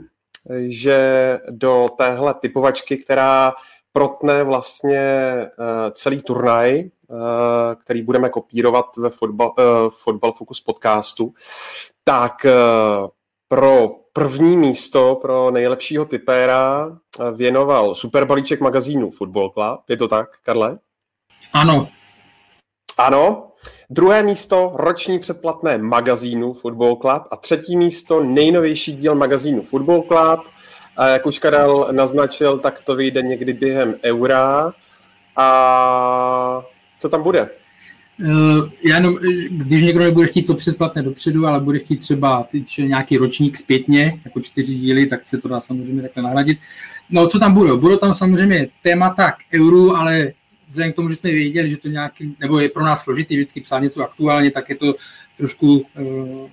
že 0.59 1.39
do 1.51 1.89
téhle 1.99 2.35
typovačky, 2.35 2.97
která 2.97 3.53
protne 3.93 4.45
vlastně 4.45 4.99
eh, 4.99 5.51
celý 5.93 6.23
turnaj, 6.23 6.81
eh, 6.81 6.89
který 7.79 8.03
budeme 8.03 8.29
kopírovat 8.29 8.97
ve 8.97 9.11
Fotbal, 9.11 9.55
eh, 9.59 9.63
Fotbal 9.89 10.33
Focus 10.33 10.61
podcastu, 10.61 11.35
tak 12.05 12.47
pro 13.49 13.89
první 14.13 14.57
místo 14.57 15.19
pro 15.23 15.51
nejlepšího 15.51 16.05
typéra 16.05 16.91
věnoval 17.35 17.95
superbalíček 17.95 18.61
magazínu 18.61 19.11
Football 19.11 19.51
Club. 19.51 19.81
Je 19.89 19.97
to 19.97 20.09
tak, 20.09 20.29
Karle? 20.43 20.79
Ano. 21.53 21.89
Ano. 23.01 23.47
Druhé 23.91 24.23
místo 24.23 24.73
roční 24.75 25.19
předplatné 25.19 25.79
magazínu 25.79 26.53
Football 26.53 26.97
Club 26.97 27.23
a 27.31 27.37
třetí 27.37 27.77
místo 27.77 28.25
nejnovější 28.25 28.97
díl 28.97 29.15
magazínu 29.15 29.63
Football 29.63 30.03
Club. 30.03 30.41
A 30.97 31.07
jak 31.07 31.27
už 31.27 31.39
Karel 31.39 31.89
naznačil, 31.93 32.59
tak 32.59 32.81
to 32.81 32.97
vyjde 32.97 33.23
někdy 33.23 33.53
během 33.53 33.95
eura. 34.05 34.73
A 35.37 36.63
co 36.99 37.09
tam 37.09 37.23
bude? 37.23 37.51
Uh, 38.21 38.69
já 38.85 38.97
jenom, 38.97 39.19
když 39.51 39.83
někdo 39.83 40.05
nebude 40.05 40.27
chtít 40.27 40.43
to 40.43 40.55
předplatné 40.55 41.03
dopředu, 41.03 41.47
ale 41.47 41.61
bude 41.61 41.79
chtít 41.79 41.97
třeba 41.97 42.47
nějaký 42.79 43.17
ročník 43.17 43.57
zpětně, 43.57 44.21
jako 44.25 44.41
čtyři 44.41 44.75
díly, 44.75 45.07
tak 45.07 45.27
se 45.27 45.39
to 45.39 45.49
dá 45.49 45.61
samozřejmě 45.61 46.03
takhle 46.03 46.23
nahradit. 46.23 46.59
No, 47.11 47.27
co 47.27 47.39
tam 47.39 47.55
budou? 47.55 47.77
Budou 47.77 47.97
tam 47.97 48.15
samozřejmě 48.15 48.69
témata 48.83 49.31
k 49.31 49.37
euru, 49.55 49.97
ale 49.97 50.33
vzhledem 50.71 50.93
k 50.93 50.97
tomu, 50.97 51.09
že 51.09 51.17
jsme 51.17 51.31
věděli, 51.31 51.71
že 51.71 51.77
to 51.77 51.89
nějaký, 51.89 52.37
nebo 52.41 52.59
je 52.59 52.69
pro 52.69 52.85
nás 52.85 53.03
složitý 53.03 53.37
vždycky 53.37 53.61
psát 53.61 53.79
něco 53.79 54.03
aktuálně, 54.03 54.51
tak 54.51 54.69
je 54.69 54.77
to 54.77 54.95
trošku 55.37 55.79
uh, 55.79 55.87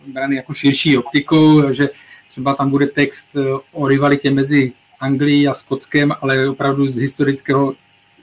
braný 0.08 0.36
jako 0.36 0.54
širší 0.54 0.98
optikou, 0.98 1.74
že 1.74 1.90
třeba 2.30 2.56
tam 2.56 2.70
bude 2.70 2.88
text 2.88 3.28
uh, 3.36 3.60
o 3.72 3.88
rivalitě 3.88 4.32
mezi 4.32 4.74
Anglií 5.00 5.48
a 5.48 5.54
Skotskem, 5.54 6.14
ale 6.22 6.50
opravdu 6.50 6.88
z 6.88 6.98
historického 6.98 7.74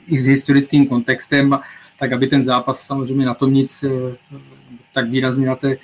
i 0.07 0.19
s 0.19 0.27
historickým 0.27 0.87
kontextem, 0.87 1.59
tak 1.99 2.13
aby 2.13 2.27
ten 2.27 2.45
zápas 2.45 2.87
samozřejmě 2.87 3.27
na 3.27 3.35
tom 3.35 3.55
nic 3.55 3.83
uh, 3.83 3.91
tak 4.93 5.11
výrazně 5.11 5.47
na, 5.47 5.57
té, 5.57 5.77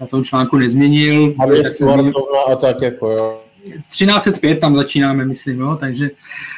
na 0.00 0.06
tom 0.06 0.24
článku 0.24 0.56
nezměnil. 0.56 1.34
A, 1.38 1.46
tak 1.46 1.76
se 1.76 1.84
a 2.52 2.56
tak 2.56 2.82
jako 2.82 3.10
jo. 3.10 3.42
1305 3.88 4.60
tam 4.60 4.76
začínáme, 4.76 5.24
myslím, 5.24 5.60
jo, 5.60 5.76
takže 5.80 6.10
Eh, 6.10 6.55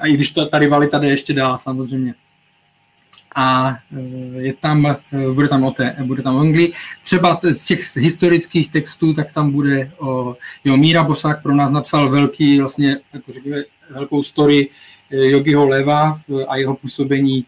a 0.00 0.06
i 0.06 0.12
když 0.12 0.30
to, 0.30 0.46
ta 0.46 0.58
rivalita 0.58 0.98
jde 0.98 1.08
ještě 1.08 1.32
dál 1.32 1.58
samozřejmě. 1.58 2.14
A 3.34 3.76
eh, 3.92 4.42
je 4.42 4.54
tam, 4.54 4.86
eh, 4.86 4.96
bude 5.32 5.48
tam 5.48 5.64
o 5.64 5.70
té, 5.70 5.96
bude 6.04 6.22
tam 6.22 6.36
o 6.36 6.40
Anglii. 6.40 6.72
Třeba 7.04 7.40
z 7.50 7.64
těch 7.64 7.96
historických 7.96 8.70
textů, 8.70 9.14
tak 9.14 9.32
tam 9.32 9.50
bude 9.50 9.90
o, 9.98 10.36
jo, 10.64 10.76
Míra 10.76 11.04
Bosák 11.04 11.42
pro 11.42 11.54
nás 11.54 11.72
napsal 11.72 12.10
velký, 12.10 12.60
vlastně, 12.60 12.98
jako 13.12 13.32
řekněme, 13.32 13.62
velkou 13.90 14.22
story 14.22 14.68
Jogiho 15.10 15.68
Leva 15.68 16.20
a 16.48 16.56
jeho 16.56 16.76
působení 16.76 17.44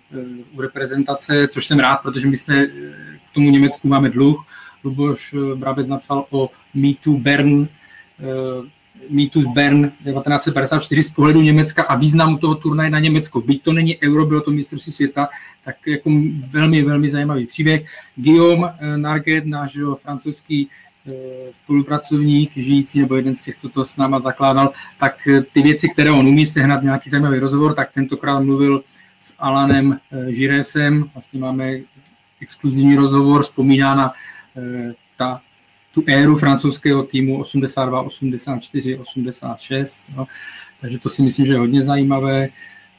u 0.55 0.61
reprezentace, 0.61 1.49
což 1.49 1.66
jsem 1.66 1.78
rád, 1.78 1.96
protože 1.96 2.28
my 2.28 2.36
jsme 2.36 2.66
k 2.66 3.34
tomu 3.34 3.51
Německu 3.51 3.88
máme 3.88 4.11
dluh. 4.11 4.46
Luboš 4.84 5.34
Brabec 5.55 5.88
napsal 5.88 6.26
o 6.30 6.51
Me 6.74 6.88
Too 7.05 7.18
Bern, 7.18 7.68
Mýtus 9.11 9.44
Bern 9.46 9.92
1954 10.05 11.03
z 11.03 11.11
pohledu 11.11 11.40
Německa 11.40 11.82
a 11.82 11.96
významu 11.96 12.38
toho 12.38 12.55
turnaje 12.55 12.90
na 12.90 12.99
Německo. 12.99 13.40
Byť 13.40 13.62
to 13.62 13.72
není 13.72 14.03
euro, 14.03 14.26
bylo 14.26 14.40
to 14.40 14.51
mistrovství 14.51 14.92
světa, 14.92 15.28
tak 15.64 15.76
jako 15.86 16.11
velmi, 16.51 16.82
velmi 16.82 17.11
zajímavý 17.11 17.46
příběh. 17.46 17.84
Guillaume 18.16 18.74
eh, 18.78 18.96
Narget, 18.96 19.46
náš 19.46 19.78
francouzský 19.94 20.68
eh, 21.07 21.12
spolupracovník, 21.53 22.57
žijící 22.57 23.01
nebo 23.01 23.16
jeden 23.16 23.36
z 23.36 23.42
těch, 23.42 23.57
co 23.57 23.68
to 23.68 23.86
s 23.86 23.96
náma 23.96 24.20
zakládal, 24.20 24.70
tak 24.99 25.28
eh, 25.28 25.42
ty 25.42 25.62
věci, 25.62 25.88
které 25.88 26.11
on 26.11 26.26
umí 26.26 26.46
sehnat 26.46 26.82
nějaký 26.82 27.11
zajímavý 27.11 27.38
rozhovor, 27.38 27.74
tak 27.74 27.92
tentokrát 27.92 28.40
mluvil 28.40 28.82
s 29.20 29.34
Alanem 29.38 29.99
Žiresem, 30.28 31.11
vlastně 31.14 31.40
máme 31.40 31.72
exkluzivní 32.40 32.96
rozhovor, 32.96 33.42
vzpomíná 33.42 33.94
na 33.94 34.12
ta 35.16 35.40
tu 35.95 36.05
éru 36.07 36.36
francouzského 36.36 37.03
týmu 37.03 37.41
82, 37.41 38.03
84, 38.03 38.99
86. 38.99 40.01
No. 40.16 40.26
Takže 40.80 40.99
to 40.99 41.09
si 41.09 41.22
myslím, 41.22 41.47
že 41.47 41.53
je 41.53 41.59
hodně 41.59 41.82
zajímavé. 41.82 42.49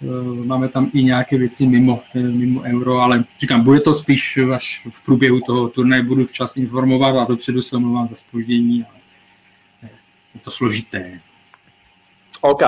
Eh, 0.01 0.45
máme 0.45 0.69
tam 0.69 0.91
i 0.93 1.03
nějaké 1.03 1.37
věci 1.37 1.67
mimo, 1.67 2.01
eh, 2.15 2.19
mimo 2.19 2.61
euro, 2.61 2.97
ale 2.99 3.23
říkám, 3.39 3.63
bude 3.63 3.79
to 3.79 3.93
spíš 3.93 4.39
až 4.55 4.87
v 4.91 5.05
průběhu 5.05 5.39
toho 5.41 5.69
turnaje, 5.69 6.03
budu 6.03 6.25
včas 6.25 6.57
informovat 6.57 7.15
a 7.15 7.25
dopředu 7.25 7.61
se 7.61 7.75
omlouvám 7.75 8.07
za 8.07 8.15
spoždění, 8.15 8.85
ale 8.89 8.99
je 10.33 10.39
to 10.39 10.51
složité. 10.51 11.21
OK. 12.41 12.63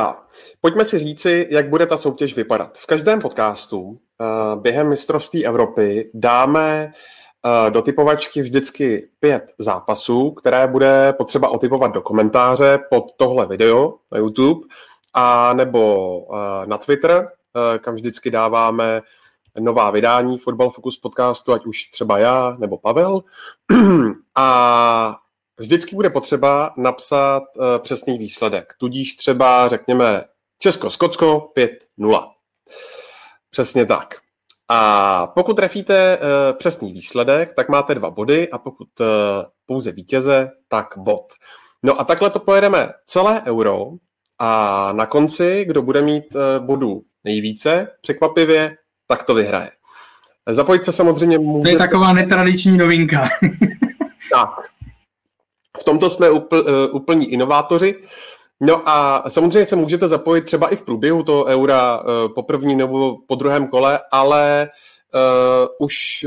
Pojďme 0.61 0.85
si 0.85 0.99
říci, 0.99 1.47
jak 1.51 1.69
bude 1.69 1.85
ta 1.85 1.97
soutěž 1.97 2.35
vypadat. 2.35 2.77
V 2.77 2.85
každém 2.85 3.19
podcastu 3.19 3.99
eh, 4.21 4.25
během 4.61 4.89
mistrovství 4.89 5.45
Evropy 5.45 6.11
dáme 6.13 6.91
Eh, 6.91 7.20
do 7.69 7.81
typovačky 7.81 8.41
vždycky 8.41 9.09
pět 9.19 9.53
zápasů, 9.57 10.31
které 10.31 10.67
bude 10.67 11.13
potřeba 11.13 11.49
otypovat 11.49 11.93
do 11.93 12.01
komentáře 12.01 12.79
pod 12.89 13.11
tohle 13.17 13.45
video 13.45 13.93
na 14.11 14.17
YouTube 14.17 14.67
a 15.13 15.53
nebo 15.53 16.17
eh, 16.35 16.67
na 16.67 16.77
Twitter, 16.77 17.27
eh, 17.75 17.79
kam 17.79 17.95
vždycky 17.95 18.31
dáváme 18.31 19.01
nová 19.59 19.91
vydání 19.91 20.37
Football 20.37 20.69
Focus 20.69 20.97
podcastu, 20.97 21.53
ať 21.53 21.65
už 21.65 21.83
třeba 21.83 22.17
já 22.17 22.55
nebo 22.59 22.77
Pavel. 22.77 23.21
A 24.35 25.17
vždycky 25.57 25.95
bude 25.95 26.09
potřeba 26.09 26.73
napsat 26.77 27.43
přesný 27.79 28.17
výsledek. 28.17 28.73
Tudíž 28.77 29.15
třeba 29.15 29.69
řekněme 29.69 30.23
Česko-Skotsko 30.59 31.51
5-0. 31.99 32.31
Přesně 33.49 33.85
tak. 33.85 34.15
A 34.73 35.27
pokud 35.27 35.53
trefíte 35.53 36.17
uh, 36.17 36.57
přesný 36.57 36.93
výsledek, 36.93 37.53
tak 37.53 37.69
máte 37.69 37.95
dva 37.95 38.09
body 38.09 38.49
a 38.49 38.57
pokud 38.57 38.87
uh, 38.99 39.05
pouze 39.65 39.91
vítěze, 39.91 40.49
tak 40.67 40.87
bod. 40.97 41.25
No 41.83 42.01
a 42.01 42.03
takhle 42.03 42.29
to 42.29 42.39
pojedeme 42.39 42.89
celé 43.05 43.41
euro 43.45 43.85
a 44.39 44.89
na 44.93 45.05
konci, 45.05 45.65
kdo 45.67 45.81
bude 45.81 46.01
mít 46.01 46.35
uh, 46.35 46.65
bodů 46.65 47.01
nejvíce, 47.23 47.87
překvapivě, 48.01 48.77
tak 49.07 49.23
to 49.23 49.33
vyhraje. 49.33 49.71
Zapojit 50.49 50.83
se 50.83 50.91
samozřejmě 50.91 51.39
můžete... 51.39 51.63
To 51.63 51.83
je 51.83 51.89
taková 51.89 52.13
netradiční 52.13 52.77
novinka. 52.77 53.29
tak. 54.33 54.49
V 55.79 55.83
tomto 55.83 56.09
jsme 56.09 56.29
upl, 56.29 56.55
uh, 56.55 56.95
úplní 56.95 57.33
inovátoři. 57.33 58.03
No 58.63 58.89
a 58.89 59.23
samozřejmě 59.29 59.65
se 59.65 59.75
můžete 59.75 60.07
zapojit 60.07 60.41
třeba 60.41 60.69
i 60.69 60.75
v 60.75 60.81
průběhu 60.81 61.23
toho 61.23 61.45
eura 61.45 61.99
uh, 61.99 62.33
po 62.33 62.43
prvním 62.43 62.77
nebo 62.77 63.17
po 63.27 63.35
druhém 63.35 63.67
kole, 63.67 63.99
ale 64.11 64.69
uh, 65.13 65.87
už 65.87 66.25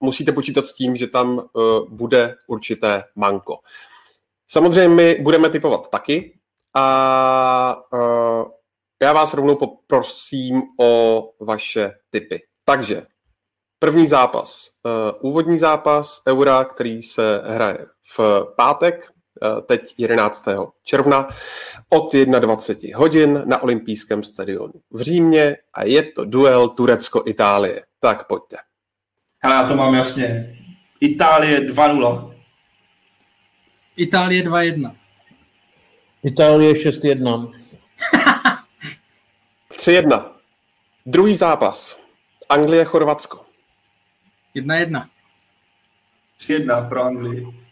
musíte 0.00 0.32
počítat 0.32 0.66
s 0.66 0.74
tím, 0.74 0.96
že 0.96 1.06
tam 1.06 1.38
uh, 1.38 1.42
bude 1.88 2.34
určité 2.46 3.04
manko. 3.14 3.58
Samozřejmě 4.48 4.94
my 4.94 5.18
budeme 5.20 5.50
typovat 5.50 5.90
taky 5.90 6.38
a 6.74 7.76
uh, 7.92 8.44
já 9.02 9.12
vás 9.12 9.34
rovnou 9.34 9.56
poprosím 9.56 10.62
o 10.80 11.22
vaše 11.40 11.92
typy. 12.10 12.42
Takže 12.64 13.06
první 13.78 14.06
zápas, 14.06 14.68
uh, 14.84 15.30
úvodní 15.30 15.58
zápas 15.58 16.20
eura, 16.28 16.64
který 16.64 17.02
se 17.02 17.42
hraje 17.44 17.86
v 18.16 18.20
pátek 18.56 19.15
Eh, 19.15 19.15
teď 19.66 19.94
11. 19.98 20.48
června 20.84 21.28
od 21.88 22.14
21 22.14 22.98
hodin 22.98 23.42
na 23.46 23.62
olympijském 23.62 24.22
stadionu 24.22 24.72
v 24.90 25.00
Římě 25.00 25.56
a 25.74 25.84
je 25.84 26.02
to 26.02 26.24
duel 26.24 26.68
Turecko-Itálie. 26.68 27.82
Tak 28.00 28.26
pojďte. 28.26 28.56
Ale 29.42 29.54
já 29.54 29.68
to 29.68 29.76
mám 29.76 29.94
jasně. 29.94 30.58
Itálie 31.00 31.60
2-0. 31.60 32.34
Itálie 33.96 34.42
2-1. 34.42 34.96
Itálie 36.22 36.72
6-1. 36.72 37.52
3-1. 39.70 40.30
Druhý 41.06 41.34
zápas. 41.34 42.00
Anglie-Chorvatsko. 42.48 43.44
1-1. 44.56 45.08
3-1 46.38 46.88
pro 46.88 47.02
Anglii. 47.02 47.65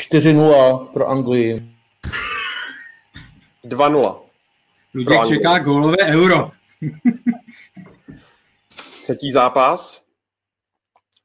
4-0 0.00 0.86
pro 0.86 1.08
Anglii. 1.08 1.76
2-0. 3.64 4.20
Luděk 4.94 5.28
čeká 5.28 5.58
gólové 5.58 5.96
euro. 5.96 6.50
Třetí 9.02 9.32
zápas. 9.32 10.06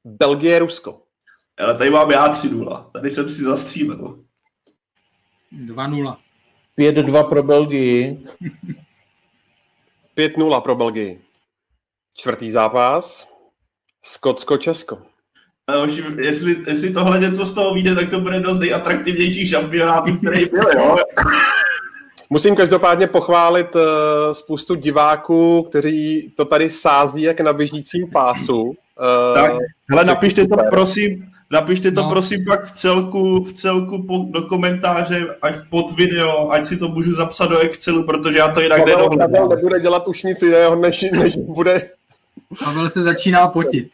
Belgie-Rusko. 0.06 1.02
Ale 1.58 1.78
tady 1.78 1.90
mám 1.90 2.12
já 2.12 2.34
3-0. 2.34 2.92
Tady 2.92 3.10
jsem 3.10 3.30
si 3.30 3.44
zastřílel. 3.44 4.20
2-0. 5.52 6.18
5-2 6.78 7.30
pro 7.30 7.44
Belgii. 7.44 8.26
5-0 10.18 10.62
pro 10.62 10.76
Belgii. 10.76 11.26
Čtvrtý 12.14 12.52
zápas. 12.52 13.30
Skotsko-Česko. 14.04 15.15
Už, 15.86 16.04
jestli, 16.18 16.56
jestli 16.68 16.94
tohle 16.94 17.20
něco 17.20 17.46
z 17.46 17.54
toho 17.54 17.74
vyjde, 17.74 17.96
tak 17.96 18.10
to 18.10 18.20
bude 18.20 18.40
dost 18.40 18.60
nejatraktivnější 18.60 19.48
šampionát, 19.48 20.04
který 20.18 20.46
byl, 20.46 20.64
jo. 20.76 20.98
Musím 22.30 22.56
každopádně 22.56 23.08
pochválit 23.08 23.76
uh, 23.76 23.82
spoustu 24.32 24.76
diváků, 24.76 25.64
kteří 25.70 26.34
to 26.38 26.46
tady 26.46 26.70
sází 26.70 27.22
jak 27.22 27.40
na 27.40 27.54
běžnícím 27.54 28.12
pásu. 28.12 28.62
Uh, 28.62 28.74
tak, 29.34 29.54
hele, 29.90 30.04
napište 30.06 30.48
to 30.48 30.56
prosím, 30.70 31.26
napište 31.52 31.92
to 31.92 32.02
no. 32.02 32.10
prosím 32.10 32.46
pak 32.46 32.66
v 32.66 32.72
celku, 32.72 33.44
v 33.44 33.54
celku 33.54 34.04
po, 34.04 34.26
do 34.30 34.42
komentáře 34.42 35.36
až 35.42 35.56
pod 35.70 35.92
video, 35.92 36.52
ať 36.52 36.66
si 36.66 36.78
to 36.78 36.88
můžu 36.88 37.14
zapsat 37.14 37.46
do 37.46 37.60
Excelu, 37.60 38.06
protože 38.06 38.38
já 38.38 38.54
to 38.54 38.62
jinak 38.62 38.86
nedohledám. 38.86 39.32
Pavel 39.32 39.48
nebude 39.48 39.80
dělat 39.80 40.08
už 40.08 40.24
nic 40.24 40.42
jiného, 40.42 40.76
než, 40.76 41.02
než 41.12 41.38
bude... 41.38 41.90
Pavel 42.64 42.90
se 42.90 43.04
začíná 43.04 43.48
potit. 43.48 43.90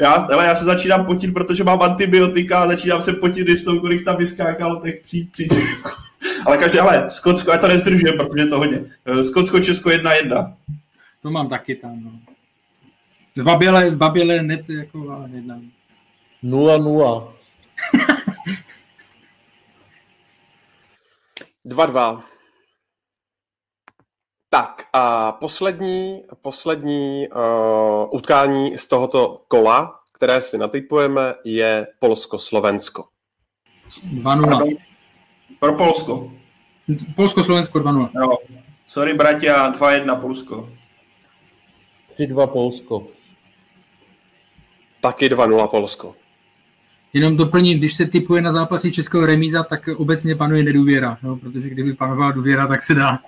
Já, 0.00 0.12
ale 0.12 0.46
já 0.46 0.54
se 0.54 0.64
začínám 0.64 1.06
potit, 1.06 1.34
protože 1.34 1.64
mám 1.64 1.82
antibiotika 1.82 2.58
a 2.58 2.66
začínám 2.66 3.02
se 3.02 3.12
potit, 3.12 3.44
když 3.44 3.62
to, 3.62 3.80
kolik 3.80 4.04
tam 4.04 4.16
vyskákalo, 4.16 4.76
tak 4.76 4.94
při, 5.02 5.28
při 5.32 5.48
Ale 6.46 6.58
každý, 6.58 6.78
ale 6.78 7.10
Skotsko, 7.10 7.50
já 7.50 7.58
to 7.58 7.68
nezdržujem, 7.68 8.16
protože 8.16 8.42
je 8.42 8.46
to 8.46 8.58
hodně. 8.58 8.84
Eh, 9.04 9.22
Skotsko, 9.22 9.60
Česko 9.60 9.88
1-1. 9.88 10.54
To 11.22 11.30
mám 11.30 11.48
taky 11.48 11.74
tam, 11.74 12.04
no. 12.04 12.10
Zbaběle, 13.34 13.90
zbaběle, 13.90 14.42
net, 14.42 14.70
jako, 14.70 15.28
jedna. 15.34 15.60
0-0. 16.44 17.32
2-2. 21.66 22.22
A 24.98 25.32
poslední, 25.32 26.22
poslední 26.42 27.28
uh, 27.28 28.14
utkání 28.14 28.78
z 28.78 28.86
tohoto 28.86 29.42
kola, 29.48 30.00
které 30.12 30.40
si 30.40 30.58
natypujeme, 30.58 31.34
je 31.44 31.86
Polsko-Slovensko. 31.98 33.04
2-0. 34.14 34.76
Pro 35.60 35.72
Polsko. 35.72 36.32
Polsko-Slovensko 37.16 37.78
2-0. 37.78 38.10
Jo. 38.20 38.38
Sorry, 38.86 39.14
bratia, 39.14 39.72
2-1 39.72 40.20
Polsko. 40.20 40.68
3-2 42.18 42.46
Polsko. 42.46 43.06
Taky 45.00 45.28
2-0 45.28 45.68
Polsko. 45.68 46.14
Jenom 47.12 47.36
doplním, 47.36 47.78
když 47.78 47.94
se 47.94 48.06
typuje 48.06 48.42
na 48.42 48.52
zápasy 48.52 48.92
Českého 48.92 49.26
remíza, 49.26 49.62
tak 49.62 49.88
obecně 49.96 50.34
panuje 50.36 50.62
nedůvěra, 50.62 51.18
no, 51.22 51.36
protože 51.36 51.70
kdyby 51.70 51.94
panovala 51.94 52.32
důvěra, 52.32 52.66
tak 52.66 52.82
se 52.82 52.94
dá, 52.94 53.18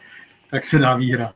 tak 0.50 0.64
se 0.64 0.78
dá 0.78 0.96
výhra. 0.96 1.32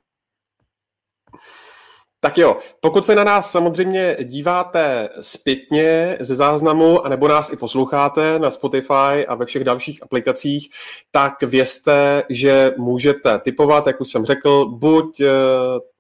Tak 2.25 2.39
jo, 2.39 2.57
pokud 2.81 3.07
se 3.07 3.15
na 3.15 3.25
nás 3.25 3.51
samozřejmě 3.51 4.17
díváte 4.25 5.09
zpětně 5.21 6.17
ze 6.21 6.35
záznamu, 6.35 7.07
anebo 7.07 7.29
nás 7.29 7.53
i 7.53 7.57
posloucháte 7.57 8.39
na 8.39 8.51
Spotify 8.51 9.27
a 9.29 9.35
ve 9.35 9.47
všech 9.47 9.65
dalších 9.65 10.03
aplikacích, 10.03 10.69
tak 11.11 11.43
vězte, 11.43 12.23
že 12.29 12.75
můžete 12.79 13.39
typovat, 13.39 13.87
jak 13.87 14.01
už 14.01 14.11
jsem 14.11 14.25
řekl, 14.25 14.65
buď 14.65 15.21
eh, 15.21 15.27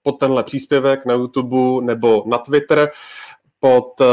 pod 0.02 0.12
tenhle 0.12 0.42
příspěvek 0.42 1.06
na 1.06 1.14
YouTube 1.14 1.84
nebo 1.84 2.22
na 2.26 2.38
Twitter 2.38 2.90
pod 3.60 4.00
uh, 4.00 4.06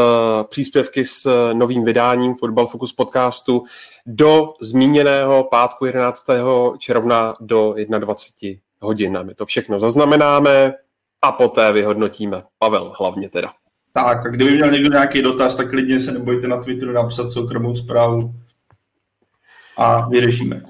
příspěvky 0.49 1.05
s 1.05 1.51
novým 1.53 1.85
vydáním 1.85 2.35
Football 2.35 2.67
Focus 2.67 2.93
podcastu 2.93 3.63
do 4.05 4.53
zmíněného 4.61 5.43
pátku 5.43 5.85
11. 5.85 6.25
června 6.77 7.33
do 7.39 7.75
21 7.99 8.61
hodin. 8.81 9.19
My 9.23 9.35
to 9.35 9.45
všechno 9.45 9.79
zaznamenáme 9.79 10.73
a 11.21 11.31
poté 11.31 11.71
vyhodnotíme. 11.71 12.43
Pavel 12.57 12.93
hlavně 12.99 13.29
teda. 13.29 13.53
Tak, 13.93 14.25
a 14.25 14.29
kdyby 14.29 14.51
měl 14.51 14.71
někdo 14.71 14.89
nějaký 14.89 15.21
dotaz, 15.21 15.55
tak 15.55 15.69
klidně 15.69 15.99
se 15.99 16.11
nebojte 16.11 16.47
na 16.47 16.57
Twitteru 16.57 16.91
napsat 16.91 17.29
soukromou 17.29 17.75
zprávu 17.75 18.33
a 19.77 20.09
vyřešíme. 20.09 20.63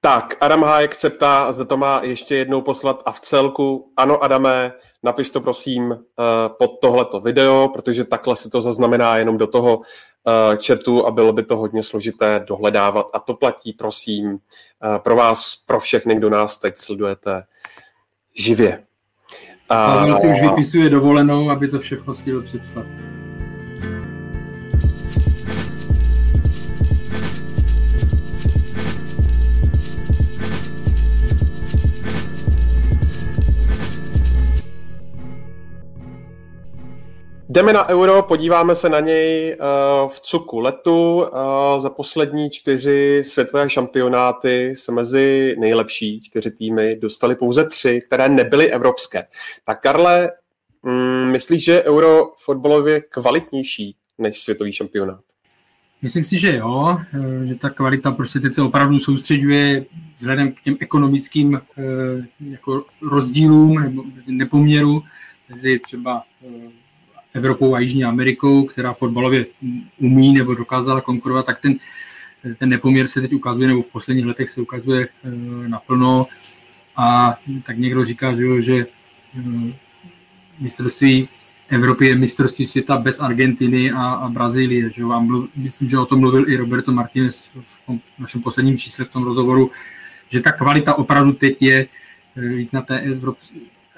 Tak, 0.00 0.36
Adam 0.40 0.62
Hájek 0.62 0.94
se 0.94 1.10
ptá, 1.10 1.52
zda 1.52 1.64
to 1.64 1.76
má 1.76 2.00
ještě 2.02 2.36
jednou 2.36 2.62
poslat 2.62 3.02
a 3.04 3.12
v 3.12 3.20
celku. 3.20 3.92
Ano, 3.96 4.22
Adame, 4.22 4.72
napiš 5.02 5.30
to 5.30 5.40
prosím 5.40 5.90
uh, 5.90 5.96
pod 6.58 6.70
tohleto 6.80 7.20
video, 7.20 7.68
protože 7.68 8.04
takhle 8.04 8.36
si 8.36 8.50
to 8.50 8.60
zaznamená 8.60 9.16
jenom 9.16 9.38
do 9.38 9.46
toho 9.46 9.76
uh, 9.76 9.84
chatu 10.66 11.06
a 11.06 11.10
bylo 11.10 11.32
by 11.32 11.42
to 11.42 11.56
hodně 11.56 11.82
složité 11.82 12.44
dohledávat. 12.48 13.06
A 13.12 13.18
to 13.18 13.34
platí, 13.34 13.72
prosím, 13.72 14.32
uh, 14.32 14.38
pro 14.98 15.16
vás, 15.16 15.56
pro 15.66 15.80
všechny, 15.80 16.14
kdo 16.14 16.30
nás 16.30 16.58
teď 16.58 16.78
sledujete 16.78 17.44
živě. 18.34 18.82
Pavel 19.66 20.16
si 20.20 20.28
už 20.28 20.40
vypisuje 20.40 20.90
dovolenou, 20.90 21.50
aby 21.50 21.68
to 21.68 21.78
všechno 21.80 22.14
stihl 22.14 22.42
přepsat. 22.42 22.86
Jdeme 37.54 37.72
na 37.72 37.88
euro, 37.88 38.22
podíváme 38.22 38.74
se 38.74 38.88
na 38.88 39.00
něj 39.00 39.56
uh, 39.60 40.08
v 40.10 40.20
cuku 40.20 40.60
letu. 40.60 41.16
Uh, 41.16 41.28
za 41.78 41.90
poslední 41.90 42.50
čtyři 42.50 43.22
světové 43.24 43.70
šampionáty 43.70 44.72
se 44.76 44.92
mezi 44.92 45.56
nejlepší 45.58 46.20
čtyři 46.20 46.50
týmy 46.50 46.96
dostali 46.96 47.36
pouze 47.36 47.64
tři, 47.64 48.00
které 48.06 48.28
nebyly 48.28 48.72
evropské. 48.72 49.26
Tak 49.64 49.80
Karle, 49.80 50.30
mm, 50.82 51.30
myslíš, 51.30 51.64
že 51.64 51.72
je 51.72 51.82
euro 51.82 52.32
fotbalově 52.44 53.00
kvalitnější 53.00 53.96
než 54.18 54.40
světový 54.40 54.72
šampionát? 54.72 55.24
Myslím 56.02 56.24
si, 56.24 56.38
že 56.38 56.56
jo, 56.56 56.98
eh, 57.42 57.46
že 57.46 57.54
ta 57.54 57.70
kvalita 57.70 58.12
prostě 58.12 58.40
teď 58.40 58.52
se 58.52 58.62
opravdu 58.62 58.98
soustředuje 58.98 59.84
vzhledem 60.16 60.52
k 60.52 60.60
těm 60.60 60.76
ekonomickým 60.80 61.60
jako 62.40 62.84
rozdílům 63.10 63.74
nebo 63.74 64.02
nepoměru 64.26 65.02
mezi 65.50 65.78
třeba 65.78 66.22
Evropou 67.34 67.74
a 67.74 67.78
Jižní 67.78 68.04
Amerikou, 68.04 68.64
která 68.64 68.92
fotbalově 68.92 69.46
umí 69.98 70.32
nebo 70.32 70.54
dokázala 70.54 71.00
konkurovat, 71.00 71.46
tak 71.46 71.60
ten, 71.60 71.76
ten 72.58 72.68
nepoměr 72.68 73.06
se 73.06 73.20
teď 73.20 73.32
ukazuje, 73.32 73.68
nebo 73.68 73.82
v 73.82 73.86
posledních 73.86 74.26
letech 74.26 74.50
se 74.50 74.60
ukazuje 74.60 75.08
uh, 75.08 75.32
naplno. 75.68 76.26
A 76.96 77.38
tak 77.62 77.78
někdo 77.78 78.04
říká, 78.04 78.34
že, 78.34 78.62
že 78.62 78.86
uh, 78.86 79.70
mistrovství 80.60 81.28
Evropy 81.68 82.06
je 82.06 82.16
mistrovství 82.16 82.66
světa 82.66 82.96
bez 82.96 83.20
Argentiny 83.20 83.92
a, 83.92 84.02
a 84.02 84.28
Brazílie. 84.28 84.90
Že 84.90 85.04
vám 85.04 85.26
mluv, 85.26 85.50
myslím, 85.56 85.88
že 85.88 85.98
o 85.98 86.06
tom 86.06 86.20
mluvil 86.20 86.48
i 86.48 86.56
Roberto 86.56 86.92
Martinez 86.92 87.50
v 87.66 87.86
tom 87.86 88.00
našem 88.18 88.42
posledním 88.42 88.78
čísle 88.78 89.04
v 89.04 89.10
tom 89.10 89.24
rozhovoru, 89.24 89.70
že 90.28 90.40
ta 90.40 90.52
kvalita 90.52 90.94
opravdu 90.94 91.32
teď 91.32 91.62
je 91.62 91.86
uh, 92.36 92.42
víc 92.42 92.72
na, 92.72 92.82
té 92.82 93.00
Evrop, 93.00 93.38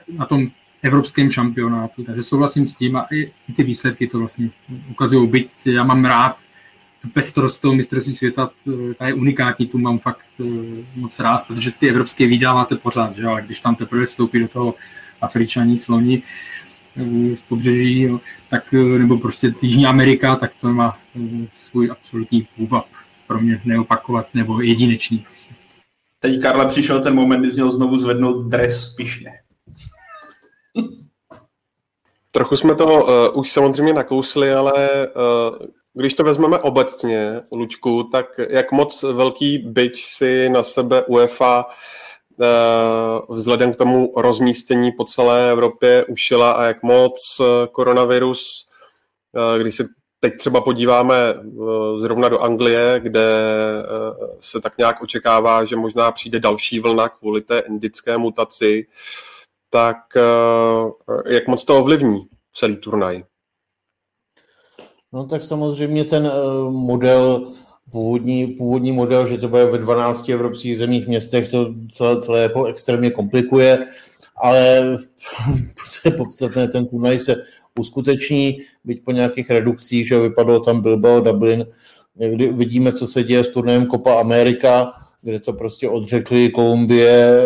na 0.09 0.27
tom 0.27 0.51
evropském 0.87 1.31
šampionátu. 1.31 2.05
Takže 2.05 2.23
souhlasím 2.23 2.67
s 2.67 2.75
tím 2.75 2.97
a 2.97 3.07
i, 3.13 3.33
i 3.49 3.53
ty 3.53 3.63
výsledky 3.63 4.07
to 4.07 4.19
vlastně 4.19 4.51
ukazují. 4.91 5.29
Byť 5.29 5.51
já 5.67 5.85
mám 5.85 6.05
rád 6.05 6.37
tu 7.07 7.09
pestrost 7.09 7.61
toho 7.61 7.75
mistrovství 7.75 8.13
světa, 8.13 8.51
ta 8.99 9.07
je 9.07 9.15
unikátní, 9.15 9.67
tu 9.67 9.79
mám 9.79 9.99
fakt 9.99 10.27
eh, 10.41 10.45
moc 10.97 11.21
rád, 11.21 11.47
protože 11.47 11.71
ty 11.71 11.89
evropské 11.89 12.27
vydáváte 12.27 12.77
pořád, 12.77 13.17
že? 13.17 13.27
ale 13.27 13.43
když 13.43 13.61
tam 13.61 13.75
teprve 13.75 14.07
vstoupí 14.07 14.41
do 14.41 14.49
toho 14.49 14.75
Afričaní, 15.21 15.79
sloni 15.79 16.23
eh, 16.97 17.37
z 17.37 17.43
pobřeží, 17.43 18.01
jo, 18.01 18.21
tak, 18.51 18.75
eh, 18.75 18.99
nebo 18.99 19.19
prostě 19.19 19.55
Jižní 19.63 19.87
Amerika, 19.87 20.37
tak 20.37 20.53
to 20.61 20.69
má 20.69 20.99
svůj 21.51 21.91
absolutní 21.91 22.49
půvab 22.57 22.87
pro 23.27 23.41
mě 23.41 23.61
neopakovat, 23.65 24.27
nebo 24.35 24.61
jedinečný. 24.61 25.19
Prostě. 25.19 25.55
Teď 26.21 26.43
Karla 26.43 26.69
přišel 26.69 27.01
ten 27.01 27.15
moment, 27.15 27.41
kdy 27.41 27.51
z 27.51 27.57
něho 27.57 27.71
znovu 27.71 27.99
zvednout 27.99 28.47
dres 28.47 28.95
pišně. 28.95 29.31
Trochu 32.33 32.57
jsme 32.57 32.75
to 32.75 32.85
uh, 32.87 33.41
už 33.41 33.51
samozřejmě 33.51 33.93
nakousli, 33.93 34.53
ale 34.53 35.09
uh, 35.09 35.67
když 35.95 36.15
to 36.15 36.25
vezmeme 36.25 36.59
obecně, 36.59 37.43
Luďku, 37.53 38.03
tak 38.03 38.41
jak 38.49 38.73
moc 38.73 39.03
velký 39.03 39.59
byč 39.59 40.05
si 40.05 40.49
na 40.49 40.63
sebe 40.63 41.03
UEFA 41.03 41.65
uh, 41.67 43.37
vzhledem 43.37 43.73
k 43.73 43.77
tomu 43.77 44.13
rozmístění 44.17 44.93
po 44.93 45.05
celé 45.05 45.51
Evropě 45.51 46.05
ušila 46.05 46.53
a 46.53 46.65
jak 46.65 46.83
moc 46.83 47.41
koronavirus, 47.73 48.67
uh, 49.33 49.63
když 49.63 49.75
se 49.75 49.85
teď 50.21 50.39
třeba 50.39 50.61
podíváme 50.61 51.35
uh, 51.35 51.97
zrovna 51.97 52.29
do 52.29 52.39
Anglie, 52.39 53.01
kde 53.03 53.27
uh, 54.21 54.27
se 54.41 54.61
tak 54.61 54.79
nějak 54.79 55.03
očekává, 55.03 55.65
že 55.65 55.77
možná 55.77 56.13
přijde 56.13 56.41
další 56.41 56.81
vlna 56.81 57.09
kvůli 57.09 57.41
té 57.41 57.59
indické 57.59 58.19
mutaci, 58.19 58.87
tak 59.71 59.97
eh, 60.17 61.33
jak 61.35 61.49
moc 61.49 61.65
to 61.65 61.79
ovlivní 61.79 62.27
celý 62.53 62.77
turnaj? 62.77 63.25
No 65.13 65.27
tak 65.27 65.43
samozřejmě 65.43 66.05
ten 66.05 66.27
eh, 66.27 66.71
model, 66.71 67.53
původní, 67.91 68.47
původní 68.47 68.93
model, 68.93 69.27
že 69.27 69.39
to 69.39 69.49
bude 69.49 69.65
ve 69.65 69.79
12 69.79 70.29
evropských 70.29 70.79
zemích 70.79 71.07
městech, 71.07 71.51
to 71.51 71.75
celé, 71.93 72.21
celé 72.21 72.43
jako 72.43 72.65
extrémně 72.65 73.11
komplikuje, 73.11 73.87
ale 74.37 74.97
je 76.05 76.11
podstatné, 76.11 76.69
ten 76.69 76.87
turnaj 76.87 77.19
se 77.19 77.35
uskuteční, 77.79 78.61
byť 78.85 79.05
po 79.05 79.13
nějakých 79.13 79.51
redukcích, 79.51 80.09
že 80.09 80.19
vypadlo 80.19 80.61
tam 80.61 80.81
Bilbao, 80.81 81.21
Dublin, 81.21 81.67
kdy 82.15 82.53
vidíme, 82.53 82.93
co 82.93 83.07
se 83.07 83.25
děje 83.25 83.45
s 83.45 83.49
turnajem 83.49 83.87
Copa 83.87 84.21
America, 84.21 84.93
kde 85.27 85.41
to 85.41 85.53
prostě 85.53 85.89
odřekli 85.89 86.51
Kolumbie, 86.51 87.43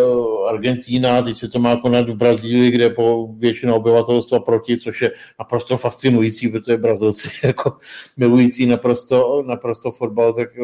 Argentína, 0.49 1.23
teď 1.23 1.37
se 1.37 1.49
to 1.49 1.59
má 1.59 1.77
konat 1.77 2.11
v 2.11 2.17
Brazílii, 2.17 2.71
kde 2.71 2.91
po 2.91 3.29
většina 3.37 3.75
obyvatelstva 3.75 4.41
proti, 4.41 4.79
což 4.79 5.03
je 5.03 5.11
naprosto 5.39 5.77
fascinující, 5.77 6.49
protože 6.49 6.77
Brazilci 6.77 7.29
jako 7.47 7.77
milující 8.17 8.67
naprosto, 8.67 9.45
naprosto 9.47 9.91
fotbal, 9.91 10.35
tak 10.35 10.49
eh, 10.59 10.63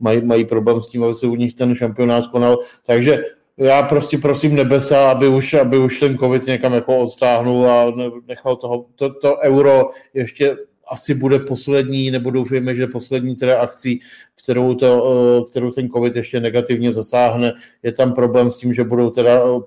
mají, 0.00 0.24
mají 0.24 0.44
problém 0.44 0.80
s 0.80 0.86
tím, 0.86 1.04
aby 1.04 1.14
se 1.14 1.26
u 1.26 1.34
nich 1.34 1.54
ten 1.54 1.74
šampionát 1.74 2.26
konal. 2.26 2.58
Takže 2.86 3.22
já 3.56 3.82
prostě 3.82 4.18
prosím 4.18 4.54
nebesa, 4.54 5.10
aby 5.10 5.28
už, 5.28 5.54
aby 5.54 5.78
už 5.78 6.00
ten 6.00 6.18
covid 6.18 6.46
někam 6.46 6.72
jako 6.72 6.98
odstáhnul 6.98 7.70
a 7.70 7.92
nechal 8.26 8.56
toho, 8.56 8.86
to, 8.96 9.14
to 9.14 9.36
euro 9.38 9.90
ještě 10.14 10.56
asi 10.88 11.14
bude 11.14 11.38
poslední, 11.38 12.10
nebo 12.10 12.30
doufejme, 12.30 12.74
že 12.74 12.86
poslední 12.86 13.36
teda 13.36 13.60
akcí, 13.60 14.00
kterou, 14.42 14.74
to, 14.74 15.04
eh, 15.46 15.50
kterou 15.50 15.70
ten 15.70 15.88
covid 15.88 16.16
ještě 16.16 16.40
negativně 16.40 16.92
zasáhne. 16.92 17.52
Je 17.82 17.92
tam 17.92 18.12
problém 18.12 18.50
s 18.50 18.56
tím, 18.56 18.74
že 18.74 18.84
budou 18.84 19.10
teda 19.10 19.40
eh, 19.40 19.60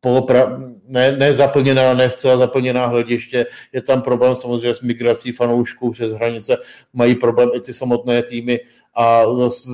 polopra, 0.00 0.58
ne, 0.88 1.16
ne 1.16 1.34
zaplněná, 1.34 1.94
ne 1.94 2.10
zcela 2.10 2.36
zaplněná 2.36 2.86
hlediště. 2.86 3.46
Je 3.72 3.82
tam 3.82 4.02
problém 4.02 4.36
samozřejmě 4.36 4.74
s 4.74 4.80
migrací 4.80 5.32
fanoušků 5.32 5.90
přes 5.90 6.12
hranice. 6.12 6.56
Mají 6.92 7.14
problém 7.14 7.50
i 7.54 7.60
ty 7.60 7.72
samotné 7.72 8.22
týmy 8.22 8.60
a 8.94 9.22
s, 9.48 9.68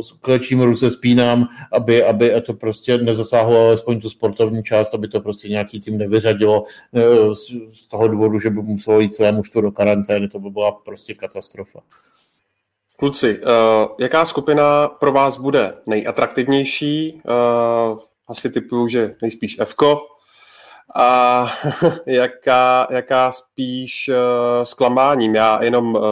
s 0.00 0.12
klečím 0.20 0.60
ruce 0.60 0.90
spínám, 0.90 1.48
aby, 1.72 2.04
aby 2.04 2.40
to 2.40 2.54
prostě 2.54 2.98
nezasáhlo 2.98 3.66
alespoň 3.66 4.00
tu 4.00 4.10
sportovní 4.10 4.62
část, 4.62 4.94
aby 4.94 5.08
to 5.08 5.20
prostě 5.20 5.48
nějaký 5.48 5.80
tým 5.80 5.98
nevyřadilo 5.98 6.64
e, 6.94 7.34
z, 7.34 7.40
z 7.72 7.88
toho 7.88 8.08
důvodu, 8.08 8.38
že 8.38 8.50
by 8.50 8.62
muselo 8.62 9.00
jít 9.00 9.14
celé 9.14 9.32
mužstvo 9.32 9.60
do 9.60 9.70
karantény. 9.70 10.28
To 10.28 10.38
by 10.38 10.50
byla 10.50 10.72
prostě 10.72 11.14
katastrofa. 11.14 11.80
Kluci, 12.96 13.38
uh, 13.38 13.48
jaká 14.00 14.24
skupina 14.24 14.88
pro 14.88 15.12
vás 15.12 15.38
bude 15.38 15.74
nejatraktivnější? 15.86 17.22
Asi 18.30 18.50
typuju, 18.50 18.88
že 18.88 19.14
nejspíš 19.22 19.58
Fko. 19.64 19.98
A 20.94 21.46
jaká, 22.06 22.86
jaká 22.90 23.32
spíš 23.32 24.08
uh, 24.08 24.64
zklamáním? 24.64 25.34
Já 25.34 25.64
jenom, 25.64 25.94
uh, 25.94 26.02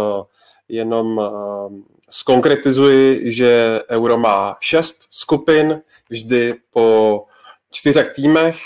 jenom 0.69 1.19
uh, 1.19 1.73
skonkretizuji, 2.11 3.32
že 3.32 3.81
Euro 3.90 4.19
má 4.19 4.57
šest 4.61 5.07
skupin, 5.11 5.81
vždy 6.11 6.55
po 6.70 7.24
čtyřech 7.70 8.12
týmech. 8.12 8.57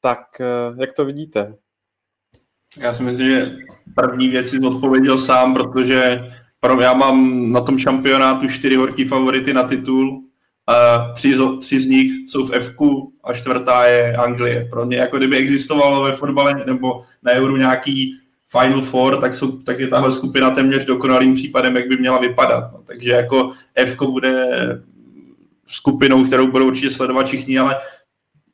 Tak 0.00 0.20
uh, 0.40 0.80
jak 0.80 0.92
to 0.92 1.04
vidíte? 1.04 1.54
Já 2.78 2.92
si 2.92 3.02
myslím, 3.02 3.26
že 3.26 3.56
první 3.94 4.28
věc 4.28 4.48
si 4.48 4.58
odpověděl 4.66 5.18
sám, 5.18 5.54
protože 5.54 6.30
já 6.80 6.94
mám 6.94 7.52
na 7.52 7.60
tom 7.60 7.78
šampionátu 7.78 8.48
čtyři 8.48 8.76
horký 8.76 9.04
favority 9.04 9.54
na 9.54 9.62
titul 9.62 10.23
a 10.66 11.08
tři, 11.12 11.34
tři 11.60 11.80
z 11.80 11.86
nich 11.86 12.12
jsou 12.28 12.46
v 12.46 12.54
f 12.54 12.74
a 13.24 13.32
čtvrtá 13.32 13.84
je 13.84 14.16
Anglie. 14.16 14.68
Pro 14.70 14.86
mě, 14.86 14.96
jako 14.96 15.16
kdyby 15.16 15.36
existovalo 15.36 16.02
ve 16.02 16.12
fotbale 16.12 16.64
nebo 16.66 17.02
na 17.22 17.32
Euro 17.32 17.56
nějaký 17.56 18.14
Final 18.48 18.82
Four, 18.82 19.20
tak, 19.20 19.34
jsou, 19.34 19.52
tak 19.52 19.80
je 19.80 19.88
tahle 19.88 20.12
skupina 20.12 20.50
téměř 20.50 20.84
dokonalým 20.84 21.34
případem, 21.34 21.76
jak 21.76 21.88
by 21.88 21.96
měla 21.96 22.18
vypadat. 22.18 22.72
No, 22.72 22.80
takže 22.86 23.10
jako 23.10 23.52
F 23.74 23.96
bude 24.02 24.48
skupinou, 25.66 26.24
kterou 26.24 26.46
budou 26.46 26.66
určitě 26.66 26.90
sledovat 26.90 27.26
všichni, 27.26 27.58
ale 27.58 27.76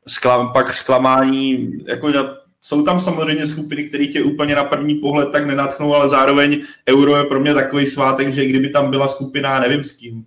sklam, 0.08 0.52
pak 0.52 0.72
zklamání, 0.72 1.72
jako 1.86 2.12
jsou 2.60 2.82
tam 2.82 3.00
samozřejmě 3.00 3.46
skupiny, 3.46 3.84
které 3.84 4.06
tě 4.06 4.22
úplně 4.22 4.54
na 4.54 4.64
první 4.64 4.94
pohled 4.94 5.30
tak 5.30 5.46
nenatchnou, 5.46 5.94
ale 5.94 6.08
zároveň 6.08 6.62
Euro 6.88 7.16
je 7.16 7.24
pro 7.24 7.40
mě 7.40 7.54
takový 7.54 7.86
svátek, 7.86 8.32
že 8.32 8.46
kdyby 8.46 8.68
tam 8.68 8.90
byla 8.90 9.08
skupina, 9.08 9.60
nevím 9.60 9.84
s 9.84 9.92
kým, 9.92 10.24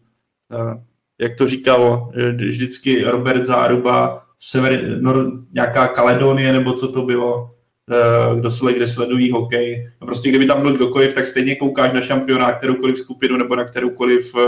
jak 1.22 1.36
to 1.38 1.48
říkal 1.48 2.12
vždycky 2.36 3.04
Robert 3.04 3.44
Záruba, 3.44 4.24
sever, 4.40 4.98
no, 5.02 5.14
nějaká 5.54 5.88
Kaledonie, 5.88 6.54
nebo 6.54 6.74
co 6.74 6.92
to 6.92 7.02
bylo, 7.02 7.50
eh, 7.92 8.40
kdo 8.40 8.52
se 8.52 8.74
kde 8.74 8.88
sledují 8.88 9.32
hokej. 9.32 9.92
No 10.02 10.08
prostě 10.08 10.30
kdyby 10.30 10.46
tam 10.46 10.62
byl 10.62 10.74
kdokoliv, 10.74 11.14
tak 11.14 11.28
stejně 11.28 11.56
koukáš 11.56 11.94
na 11.94 12.02
šampionát 12.02 12.58
kteroukoliv 12.58 12.98
skupinu 12.98 13.38
nebo 13.38 13.56
na 13.56 13.66
kteroukoliv 13.66 14.36
eh, 14.38 14.42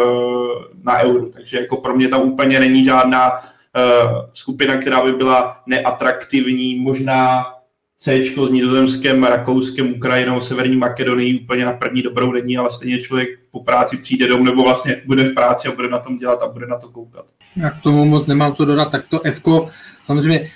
na 0.84 1.00
euro. 1.00 1.26
Takže 1.26 1.58
jako 1.60 1.78
pro 1.78 1.96
mě 1.96 2.08
tam 2.08 2.22
úplně 2.22 2.60
není 2.60 2.84
žádná 2.84 3.32
eh, 3.32 3.82
skupina, 4.34 4.78
která 4.78 5.06
by 5.06 5.12
byla 5.12 5.62
neatraktivní, 5.68 6.80
možná 6.80 7.46
C 7.98 8.24
s 8.24 8.50
Nizozemskem, 8.50 9.24
Rakouskem, 9.24 9.94
Ukrajinou, 9.94 10.42
Severní 10.42 10.78
Makedonii 10.78 11.40
úplně 11.40 11.66
na 11.66 11.74
první 11.74 12.02
dobrou 12.02 12.32
není, 12.32 12.58
ale 12.58 12.70
stejně 12.70 13.00
člověk 13.00 13.30
po 13.52 13.64
práci 13.64 13.98
přijde 13.98 14.28
domů 14.28 14.44
nebo 14.44 14.64
vlastně 14.64 15.02
bude 15.06 15.24
v 15.24 15.34
práci 15.34 15.68
a 15.68 15.72
bude 15.72 15.90
na 15.90 16.00
tom 16.00 16.18
dělat 16.18 16.42
a 16.42 16.48
bude 16.48 16.68
na 16.68 16.80
to 16.80 16.90
koukat. 16.90 17.26
Já 17.56 17.70
k 17.70 17.82
tomu 17.82 18.06
moc 18.06 18.28
nemám 18.28 18.56
co 18.56 18.66
dodat, 18.66 18.92
tak 18.92 19.08
to 19.08 19.26
F, 19.26 19.44
samozřejmě 20.04 20.52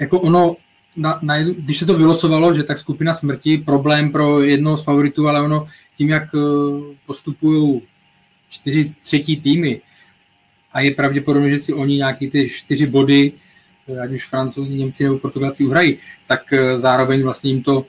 jako 0.00 0.20
ono, 0.20 0.56
na, 0.96 1.18
na, 1.22 1.38
když 1.42 1.78
se 1.78 1.86
to 1.86 1.94
vylosovalo, 1.94 2.54
že 2.54 2.62
tak 2.62 2.78
skupina 2.78 3.14
smrti, 3.14 3.58
problém 3.58 4.12
pro 4.12 4.42
jednoho 4.42 4.76
z 4.76 4.84
favoritů, 4.84 5.28
ale 5.28 5.42
ono 5.42 5.68
tím, 5.96 6.08
jak 6.08 6.22
eh, 6.34 6.38
postupují 7.06 7.82
čtyři 8.48 8.94
třetí 9.02 9.36
týmy 9.36 9.80
a 10.72 10.80
je 10.80 10.90
pravděpodobné, 10.90 11.50
že 11.50 11.58
si 11.58 11.72
oni 11.72 11.96
nějaký 11.96 12.30
ty 12.30 12.48
čtyři 12.48 12.86
body 12.86 13.32
ať 13.98 14.10
už 14.10 14.28
francouzi, 14.28 14.78
Němci 14.78 15.04
nebo 15.04 15.18
Portugalci 15.18 15.64
uhrají, 15.64 15.98
tak 16.26 16.52
eh, 16.52 16.78
zároveň 16.78 17.22
vlastně 17.22 17.50
jim 17.50 17.62
to 17.62 17.86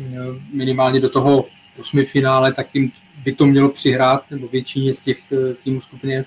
eh, 0.00 0.10
minimálně 0.52 1.00
do 1.00 1.08
toho 1.08 1.46
osmi 1.78 2.04
finále, 2.04 2.52
tak 2.52 2.74
jim 2.74 2.92
by 3.24 3.32
to 3.32 3.46
mělo 3.46 3.68
přihrát, 3.68 4.30
nebo 4.30 4.48
většině 4.48 4.94
z 4.94 5.00
těch 5.00 5.32
eh, 5.32 5.54
týmů 5.64 5.80
skupiny 5.80 6.24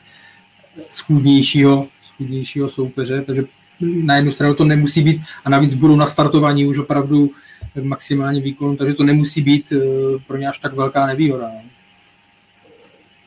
schůdnějšího, 0.89 1.87
schůdnějšího 2.01 2.69
soupeře, 2.69 3.21
takže 3.21 3.43
na 3.81 4.15
jednu 4.15 4.31
stranu 4.31 4.53
to 4.53 4.65
nemusí 4.65 5.03
být 5.03 5.21
a 5.45 5.49
navíc 5.49 5.73
budou 5.73 5.95
na 5.95 6.07
startování 6.07 6.65
už 6.65 6.77
opravdu 6.77 7.31
maximálně 7.81 8.41
výkonu, 8.41 8.77
takže 8.77 8.93
to 8.93 9.03
nemusí 9.03 9.41
být 9.41 9.73
pro 10.27 10.37
ně 10.37 10.47
až 10.47 10.59
tak 10.59 10.73
velká 10.73 11.05
nevýhoda. 11.07 11.47
Ne? 11.47 11.63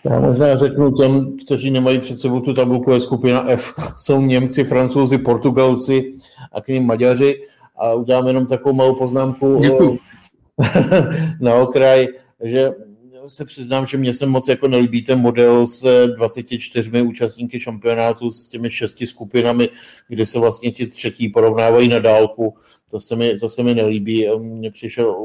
Já 0.04 0.20
možná 0.20 0.56
řeknu 0.56 0.92
těm, 0.92 1.36
kteří 1.36 1.70
nemají 1.70 1.98
před 1.98 2.18
sebou 2.18 2.40
tu 2.40 2.54
tabulku, 2.54 2.90
je 2.90 3.00
skupina 3.00 3.50
F. 3.50 3.74
Jsou 3.98 4.20
Němci, 4.20 4.64
Francouzi, 4.64 5.18
Portugalci 5.18 6.12
a 6.52 6.60
k 6.60 6.68
ním 6.68 6.86
Maďaři. 6.86 7.42
A 7.76 7.94
udělám 7.94 8.26
jenom 8.26 8.46
takovou 8.46 8.74
malou 8.74 8.94
poznámku 8.94 9.58
Děkuju. 9.62 9.98
na 11.40 11.54
okraj, 11.54 12.08
že 12.42 12.70
se 13.28 13.44
přiznám, 13.44 13.86
že 13.86 13.96
mě 13.96 14.14
se 14.14 14.26
moc 14.26 14.48
jako 14.48 14.68
nelíbí 14.68 15.02
ten 15.02 15.18
model 15.18 15.66
s 15.66 16.06
24 16.16 17.02
účastníky 17.02 17.60
šampionátu 17.60 18.30
s 18.30 18.48
těmi 18.48 18.70
šesti 18.70 19.06
skupinami, 19.06 19.68
kde 20.08 20.26
se 20.26 20.38
vlastně 20.38 20.70
ti 20.72 20.86
třetí 20.86 21.28
porovnávají 21.28 21.88
na 21.88 21.98
dálku. 21.98 22.54
To 22.90 23.00
se 23.00 23.16
mi, 23.16 23.38
to 23.38 23.48
se 23.48 23.62
mi 23.62 23.74
nelíbí. 23.74 24.28
Mně 24.38 24.70
přišel, 24.70 25.16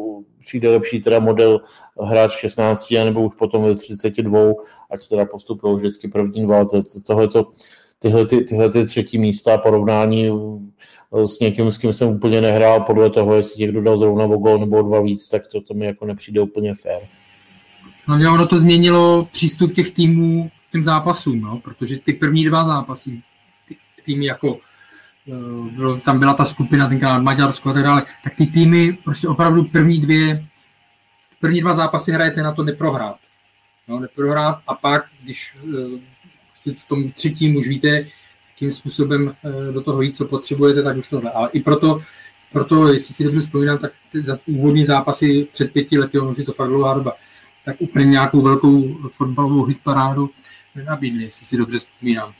přijde 0.47 0.69
lepší 0.69 0.99
teda 0.99 1.19
model 1.19 1.61
hrát 2.01 2.31
v 2.31 2.39
16 2.39 2.91
nebo 2.91 3.21
už 3.21 3.35
potom 3.35 3.63
ve 3.63 3.75
32, 3.75 4.39
ať 4.91 5.07
teda 5.09 5.25
postupují 5.25 5.75
vždycky 5.75 6.07
první 6.07 6.45
dva. 6.45 6.63
Tohleto, 7.05 7.51
tyhle, 7.99 8.25
ty, 8.25 8.43
tyhle 8.43 8.71
ty 8.71 8.85
třetí 8.85 9.17
místa 9.17 9.57
porovnání 9.57 10.31
s 11.25 11.39
někým, 11.39 11.71
s 11.71 11.77
kým 11.77 11.93
jsem 11.93 12.07
úplně 12.07 12.41
nehrál, 12.41 12.81
podle 12.81 13.09
toho, 13.09 13.35
jestli 13.35 13.61
někdo 13.61 13.81
dal 13.81 13.97
zrovna 13.97 14.25
o 14.25 14.37
gol 14.37 14.59
nebo 14.59 14.79
o 14.79 14.81
dva 14.81 15.01
víc, 15.01 15.29
tak 15.29 15.47
to, 15.47 15.61
to 15.61 15.73
mi 15.73 15.85
jako 15.85 16.05
nepřijde 16.05 16.41
úplně 16.41 16.73
fair. 16.73 17.01
Hlavně 18.05 18.29
ono 18.29 18.47
to 18.47 18.57
změnilo 18.57 19.27
přístup 19.31 19.73
těch 19.73 19.91
týmů 19.91 20.49
k 20.69 20.71
těm 20.71 20.83
zápasům, 20.83 21.41
no, 21.41 21.59
protože 21.63 21.97
ty 21.97 22.13
první 22.13 22.45
dva 22.45 22.67
zápasy, 22.67 23.21
ty 23.67 23.75
týmy 24.05 24.25
jako 24.25 24.59
eh, 25.27 25.99
tam 25.99 26.19
byla 26.19 26.33
ta 26.33 26.45
skupina, 26.45 26.89
tenkrát 26.89 27.19
Maďarsko 27.19 27.69
a 27.69 27.73
tak 27.73 27.83
dále, 27.83 28.03
tak 28.23 28.35
ty 28.35 28.45
týmy 28.45 28.97
prostě 29.03 29.27
opravdu 29.27 29.63
první 29.63 30.01
dvě, 30.01 30.45
první 31.39 31.61
dva 31.61 31.75
zápasy 31.75 32.11
hrajete 32.11 32.43
na 32.43 32.53
to 32.53 32.63
neprohrát. 32.63 33.17
No, 33.87 33.99
neprohrát 33.99 34.59
a 34.67 34.75
pak, 34.75 35.05
když 35.23 35.57
eh, 35.63 35.99
prostě 36.51 36.73
v 36.73 36.87
tom 36.87 37.11
třetím 37.11 37.55
už 37.55 37.67
víte, 37.67 38.07
jakým 38.49 38.71
způsobem 38.71 39.35
eh, 39.43 39.71
do 39.71 39.81
toho 39.81 40.01
jít, 40.01 40.15
co 40.15 40.25
potřebujete, 40.25 40.83
tak 40.83 40.97
už 40.97 41.09
tohle. 41.09 41.31
Ale 41.31 41.49
i 41.53 41.59
proto, 41.59 42.01
proto 42.51 42.87
jestli 42.93 43.13
si 43.13 43.23
dobře 43.23 43.39
vzpomínám, 43.39 43.77
tak 43.77 43.91
ty 44.11 44.23
úvodní 44.45 44.85
zápasy 44.85 45.47
před 45.53 45.73
pěti 45.73 45.97
lety, 45.97 46.19
ono 46.19 46.31
už 46.31 46.45
to 46.45 46.53
fakt 46.53 46.67
dlouhá 46.67 46.93
doba, 46.93 47.13
tak 47.65 47.75
úplně 47.79 48.05
nějakou 48.05 48.41
velkou 48.41 48.97
fotbalovou 49.09 49.63
hitparádu 49.63 50.29
nenabídli, 50.75 51.23
jestli 51.23 51.45
si 51.45 51.57
dobře 51.57 51.77
vzpomínám. 51.77 52.33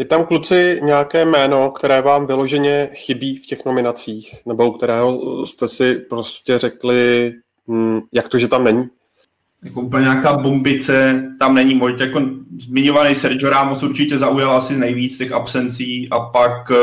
Je 0.00 0.06
tam, 0.06 0.26
kluci, 0.26 0.80
nějaké 0.82 1.24
jméno, 1.24 1.70
které 1.70 2.02
vám 2.02 2.26
vyloženě 2.26 2.88
chybí 2.94 3.36
v 3.36 3.46
těch 3.46 3.64
nominacích, 3.64 4.34
nebo 4.46 4.72
kterého 4.72 5.46
jste 5.46 5.68
si 5.68 5.94
prostě 5.94 6.58
řekli, 6.58 7.32
hm, 7.68 8.00
jak 8.12 8.28
to, 8.28 8.38
že 8.38 8.48
tam 8.48 8.64
není? 8.64 8.88
Jako 9.64 9.80
úplně 9.80 10.02
nějaká 10.02 10.32
bombice 10.32 11.24
tam 11.38 11.54
není. 11.54 11.74
Možná 11.74 12.06
jako 12.06 12.20
zmiňovaný 12.60 13.14
Sergio 13.14 13.50
Ramos 13.50 13.82
určitě 13.82 14.18
zaujal 14.18 14.56
asi 14.56 14.74
z 14.74 14.78
nejvíc 14.78 15.18
těch 15.18 15.32
absencí 15.32 16.08
a 16.10 16.20
pak 16.20 16.70
uh, 16.70 16.76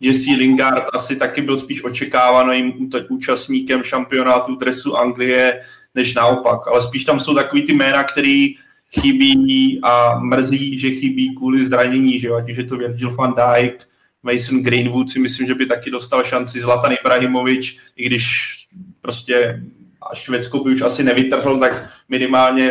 Jesse 0.00 0.36
Lingard 0.38 0.84
asi 0.92 1.16
taky 1.16 1.42
byl 1.42 1.56
spíš 1.56 1.84
očekávaným 1.84 2.90
účastníkem 3.08 3.82
šampionátu 3.82 4.56
tresu 4.56 4.96
Anglie, 4.96 5.60
než 5.94 6.14
naopak. 6.14 6.68
Ale 6.68 6.82
spíš 6.82 7.04
tam 7.04 7.20
jsou 7.20 7.34
takový 7.34 7.62
ty 7.62 7.72
jména, 7.72 8.04
který 8.04 8.54
chybí 9.00 9.80
a 9.82 10.18
mrzí, 10.18 10.78
že 10.78 10.90
chybí 10.90 11.34
kvůli 11.34 11.64
zranění, 11.64 12.20
že 12.20 12.28
jo? 12.28 12.34
ať 12.34 12.50
už 12.50 12.56
je 12.56 12.64
to 12.64 12.76
Virgil 12.76 13.10
van 13.10 13.34
Dijk, 13.34 13.88
Mason 14.22 14.62
Greenwood 14.62 15.10
si 15.10 15.18
myslím, 15.18 15.46
že 15.46 15.54
by 15.54 15.66
taky 15.66 15.90
dostal 15.90 16.24
šanci, 16.24 16.60
Zlatan 16.60 16.92
Ibrahimovič, 16.92 17.78
i 17.96 18.06
když 18.06 18.56
prostě 19.00 19.62
a 20.10 20.14
Švédsko 20.14 20.64
by 20.64 20.70
už 20.70 20.82
asi 20.82 21.04
nevytrhl, 21.04 21.58
tak 21.58 21.90
minimálně 22.08 22.70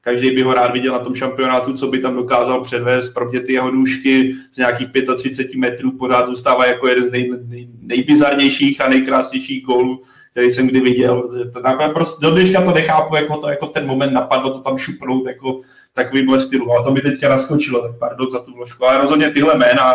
každý 0.00 0.30
by 0.30 0.42
ho 0.42 0.54
rád 0.54 0.72
viděl 0.72 0.92
na 0.92 0.98
tom 0.98 1.14
šampionátu, 1.14 1.72
co 1.72 1.86
by 1.86 1.98
tam 1.98 2.14
dokázal 2.14 2.64
předvést, 2.64 3.10
pro 3.10 3.30
mě 3.30 3.40
ty 3.40 3.52
jeho 3.52 3.70
nůžky 3.70 4.34
z 4.52 4.56
nějakých 4.56 4.88
35 5.16 5.58
metrů 5.58 5.92
pořád 5.92 6.28
zůstává 6.28 6.66
jako 6.66 6.88
jeden 6.88 7.06
z 7.06 7.10
nej, 7.10 7.30
nej, 7.46 7.68
nejbizarnějších 7.80 8.80
a 8.80 8.88
nejkrásnějších 8.88 9.64
gólů, 9.64 10.02
který 10.36 10.52
jsem 10.52 10.66
kdy 10.66 10.80
viděl. 10.80 11.22
To, 11.52 11.60
prostě, 11.94 12.16
do 12.20 12.30
dneška 12.30 12.64
to 12.64 12.70
nechápu, 12.70 13.16
jako 13.16 13.36
to 13.36 13.48
jako 13.48 13.66
v 13.66 13.70
ten 13.70 13.86
moment 13.86 14.12
napadlo 14.12 14.50
to 14.50 14.60
tam 14.60 14.78
šupnout 14.78 15.26
jako 15.26 15.60
takovýmhle 15.92 16.40
stylu, 16.40 16.70
ale 16.70 16.84
to 16.84 16.90
mi 16.90 17.00
teďka 17.00 17.28
naskočilo, 17.28 17.82
tak 17.82 17.98
pardon 17.98 18.30
za 18.30 18.38
tu 18.38 18.52
vložku. 18.54 18.84
Ale 18.84 19.00
rozhodně 19.00 19.30
tyhle 19.30 19.58
jména 19.58 19.94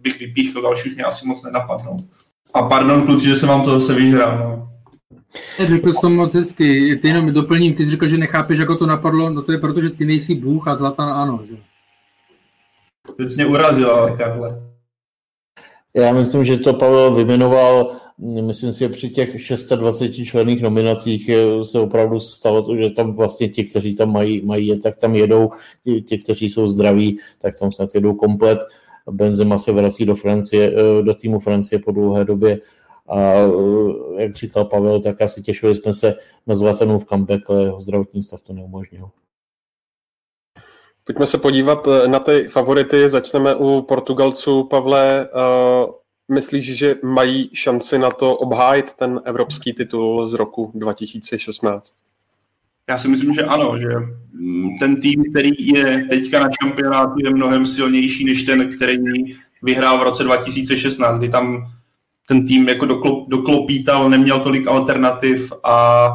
bych 0.00 0.18
vypíchl, 0.18 0.62
další 0.62 0.88
už 0.88 0.94
mě 0.94 1.04
asi 1.04 1.28
moc 1.28 1.42
nenapadnou. 1.42 1.96
A 2.54 2.62
pardon 2.62 3.02
kluci, 3.02 3.24
že 3.24 3.36
jsem 3.36 3.48
vám 3.48 3.62
to 3.62 3.80
zase 3.80 3.94
vyžral. 3.94 4.38
No. 4.38 4.68
Řekl 5.66 5.92
jsi 5.92 6.00
to 6.00 6.10
moc 6.10 6.34
hezky. 6.34 6.96
Ty 7.02 7.08
jenom 7.08 7.32
doplním, 7.32 7.74
ty 7.74 7.84
jsi 7.84 7.90
řekl, 7.90 8.08
že 8.08 8.18
nechápeš, 8.18 8.58
jako 8.58 8.76
to 8.76 8.86
napadlo, 8.86 9.30
no 9.30 9.42
to 9.42 9.52
je 9.52 9.58
proto, 9.58 9.80
že 9.80 9.90
ty 9.90 10.06
nejsi 10.06 10.34
Bůh 10.34 10.68
a 10.68 10.76
Zlatan 10.76 11.08
ano, 11.08 11.40
že? 11.44 11.56
Teď 13.16 13.36
mě 13.36 13.46
urazil, 13.46 13.90
ale 13.90 14.16
Karle. 14.16 14.69
Já 15.94 16.12
myslím, 16.12 16.44
že 16.44 16.58
to 16.58 16.74
Pavel 16.74 17.14
vymenoval, 17.14 17.92
myslím 18.18 18.72
si, 18.72 18.78
že 18.78 18.88
při 18.88 19.10
těch 19.10 19.36
26 19.76 20.26
členných 20.26 20.62
nominacích 20.62 21.30
se 21.62 21.80
opravdu 21.80 22.20
stalo 22.20 22.76
že 22.76 22.90
tam 22.90 23.12
vlastně 23.12 23.48
ti, 23.48 23.64
kteří 23.64 23.94
tam 23.94 24.12
mají, 24.12 24.46
mají 24.46 24.80
tak 24.80 24.96
tam 24.96 25.14
jedou, 25.14 25.50
ti, 26.06 26.18
kteří 26.18 26.50
jsou 26.50 26.66
zdraví, 26.66 27.18
tak 27.38 27.58
tam 27.58 27.72
snad 27.72 27.94
jedou 27.94 28.14
komplet. 28.14 28.58
Benzema 29.10 29.58
se 29.58 29.72
vrací 29.72 30.04
do 30.04 30.14
Francie, 30.14 30.72
do 31.02 31.14
týmu 31.14 31.40
Francie 31.40 31.78
po 31.78 31.92
dlouhé 31.92 32.24
době 32.24 32.60
a 33.08 33.32
jak 34.18 34.36
říkal 34.36 34.64
Pavel, 34.64 35.00
tak 35.00 35.22
asi 35.22 35.42
těšili 35.42 35.74
jsme 35.74 35.94
se 35.94 36.14
na 36.46 36.54
Zlatanův 36.54 37.04
comeback, 37.04 37.50
ale 37.50 37.62
jeho 37.62 37.80
zdravotní 37.80 38.22
stav 38.22 38.40
to 38.40 38.52
neumožnil. 38.52 39.08
Pojďme 41.10 41.26
se 41.26 41.38
podívat 41.38 41.88
eh, 41.88 42.08
na 42.08 42.18
ty 42.18 42.46
favority. 42.48 43.08
Začneme 43.08 43.54
u 43.54 43.82
Portugalců. 43.82 44.64
Pavle, 44.64 45.28
uh, 45.34 45.92
myslíš, 46.34 46.76
že 46.76 46.96
mají 47.02 47.50
šanci 47.52 47.98
na 47.98 48.10
to 48.10 48.36
obhájit 48.36 48.92
ten 48.92 49.20
evropský 49.24 49.72
titul 49.72 50.28
z 50.28 50.34
roku 50.34 50.72
2016? 50.74 51.94
Já 52.88 52.98
si 52.98 53.08
myslím, 53.08 53.34
že 53.34 53.42
ano, 53.42 53.78
že 53.80 53.88
ten 54.80 54.96
tým, 54.96 55.22
který 55.30 55.50
je 55.58 56.06
teďka 56.10 56.40
na 56.40 56.48
šampionátu, 56.62 57.14
je 57.24 57.30
mnohem 57.30 57.66
silnější 57.66 58.24
než 58.24 58.42
ten, 58.42 58.76
který 58.76 58.96
vyhrál 59.62 59.98
v 59.98 60.02
roce 60.02 60.24
2016, 60.24 61.18
kdy 61.18 61.28
tam 61.28 61.72
ten 62.28 62.46
tým 62.46 62.68
jako 62.68 62.86
doklop, 62.86 63.28
doklopítal, 63.28 64.10
neměl 64.10 64.40
tolik 64.40 64.66
alternativ 64.66 65.52
a 65.64 66.08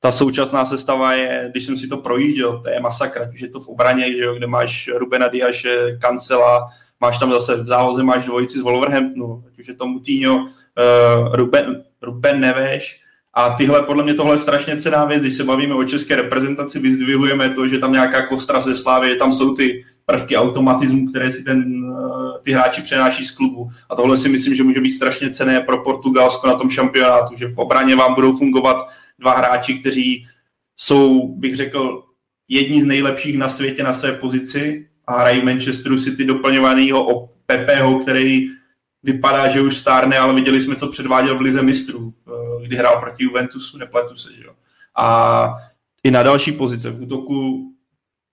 ta 0.00 0.10
současná 0.10 0.64
sestava 0.66 1.12
je, 1.12 1.48
když 1.50 1.64
jsem 1.64 1.76
si 1.76 1.88
to 1.88 1.96
projížděl, 1.96 2.60
to 2.62 2.70
je 2.70 2.80
masakra, 2.80 3.28
už 3.32 3.40
je 3.40 3.48
to 3.48 3.60
v 3.60 3.68
obraně, 3.68 4.16
že 4.16 4.22
jo, 4.22 4.34
kde 4.34 4.46
máš 4.46 4.90
Rubena 4.94 5.28
Diaše, 5.28 5.98
Kancela, 6.00 6.68
máš 7.00 7.18
tam 7.18 7.30
zase 7.30 7.62
v 7.62 7.66
záloze 7.66 8.02
máš 8.02 8.24
dvojici 8.24 8.58
z 8.58 8.62
Wolverhamptonu, 8.62 9.44
ať 9.46 9.58
už 9.58 9.68
je 9.68 9.74
to 9.74 9.86
Moutinho, 9.86 10.36
uh, 10.36 11.34
Ruben, 11.34 11.82
Ruben 12.02 12.40
Neveš, 12.40 13.00
a 13.34 13.50
tyhle, 13.50 13.82
podle 13.82 14.04
mě 14.04 14.14
tohle 14.14 14.34
je 14.34 14.38
strašně 14.38 14.76
cená 14.76 15.04
věc, 15.04 15.22
když 15.22 15.34
se 15.34 15.44
bavíme 15.44 15.74
o 15.74 15.84
české 15.84 16.16
reprezentaci, 16.16 16.78
vyzdvihujeme 16.78 17.50
to, 17.50 17.68
že 17.68 17.78
tam 17.78 17.92
nějaká 17.92 18.26
kostra 18.26 18.60
ze 18.60 18.76
Slávy, 18.76 19.16
tam 19.16 19.32
jsou 19.32 19.54
ty 19.54 19.84
prvky 20.04 20.36
automatismu, 20.36 21.06
které 21.06 21.30
si 21.30 21.44
ten, 21.44 21.64
eh, 21.98 22.38
ty 22.42 22.52
hráči 22.52 22.82
přenáší 22.82 23.24
z 23.24 23.30
klubu. 23.30 23.70
A 23.90 23.96
tohle 23.96 24.16
si 24.16 24.28
myslím, 24.28 24.54
že 24.54 24.62
může 24.62 24.80
být 24.80 24.90
strašně 24.90 25.30
cené 25.30 25.60
pro 25.60 25.82
Portugalsko 25.82 26.46
na 26.46 26.54
tom 26.54 26.70
šampionátu, 26.70 27.36
že 27.36 27.48
v 27.48 27.58
obraně 27.58 27.96
vám 27.96 28.14
budou 28.14 28.32
fungovat 28.32 28.76
dva 29.18 29.38
hráči, 29.38 29.78
kteří 29.78 30.26
jsou, 30.76 31.34
bych 31.36 31.56
řekl, 31.56 32.04
jedni 32.48 32.82
z 32.82 32.84
nejlepších 32.84 33.38
na 33.38 33.48
světě 33.48 33.82
na 33.82 33.92
své 33.92 34.12
pozici 34.12 34.88
a 35.06 35.20
hrají 35.20 35.42
Manchesteru 35.42 35.98
City 35.98 36.24
doplňovanýho 36.24 37.14
o 37.14 37.28
Pepeho, 37.46 37.98
který 37.98 38.46
vypadá, 39.02 39.48
že 39.48 39.60
už 39.60 39.76
stárne, 39.76 40.18
ale 40.18 40.34
viděli 40.34 40.60
jsme, 40.60 40.76
co 40.76 40.88
předváděl 40.88 41.38
v 41.38 41.40
Lize 41.40 41.62
mistrů, 41.62 42.14
eh, 42.28 42.66
kdy 42.66 42.76
hrál 42.76 43.00
proti 43.00 43.24
Juventusu, 43.24 43.78
nepletu 43.78 44.16
se, 44.16 44.34
že 44.34 44.44
jo. 44.44 44.52
A 44.96 45.48
i 46.04 46.10
na 46.10 46.22
další 46.22 46.52
pozice 46.52 46.90
v 46.90 47.02
útoku 47.02 47.64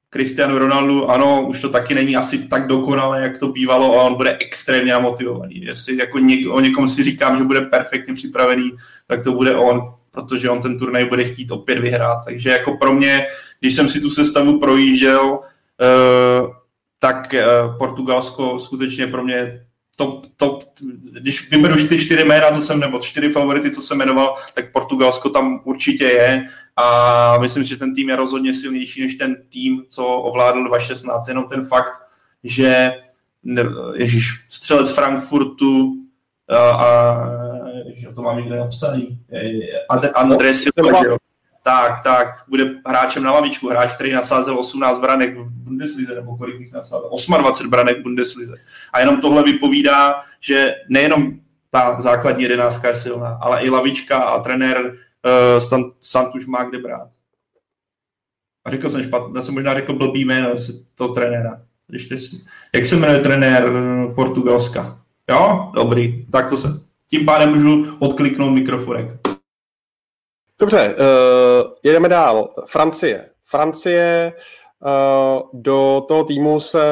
Cristiano 0.10 0.60
Ronaldo, 0.60 1.08
ano, 1.08 1.48
už 1.48 1.62
to 1.62 1.70
taky 1.70 1.96
není 1.96 2.16
asi 2.16 2.48
tak 2.48 2.68
dokonalé, 2.68 3.22
jak 3.22 3.38
to 3.38 3.48
bývalo, 3.48 3.94
ale 3.94 4.10
on 4.10 4.16
bude 4.16 4.38
extrémně 4.38 4.92
namotivovaný. 4.92 5.62
Jestli 5.66 5.98
jako 5.98 6.20
něk, 6.20 6.48
o 6.50 6.60
někom 6.60 6.90
si 6.90 7.04
říkám, 7.04 7.38
že 7.38 7.44
bude 7.44 7.62
perfektně 7.62 8.14
připravený, 8.14 8.72
tak 9.08 9.24
to 9.24 9.32
bude 9.32 9.56
on, 9.56 9.82
protože 10.16 10.50
on 10.50 10.62
ten 10.62 10.80
turnaj 10.80 11.06
bude 11.06 11.24
chtít 11.24 11.52
opět 11.52 11.80
vyhrát. 11.80 12.18
Takže 12.26 12.50
jako 12.50 12.78
pro 12.78 12.94
mě, 12.94 13.26
když 13.60 13.74
jsem 13.74 13.90
si 13.90 14.02
tu 14.02 14.10
sestavu 14.10 14.60
projížděl, 14.60 15.40
uh, 15.40 16.52
tak 17.00 17.34
uh, 17.34 17.78
Portugalsko 17.78 18.60
skutečně 18.60 19.08
pro 19.08 19.24
mě 19.24 19.66
top, 19.96 20.26
top, 20.36 20.64
když 21.12 21.52
vyberu 21.52 21.88
ty 21.88 22.00
čtyři 22.00 22.24
jména, 22.24 22.52
co 22.52 22.62
jsem, 22.62 22.80
nebo 22.80 23.00
čtyři 23.00 23.30
favority, 23.30 23.72
co 23.72 23.82
jsem 23.82 23.98
jmenoval, 23.98 24.36
tak 24.54 24.72
Portugalsko 24.72 25.30
tam 25.30 25.62
určitě 25.64 26.04
je 26.04 26.48
a 26.76 27.38
myslím, 27.38 27.64
že 27.64 27.76
ten 27.78 27.96
tým 27.96 28.10
je 28.10 28.16
rozhodně 28.16 28.54
silnější 28.54 29.02
než 29.02 29.16
ten 29.16 29.36
tým, 29.50 29.84
co 29.90 30.06
ovládl 30.06 30.64
2016. 30.68 31.28
Jenom 31.28 31.44
ten 31.44 31.66
fakt, 31.66 32.02
že 32.44 32.92
Ježíš, 33.96 34.46
střelec 34.50 34.92
Frankfurtu 34.92 35.96
a, 36.50 36.58
a 36.58 36.86
že 37.98 38.08
to 38.08 38.22
mám 38.22 38.38
někde 38.38 38.56
napsaný, 38.56 39.20
André 40.16 40.54
Silva, 40.54 41.18
tak, 41.64 42.04
tak, 42.04 42.28
bude 42.48 42.76
hráčem 42.88 43.24
na 43.24 43.32
lavičku, 43.32 43.70
hráč, 43.70 43.92
který 43.92 44.14
nasázel 44.14 44.60
18 44.60 45.00
branek 45.00 45.38
v 45.38 45.50
Bundeslize, 45.50 46.16
nebo 46.16 46.38
kolik 46.38 46.60
jich 46.60 46.72
nasázel, 46.72 47.10
28 47.10 47.70
branek 47.70 48.00
v 48.00 48.04
Bundeslize. 48.04 48.54
A 48.94 49.00
jenom 49.00 49.22
tohle 49.22 49.44
vypovídá, 49.44 50.16
že 50.40 50.76
nejenom 50.90 51.40
ta 51.72 52.02
základní 52.02 52.44
jedenáctka 52.44 52.88
je 52.88 52.96
silná, 52.96 53.38
ale 53.42 53.62
i 53.62 53.70
lavička 53.70 54.18
a 54.18 54.40
trenér 54.40 54.86
uh, 54.86 55.60
Sant, 55.60 55.94
Santuš 56.02 56.46
má 56.46 56.64
kde 56.64 56.80
brát. 56.80 57.10
A 58.66 58.72
řekl 58.72 58.90
jsem 58.90 59.04
špatně, 59.04 59.34
já 59.36 59.42
jsem 59.42 59.54
možná 59.54 59.74
řekl 59.74 59.94
blbý 59.94 60.26
jméno 60.26 60.50
toho 60.96 61.14
trenéra. 61.14 61.62
Ještě 61.92 62.16
jak 62.76 62.86
se 62.86 62.96
jmenuje 62.96 63.20
trenér 63.20 63.70
Portugalska? 64.16 65.02
Jo? 65.30 65.72
Dobrý, 65.76 66.26
tak 66.26 66.50
to 66.50 66.58
se. 66.58 66.85
Tím 67.10 67.26
pádem 67.26 67.50
můžu 67.50 67.98
odkliknout 68.00 68.54
mikroforek. 68.54 69.20
Dobře, 70.60 70.96
uh, 70.96 71.74
jedeme 71.84 72.10
dál. 72.10 72.54
Francie. 72.68 73.30
Francie 73.44 74.34
uh, 74.80 75.62
do 75.62 76.06
toho 76.08 76.24
týmu 76.24 76.60
se 76.60 76.84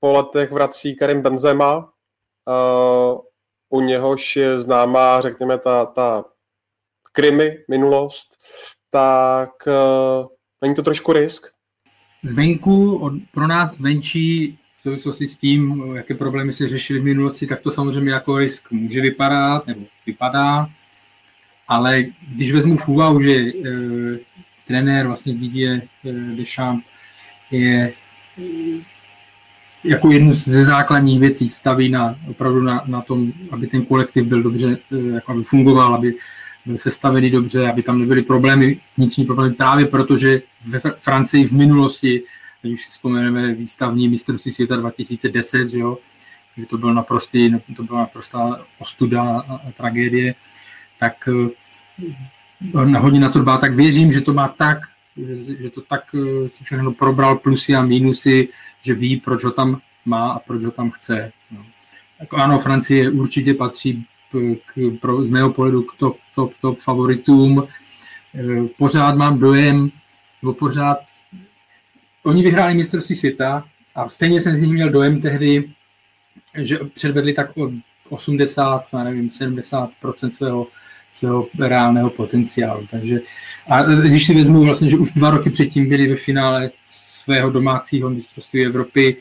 po 0.00 0.12
letech 0.12 0.52
vrací 0.52 0.96
Karim 0.96 1.22
Benzema. 1.22 1.78
Uh, 1.78 3.20
u 3.68 3.80
něhož 3.80 4.36
je 4.36 4.60
známá, 4.60 5.20
řekněme, 5.20 5.58
ta, 5.58 5.86
ta 5.86 6.24
krimi 7.12 7.56
minulost. 7.70 8.28
Tak 8.90 9.50
uh, 9.66 10.26
není 10.62 10.74
to 10.74 10.82
trošku 10.82 11.12
risk? 11.12 11.46
Zvenku, 12.24 12.98
od, 12.98 13.12
pro 13.32 13.46
nás 13.46 13.80
venčí 13.80 14.58
v 14.80 14.82
souvislosti 14.82 15.26
s 15.26 15.36
tím, 15.36 15.82
jaké 15.94 16.14
problémy 16.14 16.52
se 16.52 16.68
řešily 16.68 17.00
v 17.00 17.04
minulosti, 17.04 17.46
tak 17.46 17.60
to 17.60 17.70
samozřejmě 17.70 18.12
jako 18.12 18.38
risk 18.38 18.70
může 18.70 19.00
vypadat, 19.00 19.66
nebo 19.66 19.80
vypadá. 20.06 20.70
Ale 21.68 22.04
když 22.28 22.52
vezmu 22.52 22.76
v 22.76 22.88
úvahu, 22.88 23.20
že 23.20 23.32
e, 23.32 23.52
trenér 24.66 25.06
vlastně 25.06 25.34
Didier 25.34 25.82
e, 26.04 26.12
Deschamps 26.12 26.84
je 27.50 27.92
e, 28.38 28.42
jako 29.84 30.12
jednu 30.12 30.32
ze 30.32 30.64
základních 30.64 31.20
věcí 31.20 31.48
staví 31.48 31.88
na, 31.88 32.18
opravdu 32.28 32.62
na, 32.62 32.84
na 32.86 33.00
tom, 33.00 33.32
aby 33.50 33.66
ten 33.66 33.84
kolektiv 33.84 34.24
byl 34.24 34.42
dobře, 34.42 34.78
jako 35.14 35.32
aby 35.32 35.42
fungoval, 35.42 35.94
aby 35.94 36.14
byl 36.66 36.78
sestavený 36.78 37.30
dobře, 37.30 37.70
aby 37.70 37.82
tam 37.82 37.98
nebyly 37.98 38.22
problémy, 38.22 38.80
vnitřní 38.96 39.24
problémy, 39.24 39.54
právě 39.54 39.86
protože 39.86 40.42
ve 40.66 40.78
Francii 40.78 41.46
v 41.46 41.52
minulosti, 41.52 42.22
když 42.62 42.84
si 42.84 42.90
vzpomeneme 42.90 43.54
výstavní 43.54 44.08
mistrovství 44.08 44.52
světa 44.52 44.76
2010, 44.76 45.70
že, 45.70 45.78
jo, 45.78 45.98
že 46.56 46.66
to, 46.66 46.78
byl 46.78 46.94
naprostý, 46.94 47.54
to 47.76 47.82
byla 47.82 47.98
naprostá 48.00 48.66
ostuda 48.78 49.40
a 49.40 49.72
tragédie, 49.76 50.34
tak 50.98 51.28
eh, 51.28 52.98
hodně 52.98 53.20
na 53.20 53.28
to 53.28 53.38
dbá, 53.38 53.58
tak 53.58 53.74
věřím, 53.74 54.12
že 54.12 54.20
to 54.20 54.32
má 54.32 54.48
tak, 54.48 54.78
že, 55.60 55.70
to 55.70 55.80
tak 55.80 56.04
eh, 56.14 56.48
si 56.48 56.64
všechno 56.64 56.92
probral 56.92 57.36
plusy 57.38 57.74
a 57.74 57.82
mínusy, 57.82 58.48
že 58.82 58.94
ví, 58.94 59.16
proč 59.16 59.44
ho 59.44 59.50
tam 59.50 59.80
má 60.04 60.32
a 60.32 60.38
proč 60.38 60.64
ho 60.64 60.70
tam 60.70 60.90
chce. 60.90 61.32
No. 61.50 61.64
Ano, 62.30 62.58
Francie 62.58 63.10
určitě 63.10 63.54
patří 63.54 64.06
k, 64.66 64.98
pro, 65.00 65.24
z 65.24 65.30
mého 65.30 65.52
pohledu 65.52 65.82
k 65.82 65.96
top, 65.96 66.16
top, 66.34 66.52
top 66.60 66.78
favoritům. 66.78 67.66
Eh, 68.34 68.68
pořád 68.78 69.16
mám 69.16 69.38
dojem, 69.38 69.90
nebo 70.42 70.54
pořád 70.54 70.98
oni 72.22 72.42
vyhráli 72.42 72.74
mistrovství 72.74 73.14
světa 73.14 73.64
a 73.94 74.08
stejně 74.08 74.40
jsem 74.40 74.56
z 74.56 74.60
nich 74.60 74.72
měl 74.72 74.90
dojem 74.90 75.20
tehdy, 75.20 75.70
že 76.58 76.78
předvedli 76.94 77.32
tak 77.32 77.56
od 77.56 77.70
80, 78.08 78.84
nevím, 79.04 79.30
70 79.30 79.90
svého 80.28 80.66
svého 81.12 81.46
reálného 81.58 82.10
potenciálu. 82.10 82.86
Takže, 82.90 83.20
a 83.68 83.82
když 83.82 84.26
si 84.26 84.34
vezmu 84.34 84.64
vlastně, 84.64 84.90
že 84.90 84.96
už 84.96 85.10
dva 85.10 85.30
roky 85.30 85.50
předtím 85.50 85.88
byli 85.88 86.08
ve 86.08 86.16
finále 86.16 86.70
svého 86.84 87.50
domácího 87.50 88.10
mistrovství 88.10 88.66
Evropy. 88.66 89.16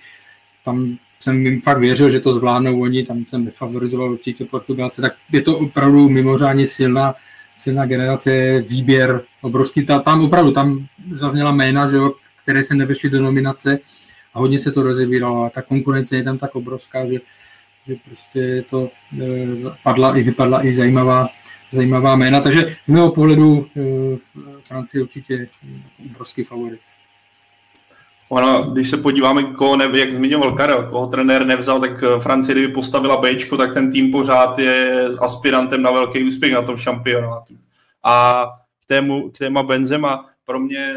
Tam 0.65 0.97
jsem 1.19 1.45
jim 1.45 1.61
fakt 1.61 1.79
věřil, 1.79 2.09
že 2.09 2.19
to 2.19 2.33
zvládnou 2.33 2.81
oni, 2.81 3.03
tam 3.05 3.25
jsem 3.25 3.45
nefavorizoval 3.45 4.11
určitě 4.11 4.45
Portugalce, 4.45 5.01
tak 5.01 5.13
je 5.31 5.41
to 5.41 5.57
opravdu 5.57 6.09
mimořádně 6.09 6.67
silná, 6.67 7.15
silná 7.55 7.85
generace, 7.85 8.61
výběr 8.61 9.21
obrovský. 9.41 9.85
Ta, 9.85 9.99
tam 9.99 10.23
opravdu, 10.23 10.51
tam 10.51 10.87
zazněla 11.11 11.51
jména, 11.51 11.89
že 11.89 11.95
jo, 11.95 12.13
které 12.49 12.63
se 12.63 12.75
nevyšly 12.75 13.09
do 13.09 13.21
nominace 13.21 13.79
a 14.33 14.39
hodně 14.39 14.59
se 14.59 14.71
to 14.71 14.83
rozebíralo 14.83 15.45
a 15.45 15.49
ta 15.49 15.61
konkurence 15.61 16.15
je 16.15 16.23
tam 16.23 16.37
tak 16.37 16.55
obrovská, 16.55 17.05
že, 17.05 17.19
že 17.87 17.95
prostě 18.05 18.63
to 18.69 18.89
e, 19.21 19.25
padla 19.83 20.17
i 20.17 20.23
vypadla 20.23 20.65
i 20.65 20.73
zajímavá, 20.73 21.29
zajímavá 21.71 22.15
jména, 22.15 22.41
takže 22.41 22.75
z 22.85 22.89
mého 22.89 23.11
pohledu 23.11 23.67
e, 23.77 23.81
Francie 24.67 25.01
určitě 25.01 25.47
obrovský 26.11 26.43
favorit. 26.43 26.79
Ono, 28.29 28.63
když 28.63 28.89
se 28.89 28.97
podíváme, 28.97 29.43
koho 29.43 29.77
ne, 29.77 29.99
jak 29.99 30.13
zmiňoval 30.13 30.51
Karel, 30.51 30.83
koho 30.83 31.07
trenér 31.07 31.45
nevzal, 31.45 31.79
tak 31.79 32.03
eh, 32.03 32.19
Francie, 32.19 32.55
kdyby 32.55 32.73
postavila 32.73 33.17
B, 33.17 33.35
tak 33.57 33.73
ten 33.73 33.91
tým 33.91 34.11
pořád 34.11 34.59
je 34.59 35.07
aspirantem 35.19 35.81
na 35.81 35.91
velký 35.91 36.23
úspěch 36.23 36.53
na 36.53 36.61
tom 36.61 36.77
šampionátu. 36.77 37.57
A 38.03 38.45
k, 38.83 38.87
tému, 38.87 39.29
k 39.29 39.37
téma 39.37 39.63
Benzema 39.63 40.25
pro 40.45 40.59
mě 40.59 40.95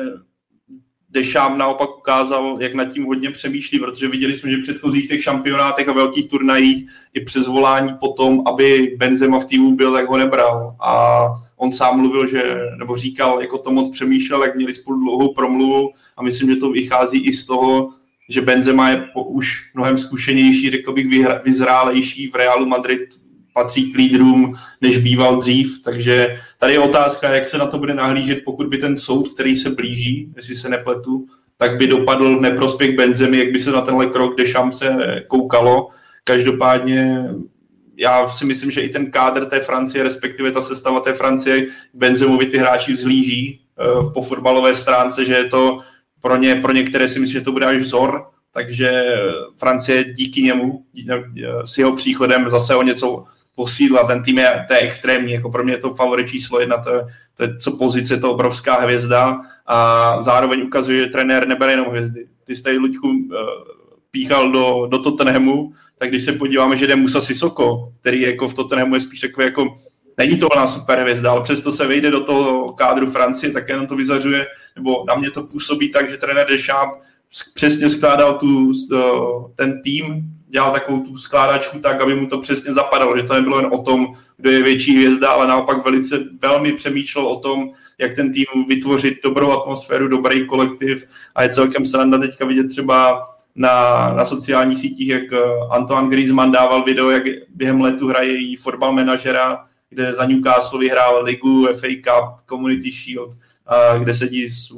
Dešám 1.14 1.58
naopak 1.58 1.98
ukázal, 1.98 2.56
jak 2.60 2.74
nad 2.74 2.84
tím 2.84 3.04
hodně 3.04 3.30
přemýšlí, 3.30 3.78
protože 3.78 4.08
viděli 4.08 4.36
jsme, 4.36 4.50
že 4.50 4.56
v 4.56 4.62
předchozích 4.62 5.08
těch 5.08 5.22
šampionátech 5.22 5.88
a 5.88 5.92
velkých 5.92 6.28
turnajích 6.28 6.86
i 7.14 7.20
přes 7.20 7.46
volání 7.46 7.92
potom, 8.00 8.42
aby 8.46 8.94
Benzema 8.98 9.38
v 9.38 9.44
týmu 9.44 9.76
byl, 9.76 9.92
tak 9.92 10.08
ho 10.08 10.16
nebral. 10.16 10.76
A 10.80 11.24
on 11.56 11.72
sám 11.72 11.96
mluvil, 11.96 12.26
že, 12.26 12.60
nebo 12.78 12.96
říkal, 12.96 13.40
jako 13.40 13.58
to 13.58 13.70
moc 13.70 13.90
přemýšlel, 13.90 14.42
jak 14.42 14.56
měli 14.56 14.74
spolu 14.74 15.00
dlouhou 15.00 15.34
promluvu 15.34 15.90
a 16.16 16.22
myslím, 16.22 16.50
že 16.50 16.56
to 16.56 16.70
vychází 16.70 17.26
i 17.26 17.32
z 17.32 17.46
toho, 17.46 17.90
že 18.28 18.40
Benzema 18.40 18.90
je 18.90 19.08
po, 19.12 19.24
už 19.24 19.70
mnohem 19.74 19.98
zkušenější, 19.98 20.70
řekl 20.70 20.92
bych 20.92 21.06
vyzrálejší 21.44 22.28
v 22.28 22.34
Realu 22.34 22.66
Madrid, 22.66 23.00
patří 23.52 23.92
k 23.92 23.96
lídrům, 23.96 24.54
než 24.80 24.98
býval 24.98 25.36
dřív, 25.36 25.82
takže 25.84 26.36
tady 26.58 26.72
je 26.72 26.78
otázka, 26.78 27.34
jak 27.34 27.48
se 27.48 27.58
na 27.58 27.66
to 27.66 27.78
bude 27.78 27.94
nahlížet, 27.94 28.44
pokud 28.44 28.66
by 28.66 28.78
ten 28.78 28.96
soud, 28.96 29.34
který 29.34 29.56
se 29.56 29.70
blíží, 29.70 30.32
jestli 30.36 30.54
se 30.54 30.68
nepletu, 30.68 31.26
tak 31.56 31.76
by 31.76 31.86
dopadl 31.86 32.40
neprospěch 32.40 32.96
Benzemi, 32.96 33.38
jak 33.38 33.52
by 33.52 33.60
se 33.60 33.70
na 33.70 33.80
tenhle 33.80 34.06
krok 34.06 34.38
Dešam 34.38 34.72
se 34.72 34.96
koukalo. 35.28 35.88
Každopádně 36.24 37.24
já 37.96 38.28
si 38.28 38.44
myslím, 38.44 38.70
že 38.70 38.80
i 38.80 38.88
ten 38.88 39.10
kádr 39.10 39.44
té 39.44 39.60
Francie, 39.60 40.04
respektive 40.04 40.50
ta 40.50 40.60
sestava 40.60 41.00
té 41.00 41.12
Francie, 41.12 41.66
Benzemovi 41.94 42.46
ty 42.46 42.58
hráči 42.58 42.92
vzhlíží 42.92 43.60
uh, 43.96 44.12
po 44.12 44.22
fotbalové 44.22 44.74
stránce, 44.74 45.24
že 45.24 45.34
je 45.34 45.44
to 45.44 45.80
pro, 46.20 46.36
ně, 46.36 46.54
pro 46.54 46.72
některé 46.72 47.08
si 47.08 47.20
myslím, 47.20 47.40
že 47.40 47.44
to 47.44 47.52
bude 47.52 47.66
až 47.66 47.76
vzor, 47.76 48.26
takže 48.52 49.16
Francie 49.56 50.04
díky 50.04 50.42
němu, 50.42 50.84
s 51.64 51.78
jeho 51.78 51.96
příchodem 51.96 52.50
zase 52.50 52.74
o 52.74 52.82
něco 52.82 53.24
posídla. 53.54 54.06
Ten 54.06 54.22
tým 54.22 54.38
je, 54.38 54.64
to 54.68 54.74
je 54.74 54.80
extrémní, 54.80 55.32
jako 55.32 55.50
pro 55.50 55.64
mě 55.64 55.72
je 55.72 55.78
to 55.78 55.94
favorit 55.94 56.28
číslo 56.28 56.60
jedna, 56.60 56.76
to 56.76 56.90
to 57.36 57.42
je 57.42 57.58
co 57.58 57.76
pozice, 57.76 58.16
to 58.16 58.32
obrovská 58.32 58.80
hvězda 58.80 59.40
a 59.66 60.16
zároveň 60.22 60.62
ukazuje, 60.62 60.98
že 60.98 61.10
trenér 61.10 61.48
nebere 61.48 61.72
jenom 61.72 61.86
hvězdy. 61.86 62.26
Ty 62.44 62.62
tady, 62.62 62.78
Luďku, 62.78 63.08
uh, 63.08 63.16
píchal 64.10 64.52
do, 64.52 64.86
do 64.86 64.98
Tottenhamu, 64.98 65.72
tak 65.98 66.08
když 66.08 66.24
se 66.24 66.32
podíváme, 66.32 66.76
že 66.76 66.86
jde 66.86 66.96
Musa 66.96 67.20
Sissoko, 67.20 67.92
který 68.00 68.20
jako 68.20 68.48
v 68.48 68.54
Tottenhamu 68.54 68.94
je 68.94 69.00
spíš 69.00 69.20
takový 69.20 69.46
jako 69.46 69.78
není 70.18 70.38
to 70.38 70.48
ona 70.48 70.66
super 70.66 71.00
hvězda, 71.00 71.30
ale 71.30 71.42
přesto 71.42 71.72
se 71.72 71.86
vejde 71.86 72.10
do 72.10 72.20
toho 72.20 72.72
kádru 72.72 73.10
Francie, 73.10 73.52
tak 73.52 73.68
jenom 73.68 73.86
to 73.86 73.96
vyzařuje, 73.96 74.46
nebo 74.76 75.04
na 75.08 75.14
mě 75.14 75.30
to 75.30 75.42
působí 75.42 75.88
tak, 75.88 76.10
že 76.10 76.16
trenér 76.16 76.46
Deschamps 76.48 76.98
přesně 77.54 77.90
skládal 77.90 78.38
tu, 78.38 78.72
ten 79.56 79.82
tým, 79.82 80.04
dělal 80.52 80.72
takovou 80.72 81.00
tu 81.00 81.16
skládačku 81.16 81.78
tak, 81.78 82.00
aby 82.00 82.14
mu 82.14 82.26
to 82.26 82.38
přesně 82.38 82.72
zapadalo, 82.72 83.16
že 83.16 83.22
to 83.22 83.34
nebylo 83.34 83.58
jen 83.58 83.68
o 83.72 83.82
tom, 83.82 84.06
kdo 84.36 84.50
je 84.50 84.62
větší 84.62 84.96
hvězda, 84.96 85.28
ale 85.28 85.46
naopak 85.46 85.84
velice 85.84 86.24
velmi 86.42 86.72
přemýšlel 86.72 87.26
o 87.26 87.40
tom, 87.40 87.70
jak 87.98 88.14
ten 88.14 88.32
tým 88.32 88.44
vytvořit 88.68 89.14
dobrou 89.24 89.50
atmosféru, 89.50 90.08
dobrý 90.08 90.46
kolektiv. 90.46 91.06
A 91.34 91.42
je 91.42 91.48
celkem 91.48 91.84
sranda 91.84 92.18
teďka 92.18 92.46
vidět 92.46 92.68
třeba 92.68 93.28
na, 93.54 94.08
na 94.16 94.24
sociálních 94.24 94.78
sítích, 94.78 95.08
jak 95.08 95.32
eh, 95.32 95.38
Antoine 95.70 96.08
Griezmann 96.08 96.52
dával 96.52 96.84
video, 96.84 97.10
jak 97.10 97.22
během 97.54 97.80
letu 97.80 98.08
hraje 98.08 98.32
její 98.32 98.56
fotbal 98.56 98.92
manažera, 98.92 99.64
kde 99.90 100.12
za 100.12 100.26
Newcastle 100.26 100.80
vyhrál 100.80 101.22
ligu, 101.24 101.66
FA 101.72 101.88
Cup, 101.88 102.48
Community 102.48 102.90
Shield, 102.90 103.36
kde 103.98 104.14
sedí 104.14 104.50
s, 104.50 104.68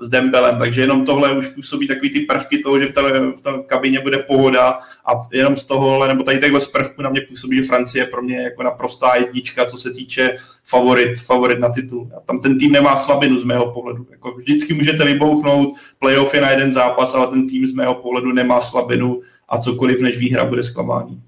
s 0.00 0.08
Dembelem, 0.08 0.58
takže 0.58 0.80
jenom 0.80 1.04
tohle 1.04 1.38
už 1.38 1.46
působí 1.46 1.88
takový 1.88 2.10
ty 2.10 2.20
prvky 2.20 2.58
toho, 2.58 2.78
že 2.78 2.86
v 2.86 2.92
té, 2.92 3.02
v 3.02 3.62
kabině 3.66 4.00
bude 4.00 4.18
pohoda 4.18 4.78
a 5.06 5.12
jenom 5.32 5.56
z 5.56 5.64
toho, 5.64 6.06
nebo 6.06 6.22
tady 6.22 6.38
takhle 6.38 6.60
z 6.60 6.68
prvku 6.68 7.02
na 7.02 7.10
mě 7.10 7.20
působí, 7.20 7.56
že 7.56 7.62
Francie 7.62 8.02
je 8.02 8.06
pro 8.06 8.22
mě 8.22 8.42
jako 8.42 8.62
naprostá 8.62 9.16
jednička, 9.16 9.64
co 9.64 9.78
se 9.78 9.90
týče 9.90 10.36
favorit, 10.64 11.20
favorit 11.20 11.58
na 11.58 11.68
titul. 11.68 12.10
A 12.16 12.20
tam 12.20 12.40
ten 12.40 12.58
tým 12.58 12.72
nemá 12.72 12.96
slabinu 12.96 13.40
z 13.40 13.44
mého 13.44 13.72
pohledu. 13.72 14.06
Jako 14.10 14.30
vždycky 14.30 14.74
můžete 14.74 15.04
vybouchnout, 15.04 15.74
playoff 15.98 16.34
je 16.34 16.40
na 16.40 16.50
jeden 16.50 16.70
zápas, 16.70 17.14
ale 17.14 17.26
ten 17.26 17.48
tým 17.48 17.66
z 17.66 17.72
mého 17.72 17.94
pohledu 17.94 18.32
nemá 18.32 18.60
slabinu 18.60 19.20
a 19.48 19.58
cokoliv 19.58 20.00
než 20.00 20.18
výhra 20.18 20.44
bude 20.44 20.62
zklamání. 20.62 21.22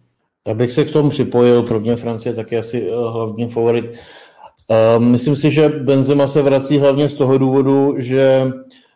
Já 0.47 0.55
bych 0.55 0.73
se 0.73 0.85
k 0.85 0.93
tomu 0.93 1.11
připojil, 1.11 1.63
pro 1.63 1.81
mě 1.81 1.97
Francie 1.97 2.35
taky 2.35 2.59
asi 2.59 2.91
uh, 2.91 3.13
hlavní 3.13 3.49
favorit. 3.49 3.99
Uh, 4.71 5.05
myslím 5.05 5.37
si, 5.37 5.51
že 5.51 5.69
Benzema 5.69 6.27
se 6.27 6.43
vrací 6.43 6.79
hlavně 6.79 7.09
z 7.09 7.15
toho 7.15 7.39
důvodu, 7.39 7.95
že 7.99 8.43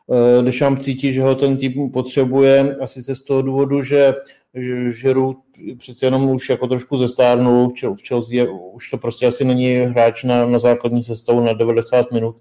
uh, 0.07 0.45
Dešam 0.45 0.77
cítí, 0.77 1.13
že 1.13 1.23
ho 1.23 1.35
ten 1.35 1.57
tým 1.57 1.91
potřebuje 1.91 2.77
a 2.81 2.87
sice 2.87 3.15
z 3.15 3.21
toho 3.21 3.43
důvodu, 3.43 3.83
že 3.83 4.15
Žeru 4.91 5.37
přece 5.79 6.07
jenom 6.07 6.31
už 6.31 6.51
jako 6.51 6.67
trošku 6.67 6.97
zestárnul, 6.97 7.73
v 7.97 8.09
Chelsea 8.09 8.47
už 8.73 8.91
to 8.91 8.99
prostě 8.99 9.27
asi 9.27 9.45
není 9.45 9.75
hráč 9.75 10.25
na, 10.25 10.47
na 10.47 10.59
základní 10.59 11.05
sestavu 11.05 11.41
na 11.41 11.53
90 11.53 12.13
minut 12.13 12.37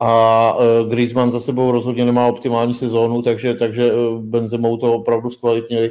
a 0.00 0.54
uh, 0.54 0.90
Griezmann 0.90 1.30
za 1.30 1.40
sebou 1.40 1.72
rozhodně 1.72 2.04
nemá 2.04 2.26
optimální 2.26 2.74
sezónu, 2.74 3.22
takže, 3.22 3.54
takže 3.54 3.92
Benzemou 4.18 4.76
to 4.76 4.94
opravdu 4.94 5.30
zkvalitnili. 5.30 5.90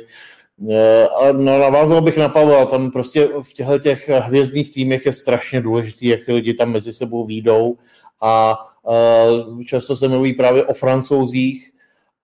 Eh, 0.69 1.07
a 1.07 1.31
no, 1.31 1.59
navázal 1.59 2.01
bych 2.01 2.17
na 2.17 2.29
Pavla, 2.29 2.65
tam 2.65 2.91
prostě 2.91 3.29
v 3.41 3.53
těchto 3.53 3.79
těch 3.79 4.09
hvězdných 4.09 4.73
týmech 4.73 5.05
je 5.05 5.11
strašně 5.11 5.61
důležitý, 5.61 6.07
jak 6.07 6.25
ty 6.25 6.33
lidi 6.33 6.53
tam 6.53 6.71
mezi 6.71 6.93
sebou 6.93 7.25
výjdou 7.25 7.77
a 8.21 8.57
uh, 8.83 9.63
často 9.63 9.95
se 9.95 10.07
mluví 10.07 10.33
právě 10.33 10.65
o 10.65 10.73
francouzích 10.73 11.71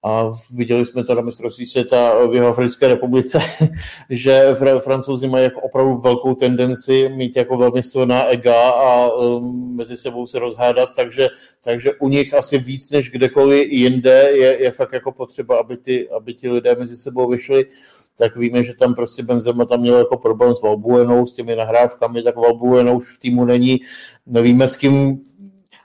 a 0.06 0.34
viděli 0.52 0.86
jsme 0.86 1.04
to 1.04 1.16
na 1.16 1.22
mistrovství 1.22 1.66
světa 1.66 2.26
v 2.26 2.36
jeho 2.36 2.48
Africké 2.48 2.88
republice, 2.88 3.40
že 4.10 4.54
fr- 4.54 4.80
francouzi 4.80 5.28
mají 5.28 5.44
jako 5.44 5.62
opravdu 5.62 5.98
velkou 5.98 6.36
tendenci 6.36 7.10
mít 7.10 7.36
jako 7.36 7.58
velmi 7.58 7.84
silná 7.84 8.26
ega 8.26 8.70
a 8.70 9.14
um, 9.14 9.76
mezi 9.76 9.98
sebou 9.98 10.28
se 10.28 10.40
rozhádat, 10.40 10.90
takže, 10.96 11.30
takže 11.64 11.94
u 11.94 12.10
nich 12.10 12.34
asi 12.34 12.58
víc 12.58 12.92
než 12.92 13.12
kdekoliv 13.12 13.72
jinde 13.72 14.32
je, 14.32 14.64
je 14.64 14.72
fakt 14.72 14.94
jako 14.94 15.12
potřeba, 15.12 15.60
aby 15.60 15.78
ty, 15.78 16.10
aby 16.10 16.34
ti 16.34 16.50
lidé 16.50 16.76
mezi 16.76 16.98
sebou 16.98 17.30
vyšli 17.30 17.66
tak 18.18 18.38
víme, 18.38 18.64
že 18.64 18.74
tam 18.74 18.96
prostě 18.96 19.24
Benzema 19.24 19.66
tam 19.66 19.80
měl 19.80 19.98
jako 19.98 20.18
problém 20.18 20.56
s 20.56 20.62
Valbuenou, 20.62 21.26
s 21.26 21.34
těmi 21.34 21.56
nahrávkami, 21.56 22.24
tak 22.24 22.36
Valbuenou 22.36 22.98
už 22.98 23.16
v 23.16 23.20
týmu 23.20 23.46
není. 23.46 23.80
Nevíme, 24.26 24.68
s 24.68 24.78
kým 24.78 25.22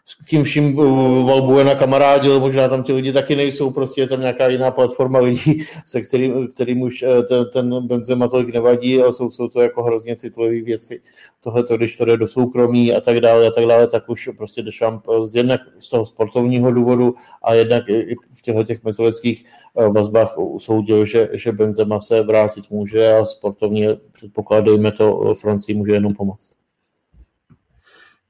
s 0.05 0.15
kým 0.29 0.45
vším 0.45 0.79
uh, 0.79 1.27
Valbuena 1.27 1.75
kamarádil, 1.75 2.41
možná 2.41 2.69
tam 2.69 2.83
ti 2.83 2.93
lidi 2.93 3.13
taky 3.13 3.37
nejsou, 3.37 3.71
prostě 3.71 4.01
je 4.01 4.09
tam 4.09 4.21
nějaká 4.21 4.49
jiná 4.49 4.71
platforma 4.71 5.19
lidí, 5.19 5.65
se 5.87 6.01
kterým, 6.01 6.49
kterým 6.49 6.83
už 6.83 7.03
eh, 7.03 7.23
ten, 7.23 7.47
ten 7.53 7.87
Benzema 7.87 8.29
tolik 8.29 8.55
nevadí, 8.55 9.03
ale 9.03 9.13
jsou, 9.13 9.31
jsou 9.31 9.49
to 9.49 9.61
jako 9.61 9.83
hrozně 9.83 10.17
citlivé 10.17 10.61
věci. 10.61 11.03
Tohle 11.41 11.65
to, 11.65 11.77
když 11.77 11.97
to 11.97 12.05
jde 12.05 12.17
do 12.17 12.29
soukromí 12.29 12.95
a 12.95 13.01
tak 13.01 13.21
dále, 13.21 13.47
a 13.47 13.51
tak 13.51 13.67
dále, 13.67 13.87
tak 13.87 14.09
už 14.09 14.31
prostě 14.37 14.63
Deschamps 14.63 15.09
eh, 15.13 15.27
z 15.27 15.35
jednak 15.35 15.61
z 15.79 15.89
toho 15.89 16.07
sportovního 16.07 16.73
důvodu 16.73 17.15
a 17.43 17.55
jednak 17.55 17.89
i 17.89 18.17
v 18.33 18.43
těchto 18.43 18.65
těch 18.65 18.85
mezilidských 18.85 19.45
eh, 19.79 19.89
vazbách 19.89 20.39
usoudil, 20.39 21.05
že, 21.05 21.29
že 21.33 21.53
Benzema 21.53 22.01
se 22.01 22.23
vrátit 22.23 22.71
může 22.71 23.13
a 23.13 23.25
sportovně 23.25 23.97
předpokládejme 24.13 24.93
to 24.93 25.35
Francii 25.35 25.77
může 25.77 25.93
jenom 25.93 26.15
pomoct. 26.15 26.62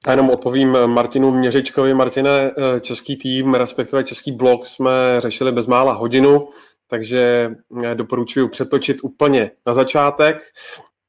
A 0.06 0.10
jenom 0.10 0.30
odpovím 0.30 0.86
Martinu 0.86 1.30
Měřičkovi. 1.30 1.94
Martine, 1.94 2.30
eh, 2.30 2.80
český 2.80 3.16
tým, 3.16 3.54
respektive 3.54 4.04
český 4.04 4.32
blog 4.32 4.66
jsme 4.66 4.90
řešili 5.18 5.52
bezmála 5.52 5.92
hodinu, 5.92 6.48
takže 6.88 7.50
eh, 7.84 7.94
doporučuji 7.94 8.48
přetočit 8.48 8.96
úplně 9.02 9.50
na 9.66 9.74
začátek. 9.74 10.42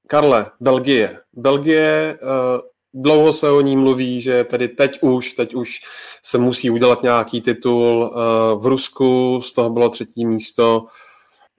Karle, 0.07 0.45
Belgie. 0.59 1.19
Belgie, 1.33 2.17
eh, 2.21 2.61
dlouho 2.93 3.33
se 3.33 3.49
o 3.49 3.61
ní 3.61 3.75
mluví, 3.75 4.21
že 4.21 4.43
tedy 4.43 4.67
teď 4.67 4.99
už, 5.01 5.31
teď 5.31 5.55
už 5.55 5.79
se 6.23 6.37
musí 6.37 6.69
udělat 6.69 7.03
nějaký 7.03 7.41
titul. 7.41 8.13
V 8.61 8.65
Rusku 8.65 9.41
z 9.43 9.53
toho 9.53 9.69
bylo 9.69 9.89
třetí 9.89 10.25
místo. 10.25 10.85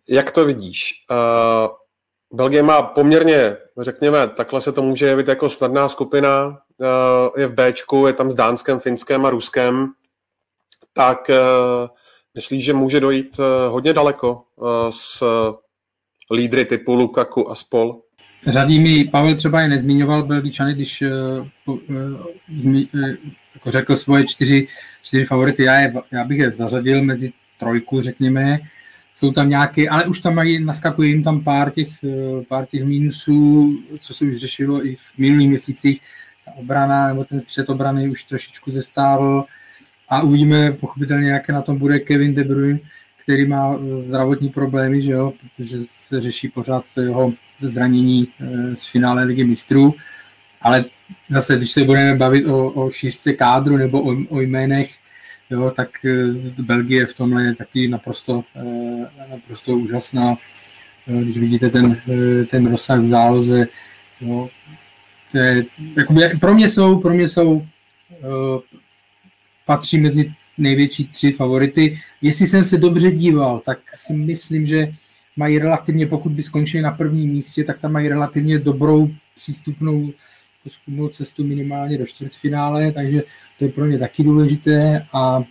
Jak 0.08 0.30
to 0.30 0.44
vidíš? 0.44 0.92
Belgie 2.32 2.62
má 2.62 2.82
poměrně, 2.82 3.56
řekněme, 3.78 4.28
takhle 4.28 4.60
se 4.60 4.72
to 4.72 4.82
může 4.82 5.06
jevit 5.06 5.28
jako 5.28 5.50
snadná 5.50 5.88
skupina, 5.88 6.58
Eh, 6.58 6.63
je 7.36 7.46
v 7.46 7.54
Bčku, 7.54 8.06
je 8.06 8.12
tam 8.12 8.30
s 8.30 8.34
Dánskem, 8.34 8.80
Finskem 8.80 9.26
a 9.26 9.30
Ruskem, 9.30 9.92
tak 10.92 11.30
eh, 11.30 11.36
Myslíš, 12.34 12.64
že 12.64 12.72
může 12.72 13.00
dojít 13.00 13.40
hodně 13.68 13.92
daleko 13.92 14.42
s 14.90 15.22
lídry 16.30 16.64
typu 16.64 16.94
Lukaku 16.94 17.50
a 17.50 17.54
spol? 17.54 18.00
Řadí 18.46 18.78
mi, 18.80 19.04
Pavel 19.04 19.34
třeba 19.34 19.60
je 19.60 19.68
nezmiňoval 19.68 20.22
Belgičany, 20.22 20.74
když 20.74 21.02
uh, 21.66 21.76
uh, 21.86 22.80
jako 23.54 23.70
řekl 23.70 23.96
svoje 23.96 24.26
čtyři, 24.26 24.68
čtyři 25.02 25.24
favority, 25.24 25.62
já, 25.62 25.80
je, 25.80 25.94
já 26.12 26.24
bych 26.24 26.38
je 26.38 26.50
zařadil 26.50 27.02
mezi 27.02 27.32
trojku, 27.58 28.02
řekněme, 28.02 28.58
jsou 29.14 29.32
tam 29.32 29.48
nějaké, 29.48 29.88
ale 29.88 30.06
už 30.06 30.20
tam 30.20 30.34
mají, 30.34 30.64
naskakuje 30.64 31.08
jim 31.08 31.22
tam 31.22 31.44
pár 31.44 31.70
těch, 31.70 31.88
pár 32.48 32.66
těch 32.66 32.84
mínusů, 32.84 33.72
co 34.00 34.14
se 34.14 34.24
už 34.24 34.36
řešilo 34.36 34.86
i 34.86 34.94
v 34.94 35.18
minulých 35.18 35.48
měsících, 35.48 36.00
ta 36.44 36.52
obrana 36.56 37.08
nebo 37.08 37.24
ten 37.24 37.40
střed 37.40 37.68
obrany 37.68 38.08
už 38.08 38.24
trošičku 38.24 38.70
zestárl 38.70 39.44
a 40.08 40.22
uvidíme 40.22 40.72
pochopitelně, 40.72 41.30
jaké 41.30 41.52
na 41.52 41.62
tom 41.62 41.78
bude 41.78 41.98
Kevin 41.98 42.34
De 42.34 42.44
Bruyne, 42.44 42.78
který 43.22 43.46
má 43.46 43.78
zdravotní 43.96 44.48
problémy, 44.48 45.02
že 45.02 45.12
jo, 45.12 45.32
protože 45.56 45.78
se 45.84 46.20
řeší 46.20 46.48
pořád 46.48 46.84
jeho 47.02 47.32
zranění 47.62 48.28
eh, 48.40 48.76
z 48.76 48.86
finále 48.86 49.24
ligy 49.24 49.44
mistrů, 49.44 49.94
ale 50.62 50.84
zase, 51.28 51.56
když 51.56 51.70
se 51.70 51.84
budeme 51.84 52.14
bavit 52.14 52.46
o, 52.46 52.70
o 52.70 52.90
šířce 52.90 53.32
kádru 53.32 53.76
nebo 53.76 54.02
o, 54.02 54.16
o 54.28 54.40
jménech, 54.40 54.90
jo, 55.50 55.72
tak 55.76 55.88
eh, 56.04 56.62
Belgie 56.62 57.06
v 57.06 57.16
tomhle 57.16 57.44
je 57.44 57.54
taky 57.54 57.88
naprosto, 57.88 58.44
eh, 58.56 59.30
naprosto 59.30 59.76
úžasná. 59.76 60.36
Když 61.06 61.38
vidíte 61.38 61.70
ten, 61.70 62.00
ten 62.50 62.70
rozsah 62.70 63.00
v 63.00 63.06
záloze, 63.06 63.66
jo, 64.20 64.48
to 65.34 65.38
je, 65.38 65.64
jakoby, 65.96 66.20
pro 66.40 66.54
mě 66.54 66.68
jsou, 66.68 67.00
pro 67.00 67.14
mě 67.14 67.28
jsou 67.28 67.66
patří 69.66 69.98
mezi 69.98 70.32
největší 70.58 71.08
tři 71.08 71.32
favority. 71.32 71.98
Jestli 72.22 72.46
jsem 72.46 72.64
se 72.64 72.78
dobře 72.78 73.10
díval, 73.10 73.62
tak 73.66 73.78
si 73.94 74.12
myslím, 74.12 74.66
že 74.66 74.94
mají 75.36 75.58
relativně, 75.58 76.06
pokud 76.06 76.32
by 76.32 76.42
skončili 76.42 76.82
na 76.82 76.90
prvním 76.90 77.30
místě, 77.30 77.64
tak 77.64 77.80
tam 77.80 77.92
mají 77.92 78.08
relativně 78.08 78.58
dobrou 78.58 79.10
přístupnou 79.36 80.12
schudnou 80.68 81.08
cestu 81.08 81.44
minimálně 81.44 81.98
do 81.98 82.06
čtvrtfinále, 82.06 82.92
takže 82.92 83.22
to 83.58 83.64
je 83.64 83.70
pro 83.70 83.86
ně 83.86 83.98
taky 83.98 84.22
důležité 84.22 85.06
a 85.12 85.44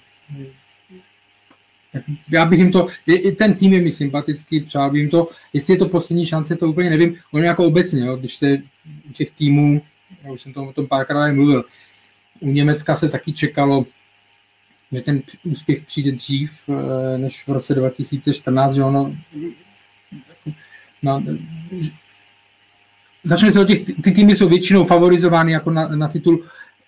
já 2.29 2.45
bych 2.45 2.59
jim 2.59 2.71
to, 2.71 2.87
i 3.07 3.31
ten 3.31 3.53
tým 3.53 3.73
je 3.73 3.81
mi 3.81 3.91
sympatický, 3.91 4.61
přál 4.61 4.91
bych 4.91 5.01
jim 5.01 5.09
to, 5.09 5.27
jestli 5.53 5.73
je 5.73 5.77
to 5.77 5.89
poslední 5.89 6.25
šance, 6.25 6.55
to 6.55 6.69
úplně 6.69 6.89
nevím, 6.89 7.15
on 7.31 7.43
jako 7.43 7.65
obecně, 7.65 8.05
jo, 8.05 8.15
když 8.15 8.35
se 8.35 8.57
u 9.09 9.13
těch 9.13 9.31
týmů, 9.31 9.81
já 10.23 10.31
už 10.31 10.41
jsem 10.41 10.53
to 10.53 10.63
o 10.63 10.73
tom 10.73 10.87
párkrát 10.87 11.31
mluvil, 11.31 11.65
u 12.39 12.51
Německa 12.51 12.95
se 12.95 13.09
taky 13.09 13.33
čekalo, 13.33 13.85
že 14.91 15.01
ten 15.01 15.21
úspěch 15.43 15.85
přijde 15.85 16.11
dřív 16.11 16.63
eh, 16.69 17.17
než 17.17 17.47
v 17.47 17.49
roce 17.49 17.75
2014, 17.75 18.73
že 18.73 18.83
ono 18.83 19.15
no, 21.03 21.23
začne 23.23 23.51
se 23.51 23.61
o 23.61 23.65
těch, 23.65 23.83
ty 24.03 24.11
týmy 24.11 24.35
jsou 24.35 24.49
většinou 24.49 24.85
favorizovány 24.85 25.51
jako 25.51 25.71
na, 25.71 25.87
na 25.87 26.07
titul 26.07 26.43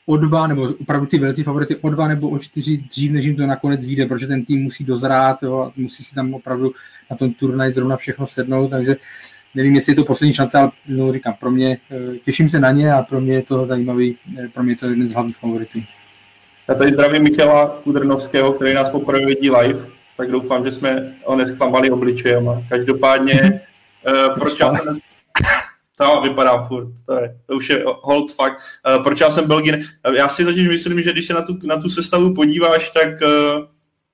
o 0.06 0.18
dva, 0.18 0.48
nebo 0.48 0.70
opravdu 0.82 1.08
ty 1.08 1.20
velcí 1.20 1.44
favority 1.44 1.76
o 1.76 1.90
dva 1.90 2.08
nebo 2.08 2.30
o 2.30 2.40
čtyři 2.40 2.78
dřív, 2.78 3.12
než 3.12 3.26
jim 3.26 3.36
to 3.36 3.48
nakonec 3.48 3.86
vyjde, 3.86 4.06
protože 4.06 4.28
ten 4.28 4.46
tým 4.46 4.64
musí 4.64 4.84
dozrát, 4.84 5.44
jo, 5.44 5.72
musí 5.76 6.04
si 6.04 6.16
tam 6.16 6.34
opravdu 6.34 6.72
na 7.12 7.18
tom 7.18 7.34
turnaj 7.34 7.72
zrovna 7.72 7.98
všechno 7.98 8.28
sednout, 8.28 8.68
takže 8.68 8.96
nevím, 9.56 9.76
jestli 9.76 9.92
je 9.92 9.96
to 9.96 10.06
poslední 10.06 10.34
šance, 10.34 10.58
ale 10.58 10.72
znovu 10.90 11.14
říkám, 11.14 11.34
pro 11.40 11.52
mě, 11.52 11.78
eh, 11.92 12.18
těším 12.18 12.50
se 12.50 12.60
na 12.60 12.72
ně 12.72 12.94
a 12.94 13.02
pro 13.02 13.22
mě 13.22 13.34
je 13.34 13.44
to 13.44 13.66
zajímavý, 13.66 14.18
eh, 14.40 14.48
pro 14.48 14.64
mě 14.64 14.72
je 14.72 14.78
to 14.78 14.86
jeden 14.86 15.08
z 15.08 15.14
hlavních 15.14 15.38
favoritů. 15.38 15.80
Já 16.68 16.76
tady 16.76 16.94
zdravím 16.94 17.24
Michala 17.24 17.82
Kudrnovského, 17.84 18.54
který 18.54 18.74
nás 18.74 18.90
poprvé 18.90 19.26
vidí 19.26 19.50
live, 19.50 19.86
tak 20.18 20.32
doufám, 20.32 20.66
že 20.66 20.72
jsme 20.72 21.16
ho 21.26 21.36
nesklamali 21.36 21.92
obličejem. 21.92 22.66
Každopádně, 22.70 23.62
uh, 24.08 24.40
proč 24.40 24.60
já 24.60 24.70
jsem... 24.70 25.00
To 25.98 26.22
vypadá 26.22 26.60
furt, 26.60 26.88
to, 27.06 27.14
je, 27.14 27.38
to 27.46 27.56
už 27.56 27.70
je 27.70 27.84
hold 27.86 28.32
fakt. 28.32 28.62
Uh, 28.98 29.04
proč 29.04 29.20
já 29.20 29.30
jsem 29.30 29.48
Belgin? 29.48 29.86
Já 30.16 30.28
si 30.28 30.46
totiž 30.46 30.68
myslím, 30.68 31.02
že 31.02 31.12
když 31.12 31.26
se 31.26 31.34
na 31.34 31.42
tu, 31.42 31.58
na 31.64 31.78
tu 31.78 31.90
sestavu 31.90 32.34
podíváš, 32.34 32.90
tak 32.90 33.08
uh, 33.08 33.66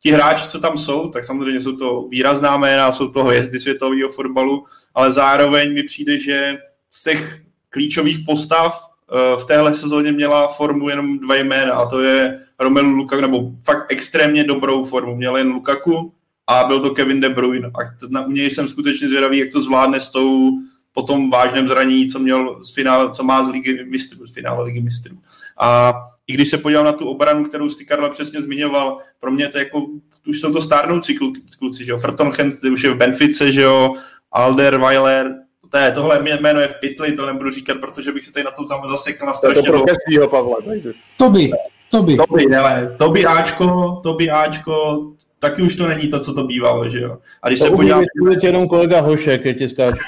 ti 0.02 0.12
hráči, 0.12 0.48
co 0.48 0.60
tam 0.60 0.78
jsou, 0.78 1.10
tak 1.10 1.26
samozřejmě 1.26 1.62
jsou 1.62 1.76
to 1.78 2.08
výrazná 2.10 2.58
jména, 2.58 2.91
jsou 2.91 3.08
to 3.08 3.24
hvězdy 3.24 3.60
světového 3.60 4.10
fotbalu, 4.10 4.66
ale 4.95 5.12
zároveň 5.12 5.74
mi 5.74 5.84
přijde, 5.84 6.18
že 6.18 6.58
z 6.90 7.03
těch 7.03 7.41
klíčových 7.70 8.20
postav 8.26 8.91
v 9.36 9.45
téhle 9.45 9.74
sezóně 9.74 10.12
měla 10.12 10.48
formu 10.48 10.90
jenom 10.90 11.20
dva 11.20 11.36
jména 11.36 11.74
a 11.74 11.90
to 11.90 12.02
je 12.02 12.40
Romelu 12.60 12.90
Lukaku, 12.90 13.22
nebo 13.22 13.52
fakt 13.64 13.86
extrémně 13.90 14.44
dobrou 14.44 14.84
formu. 14.84 15.16
Měl 15.16 15.38
jen 15.38 15.48
Lukaku 15.48 16.14
a 16.48 16.64
byl 16.64 16.80
to 16.80 16.90
Kevin 16.90 17.22
De 17.22 17.30
Bruyne. 17.30 17.68
A 17.68 18.08
na 18.10 18.28
mě 18.28 18.45
jsem 18.45 18.68
skutečně 18.68 19.08
zvědavý, 19.08 19.38
jak 19.38 19.52
to 19.52 19.62
zvládne 19.62 19.99
s 19.99 20.10
tou 20.10 20.52
po 20.93 21.01
tom 21.03 21.30
vážném 21.30 21.68
zranění, 21.68 22.07
co 22.07 22.19
měl 22.19 22.63
z 22.63 22.73
finále, 22.73 23.09
co 23.09 23.23
má 23.23 23.43
z 23.43 23.49
ligy 23.49 23.85
mistrů, 23.85 24.27
z 24.27 24.34
finále 24.34 24.63
ligy 24.63 24.81
mistrů. 24.81 25.18
A 25.59 25.93
i 26.27 26.34
když 26.34 26.49
se 26.49 26.57
podívám 26.57 26.85
na 26.85 26.91
tu 26.91 27.07
obranu, 27.07 27.45
kterou 27.45 27.69
jsi 27.69 27.85
Karla 27.85 28.09
přesně 28.09 28.41
zmiňoval, 28.41 28.97
pro 29.19 29.31
mě 29.31 29.49
to 29.49 29.57
jako, 29.57 29.85
už 30.27 30.39
jsou 30.39 30.53
to 30.53 30.61
stárnoucí 30.61 31.19
kluci, 31.59 31.85
že 31.85 31.91
jo, 31.91 31.97
Frtonchen, 31.97 32.51
už 32.73 32.84
je 32.84 32.89
v 32.89 32.97
Benfice, 32.97 33.51
že 33.51 33.61
jo, 33.61 33.95
Alder, 34.31 34.77
Weiler, 34.77 35.35
to 35.69 35.77
je, 35.77 35.91
tohle 35.91 36.23
jméno 36.41 36.59
je 36.59 36.68
v 36.68 36.76
pytli, 36.80 37.11
to 37.11 37.26
nebudu 37.26 37.51
říkat, 37.51 37.77
protože 37.81 38.11
bych 38.11 38.26
se 38.26 38.34
tady 38.34 38.43
na 38.43 38.51
to 38.51 38.89
zasekl 38.89 39.26
na 39.26 39.34
strašně 39.34 39.61
dlouho. 39.61 39.85
To 40.22 40.27
Pavla, 40.27 40.57
takže. 40.65 40.93
To 41.18 41.30
by, 41.30 41.51
to 41.91 42.03
by. 42.03 42.18
To 42.18 42.26
by, 42.34 42.55
ale 42.55 42.95
to 42.97 43.09
by 43.09 43.26
Ačko, 43.26 43.99
to 44.03 44.13
by 44.13 44.30
Ačko, 44.30 45.07
taky 45.39 45.61
už 45.61 45.76
to 45.76 45.88
není 45.88 46.07
to, 46.07 46.19
co 46.19 46.34
to 46.34 46.43
bývalo, 46.43 46.89
že 46.89 46.99
jo. 46.99 47.18
A 47.41 47.47
když 47.47 47.59
to 47.59 47.65
se 47.65 47.72
podívám... 47.72 48.03
To 48.39 48.45
jenom 48.45 48.68
kolega 48.68 48.99
Hošek, 48.99 49.45
je 49.45 49.53
ti 49.53 49.69
skáču. 49.69 50.01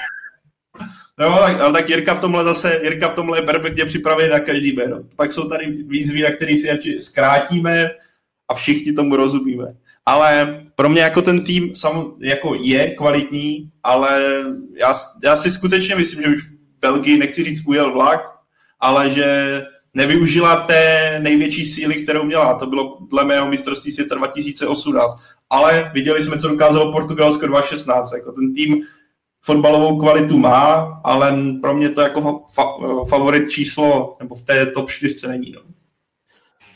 No, 1.20 1.38
tak, 1.38 1.60
ale 1.60 1.72
tak 1.72 1.90
Jirka 1.90 2.14
v 2.14 2.20
tomhle 2.20 2.44
zase, 2.44 2.80
Jirka 2.82 3.08
v 3.08 3.14
tomhle 3.14 3.38
je 3.38 3.42
perfektně 3.42 3.84
připravený 3.84 4.28
na 4.30 4.40
každý 4.40 4.72
jméno. 4.72 5.00
Pak 5.16 5.32
jsou 5.32 5.48
tady 5.48 5.66
výzvy, 5.66 6.22
na 6.22 6.30
které 6.30 6.56
si 6.56 7.00
zkrátíme 7.00 7.90
a 8.48 8.54
všichni 8.54 8.92
tomu 8.92 9.16
rozumíme. 9.16 9.66
Ale 10.06 10.60
pro 10.74 10.88
mě 10.88 11.02
jako 11.02 11.22
ten 11.22 11.44
tým 11.44 11.74
sam, 11.74 12.12
jako 12.18 12.54
je 12.54 12.94
kvalitní, 12.94 13.70
ale 13.82 14.42
já, 14.76 14.94
já 15.24 15.36
si 15.36 15.50
skutečně 15.50 15.96
myslím, 15.96 16.22
že 16.22 16.28
už 16.28 16.42
Belgii, 16.80 17.18
nechci 17.18 17.44
říct 17.44 17.66
ujel 17.66 17.92
vlak, 17.92 18.20
ale 18.80 19.10
že 19.10 19.62
nevyužila 19.94 20.56
té 20.56 21.16
největší 21.22 21.64
síly, 21.64 21.94
kterou 21.94 22.24
měla. 22.24 22.58
To 22.58 22.66
bylo 22.66 22.98
dle 23.10 23.24
mého 23.24 23.48
mistrovství 23.48 23.92
světa 23.92 24.14
2018. 24.14 25.18
Ale 25.50 25.90
viděli 25.94 26.22
jsme, 26.22 26.38
co 26.38 26.48
dokázalo 26.48 26.92
Portugalsko 26.92 27.46
2016. 27.46 28.12
Jako 28.12 28.32
ten 28.32 28.54
tým 28.54 28.82
fotbalovou 29.44 29.98
kvalitu 29.98 30.38
má, 30.38 31.00
ale 31.04 31.36
pro 31.60 31.74
mě 31.74 31.88
to 31.88 32.00
jako 32.00 32.20
fa- 32.56 33.04
favorit 33.04 33.50
číslo, 33.50 34.16
nebo 34.20 34.34
v 34.34 34.42
té 34.42 34.66
top 34.66 34.90
4 34.90 35.28
není. 35.28 35.52
No. 35.52 35.60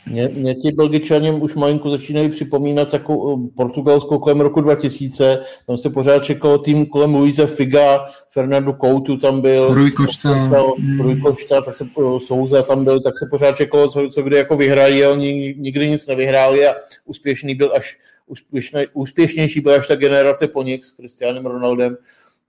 Mě, 0.05 0.29
mě 0.37 0.55
ti 0.55 0.71
Belgičani 0.71 1.31
už 1.31 1.55
malinko 1.55 1.89
začínají 1.89 2.29
připomínat 2.29 2.91
takovou 2.91 3.45
eh, 3.45 3.49
portugalskou 3.55 4.19
kolem 4.19 4.41
roku 4.41 4.61
2000. 4.61 5.43
Tam 5.67 5.77
se 5.77 5.89
pořád 5.89 6.23
čekalo 6.23 6.57
tým 6.57 6.85
kolem 6.85 7.15
Luise 7.15 7.47
Figa, 7.47 8.05
Fernando 8.29 8.73
Couto 8.73 9.17
tam 9.17 9.41
byl. 9.41 9.73
Rui 9.73 9.91
Costa. 9.91 10.29
Mm. 10.77 10.99
Rui 11.01 11.21
Costa, 11.21 11.61
tak 11.61 11.75
se 11.75 11.83
eh, 11.85 12.19
Souza 12.19 12.63
tam 12.63 12.83
byl, 12.83 12.99
tak 12.99 13.19
se 13.19 13.25
pořád 13.31 13.57
čekalo, 13.57 13.89
co, 13.89 14.09
co 14.09 14.21
kdy 14.21 14.37
jako 14.37 14.57
vyhrají 14.57 15.03
a 15.03 15.11
oni 15.11 15.55
nikdy 15.57 15.89
nic 15.89 16.07
nevyhráli 16.07 16.67
a 16.67 16.75
úspěšný 17.05 17.55
byl 17.55 17.71
až 17.75 17.97
úspěšný, 18.27 18.81
úspěšnější 18.93 19.61
byla 19.61 19.75
až 19.75 19.87
ta 19.87 19.95
generace 19.95 20.47
po 20.47 20.63
nich 20.63 20.85
s 20.85 20.91
Cristianem 20.91 21.45
Ronaldem. 21.45 21.97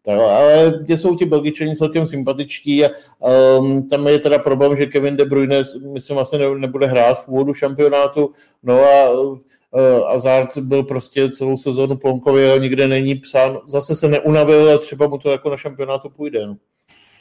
Ale 0.09 0.75
kde 0.83 0.99
jsou 0.99 1.17
ti 1.17 1.25
Belgičani 1.25 1.77
celkem 1.77 2.07
sympatičtí 2.07 2.85
a 2.85 2.91
um, 3.59 3.89
tam 3.89 4.07
je 4.07 4.19
teda 4.19 4.39
problém, 4.39 4.77
že 4.77 4.87
Kevin 4.87 5.17
De 5.17 5.25
Bruyne, 5.25 5.65
myslím, 5.93 6.15
vlastně 6.15 6.39
ne, 6.39 6.59
nebude 6.59 6.87
hrát 6.87 7.25
v 7.25 7.29
úvodu 7.29 7.55
šampionátu, 7.55 8.33
no 8.63 8.81
a 8.81 9.11
uh, 9.11 9.39
Azard 10.09 10.59
byl 10.59 10.83
prostě 10.83 11.31
celou 11.31 11.57
sezónu 11.57 11.97
plonkově, 11.97 12.59
nikde 12.59 12.89
není 12.89 13.15
psán, 13.15 13.59
zase 13.67 13.97
se 13.97 14.09
neunavil 14.09 14.75
a 14.75 14.79
třeba 14.79 15.07
mu 15.07 15.19
to 15.19 15.31
jako 15.31 15.51
na 15.51 15.57
šampionátu 15.57 16.09
půjde. 16.09 16.47
No. 16.47 16.57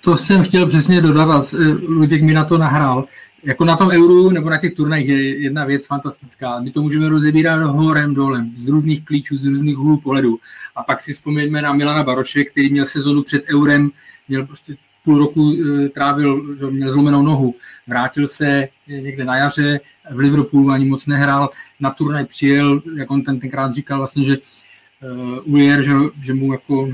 To 0.04 0.18
jsem 0.18 0.44
chtěl 0.44 0.68
přesně 0.68 1.02
dodávat, 1.02 1.56
Luděk 1.88 2.22
mi 2.22 2.34
na 2.34 2.46
to 2.46 2.58
nahrál. 2.58 3.06
Jako 3.44 3.66
na 3.66 3.78
tom 3.78 3.90
euru 3.90 4.30
nebo 4.30 4.50
na 4.50 4.58
těch 4.58 4.74
turnajích 4.74 5.08
je 5.08 5.38
jedna 5.40 5.66
věc 5.66 5.86
fantastická. 5.86 6.60
My 6.60 6.72
to 6.72 6.82
můžeme 6.82 7.10
rozebírat 7.10 7.62
horem, 7.62 8.14
dolem, 8.14 8.52
z 8.56 8.70
různých 8.70 9.06
klíčů, 9.06 9.38
z 9.38 9.46
různých 9.46 9.80
úhlů 9.80 9.98
pohledu. 9.98 10.40
A 10.76 10.84
pak 10.84 11.02
si 11.02 11.14
vzpomeňme 11.14 11.62
na 11.62 11.74
Milana 11.74 12.04
Baroše, 12.04 12.44
který 12.44 12.70
měl 12.70 12.86
sezonu 12.86 13.24
před 13.24 13.44
eurem, 13.54 13.92
měl 14.28 14.46
prostě 14.46 14.76
půl 15.04 15.20
roku 15.20 15.54
e, 15.54 15.90
trávil, 15.90 16.56
že 16.60 16.66
měl 16.66 16.92
zlomenou 16.92 17.22
nohu. 17.22 17.56
Vrátil 17.88 18.28
se 18.28 18.68
někde 18.88 19.26
na 19.26 19.38
jaře, 19.38 19.80
v 20.12 20.20
Liverpoolu 20.20 20.70
ani 20.70 20.86
moc 20.86 21.08
nehrál, 21.08 21.50
na 21.80 21.90
turnaj 21.90 22.26
přijel, 22.26 22.82
jak 22.98 23.12
on 23.12 23.22
ten 23.22 23.40
tenkrát 23.40 23.74
říkal 23.74 23.98
vlastně, 23.98 24.24
že 24.24 24.38
uh, 24.38 25.54
Ujer, 25.54 25.82
že, 25.82 25.94
že 26.22 26.34
mu 26.34 26.54
jako 26.54 26.90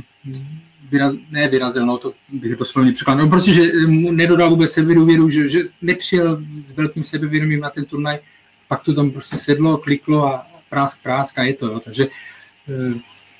vyraz, 0.91 1.13
ne 1.31 1.47
vyrazil, 1.47 1.85
no 1.85 1.97
to 1.97 2.13
bych 2.29 2.55
doslovně 2.55 2.91
překlad. 2.91 3.15
No 3.15 3.29
prostě, 3.29 3.51
že 3.51 3.71
mu 3.87 4.11
nedodal 4.11 4.49
vůbec 4.49 4.71
sebedůvěru, 4.71 5.29
že, 5.29 5.49
že 5.49 5.59
nepřijel 5.81 6.41
s 6.57 6.73
velkým 6.73 7.03
sebevědomím 7.03 7.59
na 7.59 7.69
ten 7.69 7.85
turnaj, 7.85 8.19
pak 8.67 8.83
to 8.83 8.93
tam 8.93 9.11
prostě 9.11 9.37
sedlo, 9.37 9.77
kliklo 9.77 10.25
a 10.27 10.47
prásk, 10.69 11.03
prásk 11.03 11.39
a 11.39 11.43
je 11.43 11.53
to. 11.53 11.67
Jo. 11.67 11.79
Takže 11.79 12.07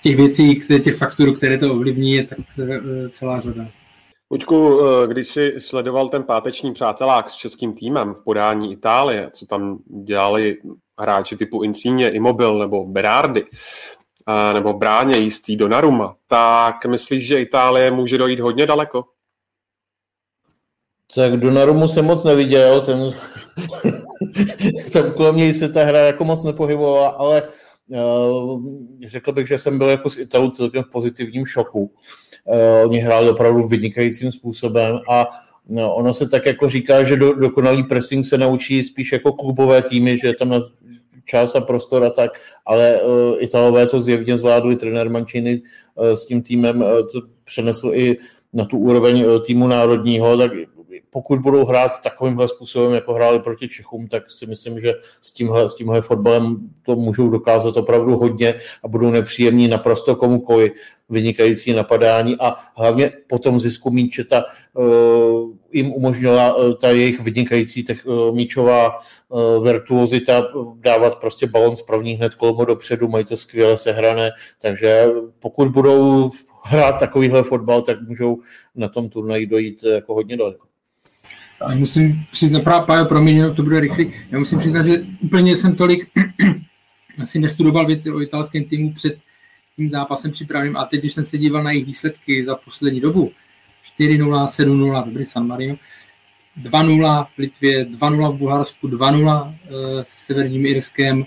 těch 0.04 0.16
věcí, 0.16 0.62
těch 0.84 0.98
faktorů, 0.98 1.34
které 1.34 1.58
to 1.58 1.74
ovlivní, 1.74 2.14
je 2.14 2.24
tak 2.24 2.40
celá 3.10 3.42
řada. 3.42 3.68
Luďku, 4.32 4.80
když 5.08 5.28
jsi 5.28 5.54
sledoval 5.58 6.10
ten 6.10 6.24
páteční 6.24 6.74
přátelák 6.74 7.30
s 7.30 7.36
českým 7.36 7.74
týmem 7.74 8.14
v 8.14 8.24
podání 8.24 8.74
Itálie, 8.74 9.30
co 9.34 9.46
tam 9.46 9.78
dělali 10.04 10.58
hráči 11.00 11.36
typu 11.36 11.64
Insigne, 11.64 12.10
Immobile 12.10 12.60
nebo 12.60 12.86
Berardi, 12.86 13.44
nebo 14.53 14.73
bráně 14.73 15.18
jistý 15.18 15.57
Donnarumma, 15.57 16.15
tak 16.27 16.85
myslíš, 16.85 17.27
že 17.27 17.41
Itálie 17.41 17.91
může 17.91 18.18
dojít 18.18 18.39
hodně 18.39 18.65
daleko? 18.65 19.06
Tak 21.15 21.38
Donnarumu 21.38 21.88
jsem 21.88 22.06
moc 22.06 22.23
neviděl, 22.23 22.81
ten 22.81 23.14
tam 24.93 25.11
kolem 25.11 25.38
něj 25.38 25.53
se 25.53 25.69
ta 25.69 25.84
hra 25.84 25.99
jako 25.99 26.23
moc 26.23 26.43
nepohybovala, 26.43 27.10
ale 27.10 27.43
uh, 27.88 28.61
řekl 29.06 29.31
bych, 29.31 29.47
že 29.47 29.57
jsem 29.57 29.77
byl 29.77 29.89
jako 29.89 30.10
s 30.10 30.18
Italou 30.18 30.49
celkem 30.49 30.84
v 30.84 30.91
pozitivním 30.91 31.45
šoku. 31.45 31.80
Uh, 31.81 32.89
oni 32.89 32.99
hráli 32.99 33.30
opravdu 33.30 33.68
vynikajícím 33.68 34.31
způsobem 34.31 34.99
a 35.10 35.27
no, 35.69 35.95
ono 35.95 36.14
se 36.14 36.27
tak 36.27 36.45
jako 36.45 36.69
říká, 36.69 37.03
že 37.03 37.18
do, 37.18 37.34
dokonalý 37.34 37.84
pressing 37.84 38.27
se 38.27 38.38
naučí 38.38 38.84
spíš 38.84 39.11
jako 39.11 39.34
klubové 39.34 39.81
týmy, 39.81 40.18
že 40.18 40.34
tam 40.34 40.49
na 40.49 40.60
čas 41.26 41.56
a 41.56 41.61
prostor 41.61 42.03
a 42.03 42.10
tak, 42.10 42.31
ale 42.65 43.02
uh, 43.02 43.35
Italové 43.39 43.88
to 43.88 44.02
zjevně 44.02 44.38
zvládli, 44.38 44.76
trenér 44.76 45.10
Mancini 45.10 45.61
uh, 45.95 46.14
s 46.14 46.26
tím 46.26 46.41
týmem 46.41 46.81
uh, 46.81 46.88
to 46.88 47.22
přenesl 47.43 47.91
i 47.93 48.18
na 48.53 48.65
tu 48.65 48.77
úroveň 48.77 49.26
týmu 49.45 49.68
národního, 49.68 50.38
tak 50.38 50.52
pokud 51.16 51.40
budou 51.40 51.66
hrát 51.66 52.02
takovýmhle 52.04 52.48
způsobem, 52.48 52.94
jako 52.94 53.14
hráli 53.14 53.40
proti 53.40 53.68
Čechům, 53.68 54.08
tak 54.08 54.32
si 54.32 54.46
myslím, 54.46 54.80
že 54.80 54.94
s 55.22 55.32
tímhle, 55.32 55.70
s 55.70 55.76
tímhle 55.76 56.02
fotbalem 56.02 56.58
to 56.82 56.96
můžou 56.96 57.30
dokázat 57.30 57.78
opravdu 57.78 58.18
hodně 58.18 58.54
a 58.84 58.88
budou 58.88 59.12
nepříjemní 59.12 59.68
naprosto 59.68 60.16
komukoli 60.16 60.72
vynikající 61.10 61.74
napadání 61.74 62.36
a 62.40 62.56
hlavně 62.78 63.12
potom 63.28 63.60
zisku 63.60 63.92
míče 63.92 64.24
ta, 64.24 64.44
uh, 64.74 65.56
jim 65.72 65.94
umožnila 65.94 66.56
uh, 66.56 66.74
ta 66.74 66.90
jejich 66.90 67.20
vynikající 67.20 67.84
tech, 67.84 68.06
uh, 68.06 68.36
míčová 68.36 69.00
uh, 69.30 69.64
virtuozita 69.64 70.48
dávat 70.76 71.20
prostě 71.20 71.48
balon 71.48 71.76
z 71.76 71.82
první 71.82 72.14
hned 72.14 72.36
kolmo 72.36 72.66
dopředu, 72.66 73.08
mají 73.08 73.26
to 73.26 73.38
skvěle 73.38 73.78
sehrané, 73.78 74.32
takže 74.62 75.08
pokud 75.40 75.68
budou 75.68 76.32
hrát 76.64 77.00
takovýhle 77.00 77.44
fotbal, 77.44 77.82
tak 77.82 78.02
můžou 78.02 78.38
na 78.76 78.88
tom 78.88 79.10
turnaji 79.10 79.46
dojít 79.46 79.84
jako 79.84 80.14
hodně 80.14 80.38
daleko. 80.38 80.74
Já 81.70 81.76
musím 81.76 82.26
přiznat, 82.32 82.64
právě 82.64 83.06
pro 83.06 83.22
mě 83.22 83.52
to 83.52 83.64
bude 83.64 83.80
rychlý, 83.80 84.14
já 84.32 84.40
musím 84.40 84.60
přiznat, 84.60 84.86
že 84.86 85.06
úplně 85.20 85.58
jsem 85.58 85.76
tolik 85.76 86.10
asi 87.22 87.40
nestudoval 87.40 87.86
věci 87.86 88.12
o 88.12 88.22
italském 88.22 88.64
týmu 88.64 88.94
před 88.94 89.18
tím 89.76 89.90
zápasem 89.90 90.32
připraveným 90.32 90.78
a 90.78 90.86
teď, 90.86 91.00
když 91.00 91.14
jsem 91.14 91.24
se 91.24 91.38
díval 91.38 91.64
na 91.64 91.72
jejich 91.72 91.86
výsledky 91.86 92.46
za 92.46 92.56
poslední 92.56 93.02
dobu, 93.02 93.32
4-0, 94.00 94.46
7-0, 94.46 95.06
dobrý 95.06 95.26
San 95.26 95.48
Marino, 95.48 95.76
2-0 96.62 97.26
v 97.36 97.38
Litvě, 97.38 97.86
2-0 97.86 98.34
v 98.34 98.38
Bulharsku, 98.38 98.88
2-0 98.88 99.56
se 100.04 100.18
Severním 100.18 100.66
Irskem, 100.66 101.26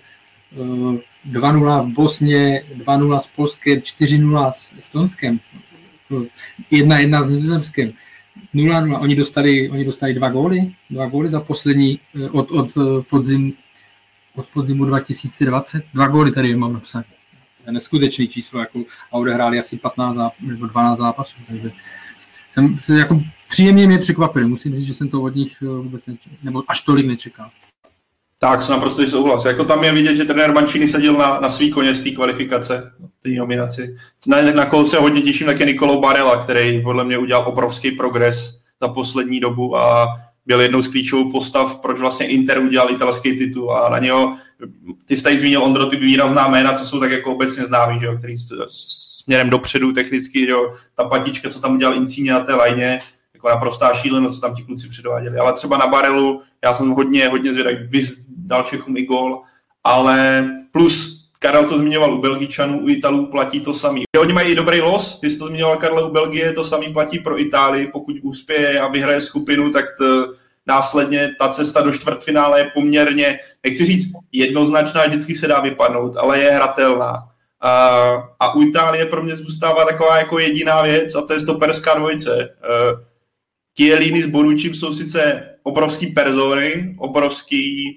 2-0 1.30 1.82
v 1.82 1.94
Bosně, 1.94 2.64
2-0 2.76 3.18
s 3.18 3.26
Polskem, 3.26 3.78
4-0 3.78 4.52
s 4.52 4.74
Estonskem, 4.78 5.40
1-1 6.72 7.24
s 7.24 7.30
Nizozemskem. 7.30 7.92
0-0. 8.54 9.00
Oni 9.00 9.16
dostali, 9.16 9.70
oni 9.70 9.84
dostali 9.84 10.14
dva 10.14 10.28
góly, 10.28 10.72
dva 10.90 11.06
góly 11.06 11.28
za 11.28 11.40
poslední 11.40 12.00
eh, 12.24 12.30
od, 12.30 12.50
od 12.50 12.76
eh, 12.76 13.02
podzim, 13.10 13.52
od 14.34 14.46
podzimu 14.46 14.84
2020. 14.84 15.82
Dva 15.94 16.06
góly 16.06 16.30
tady 16.30 16.56
mám 16.56 16.80
je 17.68 17.72
neskutečný 17.72 18.28
číslo, 18.28 18.60
jako, 18.60 18.78
a 19.12 19.12
odehráli 19.12 19.60
asi 19.60 19.76
15 19.76 20.16
záp- 20.16 20.32
nebo 20.40 20.66
12 20.66 20.98
zápasů, 20.98 21.36
takže 21.48 21.72
jsem 22.48 22.78
se 22.78 22.98
jako 22.98 23.22
příjemně 23.48 23.86
mě 23.86 23.98
překvapil. 23.98 24.48
Musím 24.48 24.76
říct, 24.76 24.86
že 24.86 24.94
jsem 24.94 25.08
to 25.08 25.22
od 25.22 25.34
nich 25.34 25.62
eh, 25.62 25.66
vůbec 25.66 26.06
nečekal, 26.06 26.38
nebo 26.42 26.62
až 26.68 26.80
tolik 26.80 27.06
nečekal. 27.06 27.50
Tak, 28.40 28.62
se 28.62 28.72
naprosto 28.72 29.06
souhlas. 29.06 29.44
Jako 29.44 29.64
tam 29.64 29.84
je 29.84 29.92
vidět, 29.92 30.16
že 30.16 30.24
trenér 30.24 30.52
Mancini 30.52 30.88
seděl 30.88 31.14
na, 31.14 31.40
na 31.40 31.48
svý 31.48 31.70
koně 31.70 31.94
z 31.94 32.02
té 32.02 32.10
kvalifikace, 32.10 32.92
té 33.22 33.28
nominaci. 33.28 33.96
Na, 34.26 34.42
na 34.42 34.66
koho 34.66 34.86
se 34.86 34.98
hodně 34.98 35.22
těším, 35.22 35.46
tak 35.46 35.60
je 35.60 35.66
Nikolou 35.66 36.00
Barella, 36.00 36.42
který 36.42 36.82
podle 36.82 37.04
mě 37.04 37.18
udělal 37.18 37.48
obrovský 37.48 37.90
progres 37.90 38.58
za 38.82 38.88
poslední 38.88 39.40
dobu 39.40 39.76
a 39.76 40.06
byl 40.46 40.60
jednou 40.60 40.82
z 40.82 40.88
klíčovou 40.88 41.30
postav, 41.30 41.76
proč 41.76 41.98
vlastně 41.98 42.26
Inter 42.26 42.58
udělal 42.58 42.90
italský 42.90 43.38
titul 43.38 43.76
a 43.76 43.90
na 43.90 43.98
něho, 43.98 44.36
ty 45.04 45.16
jsi 45.16 45.22
tady 45.22 45.38
zmínil 45.38 45.62
Ondro, 45.62 45.86
ty 45.86 45.96
výrazná 45.96 46.48
jména, 46.48 46.72
co 46.72 46.84
jsou 46.84 47.00
tak 47.00 47.10
jako 47.10 47.34
obecně 47.34 47.66
známý, 47.66 48.00
že 48.00 48.06
jo, 48.06 48.16
který 48.18 48.34
směrem 48.68 49.50
dopředu 49.50 49.92
technicky, 49.92 50.40
že 50.40 50.50
jo, 50.50 50.72
ta 50.94 51.04
patička, 51.04 51.50
co 51.50 51.60
tam 51.60 51.74
udělal 51.74 51.94
Insigne 51.94 52.32
na 52.32 52.40
té 52.40 52.54
lajně, 52.54 52.98
jako 53.38 53.48
naprostá 53.48 53.92
šílenost, 53.92 54.34
co 54.34 54.40
tam 54.40 54.54
ti 54.54 54.62
kluci 54.62 54.88
předváděli. 54.88 55.38
Ale 55.38 55.52
třeba 55.52 55.78
na 55.78 55.86
Barelu, 55.86 56.42
já 56.64 56.74
jsem 56.74 56.90
hodně, 56.90 57.28
hodně 57.28 57.52
zvědavý, 57.52 57.88
dal 58.36 58.62
Čechům 58.62 58.96
i 58.96 59.04
gol, 59.04 59.42
ale 59.84 60.48
plus 60.72 61.18
Karel 61.38 61.64
to 61.64 61.78
zmiňoval 61.78 62.14
u 62.14 62.20
Belgičanů, 62.20 62.80
u 62.80 62.88
Italů 62.88 63.26
platí 63.26 63.60
to 63.60 63.74
samý. 63.74 64.04
Oni 64.20 64.32
mají 64.32 64.52
i 64.52 64.54
dobrý 64.54 64.80
los, 64.80 65.20
ty 65.20 65.30
jsi 65.30 65.38
to 65.38 65.46
zmiňoval 65.46 65.76
Karle 65.76 66.02
u 66.02 66.10
Belgie, 66.10 66.52
to 66.52 66.64
samý 66.64 66.92
platí 66.92 67.18
pro 67.18 67.40
Itálii, 67.40 67.86
pokud 67.86 68.16
uspěje 68.22 68.80
a 68.80 68.88
vyhraje 68.88 69.20
skupinu, 69.20 69.70
tak 69.70 69.84
to, 69.98 70.32
následně 70.66 71.30
ta 71.38 71.48
cesta 71.48 71.80
do 71.80 71.92
čtvrtfinále 71.92 72.60
je 72.60 72.70
poměrně, 72.74 73.38
nechci 73.64 73.86
říct 73.86 74.12
jednoznačná, 74.32 75.06
vždycky 75.06 75.34
se 75.34 75.46
dá 75.46 75.60
vypadnout, 75.60 76.16
ale 76.16 76.38
je 76.38 76.50
hratelná. 76.50 77.28
A, 77.60 77.98
a 78.40 78.54
u 78.54 78.62
Itálie 78.62 79.06
pro 79.06 79.22
mě 79.22 79.36
zůstává 79.36 79.84
taková 79.84 80.18
jako 80.18 80.38
jediná 80.38 80.82
věc 80.82 81.14
a 81.14 81.20
to 81.20 81.32
je 81.32 81.40
stoperská 81.40 81.94
dvojice. 81.94 82.48
Chiellini 83.78 84.22
s 84.22 84.26
Bonucci 84.26 84.74
jsou 84.74 84.92
sice 84.92 85.42
obrovský 85.62 86.06
persony, 86.06 86.96
obrovský 86.98 87.96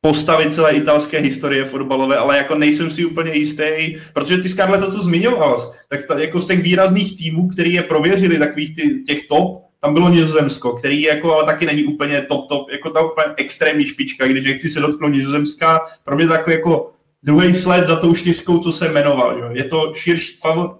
postavy 0.00 0.50
celé 0.50 0.72
italské 0.72 1.18
historie 1.18 1.64
fotbalové, 1.64 2.16
ale 2.16 2.36
jako 2.36 2.54
nejsem 2.54 2.90
si 2.90 3.04
úplně 3.04 3.34
jistý, 3.34 3.96
protože 4.12 4.38
ty 4.38 4.48
Scarlett 4.48 4.84
to, 4.84 4.92
co 4.92 5.02
zmiňoval, 5.02 5.74
tak 5.88 6.06
ta, 6.06 6.18
jako 6.18 6.40
z 6.40 6.46
těch 6.46 6.62
výrazných 6.62 7.16
týmů, 7.16 7.48
který 7.48 7.72
je 7.72 7.82
prověřili, 7.82 8.38
takových 8.38 8.74
ty, 8.74 9.02
těch 9.06 9.26
top, 9.26 9.62
tam 9.80 9.94
bylo 9.94 10.08
Nizozemsko, 10.08 10.72
který 10.72 11.02
jako 11.02 11.34
ale 11.34 11.44
taky 11.44 11.66
není 11.66 11.84
úplně 11.84 12.22
top 12.22 12.48
top, 12.48 12.70
jako 12.70 12.90
ta 12.90 13.00
úplně 13.00 13.34
extrémní 13.36 13.84
špička, 13.84 14.26
když 14.26 14.44
nechci 14.44 14.68
se 14.68 14.80
dotknout 14.80 15.12
Nizozemska, 15.12 15.80
pro 16.04 16.16
mě 16.16 16.28
takový 16.28 16.56
jako 16.56 16.92
druhý 17.22 17.54
sled 17.54 17.86
za 17.86 17.96
tou 17.96 18.14
čtyřkou, 18.14 18.58
co 18.58 18.72
se 18.72 18.88
jmenoval. 18.88 19.38
Jo. 19.38 19.48
Je 19.52 19.64
to 19.64 19.92
širší, 19.94 20.36
favor, 20.36 20.78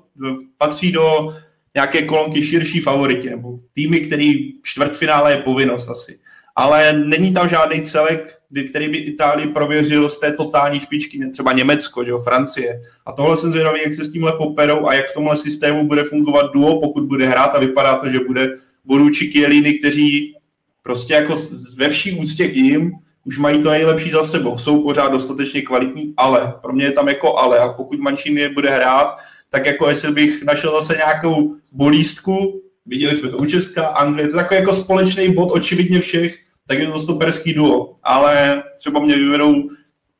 patří 0.58 0.92
do 0.92 1.34
nějaké 1.74 2.02
kolonky 2.02 2.42
širší 2.42 2.80
favoriti, 2.80 3.30
nebo 3.30 3.58
týmy, 3.74 4.00
který 4.00 4.52
čtvrtfinále 4.62 5.32
je 5.32 5.36
povinnost 5.36 5.88
asi. 5.88 6.18
Ale 6.56 6.92
není 6.92 7.32
tam 7.32 7.48
žádný 7.48 7.82
celek, 7.82 8.38
který 8.70 8.88
by 8.88 8.98
Itálii 8.98 9.46
prověřil 9.46 10.08
z 10.08 10.20
té 10.20 10.32
totální 10.32 10.80
špičky, 10.80 11.30
třeba 11.30 11.52
Německo, 11.52 12.04
že 12.04 12.10
jo, 12.10 12.18
Francie. 12.18 12.80
A 13.06 13.12
tohle 13.12 13.36
jsem 13.36 13.50
zvědavý, 13.50 13.80
jak 13.84 13.94
se 13.94 14.04
s 14.04 14.12
tímhle 14.12 14.32
poperou 14.32 14.86
a 14.86 14.94
jak 14.94 15.10
v 15.10 15.14
tomhle 15.14 15.36
systému 15.36 15.86
bude 15.88 16.04
fungovat 16.04 16.52
duo, 16.52 16.80
pokud 16.80 17.04
bude 17.04 17.26
hrát 17.26 17.54
a 17.54 17.60
vypadá 17.60 17.96
to, 17.96 18.08
že 18.08 18.18
bude 18.26 18.48
Bonucci 18.84 19.26
Chiellini, 19.26 19.72
kteří 19.72 20.36
prostě 20.82 21.14
jako 21.14 21.42
ve 21.76 21.88
vší 21.88 22.12
úctě 22.12 22.48
k 22.48 22.56
ním 22.56 22.92
už 23.24 23.38
mají 23.38 23.62
to 23.62 23.70
nejlepší 23.70 24.10
za 24.10 24.22
sebou. 24.22 24.58
Jsou 24.58 24.82
pořád 24.82 25.12
dostatečně 25.12 25.62
kvalitní, 25.62 26.14
ale 26.16 26.54
pro 26.62 26.72
mě 26.72 26.84
je 26.84 26.92
tam 26.92 27.08
jako 27.08 27.38
ale. 27.38 27.58
A 27.58 27.72
pokud 27.72 27.98
Mancini 27.98 28.48
bude 28.48 28.70
hrát, 28.70 29.18
tak 29.52 29.66
jako 29.66 29.88
jestli 29.88 30.12
bych 30.12 30.42
našel 30.42 30.70
zase 30.70 30.96
nějakou 30.96 31.54
bolístku, 31.72 32.60
viděli 32.86 33.16
jsme 33.16 33.28
to 33.28 33.36
u 33.36 33.44
Česka, 33.44 33.86
Anglie, 33.86 34.28
to 34.28 34.36
je 34.36 34.42
takový 34.42 34.60
jako 34.60 34.74
společný 34.74 35.34
bod 35.34 35.50
očividně 35.50 36.00
všech, 36.00 36.36
tak 36.68 36.78
je 36.78 36.86
to 36.86 36.98
stoperský 36.98 37.54
duo. 37.54 37.94
Ale 38.02 38.62
třeba 38.78 39.00
mě 39.00 39.16
vyvedou 39.16 39.54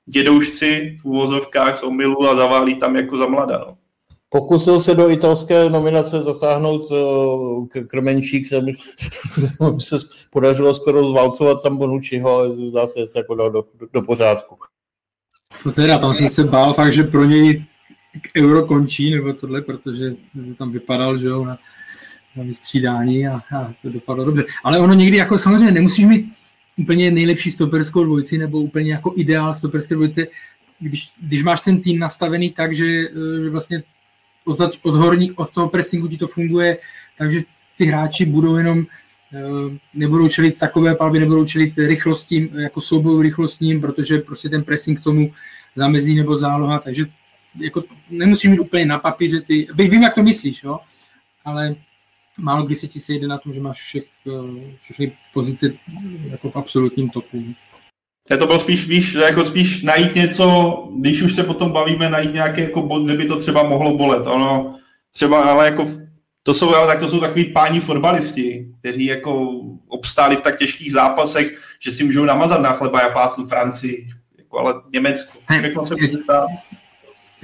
dědoušci 0.06 0.98
v 1.00 1.04
úvozovkách 1.04 1.78
z 1.78 1.82
omylu 1.82 2.28
a 2.28 2.34
zaválí 2.34 2.74
tam 2.74 2.96
jako 2.96 3.16
za 3.16 3.26
mlada. 3.26 3.58
No. 3.58 3.76
Pokusil 4.28 4.80
se 4.80 4.94
do 4.94 5.10
italské 5.10 5.70
nominace 5.70 6.22
zasáhnout 6.22 6.90
uh, 6.90 7.66
Krmenčík, 7.86 8.50
tam 8.50 9.80
se 9.80 9.96
podařilo 10.30 10.74
skoro 10.74 11.08
zvalcovat 11.08 11.62
tam 11.62 11.76
Bonucciho, 11.76 12.30
ale 12.30 12.52
zdá 12.52 12.86
se, 12.86 13.00
že 13.00 13.06
se 13.06 13.18
jako 13.18 13.34
dal 13.34 13.50
do, 13.50 13.64
do, 13.80 13.86
do 13.92 14.02
pořádku. 14.02 14.56
To 15.62 15.72
teda, 15.72 15.98
tam 15.98 16.14
jsem 16.14 16.28
se 16.28 16.44
bál 16.44 16.74
fakt, 16.74 16.92
že 16.92 17.02
pro 17.02 17.24
něj 17.24 17.64
k 18.20 18.40
euro 18.40 18.66
končí, 18.66 19.10
nebo 19.10 19.32
tohle, 19.32 19.62
protože 19.62 20.14
tam 20.58 20.72
vypadal, 20.72 21.18
že 21.18 21.28
jo, 21.28 21.44
na, 21.44 21.58
na 22.36 22.44
vystřídání 22.44 23.28
a, 23.28 23.40
a 23.56 23.72
to 23.82 23.88
dopadlo 23.90 24.24
dobře. 24.24 24.44
Ale 24.64 24.78
ono 24.78 24.94
někdy 24.94 25.16
jako 25.16 25.38
samozřejmě 25.38 25.70
nemusíš 25.70 26.04
mít 26.04 26.32
úplně 26.76 27.10
nejlepší 27.10 27.50
stoperskou 27.50 28.04
dvojici 28.04 28.38
nebo 28.38 28.60
úplně 28.60 28.92
jako 28.92 29.12
ideál 29.16 29.54
stoperské 29.54 29.94
dvojice, 29.94 30.26
když, 30.80 31.10
když 31.20 31.42
máš 31.42 31.60
ten 31.60 31.80
tým 31.80 31.98
nastavený 31.98 32.50
tak, 32.50 32.74
že, 32.74 33.08
že 33.42 33.50
vlastně 33.50 33.82
od, 34.44 34.60
od, 34.82 34.94
horní, 34.94 35.32
od 35.32 35.50
toho 35.50 35.68
pressingu 35.68 36.08
ti 36.08 36.18
to 36.18 36.26
funguje, 36.26 36.78
takže 37.18 37.42
ty 37.78 37.84
hráči 37.84 38.24
budou 38.24 38.56
jenom 38.56 38.86
nebudou 39.94 40.28
čelit 40.28 40.58
takové 40.58 40.94
palby, 40.94 41.20
nebudou 41.20 41.44
čelit 41.44 41.78
rychlostím, 41.78 42.48
jako 42.52 42.80
soubojů 42.80 43.22
rychlostním, 43.22 43.80
protože 43.80 44.18
prostě 44.18 44.48
ten 44.48 44.64
pressing 44.64 45.00
tomu 45.00 45.32
zamezí 45.76 46.14
nebo 46.14 46.38
záloha, 46.38 46.78
takže 46.78 47.06
jako 47.54 47.84
nemusíš 48.10 48.50
mít 48.50 48.58
úplně 48.58 48.86
na 48.86 48.98
papíře 48.98 49.40
ty, 49.40 49.66
vím, 49.74 50.02
jak 50.02 50.14
to 50.14 50.22
myslíš, 50.22 50.62
jo, 50.62 50.78
ale 51.44 51.74
málo 52.38 52.66
kdy 52.66 52.76
se 52.76 52.88
ti 52.88 53.00
sejde 53.00 53.26
na 53.26 53.38
tom, 53.38 53.54
že 53.54 53.60
máš 53.60 53.80
všech, 53.80 54.04
všechny 54.82 55.16
pozice 55.34 55.72
jako 56.30 56.50
v 56.50 56.56
absolutním 56.56 57.10
topu. 57.10 57.44
Je 58.30 58.36
to 58.36 58.46
bylo 58.46 58.58
spíš, 58.58 58.88
víš, 58.88 59.14
jako 59.14 59.44
spíš 59.44 59.82
najít 59.82 60.14
něco, 60.14 60.44
když 60.98 61.22
už 61.22 61.34
se 61.34 61.44
potom 61.44 61.72
bavíme, 61.72 62.10
najít 62.10 62.34
nějaký 62.34 62.60
jako 62.60 62.82
bod, 62.82 63.04
kde 63.04 63.16
by 63.16 63.24
to 63.24 63.40
třeba 63.40 63.62
mohlo 63.62 63.96
bolet. 63.96 64.26
Ono 64.26 64.78
třeba, 65.10 65.42
ale 65.42 65.64
jako 65.64 65.88
to 66.42 66.54
jsou, 66.54 66.74
ale 66.74 66.86
tak 66.86 67.00
to 67.00 67.08
jsou 67.08 67.20
takový 67.20 67.44
páni 67.44 67.80
fotbalisti, 67.80 68.68
kteří 68.78 69.04
jako 69.04 69.60
obstáli 69.88 70.36
v 70.36 70.40
tak 70.40 70.58
těžkých 70.58 70.92
zápasech, 70.92 71.76
že 71.80 71.90
si 71.90 72.04
můžou 72.04 72.24
namazat 72.24 72.60
na 72.60 72.72
chleba, 72.72 73.00
já 73.00 73.28
Francii, 73.48 74.06
jako, 74.38 74.58
ale 74.58 74.74
Německo. 74.92 75.38
Všechno 75.58 75.86
se 75.86 75.94
Já 76.00 76.46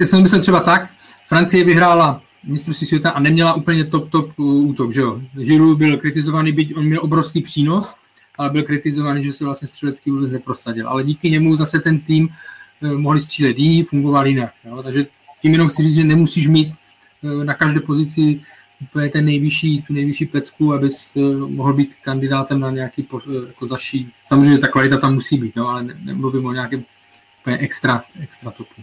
jsem 0.07 0.21
myslel 0.21 0.41
třeba 0.41 0.59
tak, 0.59 0.89
Francie 1.27 1.63
vyhrála 1.63 2.21
mistrovství 2.43 2.87
světa 2.87 3.09
a 3.09 3.19
neměla 3.19 3.53
úplně 3.53 3.85
top, 3.85 4.09
top 4.09 4.39
útok, 4.39 4.93
že 4.93 5.01
jo. 5.01 5.21
Žiru 5.39 5.75
byl 5.75 5.97
kritizovaný, 5.97 6.51
byť 6.51 6.75
on 6.75 6.85
měl 6.85 6.99
obrovský 7.03 7.41
přínos, 7.41 7.95
ale 8.37 8.49
byl 8.49 8.63
kritizovaný, 8.63 9.23
že 9.23 9.33
se 9.33 9.45
vlastně 9.45 9.67
střelecký 9.67 10.11
vůbec 10.11 10.31
neprosadil. 10.31 10.89
Ale 10.89 11.03
díky 11.03 11.29
němu 11.29 11.55
zase 11.55 11.79
ten 11.79 11.99
tým 11.99 12.29
eh, 12.81 12.87
mohli 12.87 13.21
střílet 13.21 13.59
jiní, 13.59 13.83
fungoval 13.83 14.27
jinak. 14.27 14.53
Jo? 14.65 14.83
Takže 14.83 15.05
tím 15.41 15.51
jenom 15.51 15.69
chci 15.69 15.83
říct, 15.83 15.95
že 15.95 16.03
nemusíš 16.03 16.47
mít 16.47 16.73
eh, 17.23 17.45
na 17.45 17.53
každé 17.53 17.79
pozici 17.79 18.39
úplně 18.81 19.09
ten 19.09 19.25
nejvyšší, 19.25 19.81
tu 19.81 19.93
nejvyšší 19.93 20.25
pecku, 20.25 20.73
abys 20.73 21.15
eh, 21.15 21.19
mohl 21.47 21.73
být 21.73 21.95
kandidátem 22.01 22.59
na 22.59 22.71
nějaký 22.71 23.07
jako 23.47 23.67
zaší. 23.67 24.11
Samozřejmě 24.27 24.57
ta 24.57 24.67
kvalita 24.67 24.97
tam 24.97 25.13
musí 25.13 25.37
být, 25.37 25.55
no, 25.55 25.67
ale 25.67 25.83
nemluvím 25.83 26.45
o 26.45 26.53
nějakém 26.53 26.83
úplně 27.41 27.57
extra, 27.57 28.03
extra 28.19 28.51
topu. 28.51 28.81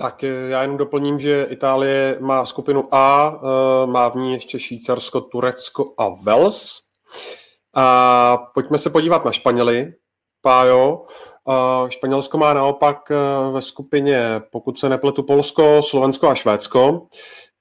Tak 0.00 0.22
já 0.22 0.62
jen 0.62 0.76
doplním, 0.76 1.20
že 1.20 1.46
Itálie 1.50 2.16
má 2.20 2.44
skupinu 2.44 2.94
A, 2.94 3.34
má 3.86 4.08
v 4.08 4.16
ní 4.16 4.32
ještě 4.32 4.58
Švýcarsko, 4.58 5.20
Turecko 5.20 5.94
a 5.98 6.08
Wales. 6.08 6.78
A 7.74 8.36
pojďme 8.54 8.78
se 8.78 8.90
podívat 8.90 9.24
na 9.24 9.32
Španěli. 9.32 9.92
Pájo, 10.42 11.06
Španělsko 11.88 12.38
má 12.38 12.52
naopak 12.52 13.12
ve 13.52 13.62
skupině, 13.62 14.42
pokud 14.52 14.78
se 14.78 14.88
nepletu, 14.88 15.22
Polsko, 15.22 15.82
Slovensko 15.82 16.28
a 16.28 16.34
Švédsko. 16.34 17.06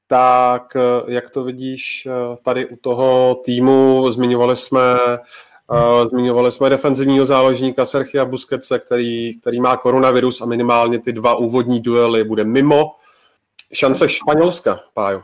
Tak 0.07 0.77
jak 1.07 1.29
to 1.29 1.43
vidíš 1.43 2.07
tady 2.45 2.65
u 2.65 2.75
toho 2.75 3.35
týmu? 3.45 4.11
Zmiňovali 4.11 4.55
jsme 4.55 4.81
Zmiňovali 6.09 6.51
jsme 6.51 6.69
defenzivního 6.69 7.25
záložníka 7.25 7.85
Serchia 7.85 8.25
Busquetse, 8.25 8.79
který, 8.79 9.39
který 9.39 9.59
má 9.59 9.77
koronavirus 9.77 10.41
a 10.41 10.45
minimálně 10.45 10.99
ty 10.99 11.13
dva 11.13 11.35
úvodní 11.35 11.79
duely 11.79 12.23
bude 12.23 12.43
mimo. 12.43 12.91
Šance 13.73 14.09
Španělska, 14.09 14.79
Pájo 14.93 15.21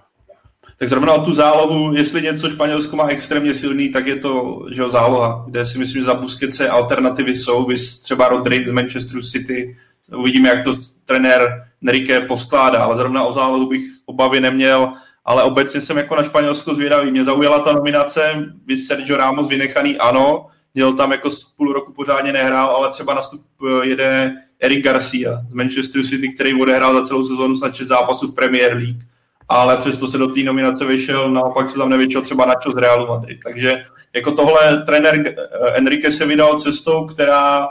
tak 0.80 0.90
zrovna 0.90 1.18
tu 1.18 1.34
zálohu, 1.34 1.94
jestli 1.96 2.22
něco 2.22 2.50
Španělsko 2.50 2.96
má 2.96 3.08
extrémně 3.08 3.56
silný, 3.56 3.90
tak 3.90 4.08
je 4.08 4.16
to 4.16 4.66
že 4.72 4.82
jo, 4.82 4.90
záloha, 4.90 5.44
kde 5.48 5.66
si 5.66 5.78
myslím, 5.78 6.02
že 6.02 6.06
za 6.06 6.14
Busquetse 6.14 6.70
alternativy 6.70 7.36
jsou, 7.36 7.66
vys 7.66 8.00
třeba 8.00 8.28
Rodri 8.28 8.66
z 8.68 8.72
Manchesteru 8.72 9.22
City, 9.22 9.76
uvidíme, 10.18 10.50
jak 10.50 10.64
to 10.64 10.76
trenér 11.06 11.68
Enrique 11.82 12.22
poskládá, 12.28 12.84
ale 12.84 12.98
zrovna 12.98 13.24
o 13.24 13.32
zálohu 13.32 13.70
bych 13.70 13.82
obavy 14.06 14.40
neměl, 14.40 14.94
ale 15.26 15.44
obecně 15.44 15.82
jsem 15.82 15.98
jako 15.98 16.16
na 16.16 16.24
Španělsko 16.24 16.76
zvědavý. 16.76 17.12
Mě 17.12 17.24
zaujala 17.24 17.60
ta 17.60 17.72
nominace, 17.72 18.46
vys 18.66 18.88
Sergio 18.88 19.18
Ramos 19.18 19.48
vynechaný, 19.48 19.98
ano, 19.98 20.48
měl 20.74 20.94
tam 20.94 21.12
jako 21.12 21.30
půl 21.58 21.74
roku 21.74 21.94
pořádně 21.94 22.34
nehrál, 22.34 22.76
ale 22.76 22.92
třeba 22.92 23.14
nastup 23.14 23.42
eh, 23.68 23.88
jede 23.88 24.34
Eric 24.60 24.84
Garcia 24.84 25.42
z 25.50 25.54
Manchesteru 25.54 26.04
City, 26.04 26.30
který 26.30 26.62
odehrál 26.62 26.94
za 26.94 27.08
celou 27.08 27.24
sezónu 27.24 27.56
snad 27.56 27.76
6 27.76 27.88
zápasů 27.88 28.32
v 28.32 28.36
Premier 28.36 28.74
League 28.74 29.02
ale 29.50 29.78
přesto 29.78 30.08
se 30.08 30.18
do 30.18 30.28
té 30.28 30.44
nominace 30.44 30.86
vyšel, 30.86 31.32
naopak 31.32 31.70
se 31.70 31.78
tam 31.78 31.90
nevyšel 31.90 32.22
třeba 32.22 32.46
Nacho 32.46 32.72
z 32.72 32.78
Realu 32.78 33.08
Madrid. 33.08 33.40
Takže 33.44 33.84
jako 34.16 34.32
tohle 34.32 34.84
trenér 34.86 35.24
eh, 35.28 35.34
Enrique 35.74 36.12
se 36.12 36.26
vydal 36.26 36.58
cestou, 36.58 37.06
která 37.06 37.68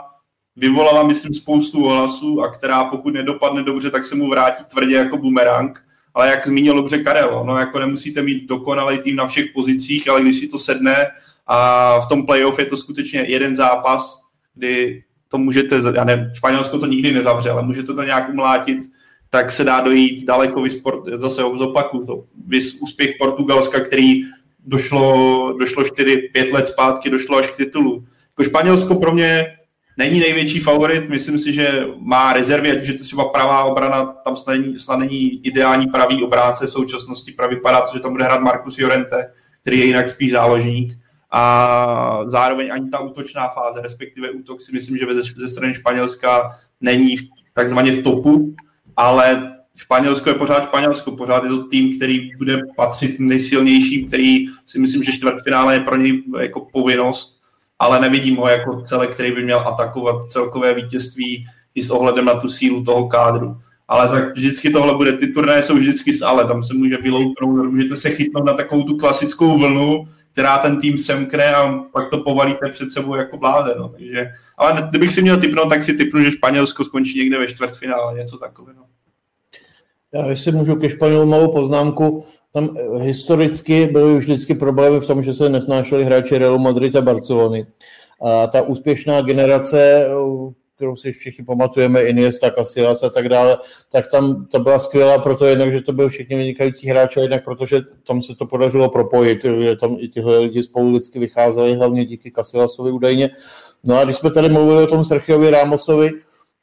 vyvolala, 0.55 1.03
myslím, 1.03 1.33
spoustu 1.33 1.87
hlasů 1.87 2.41
a 2.41 2.51
která 2.51 2.83
pokud 2.83 3.13
nedopadne 3.13 3.63
dobře, 3.63 3.91
tak 3.91 4.05
se 4.05 4.15
mu 4.15 4.29
vrátí 4.29 4.63
tvrdě 4.63 4.95
jako 4.95 5.17
bumerang. 5.17 5.84
Ale 6.15 6.29
jak 6.29 6.47
zmínil 6.47 6.75
dobře 6.75 6.97
Karel, 6.97 7.43
no 7.45 7.57
jako 7.57 7.79
nemusíte 7.79 8.21
mít 8.21 8.47
dokonalý 8.47 8.97
tým 8.97 9.15
na 9.15 9.27
všech 9.27 9.45
pozicích, 9.53 10.09
ale 10.09 10.21
když 10.21 10.39
si 10.39 10.47
to 10.47 10.59
sedne 10.59 10.95
a 11.47 11.99
v 11.99 12.07
tom 12.07 12.25
playoff 12.25 12.59
je 12.59 12.65
to 12.65 12.77
skutečně 12.77 13.19
jeden 13.27 13.55
zápas, 13.55 14.21
kdy 14.53 15.03
to 15.27 15.37
můžete, 15.37 15.81
já 15.95 16.03
ne, 16.03 16.31
Španělsko 16.35 16.79
to 16.79 16.85
nikdy 16.85 17.11
nezavře, 17.11 17.49
ale 17.49 17.61
můžete 17.61 17.93
to 17.93 18.03
nějak 18.03 18.29
umlátit, 18.29 18.79
tak 19.29 19.51
se 19.51 19.63
dá 19.63 19.81
dojít 19.81 20.25
daleko, 20.25 20.61
vysport, 20.61 21.07
zase 21.15 21.41
zopakuju 21.41 22.05
to, 22.05 22.23
vys 22.47 22.73
úspěch 22.81 23.15
Portugalska, 23.19 23.79
který 23.79 24.23
došlo, 24.65 25.53
došlo 25.59 25.83
4-5 25.83 26.53
let 26.53 26.67
zpátky, 26.67 27.09
došlo 27.09 27.37
až 27.37 27.47
k 27.47 27.57
titulu. 27.57 28.05
Jako 28.29 28.43
Španělsko 28.43 28.95
pro 28.95 29.11
mě 29.11 29.45
není 29.97 30.19
největší 30.19 30.59
favorit, 30.59 31.09
myslím 31.09 31.39
si, 31.39 31.53
že 31.53 31.85
má 31.99 32.33
rezervy, 32.33 32.71
ať 32.71 32.81
už 32.81 32.87
je 32.87 32.93
to 32.93 33.03
třeba 33.03 33.25
pravá 33.25 33.63
obrana, 33.63 34.05
tam 34.05 34.35
snad 34.35 34.53
není, 34.53 34.79
snad 34.79 34.99
není 34.99 35.45
ideální 35.45 35.87
pravý 35.87 36.23
obránce 36.23 36.67
v 36.67 36.69
současnosti, 36.69 37.31
pravý 37.31 37.55
vypadá 37.55 37.81
to, 37.81 37.97
že 37.97 37.99
tam 37.99 38.11
bude 38.11 38.23
hrát 38.23 38.41
Marcus 38.41 38.77
Jorente, 38.77 39.31
který 39.61 39.79
je 39.79 39.85
jinak 39.85 40.09
spíš 40.09 40.31
záložník. 40.31 40.97
A 41.31 42.19
zároveň 42.27 42.71
ani 42.71 42.89
ta 42.89 42.99
útočná 42.99 43.47
fáze, 43.47 43.81
respektive 43.81 44.31
útok 44.31 44.61
si 44.61 44.71
myslím, 44.71 44.97
že 44.97 45.05
ze 45.37 45.47
strany 45.47 45.73
Španělska 45.73 46.47
není 46.81 47.15
takzvaně 47.53 47.91
v 47.91 48.03
topu, 48.03 48.55
ale 48.97 49.55
Španělsko 49.75 50.29
je 50.29 50.35
pořád 50.35 50.63
Španělsko, 50.63 51.11
pořád 51.11 51.43
je 51.43 51.49
to 51.49 51.63
tým, 51.63 51.97
který 51.97 52.29
bude 52.37 52.59
patřit 52.75 53.19
nejsilnějším, 53.19 54.07
který 54.07 54.47
si 54.65 54.79
myslím, 54.79 55.03
že 55.03 55.11
čtvrtfinále 55.11 55.73
je 55.73 55.79
pro 55.79 55.95
něj 55.95 56.23
jako 56.39 56.67
povinnost, 56.71 57.34
ale 57.79 57.99
nevidím 57.99 58.35
ho 58.35 58.47
jako 58.47 58.81
celek, 58.81 59.09
který 59.09 59.31
by 59.31 59.43
měl 59.43 59.59
atakovat 59.59 60.29
celkové 60.29 60.73
vítězství 60.73 61.45
i 61.75 61.83
s 61.83 61.89
ohledem 61.89 62.25
na 62.25 62.33
tu 62.33 62.47
sílu 62.47 62.83
toho 62.83 63.07
kádru. 63.07 63.57
Ale 63.87 64.07
tak 64.07 64.35
vždycky 64.35 64.69
tohle 64.69 64.95
bude, 64.95 65.13
ty 65.13 65.27
turnaje 65.27 65.63
jsou 65.63 65.75
vždycky 65.75 66.13
s 66.13 66.21
ale, 66.21 66.47
tam 66.47 66.63
se 66.63 66.73
může 66.73 66.97
vyloupnout, 66.97 67.71
můžete 67.71 67.95
se 67.95 68.09
chytnout 68.09 68.45
na 68.45 68.53
takovou 68.53 68.83
tu 68.83 68.97
klasickou 68.97 69.57
vlnu, 69.57 70.07
která 70.31 70.57
ten 70.57 70.79
tým 70.79 70.97
semkne 70.97 71.55
a 71.55 71.73
pak 71.73 72.09
to 72.09 72.17
povalíte 72.17 72.69
před 72.69 72.91
sebou 72.91 73.15
jako 73.15 73.37
bláze. 73.37 73.75
No. 73.77 73.89
Takže, 73.89 74.27
ale 74.57 74.87
kdybych 74.89 75.13
si 75.13 75.21
měl 75.21 75.37
typnout, 75.37 75.69
tak 75.69 75.83
si 75.83 75.93
typnu, 75.93 76.23
že 76.23 76.31
Španělsko 76.31 76.83
skončí 76.83 77.19
někde 77.19 77.39
ve 77.39 77.47
čtvrtfinále, 77.47 78.17
něco 78.17 78.37
takového. 78.37 78.85
Já 80.15 80.27
jestli 80.27 80.51
můžu 80.51 80.75
ke 80.75 80.89
Španělu 80.89 81.25
malou 81.25 81.51
poznámku, 81.51 82.23
tam 82.53 82.69
eh, 82.77 83.03
historicky 83.03 83.85
byly 83.85 84.13
už 84.13 84.23
vždycky 84.23 84.55
problémy 84.55 84.99
v 84.99 85.07
tom, 85.07 85.23
že 85.23 85.33
se 85.33 85.49
nesnášeli 85.49 86.03
hráči 86.03 86.37
Realu 86.37 86.59
Madrid 86.59 86.95
a 86.95 87.01
Barcelony. 87.01 87.65
A 88.21 88.47
ta 88.47 88.61
úspěšná 88.61 89.21
generace, 89.21 90.07
kterou 90.75 90.95
si 90.95 91.11
všichni 91.11 91.45
pamatujeme, 91.45 92.03
Iniesta, 92.03 92.51
Casillas 92.51 93.03
a 93.03 93.09
tak 93.09 93.29
dále, 93.29 93.57
tak 93.91 94.11
tam 94.11 94.45
to 94.45 94.59
byla 94.59 94.79
skvělá, 94.79 95.19
proto 95.19 95.45
jednak, 95.45 95.71
že 95.71 95.81
to 95.81 95.93
byl 95.93 96.09
všichni 96.09 96.35
vynikající 96.35 96.87
hráči, 96.87 97.19
a 97.19 97.23
jednak 97.23 97.43
protože 97.43 97.81
tam 98.07 98.21
se 98.21 98.35
to 98.35 98.45
podařilo 98.45 98.89
propojit, 98.89 99.43
že 99.43 99.75
tam 99.75 99.97
i 99.99 100.07
tyhle 100.07 100.39
lidi 100.39 100.63
spolu 100.63 100.89
vždycky 100.89 101.19
vycházeli, 101.19 101.75
hlavně 101.75 102.05
díky 102.05 102.31
Casillasovi 102.31 102.91
údajně. 102.91 103.29
No 103.83 103.99
a 103.99 104.03
když 104.03 104.15
jsme 104.15 104.31
tady 104.31 104.49
mluvili 104.49 104.83
o 104.83 104.87
tom 104.87 105.03
Sergiovi 105.03 105.49
Rámosovi, 105.49 106.11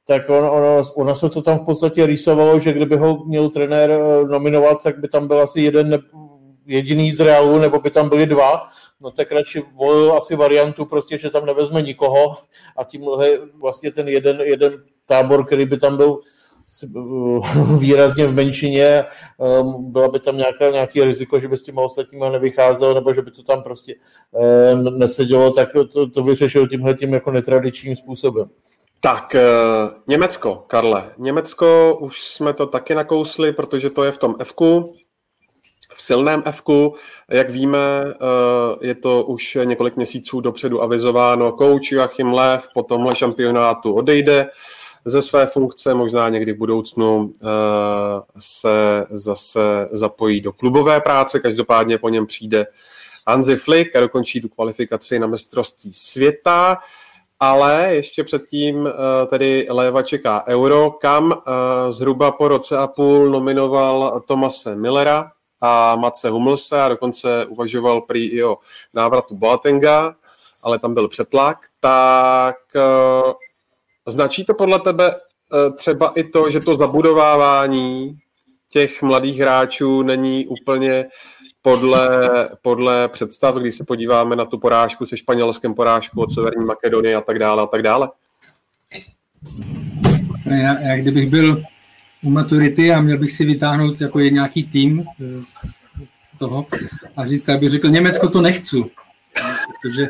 tak 0.07 0.31
on, 0.31 0.45
ono, 0.45 0.83
ono 0.95 1.15
se 1.15 1.31
to 1.31 1.43
tam 1.43 1.59
v 1.59 1.65
podstatě 1.65 2.07
rýsovalo, 2.07 2.61
že 2.61 2.73
kdyby 2.73 2.97
ho 2.97 3.24
měl 3.24 3.49
trenér 3.49 3.91
eh, 3.91 4.29
nominovat, 4.29 4.83
tak 4.83 4.99
by 4.99 5.09
tam 5.09 5.29
byl 5.29 5.41
asi 5.41 5.61
jeden 5.61 5.91
ne, 5.91 5.99
jediný 6.66 7.12
z 7.12 7.20
Realu, 7.20 7.59
nebo 7.59 7.81
by 7.81 7.91
tam 7.91 8.09
byli 8.09 8.27
dva, 8.27 8.66
no 9.03 9.11
tak 9.11 9.33
radši 9.33 9.62
volil 9.77 10.12
asi 10.12 10.37
variantu 10.37 10.85
prostě, 10.85 11.19
že 11.19 11.31
tam 11.31 11.47
nevezme 11.47 11.83
nikoho 11.83 12.35
a 12.77 12.85
tím 12.85 13.05
vlastně 13.61 13.91
ten 13.91 14.09
jeden, 14.09 14.41
jeden 14.41 14.85
tábor, 15.07 15.47
který 15.47 15.66
by 15.66 15.79
tam 15.79 15.97
byl 15.97 16.20
eh, 16.85 16.89
výrazně 17.79 18.27
v 18.27 18.35
menšině, 18.35 18.85
eh, 18.85 19.07
byla 19.79 20.09
by 20.09 20.20
tam 20.20 20.37
nějaká, 20.37 20.70
nějaký 20.70 21.05
riziko, 21.05 21.41
že 21.41 21.49
by 21.49 21.59
s 21.59 21.62
těma 21.62 21.83
ostatníma 21.83 22.31
nevycházel, 22.31 22.95
nebo 22.95 23.15
že 23.15 23.23
by 23.23 23.31
to 23.31 23.43
tam 23.43 23.62
prostě 23.62 23.95
nesedělo, 24.99 25.51
tak 25.51 25.69
to, 25.93 26.11
to 26.11 26.23
vyřešil 26.23 26.69
tímhle 26.69 26.95
tím 26.95 27.12
jako 27.12 27.31
netradičním 27.31 27.97
způsobem. 27.97 28.47
Tak, 29.05 29.35
eh, 29.35 29.43
Německo, 30.07 30.65
Karle. 30.66 31.12
Německo 31.19 31.99
už 32.01 32.23
jsme 32.23 32.53
to 32.53 32.66
taky 32.66 32.95
nakousli, 32.95 33.53
protože 33.53 33.91
to 33.91 34.05
je 34.05 34.12
v 34.12 34.19
tom 34.19 34.35
f 34.39 34.53
v 35.95 36.03
silném 36.03 36.43
f 36.47 36.62
Jak 37.29 37.51
víme, 37.51 37.79
eh, 37.79 38.87
je 38.87 38.95
to 38.95 39.24
už 39.24 39.59
několik 39.65 39.97
měsíců 39.97 40.41
dopředu 40.41 40.83
avizováno. 40.83 41.53
Kouč 41.53 41.93
Joachim 41.93 42.33
Lev 42.33 42.69
po 42.74 42.83
tomhle 42.83 43.16
šampionátu 43.16 43.95
odejde 43.95 44.51
ze 45.05 45.23
své 45.23 45.47
funkce, 45.47 45.95
možná 45.95 46.29
někdy 46.29 46.53
v 46.53 46.59
budoucnu 46.59 47.35
eh, 47.35 47.47
se 48.39 49.07
zase 49.11 49.89
zapojí 49.93 50.41
do 50.41 50.53
klubové 50.53 51.01
práce, 51.01 51.41
každopádně 51.41 51.99
po 51.99 52.09
něm 52.09 52.27
přijde 52.27 52.66
Hansi 53.27 53.57
Flick 53.57 53.97
a 53.97 54.01
dokončí 54.01 54.41
tu 54.41 54.49
kvalifikaci 54.49 55.19
na 55.19 55.27
mistrovství 55.27 55.95
světa. 55.95 56.79
Ale 57.44 57.89
ještě 57.94 58.24
předtím 58.24 58.89
tedy 59.31 59.66
Léva 59.70 60.02
čeká 60.02 60.44
Euro, 60.47 60.90
kam 60.90 61.43
zhruba 61.90 62.31
po 62.31 62.48
roce 62.48 62.78
a 62.78 62.86
půl 62.86 63.31
nominoval 63.31 64.20
Tomase 64.27 64.77
Millera 64.77 65.31
a 65.60 65.97
Mace 65.97 66.31
Humlse 66.31 66.82
a 66.82 66.89
dokonce 66.89 67.47
uvažoval 67.47 68.01
prý 68.01 68.27
i 68.27 68.44
o 68.44 68.56
návratu 68.94 69.36
Boatenga, 69.36 70.14
ale 70.62 70.78
tam 70.78 70.94
byl 70.94 71.09
přetlak. 71.09 71.59
Tak 71.81 72.56
značí 74.06 74.44
to 74.44 74.55
podle 74.55 74.81
tebe 74.81 75.14
třeba 75.77 76.12
i 76.14 76.24
to, 76.24 76.51
že 76.51 76.60
to 76.60 76.74
zabudovávání 76.74 78.19
těch 78.70 79.02
mladých 79.02 79.39
hráčů 79.39 80.02
není 80.02 80.47
úplně 80.47 81.06
podle, 81.63 82.09
podle 82.63 83.09
představ, 83.09 83.55
když 83.55 83.75
se 83.75 83.85
podíváme 83.85 84.37
na 84.37 84.45
tu 84.45 84.59
porážku 84.59 85.07
se 85.07 85.17
španělském 85.17 85.75
porážku 85.75 86.21
od 86.21 86.31
Severní 86.31 86.65
Makedonie 86.65 87.17
a 87.17 87.21
tak 87.21 87.39
dále 87.39 87.63
a 87.63 87.67
tak 87.67 87.83
dále. 87.83 88.09
Já, 90.45 90.81
já 90.81 90.97
kdybych 90.97 91.31
byl 91.31 91.63
u 92.23 92.31
maturity 92.31 92.93
a 92.93 93.01
měl 93.01 93.19
bych 93.19 93.33
si 93.33 93.45
vytáhnout 93.45 94.01
jako 94.01 94.21
je 94.21 94.31
nějaký 94.31 94.65
tým 94.65 95.03
z, 95.19 95.45
z 96.33 96.39
toho 96.39 96.67
a 97.17 97.27
říct, 97.27 97.49
abych 97.49 97.71
řekl, 97.71 97.89
Německo 97.89 98.29
to 98.29 98.41
nechci. 98.41 98.85
Protože, 99.83 100.09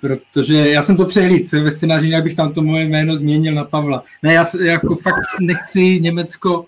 protože 0.00 0.70
já 0.70 0.82
jsem 0.82 0.96
to 0.96 1.04
přehlíd 1.04 1.52
ve 1.52 1.70
scénáři, 1.70 2.14
abych 2.14 2.36
tam 2.36 2.52
to 2.52 2.62
moje 2.62 2.84
jméno 2.84 3.16
změnil 3.16 3.54
na 3.54 3.64
Pavla. 3.64 4.02
Ne, 4.22 4.34
já 4.34 4.44
jako 4.64 4.96
fakt 4.96 5.40
nechci 5.40 6.00
Německo 6.00 6.64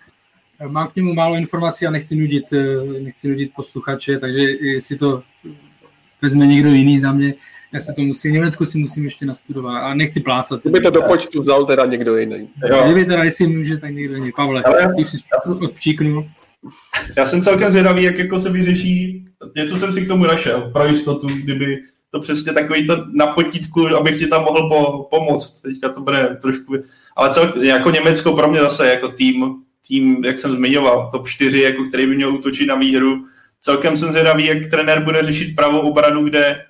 Mám 0.68 0.88
k 0.88 0.96
němu 0.96 1.14
málo 1.14 1.34
informací 1.34 1.86
a 1.86 1.90
nechci 1.90 2.16
nudit, 2.16 2.52
eh, 2.52 3.00
nechci 3.00 3.28
nudit 3.28 3.52
posluchače, 3.56 4.18
takže 4.18 4.40
jestli 4.60 4.96
to 4.96 5.22
vezme 6.22 6.46
někdo 6.46 6.68
jiný 6.68 6.98
za 6.98 7.12
mě, 7.12 7.34
já 7.72 7.80
se 7.80 7.92
to 7.92 8.02
musím, 8.02 8.32
Německu 8.32 8.64
si 8.64 8.78
musím 8.78 9.04
ještě 9.04 9.26
nastudovat 9.26 9.78
a 9.78 9.94
nechci 9.94 10.20
plácat. 10.20 10.60
Kdyby 10.60 10.80
to 10.80 10.90
do 10.90 11.02
počtu 11.02 11.40
vzal 11.40 11.66
teda 11.66 11.86
někdo 11.86 12.16
jiný. 12.16 12.48
Jo. 12.68 12.82
Kdyby 12.84 13.04
teda, 13.04 13.24
jestli 13.24 13.46
může, 13.46 13.76
tak 13.76 13.94
někdo 13.94 14.16
jiný. 14.16 14.32
Pavle, 14.36 14.62
Ale 14.62 14.94
ty 14.96 15.04
jsi 15.04 15.18
odpčíknul. 15.60 16.28
Já 17.16 17.26
jsem 17.26 17.42
celkem 17.42 17.70
zvědavý, 17.70 18.02
jak 18.02 18.18
jako 18.18 18.40
se 18.40 18.50
vyřeší, 18.50 19.24
něco 19.56 19.76
jsem 19.76 19.92
si 19.92 20.04
k 20.04 20.08
tomu 20.08 20.24
našel, 20.24 20.70
pro 20.72 20.86
jistotu, 20.86 21.26
kdyby 21.44 21.78
to 22.10 22.20
přesně 22.20 22.52
takový 22.52 22.86
to 22.86 23.04
na 23.14 23.26
potítku, 23.26 23.86
abych 23.86 24.18
ti 24.18 24.26
tam 24.26 24.44
mohl 24.44 24.68
po, 24.68 25.08
pomoct. 25.10 25.60
Teďka 25.60 25.88
to 25.88 26.00
bude 26.00 26.38
trošku, 26.40 26.76
ale 27.16 27.32
cel, 27.32 27.62
jako 27.62 27.90
Německo 27.90 28.32
pro 28.32 28.50
mě 28.50 28.60
zase 28.60 28.90
jako 28.90 29.08
tým 29.08 29.54
tým, 29.90 30.24
jak 30.24 30.38
jsem 30.38 30.52
zmiňoval, 30.52 31.08
top 31.12 31.28
4, 31.28 31.62
jako 31.62 31.84
který 31.84 32.06
by 32.06 32.16
měl 32.16 32.34
útočit 32.34 32.66
na 32.66 32.74
výhru. 32.74 33.26
Celkem 33.60 33.96
jsem 33.96 34.10
zvědavý, 34.10 34.46
jak 34.46 34.70
trenér 34.70 35.04
bude 35.04 35.22
řešit 35.22 35.56
pravou 35.56 35.80
obranu, 35.80 36.24
kde 36.24 36.64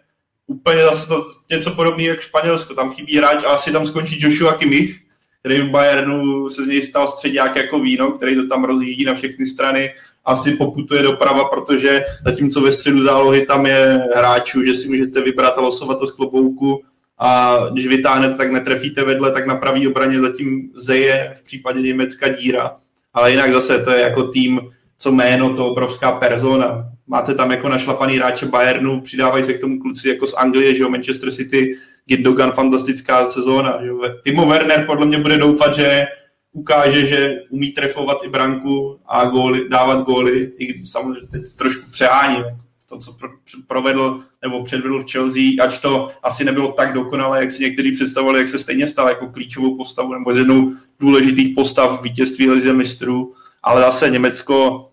úplně 0.47 0.83
zase 0.83 1.09
to 1.09 1.23
něco 1.51 1.71
podobného 1.71 2.09
jak 2.09 2.21
Španělsko. 2.21 2.75
Tam 2.75 2.91
chybí 2.91 3.17
hráč 3.17 3.45
a 3.45 3.49
asi 3.49 3.73
tam 3.73 3.87
skončí 3.87 4.19
Joshua 4.21 4.53
Kimmich, 4.53 5.01
který 5.41 5.61
v 5.61 5.71
Bayernu 5.71 6.51
se 6.51 6.65
z 6.65 6.67
něj 6.67 6.83
stal 6.83 7.09
středák 7.09 7.57
jako 7.57 7.79
víno, 7.81 8.11
který 8.11 8.37
to 8.37 8.47
tam 8.49 8.65
rozjíždí 8.65 9.05
na 9.05 9.15
všechny 9.15 9.47
strany, 9.47 9.91
asi 10.25 10.53
poputuje 10.53 11.03
doprava, 11.03 11.45
protože 11.45 12.05
zatímco 12.25 12.61
ve 12.61 12.73
středu 12.73 13.03
zálohy 13.03 13.47
tam 13.47 13.67
je 13.67 14.03
hráčů, 14.17 14.65
že 14.65 14.75
si 14.75 14.89
můžete 14.89 15.21
vybrat 15.21 15.59
a 15.59 15.61
losovat 15.61 15.99
to 15.99 16.07
z 16.07 16.11
klobouku 16.11 16.83
a 17.19 17.59
když 17.73 17.87
vytáhnete, 17.87 18.35
tak 18.35 18.51
netrefíte 18.51 19.05
vedle, 19.05 19.33
tak 19.33 19.47
na 19.47 19.57
pravý 19.57 19.89
obraně 19.89 20.21
zatím 20.21 20.71
zeje 20.75 21.33
v 21.37 21.43
případě 21.43 21.81
Německa 21.81 22.29
díra 22.29 22.77
ale 23.15 23.31
jinak 23.31 23.53
zase 23.53 23.79
to 23.79 23.91
je 23.91 24.01
jako 24.01 24.23
tým, 24.23 24.61
co 24.99 25.13
jméno, 25.13 25.55
to 25.57 25.67
obrovská 25.67 26.13
persona. 26.13 26.85
Máte 27.07 27.35
tam 27.35 27.51
jako 27.51 27.69
našlapaný 27.69 28.17
hráče 28.17 28.47
Bayernu, 28.47 29.01
přidávají 29.01 29.45
se 29.45 29.53
k 29.53 29.61
tomu 29.61 29.79
kluci 29.79 30.09
jako 30.09 30.27
z 30.27 30.35
Anglie, 30.35 30.75
že 30.75 30.83
jo, 30.83 30.89
Manchester 30.89 31.31
City, 31.31 31.77
Gindogan, 32.07 32.53
fantastická 32.53 33.27
sezóna. 33.27 33.79
Že 33.83 33.87
jo. 33.87 34.01
Timo 34.25 34.47
Werner 34.47 34.87
podle 34.87 35.07
mě 35.07 35.19
bude 35.19 35.39
doufat, 35.39 35.75
že 35.75 36.07
ukáže, 36.53 37.07
že 37.07 37.41
umí 37.51 37.71
trefovat 37.71 38.19
i 38.25 38.29
branku 38.29 39.01
a 39.07 39.25
góly, 39.25 39.69
dávat 39.69 40.05
góly, 40.05 40.53
i 40.59 40.87
samozřejmě 40.87 41.29
teď 41.31 41.43
trošku 41.59 41.91
přehání. 41.91 42.45
To, 42.91 42.99
co 42.99 43.13
pro, 43.13 43.29
provedl 43.67 44.23
nebo 44.43 44.65
předvedl 44.65 45.03
v 45.03 45.11
Chelsea, 45.13 45.43
ač 45.63 45.79
to 45.79 46.11
asi 46.23 46.45
nebylo 46.45 46.73
tak 46.73 46.93
dokonalé, 46.93 47.41
jak 47.41 47.53
si 47.53 47.63
někteří 47.63 47.93
představovali, 47.93 48.39
jak 48.39 48.49
se 48.49 48.59
stejně 48.59 48.89
stal 48.89 49.09
jako 49.09 49.29
klíčovou 49.29 49.77
postavu 49.77 50.15
nebo 50.15 50.31
jednou 50.31 50.73
důležitých 51.01 51.55
postav 51.55 52.03
vítězství 52.03 52.51
Lize 52.51 52.73
mistrů, 52.73 53.35
ale 53.63 53.81
zase 53.81 54.11
Německo 54.11 54.87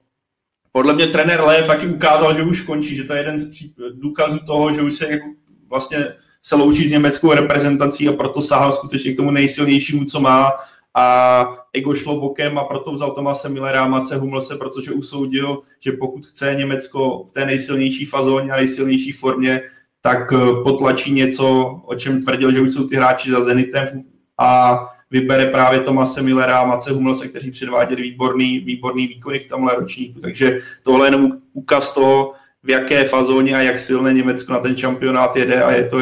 podle 0.72 0.94
mě 0.94 1.08
trenér 1.08 1.42
Lev 1.42 1.68
taky 1.68 1.88
ukázal, 1.88 2.36
že 2.36 2.44
už 2.44 2.62
končí, 2.62 2.96
že 2.96 3.04
to 3.04 3.14
je 3.14 3.20
jeden 3.20 3.40
z 3.40 3.74
důkazů 3.94 4.40
toho, 4.40 4.74
že 4.74 4.82
už 4.82 4.94
se 4.94 5.08
jako 5.08 5.26
vlastně 5.70 5.98
se 6.42 6.56
loučí 6.56 6.88
s 6.88 6.92
německou 6.92 7.34
reprezentací 7.34 8.08
a 8.08 8.14
proto 8.14 8.42
sahal 8.42 8.72
skutečně 8.72 9.14
k 9.14 9.18
tomu 9.18 9.32
nejsilnějšímu, 9.32 10.06
co 10.06 10.20
má 10.20 10.50
a 10.98 11.68
ego 11.74 11.96
šlo 11.96 12.20
bokem 12.20 12.58
a 12.58 12.64
proto 12.64 12.92
vzal 12.92 13.12
Tomase 13.12 13.50
Millera 13.50 13.84
a 13.84 13.88
Mace 13.88 14.16
Humlse, 14.18 14.56
protože 14.56 14.92
usoudil, 14.92 15.62
že 15.80 15.92
pokud 15.92 16.26
chce 16.26 16.56
Německo 16.58 17.24
v 17.28 17.32
té 17.32 17.46
nejsilnější 17.46 18.06
fazóně 18.06 18.52
a 18.52 18.56
nejsilnější 18.56 19.12
formě, 19.12 19.62
tak 20.02 20.34
eh, 20.34 20.38
potlačí 20.64 21.14
něco, 21.14 21.66
o 21.86 21.96
čem 21.96 22.22
tvrdil, 22.22 22.52
že 22.52 22.62
už 22.62 22.74
jsou 22.74 22.88
ty 22.88 22.96
hráči 22.96 23.32
za 23.32 23.44
Zenitem 23.44 24.04
a 24.38 24.80
vybere 25.12 25.46
právě 25.46 25.80
Tomase 25.80 26.22
Millera 26.22 26.60
a 26.60 26.66
Mace 26.66 26.92
Humlse, 26.92 27.28
kteří 27.28 27.52
předváděli 27.52 28.02
výborný, 28.02 28.60
výborný 28.60 29.08
výkony 29.08 29.40
v 29.40 29.48
tomhle 29.48 29.76
ročníku. 29.76 30.20
Takže 30.20 30.60
tohle 30.84 31.08
je 31.08 31.08
jenom 31.08 31.32
ukaz 31.54 31.94
toho, 31.94 32.34
v 32.64 32.70
jaké 32.70 33.04
fazóně 33.04 33.56
a 33.56 33.62
jak 33.62 33.80
silné 33.80 34.14
Německo 34.14 34.54
na 34.54 34.60
ten 34.60 34.78
šampionát 34.78 35.36
jede 35.36 35.64
a 35.64 35.72
je 35.72 35.86
to 35.86 35.98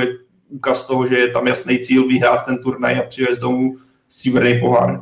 ukaz 0.49 0.87
toho, 0.87 1.07
že 1.07 1.17
je 1.17 1.27
tam 1.27 1.47
jasný 1.47 1.79
cíl 1.79 2.07
vyhrát 2.07 2.45
ten 2.45 2.57
turnaj 2.63 2.99
a 2.99 3.03
přivést 3.03 3.39
domů 3.39 3.77
stříbrný 4.15 4.59
pohár. 4.59 5.01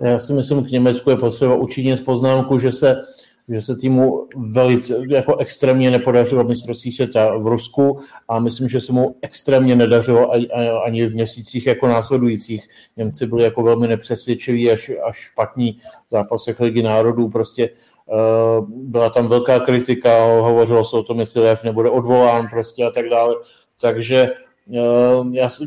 Já 0.00 0.18
si 0.18 0.32
myslím, 0.32 0.64
k 0.64 0.70
Německu 0.70 1.10
je 1.10 1.16
potřeba 1.16 1.54
učinit 1.54 2.04
poznámku, 2.04 2.58
že 2.58 2.72
se, 2.72 2.96
že 3.52 3.62
se 3.62 3.76
týmu 3.76 4.28
velice, 4.52 5.02
jako 5.08 5.36
extrémně 5.36 5.90
nepodařilo 5.90 6.44
mistrovství 6.44 6.92
světa 6.92 7.36
v 7.38 7.46
Rusku 7.46 8.00
a 8.28 8.38
myslím, 8.38 8.68
že 8.68 8.80
se 8.80 8.92
mu 8.92 9.16
extrémně 9.22 9.76
nedařilo 9.76 10.32
ani 10.86 11.06
v 11.06 11.14
měsících 11.14 11.66
jako 11.66 11.86
následujících. 11.86 12.68
Němci 12.96 13.26
byli 13.26 13.44
jako 13.44 13.62
velmi 13.62 13.88
nepřesvědčiví 13.88 14.70
až, 14.70 14.90
až 15.04 15.16
špatní 15.16 15.72
v 16.08 16.10
zápasech 16.10 16.60
Ligy 16.60 16.82
národů. 16.82 17.28
Prostě 17.28 17.70
uh, 18.06 18.68
byla 18.70 19.10
tam 19.10 19.28
velká 19.28 19.60
kritika, 19.60 20.24
hovořilo 20.24 20.84
se 20.84 20.96
o 20.96 21.02
tom, 21.02 21.20
jestli 21.20 21.40
Lev 21.40 21.64
nebude 21.64 21.90
odvolán 21.90 22.46
prostě 22.50 22.84
a 22.84 22.90
tak 22.90 23.08
dále. 23.08 23.34
Takže 23.80 24.30
uh, 24.66 25.34
já 25.34 25.48
si 25.48 25.66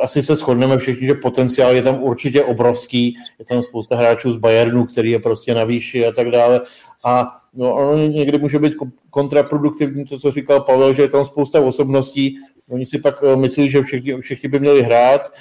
asi 0.00 0.22
se 0.22 0.36
shodneme 0.36 0.78
všichni, 0.78 1.06
že 1.06 1.14
potenciál 1.14 1.74
je 1.74 1.82
tam 1.82 2.02
určitě 2.02 2.44
obrovský. 2.44 3.16
Je 3.38 3.44
tam 3.44 3.62
spousta 3.62 3.96
hráčů 3.96 4.32
z 4.32 4.36
Bayernu, 4.36 4.86
který 4.86 5.10
je 5.10 5.18
prostě 5.18 5.54
na 5.54 5.64
výši 5.64 6.06
a 6.06 6.12
tak 6.12 6.30
dále. 6.30 6.60
A 7.04 7.28
no, 7.54 7.74
ono 7.74 8.06
někdy 8.06 8.38
může 8.38 8.58
být 8.58 8.72
kontraproduktivní 9.10 10.04
to, 10.04 10.18
co 10.18 10.30
říkal 10.30 10.60
Pavel, 10.60 10.92
že 10.92 11.02
je 11.02 11.08
tam 11.08 11.24
spousta 11.24 11.60
osobností. 11.60 12.36
Oni 12.70 12.86
si 12.86 12.98
pak 12.98 13.22
eh, 13.22 13.36
myslí, 13.36 13.70
že 13.70 13.82
všichni, 13.82 14.20
všichni 14.20 14.48
by 14.48 14.60
měli 14.60 14.82
hrát, 14.82 15.32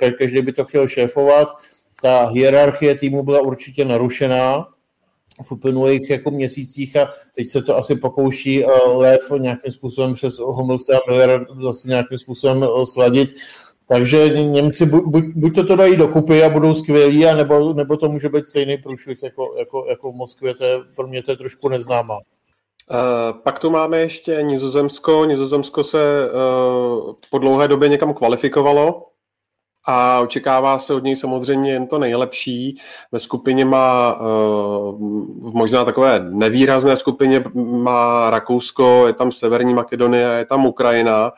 eh, 0.00 0.12
každý 0.12 0.42
by 0.42 0.52
to 0.52 0.64
chtěl 0.64 0.88
šéfovat. 0.88 1.48
Ta 2.02 2.26
hierarchie 2.26 2.94
týmu 2.94 3.22
byla 3.22 3.40
určitě 3.40 3.84
narušená, 3.84 4.66
v 5.42 5.52
uplynulých 5.52 6.10
jako 6.10 6.30
měsících 6.30 6.96
a 6.96 7.10
teď 7.34 7.48
se 7.48 7.62
to 7.62 7.76
asi 7.76 7.94
pokouší 7.94 8.64
uh, 8.64 8.70
Lev 8.96 9.20
nějakým 9.38 9.72
způsobem 9.72 10.14
přes 10.14 10.38
Homelse 10.38 10.92
a 10.94 11.10
Miller 11.10 11.46
zase 11.62 11.88
nějakým 11.88 12.18
způsobem 12.18 12.68
sladit. 12.84 13.34
Takže 13.88 14.28
Němci 14.28 14.86
buď, 14.86 15.02
buď, 15.04 15.24
buď 15.34 15.54
to, 15.54 15.64
to 15.64 15.76
dají 15.76 15.96
dokupy 15.96 16.42
a 16.42 16.48
budou 16.48 16.74
skvělí, 16.74 17.26
a 17.26 17.36
nebo, 17.36 17.72
nebo 17.72 17.96
to 17.96 18.08
může 18.08 18.28
být 18.28 18.46
stejný 18.46 18.76
průšvih 18.76 19.22
jako, 19.22 19.54
jako, 19.58 19.86
jako 19.88 20.12
v 20.12 20.14
Moskvě, 20.14 20.54
to 20.54 20.64
je, 20.64 20.78
pro 20.96 21.06
mě 21.06 21.22
to 21.22 21.30
je 21.30 21.36
trošku 21.36 21.68
neznámá. 21.68 22.14
Uh, 22.14 23.40
pak 23.42 23.58
tu 23.58 23.70
máme 23.70 24.00
ještě 24.00 24.42
Nizozemsko. 24.42 25.24
Nizozemsko 25.24 25.84
se 25.84 26.30
uh, 26.30 27.14
po 27.30 27.38
dlouhé 27.38 27.68
době 27.68 27.88
někam 27.88 28.14
kvalifikovalo 28.14 29.06
a 29.86 30.20
očekává 30.20 30.78
se 30.78 30.94
od 30.94 31.04
něj 31.04 31.16
samozřejmě 31.16 31.72
jen 31.72 31.86
to 31.86 31.98
nejlepší. 31.98 32.80
Ve 33.12 33.18
skupině 33.18 33.64
má, 33.64 34.20
uh, 34.20 34.26
v 35.50 35.54
možná 35.54 35.84
takové 35.84 36.20
nevýrazné 36.30 36.96
skupině 36.96 37.44
má 37.54 38.30
Rakousko, 38.30 39.06
je 39.06 39.12
tam 39.12 39.32
Severní 39.32 39.74
Makedonie, 39.74 40.28
je 40.38 40.44
tam 40.44 40.66
Ukrajina. 40.66 41.32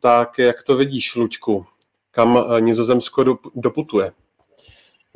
Tak 0.00 0.38
jak 0.38 0.62
to 0.62 0.76
vidíš, 0.76 1.16
Luďku? 1.16 1.66
Kam 2.14 2.38
eh, 2.38 2.60
Nizozemsko 2.60 3.24
doputuje? 3.54 4.10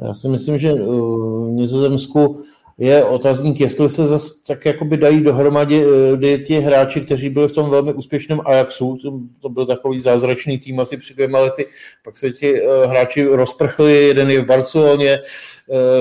Já 0.02 0.14
si 0.14 0.28
myslím, 0.28 0.58
že 0.58 0.72
v 0.72 1.48
Nizozemsku 1.50 2.42
je 2.78 3.04
otazník, 3.04 3.60
jestli 3.60 3.90
se 3.90 4.06
zase 4.06 4.34
tak 4.46 4.64
jakoby 4.64 4.96
dají 4.96 5.20
dohromady 5.20 5.84
eh, 6.22 6.38
ti 6.38 6.54
hráči, 6.54 7.00
kteří 7.00 7.30
byli 7.30 7.48
v 7.48 7.52
tom 7.52 7.70
velmi 7.70 7.94
úspěšném 7.94 8.40
Ajaxu, 8.44 8.98
to 9.40 9.48
byl 9.48 9.66
takový 9.66 10.00
zázračný 10.00 10.58
tým 10.58 10.80
asi 10.80 10.96
před 10.96 11.14
dvěma 11.14 11.40
lety, 11.40 11.66
pak 12.04 12.16
se 12.16 12.30
ti 12.30 12.62
eh, 12.62 12.86
hráči 12.86 13.24
rozprchli, 13.24 14.06
jeden 14.06 14.30
je 14.30 14.42
v 14.42 14.46
Barceloně, 14.46 15.20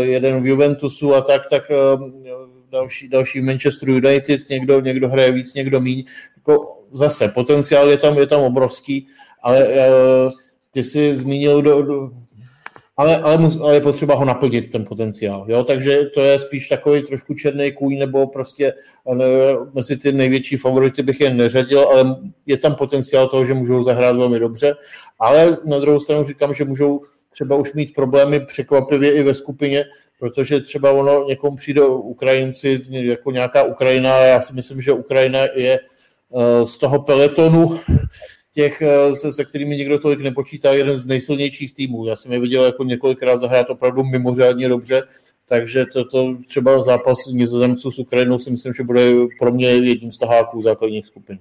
jeden 0.02 0.42
v 0.42 0.46
Juventusu 0.46 1.16
a 1.16 1.22
tak, 1.22 1.50
tak 1.50 1.64
další, 2.72 3.10
další 3.10 3.42
Manchester 3.42 3.90
United, 3.90 4.50
někdo, 4.50 4.80
někdo 4.80 5.10
hraje 5.10 5.32
víc, 5.32 5.54
někdo 5.54 5.82
míň. 5.82 6.04
Jako 6.38 6.78
zase, 6.92 7.28
potenciál 7.28 7.90
je 7.90 7.98
tam, 7.98 8.18
je 8.18 8.28
tam 8.28 8.42
obrovský, 8.42 9.08
ale 9.44 9.68
ty 10.78 10.84
jsi 10.84 11.18
zmínil 11.18 11.62
do, 11.62 11.82
do, 11.82 12.10
ale, 12.98 13.18
ale, 13.18 13.38
mus, 13.38 13.58
ale 13.62 13.74
je 13.74 13.82
potřeba 13.82 14.16
ho 14.16 14.26
naplnit, 14.26 14.72
ten 14.72 14.86
potenciál. 14.86 15.46
Jo? 15.48 15.64
Takže 15.64 16.06
to 16.14 16.22
je 16.22 16.40
spíš 16.40 16.68
takový 16.68 17.02
trošku 17.02 17.34
černý 17.34 17.72
kůň, 17.72 17.98
nebo 17.98 18.28
prostě 18.28 18.74
ne, 19.14 19.26
mezi 19.74 19.98
ty 19.98 20.12
největší 20.12 20.58
favority 20.58 21.04
bych 21.04 21.22
je 21.22 21.34
neřadil, 21.34 21.80
ale 21.80 22.16
je 22.46 22.58
tam 22.58 22.76
potenciál 22.76 23.28
toho, 23.28 23.46
že 23.46 23.54
můžou 23.54 23.84
zahrát 23.84 24.16
velmi 24.16 24.40
dobře. 24.40 24.76
Ale 25.20 25.58
na 25.66 25.80
druhou 25.80 26.00
stranu 26.00 26.24
říkám, 26.24 26.54
že 26.54 26.66
můžou 26.66 27.02
třeba 27.32 27.56
už 27.56 27.74
mít 27.74 27.94
problémy 27.94 28.40
překvapivě 28.40 29.14
i 29.14 29.24
ve 29.24 29.34
skupině, 29.34 29.86
protože 30.20 30.60
třeba 30.60 30.92
ono 30.92 31.28
někomu 31.28 31.58
přijde 31.58 31.82
Ukrajinci 31.86 32.80
jako 32.90 33.32
nějaká 33.32 33.64
Ukrajina, 33.64 34.18
já 34.18 34.42
si 34.42 34.54
myslím, 34.54 34.82
že 34.82 34.92
Ukrajina 34.92 35.40
je 35.56 35.80
eh, 35.80 36.66
z 36.66 36.78
toho 36.78 37.02
peletonu 37.02 37.80
těch, 38.58 38.82
eh, 38.82 39.16
se, 39.16 39.34
se 39.34 39.46
kterými 39.46 39.78
nikdo 39.78 40.00
tolik 40.00 40.20
nepočítá, 40.20 40.74
jeden 40.74 40.98
z 40.98 41.06
nejsilnějších 41.06 41.74
týmů. 41.74 42.06
Já 42.06 42.16
jsem 42.16 42.34
je 42.34 42.40
viděl 42.40 42.66
jako 42.66 42.84
několikrát 42.84 43.38
zahrát 43.38 43.70
opravdu 43.70 44.04
mimořádně 44.04 44.70
dobře, 44.70 45.04
takže 45.48 45.86
to, 45.94 46.06
to 46.06 46.38
třeba 46.48 46.84
zápas 46.84 47.18
nizozemců 47.32 47.92
s 47.92 48.00
Ukrajinou 48.00 48.40
si 48.40 48.52
myslím, 48.52 48.74
že 48.74 48.84
bude 48.84 49.12
pro 49.40 49.52
mě 49.52 49.68
jedním 49.70 50.12
z 50.12 50.18
taháků 50.18 50.62
základních 50.62 51.06
skupin. 51.06 51.40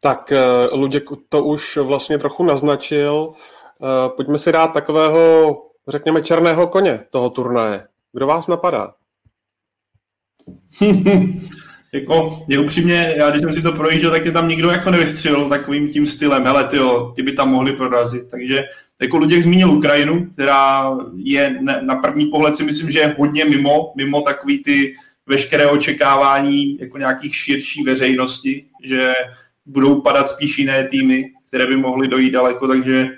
Tak 0.00 0.32
eh, 0.32 0.66
Luděk 0.72 1.04
to 1.28 1.44
už 1.44 1.76
vlastně 1.76 2.18
trochu 2.18 2.44
naznačil. 2.44 3.32
Eh, 3.34 4.08
pojďme 4.16 4.38
si 4.38 4.52
dát 4.52 4.68
takového, 4.68 5.62
řekněme, 5.88 6.22
černého 6.22 6.66
koně 6.66 7.04
toho 7.10 7.30
turnaje. 7.30 7.86
Kdo 8.12 8.26
vás 8.26 8.48
napadá? 8.48 8.94
jako, 11.92 12.44
je 12.48 12.58
upřímně, 12.58 13.14
já 13.16 13.30
když 13.30 13.42
jsem 13.42 13.52
si 13.52 13.62
to 13.62 13.72
projížděl, 13.72 14.10
tak 14.10 14.24
je 14.24 14.32
tam 14.32 14.48
nikdo 14.48 14.70
jako 14.70 14.90
nevystřelil 14.90 15.48
takovým 15.48 15.88
tím 15.88 16.06
stylem, 16.06 16.44
hele 16.44 16.64
tyjo, 16.64 17.12
ty 17.16 17.22
by 17.22 17.32
tam 17.32 17.50
mohli 17.50 17.72
prorazit, 17.72 18.30
takže 18.30 18.64
jako 19.00 19.16
Luděk 19.16 19.42
zmínil 19.42 19.70
Ukrajinu, 19.70 20.26
která 20.26 20.90
je 21.16 21.58
na 21.80 21.94
první 21.94 22.26
pohled 22.26 22.56
si 22.56 22.64
myslím, 22.64 22.90
že 22.90 22.98
je 22.98 23.14
hodně 23.18 23.44
mimo, 23.44 23.92
mimo 23.96 24.20
takový 24.20 24.62
ty 24.62 24.94
veškeré 25.26 25.66
očekávání 25.66 26.78
jako 26.78 26.98
nějakých 26.98 27.36
širší 27.36 27.82
veřejnosti, 27.82 28.64
že 28.84 29.12
budou 29.66 30.00
padat 30.00 30.28
spíš 30.28 30.58
jiné 30.58 30.88
týmy, 30.88 31.24
které 31.48 31.66
by 31.66 31.76
mohly 31.76 32.08
dojít 32.08 32.30
daleko, 32.30 32.68
takže 32.68 33.08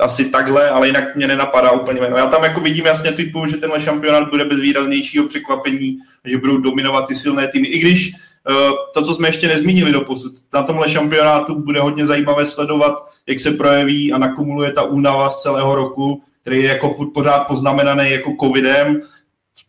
asi 0.00 0.30
takhle, 0.30 0.70
ale 0.70 0.86
jinak 0.86 1.16
mě 1.16 1.26
nenapadá 1.26 1.70
úplně 1.70 2.00
jméno. 2.00 2.16
Já 2.16 2.26
tam 2.26 2.44
jako 2.44 2.60
vidím 2.60 2.86
jasně 2.86 3.12
typu, 3.12 3.46
že 3.46 3.56
tenhle 3.56 3.80
šampionát 3.80 4.30
bude 4.30 4.44
bez 4.44 4.58
výraznějšího 4.58 5.28
překvapení, 5.28 5.98
že 6.24 6.38
budou 6.38 6.58
dominovat 6.58 7.08
ty 7.08 7.14
silné 7.14 7.48
týmy. 7.48 7.68
I 7.68 7.78
když 7.78 8.12
uh, 8.12 8.56
to, 8.94 9.02
co 9.02 9.14
jsme 9.14 9.28
ještě 9.28 9.48
nezmínili 9.48 9.92
do 9.92 10.00
posud, 10.00 10.32
na 10.52 10.62
tomhle 10.62 10.88
šampionátu 10.88 11.54
bude 11.54 11.80
hodně 11.80 12.06
zajímavé 12.06 12.46
sledovat, 12.46 13.06
jak 13.26 13.40
se 13.40 13.50
projeví 13.50 14.12
a 14.12 14.18
nakumuluje 14.18 14.72
ta 14.72 14.82
únava 14.82 15.30
z 15.30 15.42
celého 15.42 15.74
roku, 15.74 16.22
který 16.42 16.62
je 16.62 16.68
jako 16.68 16.94
furt 16.94 17.10
pořád 17.10 17.38
poznamenaný 17.38 18.10
jako 18.10 18.32
covidem, 18.40 19.00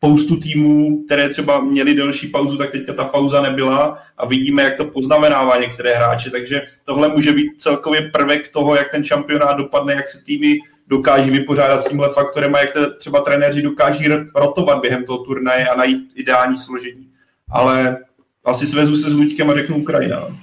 spoustu 0.06 0.36
týmů, 0.36 1.03
které 1.06 1.30
třeba 1.30 1.61
měly 1.61 1.94
delší 1.94 2.28
pauzu, 2.28 2.57
tak 2.57 2.72
teďka 2.72 2.94
ta 2.94 3.03
pauza 3.03 3.41
nebyla 3.41 3.98
a 4.18 4.28
vidíme, 4.28 4.64
jak 4.64 4.76
to 4.76 4.86
poznamenává 4.86 5.57
některé 5.57 5.94
hráče. 5.94 6.30
Takže 6.30 6.61
tohle 6.86 7.10
může 7.10 7.32
být 7.32 7.52
celkově 7.57 8.02
prvek 8.02 8.49
toho, 8.49 8.76
jak 8.76 8.91
ten 8.91 9.03
šampionát 9.03 9.57
dopadne, 9.57 9.94
jak 9.94 10.07
se 10.07 10.23
týmy 10.23 10.60
dokáží 10.88 11.30
vypořádat 11.30 11.82
s 11.82 11.90
tímhle 11.90 12.10
faktorem 12.10 12.56
a 12.56 12.60
jak 12.60 12.69
třeba 12.98 13.22
trenéři 13.22 13.61
dokáží 13.61 14.07
rotovat 14.36 14.82
během 14.82 15.06
toho 15.06 15.23
turnaje 15.23 15.68
a 15.68 15.78
najít 15.78 16.11
ideální 16.15 16.57
složení. 16.57 17.07
Ale 17.49 17.98
asi 18.45 18.68
svezu 18.68 18.95
se 18.95 19.10
s 19.10 19.14
Luďkem 19.14 19.49
a 19.49 19.56
řeknu 19.56 19.78
Ukrajina. 19.78 20.19
No. 20.19 20.38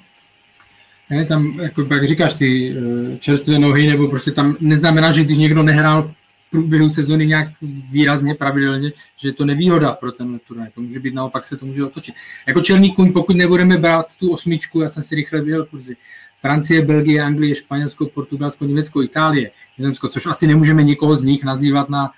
Ne, 1.10 1.24
tam, 1.26 1.60
jako, 1.60 1.86
jak 1.90 2.09
říkáš, 2.09 2.35
ty 2.35 2.76
eh, 2.76 3.18
čerstvé 3.18 3.59
nohy, 3.59 3.86
nebo 3.86 4.09
prostě 4.09 4.30
tam 4.30 4.56
neznamená, 4.60 5.12
že 5.12 5.24
když 5.24 5.39
někdo 5.39 5.62
nehrál 5.62 6.02
v 6.02 6.18
průběhu 6.51 6.91
sezony 6.91 7.27
nějak 7.27 7.49
výrazně 7.91 8.35
pravidelně, 8.35 8.93
že 9.16 9.29
je 9.29 9.33
to 9.33 9.45
nevýhoda 9.45 9.93
pro 9.93 10.12
ten 10.12 10.41
turnaj. 10.49 10.69
To 10.75 10.81
může 10.81 11.01
být 11.01 11.15
naopak 11.15 11.47
se 11.47 11.57
to 11.57 11.66
může 11.66 11.85
otočit. 11.85 12.15
Jako 12.47 12.61
černý 12.61 12.95
kuň, 12.95 13.12
pokud 13.12 13.37
nebudeme 13.37 13.79
brát 13.79 14.16
tu 14.16 14.33
osmičku, 14.33 14.81
já 14.81 14.89
jsem 14.89 15.03
si 15.03 15.15
rychle 15.15 15.41
vyjel 15.41 15.66
kurzy. 15.66 15.97
Francie, 16.41 16.83
Belgie, 16.83 17.23
Anglie, 17.23 17.55
Španělsko, 17.55 18.07
Portugalsko, 18.07 18.65
Německo, 18.65 19.03
Itálie, 19.03 19.51
Německo, 19.79 20.09
což 20.09 20.27
asi 20.27 20.47
nemůžeme 20.47 20.83
nikoho 20.83 21.16
z 21.16 21.23
nich 21.25 21.45
nazývat, 21.45 21.89
na, 21.89 22.11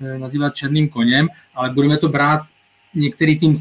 eh, 0.00 0.18
nazývat 0.18 0.54
černým 0.54 0.88
koněm, 0.88 1.28
ale 1.54 1.70
budeme 1.70 1.96
to 1.96 2.08
brát 2.08 2.42
některý 2.94 3.38
tým 3.38 3.54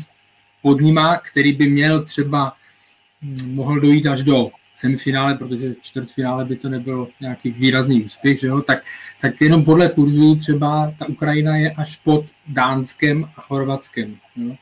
pod 0.61 0.81
nima, 0.81 1.17
který 1.17 1.53
by 1.53 1.69
měl 1.69 2.05
třeba 2.05 2.53
hm, 3.21 3.55
mohl 3.55 3.79
dojít 3.79 4.07
až 4.07 4.23
do 4.23 4.51
semifinále, 4.81 5.35
protože 5.35 5.75
čtvrtfinále 5.81 6.45
by 6.45 6.55
to 6.55 6.69
nebylo 6.69 7.07
nějaký 7.21 7.51
výrazný 7.51 8.03
úspěch, 8.03 8.39
že 8.39 8.47
jo? 8.47 8.61
Tak, 8.61 8.83
tak 9.21 9.41
jenom 9.41 9.65
podle 9.65 9.89
kurzů 9.89 10.35
třeba 10.35 10.93
ta 10.99 11.09
Ukrajina 11.09 11.57
je 11.57 11.71
až 11.71 11.95
pod 11.95 12.25
Dánskem 12.47 13.29
a 13.37 13.41
Chorvatskem. 13.41 14.15
Jo? 14.35 14.55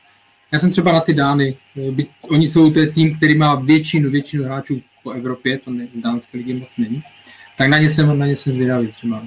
Já 0.52 0.58
jsem 0.58 0.70
třeba 0.70 0.92
na 0.92 1.00
ty 1.00 1.14
Dány, 1.14 1.56
by, 1.90 2.06
oni 2.20 2.48
jsou 2.48 2.70
to 2.70 2.86
tým, 2.86 3.16
který 3.16 3.38
má 3.38 3.54
většinu, 3.54 4.10
většinu 4.10 4.44
hráčů 4.44 4.82
po 5.02 5.10
Evropě, 5.10 5.58
to 5.58 5.70
ne, 5.70 5.86
z 5.92 6.00
dánské 6.00 6.38
ligy 6.38 6.54
moc 6.54 6.76
není, 6.76 7.02
tak 7.58 7.68
na 7.68 7.78
ně 7.78 7.90
jsem, 7.90 8.18
na 8.18 8.26
ně 8.26 8.36
jsem 8.36 8.52
zvědavý 8.52 8.88
třeba. 8.88 9.22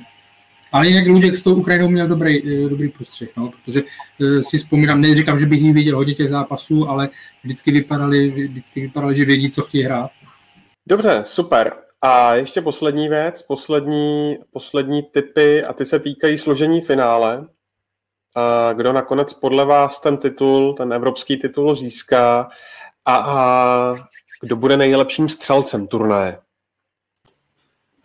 Ale 0.71 0.87
jinak 0.87 1.07
Luděk 1.07 1.35
s 1.35 1.43
tou 1.43 1.55
Ukrajinou 1.55 1.89
měl 1.89 2.07
dobrý, 2.07 2.65
eh, 2.65 2.69
dobrý 2.69 2.89
postřeh, 2.89 3.29
no, 3.37 3.51
protože 3.51 3.81
uh, 3.83 4.41
si 4.41 4.57
vzpomínám, 4.57 5.01
neříkám, 5.01 5.39
že 5.39 5.45
bych 5.45 5.61
jí 5.61 5.73
viděl 5.73 5.95
hodně 5.95 6.13
těch 6.13 6.29
zápasů, 6.29 6.89
ale 6.89 7.09
vždycky 7.43 7.71
vypadali, 7.71 8.47
vždycky 8.47 8.81
vypadali, 8.81 9.15
že 9.15 9.25
vědí, 9.25 9.49
co 9.49 9.61
chtějí 9.61 9.83
hrát. 9.83 10.11
Dobře, 10.87 11.21
super. 11.23 11.73
A 12.01 12.35
ještě 12.35 12.61
poslední 12.61 13.09
věc, 13.09 13.43
poslední, 13.43 14.37
poslední 14.51 15.03
typy, 15.03 15.63
a 15.63 15.73
ty 15.73 15.85
se 15.85 15.99
týkají 15.99 16.37
složení 16.37 16.81
finále. 16.81 17.47
A 18.35 18.73
kdo 18.73 18.93
nakonec 18.93 19.33
podle 19.33 19.65
vás 19.65 19.99
ten 19.99 20.17
titul, 20.17 20.73
ten 20.73 20.93
evropský 20.93 21.37
titul 21.37 21.73
získá 21.73 22.49
a, 23.05 23.15
a 23.15 23.95
kdo 24.41 24.55
bude 24.55 24.77
nejlepším 24.77 25.29
střelcem 25.29 25.87
turnaje? 25.87 26.37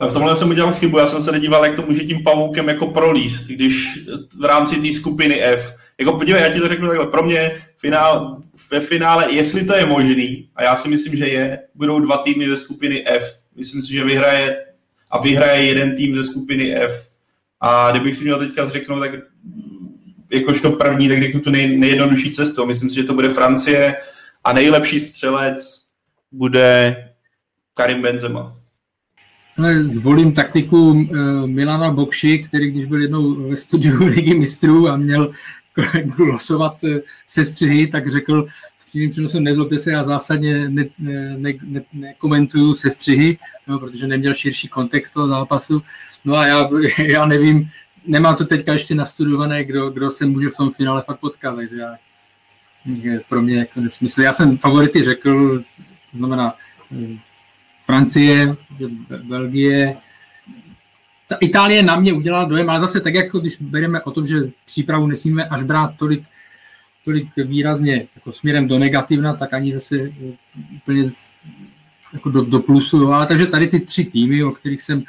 A 0.00 0.06
v 0.06 0.12
tomhle 0.12 0.36
jsem 0.36 0.50
udělal 0.50 0.72
chybu, 0.72 0.98
já 0.98 1.06
jsem 1.06 1.22
se 1.22 1.32
nedíval, 1.32 1.66
jak 1.66 1.76
to 1.76 1.82
může 1.82 2.04
tím 2.04 2.24
pavoukem 2.24 2.68
jako 2.68 2.86
prolíst, 2.86 3.46
když 3.46 4.06
v 4.40 4.44
rámci 4.44 4.76
té 4.76 4.92
skupiny 4.92 5.42
F. 5.42 5.74
Jako 6.00 6.12
podívej, 6.12 6.42
já 6.42 6.52
ti 6.52 6.60
to 6.60 6.68
řeknu 6.68 6.88
takhle, 6.88 7.06
pro 7.06 7.22
mě 7.22 7.62
finál, 7.78 8.42
ve 8.70 8.80
finále, 8.80 9.34
jestli 9.34 9.64
to 9.64 9.76
je 9.76 9.86
možný, 9.86 10.48
a 10.56 10.62
já 10.62 10.76
si 10.76 10.88
myslím, 10.88 11.16
že 11.16 11.28
je, 11.28 11.58
budou 11.74 12.00
dva 12.00 12.16
týmy 12.16 12.48
ze 12.48 12.56
skupiny 12.56 13.04
F. 13.06 13.38
Myslím 13.56 13.82
si, 13.82 13.92
že 13.92 14.04
vyhraje 14.04 14.64
a 15.10 15.18
vyhraje 15.22 15.64
jeden 15.64 15.96
tým 15.96 16.14
ze 16.14 16.24
skupiny 16.24 16.76
F. 16.76 17.10
A 17.60 17.90
kdybych 17.90 18.16
si 18.16 18.24
měl 18.24 18.38
teďka 18.38 18.68
řeknout, 18.68 19.00
tak 19.00 19.10
jakožto 20.30 20.72
první, 20.72 21.08
tak 21.08 21.22
řeknu 21.22 21.40
tu 21.40 21.50
nej, 21.50 21.76
nejjednodušší 21.76 22.32
cestu. 22.32 22.66
Myslím 22.66 22.90
si, 22.90 22.96
že 22.96 23.04
to 23.04 23.14
bude 23.14 23.28
Francie 23.28 23.96
a 24.44 24.52
nejlepší 24.52 25.00
střelec 25.00 25.84
bude 26.32 26.96
Karim 27.74 28.02
Benzema. 28.02 28.56
Zvolím 29.82 30.34
taktiku 30.34 30.90
uh, 30.90 31.06
Milana 31.46 31.90
Bokši, 31.90 32.38
který 32.38 32.70
když 32.70 32.84
byl 32.84 33.02
jednou 33.02 33.48
ve 33.48 33.56
studiu 33.56 34.04
Ligy 34.06 34.34
mistrů 34.34 34.88
a 34.88 34.96
měl 34.96 35.30
glosovat 36.16 36.84
eh, 36.84 37.00
sestřihy, 37.26 37.86
tak 37.86 38.12
řekl, 38.12 38.46
přímým 38.86 39.10
přenosem 39.10 39.44
nezlobte 39.44 39.78
se, 39.78 39.90
já 39.90 40.04
zásadně 40.04 40.68
ne, 40.68 40.84
ne, 40.98 41.54
ne, 41.62 41.82
nekomentuju 41.92 42.74
sestřihy, 42.74 43.38
no, 43.66 43.78
protože 43.78 44.06
neměl 44.06 44.34
širší 44.34 44.68
kontext 44.68 45.14
toho 45.14 45.28
zápasu. 45.28 45.82
No 46.24 46.36
a 46.36 46.46
já, 46.46 46.68
já 46.98 47.26
nevím, 47.26 47.70
nemám 48.06 48.36
to 48.36 48.44
teďka 48.44 48.72
ještě 48.72 48.94
nastudované, 48.94 49.64
kdo, 49.64 49.90
kdo 49.90 50.10
se 50.10 50.26
může 50.26 50.48
v 50.48 50.56
tom 50.56 50.70
finále 50.70 51.02
fakt 51.02 51.20
potkat, 51.20 51.56
takže 51.56 51.76
já, 51.76 51.96
pro 53.28 53.42
mě 53.42 53.58
jako 53.58 53.80
nesmysl. 53.80 54.22
Já 54.22 54.32
jsem 54.32 54.58
favority 54.58 55.04
řekl, 55.04 55.58
to 56.12 56.18
znamená 56.18 56.54
eh, 56.92 57.18
Francie, 57.86 58.56
Belgie, 59.22 59.96
ta 61.28 61.36
Itálie 61.36 61.82
na 61.82 61.96
mě 61.96 62.12
udělala 62.12 62.44
dojem, 62.44 62.70
ale 62.70 62.80
zase 62.80 63.00
tak, 63.00 63.14
jako 63.14 63.38
když 63.38 63.56
bereme 63.60 64.02
o 64.02 64.10
tom, 64.10 64.26
že 64.26 64.36
přípravu 64.66 65.06
nesmíme 65.06 65.44
až 65.44 65.62
brát 65.62 65.94
tolik, 65.98 66.24
tolik 67.04 67.28
výrazně 67.36 68.08
jako 68.14 68.32
směrem 68.32 68.68
do 68.68 68.78
negativna, 68.78 69.36
tak 69.36 69.54
ani 69.54 69.74
zase 69.74 69.96
eh, 69.96 70.34
úplně 70.76 71.08
z, 71.08 71.32
jako 72.12 72.30
do, 72.30 72.44
do 72.44 72.60
plusu. 72.60 73.12
Ale 73.12 73.26
takže 73.26 73.46
tady 73.46 73.66
ty 73.68 73.80
tři 73.80 74.04
týmy, 74.04 74.44
o 74.44 74.50
kterých 74.50 74.82
jsem 74.82 75.04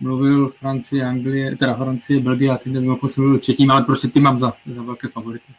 mluvil, 0.00 0.48
Francie, 0.48 1.04
Anglie, 1.04 1.56
teda 1.56 1.74
Francie, 1.74 2.20
Belgie 2.20 2.50
a 2.50 2.58
ty 2.58 2.70
nevím, 2.70 2.90
jako 2.90 3.08
jsem 3.08 3.24
mluvil 3.24 3.40
třetím, 3.40 3.70
ale 3.70 3.82
prostě 3.82 4.08
ty 4.08 4.20
mám 4.20 4.38
za, 4.38 4.52
za 4.66 4.82
velké 4.82 5.08
favority. 5.08 5.52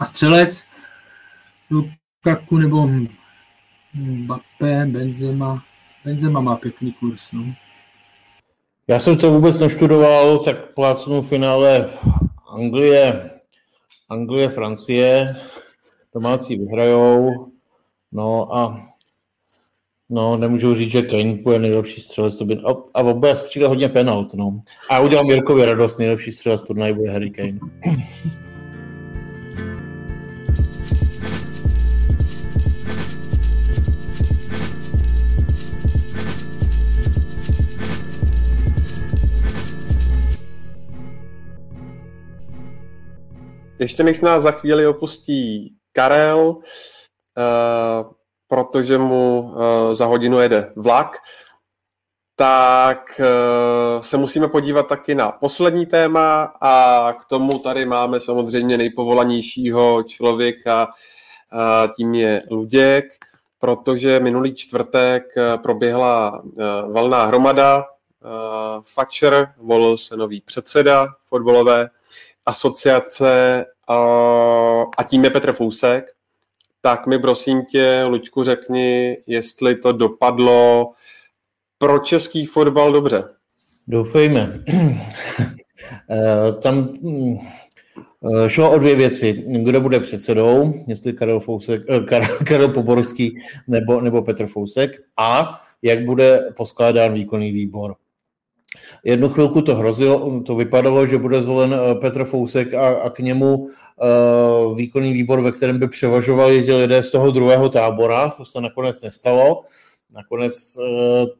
A 0.00 0.04
střelec, 0.04 0.66
Lukaku 1.70 2.58
nebo 2.58 2.90
Mbappé, 3.94 4.86
Benzema, 4.86 5.64
Benzema 6.04 6.40
má 6.40 6.56
pěkný 6.56 6.92
kurz, 6.92 7.32
no. 7.32 7.54
Já 8.92 8.98
jsem 8.98 9.16
to 9.16 9.30
vůbec 9.30 9.58
neštudoval, 9.58 10.38
tak 10.38 10.74
plácnu 10.74 11.22
finále 11.22 11.90
Anglie, 12.48 13.30
Anglie, 14.08 14.48
Francie, 14.48 15.36
domácí 16.14 16.56
vyhrajou, 16.56 17.30
no 18.12 18.56
a 18.56 18.88
No, 20.10 20.36
nemůžu 20.36 20.74
říct, 20.74 20.90
že 20.90 21.02
Kane 21.02 21.34
bude 21.34 21.58
nejlepší 21.58 22.00
střelec. 22.00 22.36
To 22.36 22.44
by, 22.44 22.56
a, 22.56 22.74
a 22.94 23.12
bude 23.12 23.36
střílet 23.36 23.68
hodně 23.68 23.88
penalt, 23.88 24.34
no. 24.34 24.60
A 24.90 25.00
udělám 25.00 25.26
Jirkovi 25.26 25.64
radost, 25.64 25.98
nejlepší 25.98 26.32
střelec 26.32 26.62
turnaje 26.62 26.92
bude 26.92 27.10
Harry 27.10 27.30
Kane. 27.30 27.58
Ještě 43.82 44.02
než 44.02 44.20
nás 44.20 44.42
za 44.42 44.50
chvíli 44.50 44.86
opustí 44.86 45.74
Karel, 45.92 46.40
uh, 46.48 46.62
protože 48.48 48.98
mu 48.98 49.40
uh, 49.40 49.94
za 49.94 50.06
hodinu 50.06 50.40
jede 50.40 50.72
vlak, 50.76 51.16
tak 52.36 53.20
uh, 53.20 54.02
se 54.02 54.16
musíme 54.16 54.48
podívat 54.48 54.88
taky 54.88 55.14
na 55.14 55.32
poslední 55.32 55.86
téma 55.86 56.52
a 56.60 57.12
k 57.12 57.24
tomu 57.24 57.58
tady 57.58 57.86
máme 57.86 58.20
samozřejmě 58.20 58.78
nejpovolanějšího 58.78 60.02
člověka, 60.02 60.86
uh, 60.86 61.94
tím 61.96 62.14
je 62.14 62.42
Luděk, 62.50 63.04
protože 63.58 64.20
minulý 64.20 64.54
čtvrtek 64.54 65.22
proběhla 65.62 66.42
uh, 66.42 66.52
valná 66.92 67.24
hromada, 67.24 67.84
Fatcher 68.94 69.54
volil 69.56 69.98
se 69.98 70.16
nový 70.16 70.40
předseda 70.40 71.06
fotbalové 71.24 71.88
asociace 72.46 73.64
uh, 73.90 74.90
a 74.98 75.02
tím 75.08 75.24
je 75.24 75.30
Petr 75.30 75.52
Fousek 75.52 76.04
tak 76.82 77.06
mi 77.06 77.18
prosím 77.18 77.64
tě, 77.64 78.04
Luďku, 78.08 78.44
řekni, 78.44 79.16
jestli 79.26 79.76
to 79.76 79.92
dopadlo 79.92 80.90
pro 81.78 81.98
český 81.98 82.46
fotbal 82.46 82.92
dobře. 82.92 83.24
Doufejme. 83.88 84.64
Eh, 86.10 86.52
tam 86.52 86.88
mm, 87.00 87.36
eh, 88.44 88.48
šlo 88.48 88.70
o 88.70 88.78
dvě 88.78 88.94
věci. 88.94 89.44
Kdo 89.46 89.80
bude 89.80 90.00
předsedou, 90.00 90.74
jestli 90.86 91.12
Karel, 91.12 91.40
Fousek, 91.40 91.82
eh, 91.88 92.00
Karel, 92.00 92.28
Karel 92.46 92.68
Poborský 92.68 93.34
nebo, 93.68 94.00
nebo 94.00 94.22
Petr 94.22 94.46
Fousek 94.46 94.90
a 95.16 95.60
jak 95.82 96.04
bude 96.04 96.40
poskládán 96.56 97.14
výkonný 97.14 97.52
výbor. 97.52 97.94
Jednu 99.04 99.28
chvilku 99.28 99.62
to 99.62 99.76
hrozilo, 99.76 100.40
to 100.40 100.54
vypadalo, 100.54 101.06
že 101.06 101.18
bude 101.18 101.42
zvolen 101.42 101.74
Petr 102.00 102.24
Fousek 102.24 102.74
a, 102.74 102.88
a 102.88 103.10
k 103.10 103.18
němu 103.18 103.56
uh, 103.56 104.76
výkonný 104.76 105.12
výbor, 105.12 105.40
ve 105.40 105.52
kterém 105.52 105.78
by 105.78 105.88
převažovali 105.88 106.64
ti 106.64 106.72
lidé 106.72 107.02
z 107.02 107.10
toho 107.10 107.30
druhého 107.30 107.68
tábora, 107.68 108.30
to 108.30 108.44
se 108.44 108.60
nakonec 108.60 109.02
nestalo. 109.02 109.62
Nakonec 110.10 110.76
uh, 110.76 110.84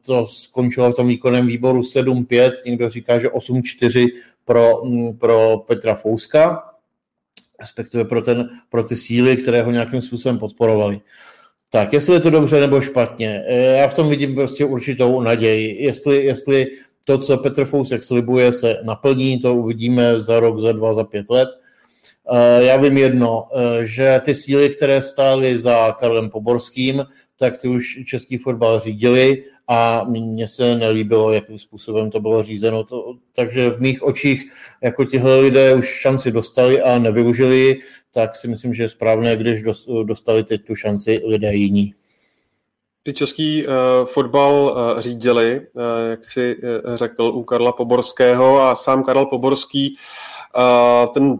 to 0.05 0.27
skončilo 0.27 0.91
v 0.91 0.95
tom 0.95 1.07
výkonném 1.07 1.47
výboru 1.47 1.81
7-5, 1.81 2.51
někdo 2.65 2.89
říká, 2.89 3.19
že 3.19 3.27
8-4 3.27 4.07
pro, 4.45 4.81
um, 4.81 5.17
pro 5.17 5.57
Petra 5.67 5.95
Fouska, 5.95 6.63
respektive 7.59 8.05
pro, 8.05 8.21
ten, 8.21 8.49
pro 8.69 8.83
ty 8.83 8.95
síly, 8.95 9.37
které 9.37 9.63
ho 9.63 9.71
nějakým 9.71 10.01
způsobem 10.01 10.39
podporovali. 10.39 11.01
Tak, 11.73 11.93
jestli 11.93 12.13
je 12.13 12.19
to 12.19 12.29
dobře 12.29 12.59
nebo 12.59 12.81
špatně, 12.81 13.43
eh, 13.47 13.77
já 13.77 13.87
v 13.87 13.93
tom 13.93 14.09
vidím 14.09 14.35
prostě 14.35 14.65
určitou 14.65 15.21
naději. 15.21 15.83
Jestli, 15.83 16.25
jestli 16.25 16.67
to, 17.03 17.17
co 17.17 17.37
Petr 17.37 17.65
Fousek 17.65 18.03
slibuje, 18.03 18.53
se 18.53 18.77
naplní, 18.83 19.39
to 19.39 19.55
uvidíme 19.55 20.21
za 20.21 20.39
rok, 20.39 20.59
za 20.59 20.71
dva, 20.71 20.93
za 20.93 21.03
pět 21.03 21.29
let. 21.29 21.49
Eh, 22.31 22.63
já 22.63 22.77
vím 22.77 22.97
jedno, 22.97 23.47
eh, 23.55 23.85
že 23.85 24.21
ty 24.25 24.35
síly, 24.35 24.69
které 24.69 25.01
stály 25.01 25.59
za 25.59 25.91
Karlem 25.99 26.29
Poborským, 26.29 27.03
tak 27.37 27.57
ty 27.57 27.67
už 27.67 27.99
český 28.05 28.37
fotbal 28.37 28.79
řídili 28.79 29.43
a 29.67 30.03
mně 30.03 30.47
se 30.47 30.75
nelíbilo, 30.75 31.33
jakým 31.33 31.59
způsobem 31.59 32.11
to 32.11 32.19
bylo 32.19 32.43
řízeno. 32.43 32.83
To, 32.83 33.15
takže 33.35 33.69
v 33.69 33.79
mých 33.79 34.03
očích, 34.03 34.51
jako 34.81 35.05
tihle 35.05 35.39
lidé 35.39 35.75
už 35.75 35.99
šanci 36.01 36.31
dostali 36.31 36.81
a 36.81 36.99
nevyužili, 36.99 37.79
tak 38.11 38.35
si 38.35 38.47
myslím, 38.47 38.73
že 38.73 38.83
je 38.83 38.89
správné, 38.89 39.35
když 39.35 39.63
dostali 40.03 40.43
teď 40.43 40.63
tu 40.63 40.75
šanci 40.75 41.21
lidé 41.25 41.53
jiní. 41.53 41.93
Ty 43.03 43.13
český 43.13 43.67
uh, 43.67 43.73
fotbal 44.05 44.53
uh, 44.53 45.01
řídili, 45.01 45.67
uh, 45.73 45.83
jak 46.09 46.25
si 46.25 46.55
uh, 46.55 46.95
řekl, 46.95 47.23
u 47.23 47.43
Karla 47.43 47.71
Poborského 47.71 48.61
a 48.61 48.75
sám 48.75 49.03
Karel 49.03 49.25
Poborský 49.25 49.97
uh, 50.55 51.13
ten 51.13 51.39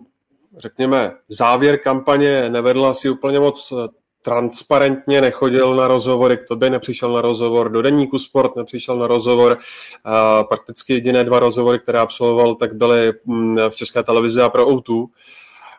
řekněme, 0.57 1.11
závěr 1.29 1.79
kampaně 1.79 2.49
nevedl 2.49 2.85
asi 2.85 3.09
úplně 3.09 3.39
moc 3.39 3.73
transparentně, 4.23 5.21
nechodil 5.21 5.75
na 5.75 5.87
rozhovory 5.87 6.37
k 6.37 6.47
tobě, 6.47 6.69
nepřišel 6.69 7.13
na 7.13 7.21
rozhovor 7.21 7.69
do 7.69 7.81
Deníku 7.81 8.19
Sport, 8.19 8.55
nepřišel 8.55 8.97
na 8.97 9.07
rozhovor. 9.07 9.57
A 10.03 10.43
prakticky 10.43 10.93
jediné 10.93 11.23
dva 11.23 11.39
rozhovory, 11.39 11.79
které 11.79 11.99
absolvoval, 11.99 12.55
tak 12.55 12.75
byly 12.75 13.13
mm, 13.25 13.57
v 13.69 13.75
České 13.75 14.03
televizi 14.03 14.41
a 14.41 14.49
pro 14.49 14.67
O2. 14.67 15.05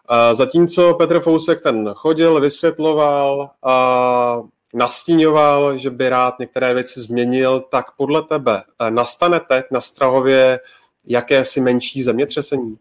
A 0.08 0.34
zatímco 0.34 0.94
Petr 0.94 1.20
Fousek 1.20 1.62
ten 1.62 1.90
chodil, 1.94 2.40
vysvětloval 2.40 3.50
a 3.62 4.42
nastíňoval, 4.74 5.78
že 5.78 5.90
by 5.90 6.08
rád 6.08 6.38
některé 6.38 6.74
věci 6.74 7.00
změnil, 7.00 7.60
tak 7.60 7.84
podle 7.96 8.22
tebe 8.22 8.62
eh, 8.80 8.90
nastane 8.90 9.40
teď 9.40 9.64
na 9.70 9.80
Strahově 9.80 10.60
jakési 11.06 11.60
menší 11.60 12.02
zemětřesení? 12.02 12.78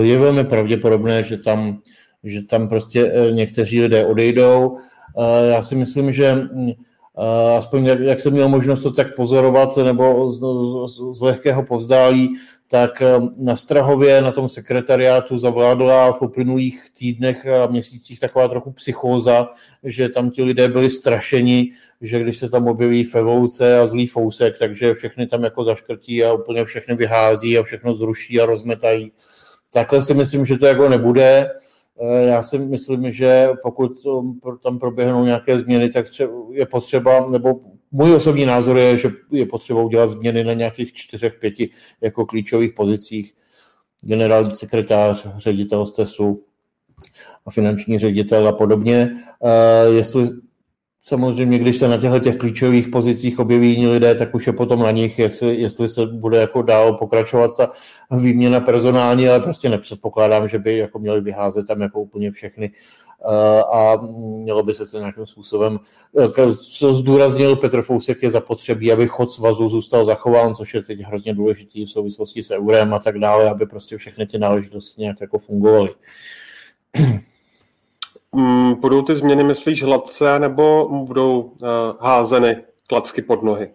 je 0.00 0.18
velmi 0.18 0.44
pravděpodobné, 0.44 1.22
že 1.22 1.36
tam, 1.36 1.78
že 2.24 2.42
tam 2.42 2.68
prostě 2.68 3.12
eh, 3.14 3.32
někteří 3.32 3.80
lidé 3.80 4.06
odejdou. 4.06 4.76
Eh, 5.18 5.48
já 5.48 5.62
si 5.62 5.74
myslím, 5.74 6.12
že 6.12 6.34
mm, 6.34 6.70
eh, 6.70 7.56
aspoň 7.56 7.84
jak, 7.86 8.00
jak 8.00 8.20
jsem 8.20 8.32
měl 8.32 8.48
možnost 8.48 8.82
to 8.82 8.90
tak 8.90 9.14
pozorovat 9.16 9.76
nebo 9.76 10.30
z, 10.30 10.38
z, 10.94 11.18
z 11.18 11.20
lehkého 11.20 11.62
povzdálí, 11.62 12.34
tak 12.68 13.02
na 13.36 13.56
Strahově, 13.56 14.22
na 14.22 14.32
tom 14.32 14.48
sekretariátu 14.48 15.38
zavládla 15.38 16.12
v 16.12 16.22
uplynulých 16.22 16.84
týdnech 16.98 17.46
a 17.46 17.66
měsících 17.66 18.20
taková 18.20 18.48
trochu 18.48 18.72
psychóza, 18.72 19.48
že 19.84 20.08
tam 20.08 20.30
ti 20.30 20.42
lidé 20.42 20.68
byli 20.68 20.90
strašeni, 20.90 21.70
že 22.00 22.20
když 22.20 22.38
se 22.38 22.48
tam 22.48 22.66
objeví 22.68 23.04
fevouce 23.04 23.78
a 23.78 23.86
zlý 23.86 24.06
fousek, 24.06 24.58
takže 24.58 24.94
všechny 24.94 25.26
tam 25.26 25.44
jako 25.44 25.64
zaškrtí 25.64 26.24
a 26.24 26.32
úplně 26.32 26.64
všechny 26.64 26.94
vyhází 26.94 27.58
a 27.58 27.62
všechno 27.62 27.94
zruší 27.94 28.40
a 28.40 28.46
rozmetají. 28.46 29.12
Takhle 29.72 30.02
si 30.02 30.14
myslím, 30.14 30.46
že 30.46 30.58
to 30.58 30.66
jako 30.66 30.88
nebude. 30.88 31.50
Eh, 32.00 32.22
já 32.22 32.42
si 32.42 32.58
myslím, 32.58 33.12
že 33.12 33.48
pokud 33.62 33.92
tam 34.62 34.78
proběhnou 34.78 35.24
nějaké 35.24 35.58
změny, 35.58 35.90
tak 35.90 36.06
je 36.50 36.66
potřeba, 36.66 37.26
nebo 37.30 37.60
můj 37.92 38.14
osobní 38.14 38.44
názor 38.44 38.78
je, 38.78 38.96
že 38.96 39.10
je 39.30 39.46
potřeba 39.46 39.82
udělat 39.82 40.06
změny 40.06 40.44
na 40.44 40.52
nějakých 40.52 40.92
čtyřech, 40.92 41.34
pěti 41.40 41.70
jako 42.00 42.26
klíčových 42.26 42.72
pozicích. 42.72 43.32
Generální 44.00 44.56
sekretář, 44.56 45.26
ředitel 45.36 45.86
STESu, 45.86 46.42
a 47.46 47.50
finanční 47.50 47.98
ředitel 47.98 48.48
a 48.48 48.52
podobně. 48.52 49.10
Eh, 49.44 49.90
jestli 49.90 50.28
Samozřejmě, 51.08 51.58
když 51.58 51.76
se 51.76 51.88
na 51.88 51.96
těchto 51.96 52.18
těch 52.18 52.36
klíčových 52.36 52.88
pozicích 52.88 53.38
objeví 53.38 53.70
jiní 53.70 53.86
lidé, 53.86 54.14
tak 54.14 54.34
už 54.34 54.46
je 54.46 54.52
potom 54.52 54.82
na 54.82 54.90
nich, 54.90 55.18
jestli, 55.18 55.56
jestli 55.56 55.88
se 55.88 56.06
bude 56.06 56.38
jako 56.38 56.62
dál 56.62 56.92
pokračovat 56.92 57.56
ta 57.56 57.70
výměna 58.10 58.60
personální, 58.60 59.28
ale 59.28 59.40
prostě 59.40 59.68
nepředpokládám, 59.68 60.48
že 60.48 60.58
by 60.58 60.76
jako 60.76 60.98
měli 60.98 61.20
vyházet 61.20 61.66
tam 61.66 61.80
jako 61.80 62.00
úplně 62.00 62.32
všechny 62.32 62.70
eh, 62.74 63.05
a 63.72 63.96
mělo 64.16 64.62
by 64.62 64.74
se 64.74 64.86
to 64.86 64.98
nějakým 64.98 65.26
způsobem, 65.26 65.78
eh, 66.18 66.56
co 66.56 66.92
zdůraznil 66.92 67.56
Petr 67.56 67.82
Fousek, 67.82 68.22
je 68.22 68.30
zapotřebí, 68.30 68.92
aby 68.92 69.08
chod 69.08 69.30
svazu 69.30 69.68
zůstal 69.68 70.04
zachován, 70.04 70.54
což 70.54 70.74
je 70.74 70.82
teď 70.82 71.00
hrozně 71.00 71.34
důležitý 71.34 71.84
v 71.84 71.90
souvislosti 71.90 72.42
s 72.42 72.50
eurem 72.50 72.94
a 72.94 72.98
tak 72.98 73.18
dále, 73.18 73.50
aby 73.50 73.66
prostě 73.66 73.98
všechny 73.98 74.26
ty 74.26 74.38
náležitosti 74.38 75.00
nějak 75.00 75.20
jako 75.20 75.38
fungovaly. 75.38 75.88
Mm, 78.32 78.74
budou 78.74 79.02
ty 79.02 79.16
změny, 79.16 79.44
myslíš, 79.44 79.82
hladce, 79.82 80.38
nebo 80.38 80.88
budou 81.04 81.40
uh, 81.40 81.58
házeny 82.00 82.56
klacky 82.86 83.22
pod 83.22 83.42
nohy? 83.42 83.70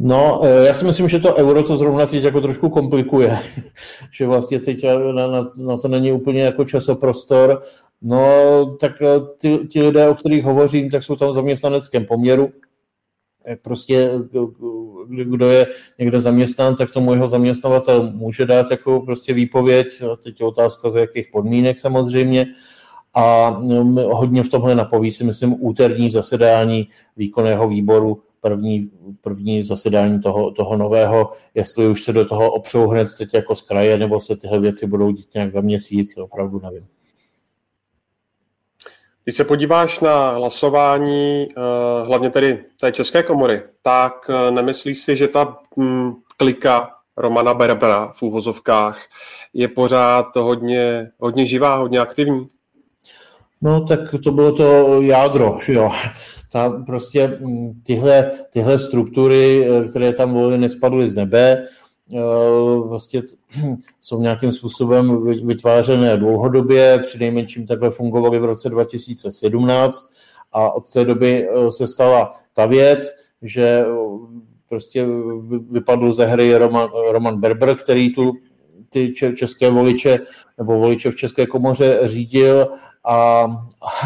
No, 0.00 0.40
eh, 0.44 0.66
já 0.66 0.74
si 0.74 0.84
myslím, 0.84 1.08
že 1.08 1.18
to 1.18 1.34
euro 1.34 1.62
to 1.62 1.76
zrovna 1.76 2.06
teď 2.06 2.24
jako 2.24 2.40
trošku 2.40 2.68
komplikuje, 2.68 3.38
že 4.12 4.26
vlastně 4.26 4.60
teď 4.60 4.84
na, 5.12 5.26
na, 5.26 5.50
na 5.58 5.76
to 5.76 5.88
není 5.88 6.12
úplně 6.12 6.42
jako 6.42 6.64
časoprostor. 6.64 7.62
No, 8.02 8.26
tak 8.80 9.02
eh, 9.02 9.20
ty, 9.38 9.58
ti 9.68 9.82
lidé, 9.82 10.08
o 10.08 10.14
kterých 10.14 10.44
hovořím, 10.44 10.90
tak 10.90 11.02
jsou 11.02 11.16
tam 11.16 11.28
v 11.28 11.32
zaměstnaneckém 11.32 12.06
poměru. 12.06 12.48
Prostě 13.62 14.10
kdo 15.08 15.50
je 15.50 15.66
někde 15.98 16.20
zaměstnán, 16.20 16.74
tak 16.74 16.90
tomu 16.90 17.12
jeho 17.12 17.28
zaměstnavatel 17.28 18.10
může 18.14 18.46
dát 18.46 18.70
jako 18.70 19.00
prostě 19.00 19.32
výpověď. 19.32 20.02
Teď 20.22 20.40
je 20.40 20.46
otázka, 20.46 20.90
za 20.90 21.00
jakých 21.00 21.26
podmínek 21.32 21.80
samozřejmě 21.80 22.46
a 23.14 23.50
mm, 23.50 23.96
hodně 23.96 24.42
v 24.42 24.48
tomhle 24.48 24.74
napoví 24.74 25.10
si 25.10 25.24
myslím 25.24 25.56
úterní 25.58 26.10
zasedání 26.10 26.88
výkonného 27.16 27.68
výboru 27.68 28.22
první, 28.40 28.90
první 29.20 29.64
zasedání 29.64 30.20
toho, 30.20 30.50
toho 30.50 30.76
nového, 30.76 31.30
jestli 31.54 31.88
už 31.88 32.04
se 32.04 32.12
do 32.12 32.24
toho 32.24 32.52
opřou 32.52 32.88
hned 32.88 33.08
teď 33.18 33.34
jako 33.34 33.54
z 33.54 33.62
kraje, 33.62 33.98
nebo 33.98 34.20
se 34.20 34.36
tyhle 34.36 34.60
věci 34.60 34.86
budou 34.86 35.10
dít 35.10 35.34
nějak 35.34 35.52
za 35.52 35.60
měsíc, 35.60 36.16
opravdu 36.16 36.60
nevím. 36.60 36.86
Když 39.24 39.36
se 39.36 39.44
podíváš 39.44 40.00
na 40.00 40.30
hlasování, 40.30 41.48
eh, 41.50 42.06
hlavně 42.06 42.30
tedy 42.30 42.64
té 42.80 42.92
České 42.92 43.22
komory, 43.22 43.62
tak 43.82 44.30
eh, 44.30 44.50
nemyslíš 44.50 44.98
si, 44.98 45.16
že 45.16 45.28
ta 45.28 45.58
mm, 45.76 46.12
klika 46.36 46.90
Romana 47.16 47.54
Berbera 47.54 48.12
v 48.16 48.22
úvozovkách 48.22 49.06
je 49.54 49.68
pořád 49.68 50.36
hodně, 50.36 51.10
hodně 51.18 51.46
živá, 51.46 51.76
hodně 51.76 51.98
aktivní? 51.98 52.48
No 53.62 53.84
tak 53.84 54.00
to 54.24 54.32
bylo 54.32 54.52
to 54.52 55.02
jádro, 55.02 55.58
jo. 55.68 55.90
Ta 56.52 56.70
prostě 56.86 57.38
mm, 57.40 57.82
tyhle, 57.82 58.30
tyhle 58.50 58.78
struktury, 58.78 59.68
eh, 59.68 59.88
které 59.88 60.12
tam 60.12 60.34
volily, 60.34 60.58
nespadly 60.58 61.08
z 61.08 61.14
nebe, 61.14 61.64
vlastně 62.88 63.22
jsou 64.00 64.20
nějakým 64.20 64.52
způsobem 64.52 65.26
vytvářené 65.46 66.16
dlouhodobě, 66.16 66.98
při 66.98 67.18
nejmenším 67.18 67.66
takhle 67.66 67.90
fungovaly 67.90 68.38
v 68.38 68.44
roce 68.44 68.68
2017 68.68 70.10
a 70.52 70.74
od 70.74 70.92
té 70.92 71.04
doby 71.04 71.48
eh, 71.48 71.70
se 71.70 71.86
stala 71.86 72.34
ta 72.54 72.66
věc, 72.66 73.08
že 73.42 73.84
prostě 74.68 75.06
vypadl 75.70 76.12
ze 76.12 76.26
hry 76.26 76.56
Roman, 76.56 76.88
Roman 77.10 77.40
Berber, 77.40 77.76
který 77.76 78.14
tu 78.14 78.32
ty 78.90 79.14
české 79.36 79.70
voliče 79.70 80.18
nebo 80.58 80.78
voliče 80.78 81.10
v 81.10 81.16
České 81.16 81.46
komoře 81.46 82.00
řídil 82.02 82.68
a, 83.04 83.46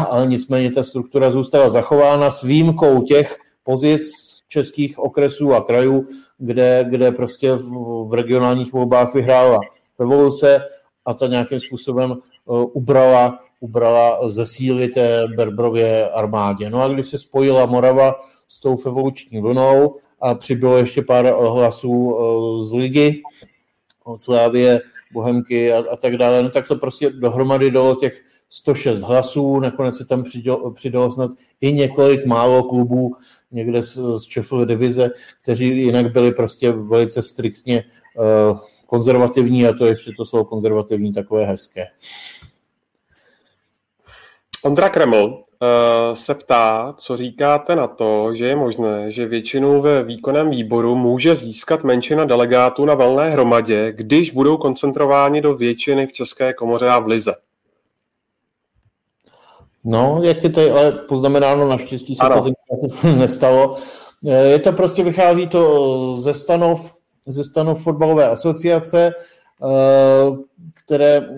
a 0.09 0.25
nicméně 0.25 0.71
ta 0.71 0.83
struktura 0.83 1.31
zůstala 1.31 1.69
zachována 1.69 2.31
s 2.31 2.43
výjimkou 2.43 3.01
těch 3.01 3.37
pozic 3.63 4.11
českých 4.47 4.99
okresů 4.99 5.53
a 5.53 5.61
krajů, 5.61 6.07
kde, 6.37 6.85
kde 6.89 7.11
prostě 7.11 7.53
v, 7.53 7.63
v 8.07 8.13
regionálních 8.13 8.73
volbách 8.73 9.13
vyhrála 9.13 9.59
revoluce 9.99 10.61
a 11.05 11.13
ta 11.13 11.27
nějakým 11.27 11.59
způsobem 11.59 12.11
uh, 12.11 12.65
ubrala, 12.73 13.39
ubrala 13.59 14.29
ze 14.29 14.45
síly 14.45 14.87
té 14.87 15.23
Berbrově 15.37 16.09
armádě. 16.09 16.69
No 16.69 16.81
a 16.81 16.87
když 16.87 17.07
se 17.07 17.17
spojila 17.17 17.65
Morava 17.65 18.15
s 18.47 18.59
tou 18.59 18.77
revoluční 18.85 19.41
vlnou 19.41 19.95
a 20.21 20.35
přibylo 20.35 20.77
ještě 20.77 21.01
pár 21.01 21.25
hlasů 21.25 21.91
uh, 21.91 22.63
z 22.63 22.73
ligy, 22.73 23.21
Slávě, 24.17 24.81
Bohemky 25.13 25.73
a, 25.73 25.83
a 25.91 25.95
tak 25.95 26.17
dále, 26.17 26.43
no 26.43 26.49
tak 26.49 26.67
to 26.67 26.75
prostě 26.75 27.09
dohromady 27.09 27.71
dalo 27.71 27.95
těch 27.95 28.21
106 28.49 29.01
hlasů, 29.01 29.59
nakonec 29.59 29.97
se 29.97 30.05
tam 30.05 30.23
přidalo, 30.23 30.73
přidalo 30.73 31.11
snad 31.11 31.31
i 31.61 31.73
několik 31.73 32.25
málo 32.25 32.63
klubů, 32.63 33.15
někde 33.51 33.83
z, 33.83 33.95
z 33.95 34.21
Sheffield 34.33 34.67
divize, 34.67 35.11
kteří 35.41 35.77
jinak 35.77 36.11
byli 36.11 36.31
prostě 36.31 36.71
velice 36.71 37.21
striktně 37.21 37.83
uh, 38.15 38.59
konzervativní 38.85 39.67
a 39.67 39.73
to 39.73 39.85
ještě 39.85 40.11
to 40.17 40.25
slovo 40.25 40.45
konzervativní 40.45 41.13
takové 41.13 41.45
hezké. 41.45 41.83
Ondra 44.63 44.89
Kreml 44.89 45.43
se 46.13 46.35
ptá, 46.35 46.93
co 46.97 47.17
říkáte 47.17 47.75
na 47.75 47.87
to, 47.87 48.33
že 48.33 48.47
je 48.47 48.55
možné, 48.55 49.11
že 49.11 49.25
většinu 49.25 49.81
ve 49.81 50.03
výkonném 50.03 50.49
výboru 50.49 50.95
může 50.95 51.35
získat 51.35 51.83
menšina 51.83 52.25
delegátů 52.25 52.85
na 52.85 52.95
valné 52.95 53.29
hromadě, 53.29 53.91
když 53.95 54.31
budou 54.31 54.57
koncentrováni 54.57 55.41
do 55.41 55.55
většiny 55.55 56.07
v 56.07 56.11
České 56.11 56.53
komoře 56.53 56.89
a 56.89 56.99
v 56.99 57.07
Lize. 57.07 57.33
No, 59.83 60.19
jak 60.23 60.43
je 60.43 60.49
to 60.49 60.75
ale 60.75 60.91
poznamenáno, 60.91 61.69
naštěstí 61.69 62.15
se 62.15 62.23
ano. 62.23 62.43
to 62.43 63.07
nestalo. 63.17 63.75
Eh, 64.27 64.47
je 64.47 64.59
to 64.59 64.71
prostě, 64.71 65.03
vychází 65.03 65.47
to 65.47 66.15
ze 66.19 66.33
stanov, 66.33 66.93
ze 67.25 67.43
stanov 67.43 67.83
fotbalové 67.83 68.29
asociace, 68.29 69.13
eh, 69.63 70.37
které 70.85 71.29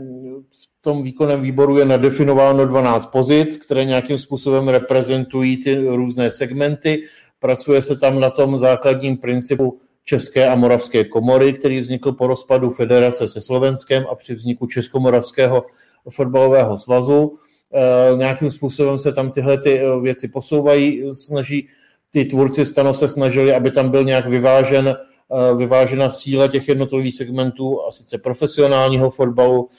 tom 0.85 1.03
výkonném 1.03 1.41
výboru 1.41 1.77
je 1.77 1.85
nadefinováno 1.85 2.65
12 2.65 3.05
pozic, 3.05 3.57
které 3.57 3.85
nějakým 3.85 4.17
způsobem 4.17 4.67
reprezentují 4.67 5.57
ty 5.57 5.87
různé 5.87 6.31
segmenty. 6.31 7.03
Pracuje 7.39 7.81
se 7.81 7.95
tam 7.95 8.19
na 8.19 8.29
tom 8.29 8.59
základním 8.59 9.17
principu 9.17 9.79
České 10.03 10.47
a 10.47 10.55
Moravské 10.55 11.03
komory, 11.03 11.53
který 11.53 11.79
vznikl 11.79 12.11
po 12.11 12.27
rozpadu 12.27 12.69
federace 12.69 13.27
se 13.27 13.41
Slovenskem 13.41 14.05
a 14.11 14.15
při 14.15 14.35
vzniku 14.35 14.67
Českomoravského 14.67 15.65
fotbalového 16.09 16.77
svazu. 16.77 17.37
Eh, 17.73 18.17
nějakým 18.17 18.51
způsobem 18.51 18.99
se 18.99 19.13
tam 19.13 19.31
tyhle 19.31 19.57
ty 19.57 19.79
eh, 19.79 19.99
věci 20.01 20.27
posouvají, 20.27 21.03
snaží, 21.13 21.67
ty 22.11 22.25
tvůrci 22.25 22.65
stanov 22.65 22.97
se 22.97 23.07
snažili, 23.07 23.53
aby 23.53 23.71
tam 23.71 23.89
byl 23.89 24.03
nějak 24.03 24.27
vyvážen, 24.27 24.87
eh, 24.87 25.55
vyvážena 25.55 26.09
síla 26.09 26.47
těch 26.47 26.67
jednotlivých 26.67 27.15
segmentů, 27.15 27.81
a 27.87 27.91
sice 27.91 28.17
profesionálního 28.17 29.09
fotbalu, 29.09 29.69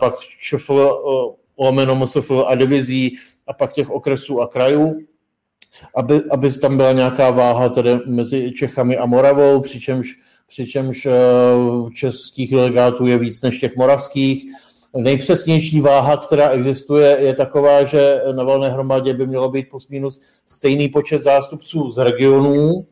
pak 0.00 0.14
ČFL, 0.40 1.00
lomeno 1.58 1.94
MSFL 1.94 2.44
a 2.48 2.54
divizí 2.54 3.16
a 3.46 3.52
pak 3.52 3.72
těch 3.72 3.90
okresů 3.90 4.40
a 4.40 4.48
krajů, 4.48 4.98
aby, 5.96 6.20
aby 6.30 6.52
tam 6.52 6.76
byla 6.76 6.92
nějaká 6.92 7.30
váha 7.30 7.68
tedy 7.68 7.98
mezi 8.06 8.52
Čechami 8.52 8.96
a 8.96 9.06
Moravou, 9.06 9.60
přičemž, 9.60 10.18
přičemž 10.48 11.08
českých 11.94 12.50
delegátů 12.50 13.06
je 13.06 13.18
víc 13.18 13.42
než 13.42 13.58
těch 13.58 13.76
moravských, 13.76 14.44
Nejpřesnější 14.96 15.80
váha, 15.80 16.16
která 16.16 16.48
existuje, 16.48 17.16
je 17.20 17.34
taková, 17.34 17.84
že 17.84 18.22
na 18.32 18.44
valné 18.44 18.68
hromadě 18.68 19.14
by 19.14 19.26
mělo 19.26 19.50
být 19.50 19.68
plus 19.70 19.88
minus 19.88 20.20
stejný 20.46 20.88
počet 20.88 21.22
zástupců 21.22 21.90
z 21.90 21.98
regionů 21.98 22.86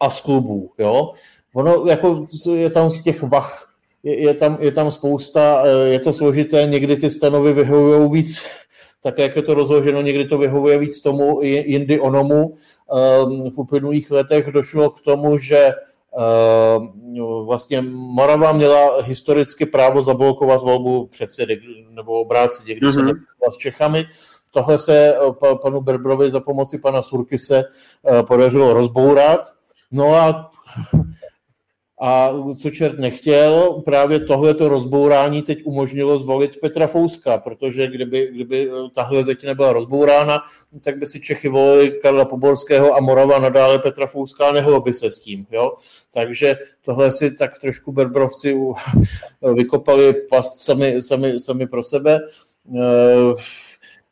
a 0.00 0.10
z 0.10 0.20
klubů. 0.20 0.70
Jo? 0.78 1.12
Ono 1.54 1.84
jako 1.86 2.26
je 2.54 2.70
tam 2.70 2.90
z 2.90 3.02
těch 3.02 3.22
vach, 3.22 3.73
je, 4.04 4.22
je, 4.22 4.34
tam, 4.34 4.58
je 4.60 4.72
tam 4.72 4.90
spousta, 4.90 5.62
eh, 5.64 5.88
je 5.88 6.00
to 6.00 6.12
složité, 6.12 6.66
někdy 6.66 6.96
ty 6.96 7.10
stanovy 7.10 7.52
vyhovují 7.52 8.10
víc, 8.12 8.42
tak 9.02 9.18
jak 9.18 9.36
je 9.36 9.42
to 9.42 9.54
rozloženo, 9.54 10.02
někdy 10.02 10.24
to 10.24 10.38
vyhovuje 10.38 10.78
víc 10.78 11.00
tomu, 11.00 11.40
jindy 11.42 12.00
onomu. 12.00 12.54
Ehm, 12.92 13.50
v 13.50 13.58
uplynulých 13.58 14.10
letech 14.10 14.46
došlo 14.46 14.90
k 14.90 15.00
tomu, 15.00 15.38
že 15.38 15.72
Eh, 16.18 17.44
vlastně 17.44 17.82
Morava 17.90 18.52
měla 18.52 19.02
historicky 19.02 19.66
právo 19.66 20.02
zablokovat 20.02 20.60
volbu 20.62 21.06
předsedy 21.06 21.60
nebo 21.90 22.20
obráceně, 22.20 22.74
když 22.74 22.94
mm-hmm. 22.94 23.16
se 23.16 23.50
s 23.52 23.56
Čechami. 23.56 24.04
Tohle 24.50 24.78
se 24.78 25.14
eh, 25.14 25.54
panu 25.62 25.80
Berbrovi 25.80 26.30
za 26.30 26.40
pomoci 26.40 26.78
pana 26.78 27.02
Surkise 27.02 27.62
eh, 27.64 28.22
podařilo 28.22 28.74
rozbourat. 28.74 29.40
No 29.90 30.14
a 30.14 30.50
a 32.00 32.32
co 32.62 32.70
čert 32.70 32.98
nechtěl, 32.98 33.82
právě 33.84 34.20
tohleto 34.20 34.68
rozbourání 34.68 35.42
teď 35.42 35.58
umožnilo 35.64 36.18
zvolit 36.18 36.60
Petra 36.60 36.86
Fouska, 36.86 37.38
protože 37.38 37.86
kdyby, 37.86 38.30
kdyby 38.32 38.70
tahle 38.94 39.24
zeď 39.24 39.44
nebyla 39.44 39.72
rozbourána, 39.72 40.42
tak 40.80 40.98
by 40.98 41.06
si 41.06 41.20
Čechy 41.20 41.48
volili 41.48 41.90
Karla 41.90 42.24
Poborského 42.24 42.96
a 42.96 43.00
Morava 43.00 43.38
nadále 43.38 43.78
Petra 43.78 44.06
Fouska 44.06 44.48
a 44.48 44.52
nehlo 44.52 44.80
by 44.80 44.94
se 44.94 45.10
s 45.10 45.18
tím. 45.18 45.46
Jo? 45.50 45.72
Takže 46.14 46.56
tohle 46.82 47.12
si 47.12 47.30
tak 47.30 47.58
trošku 47.58 47.92
Berbrovci 47.92 48.56
vykopali 49.54 50.14
past 50.30 50.60
sami, 50.60 51.02
sami, 51.02 51.40
sami 51.40 51.66
pro 51.66 51.82
sebe. 51.82 52.20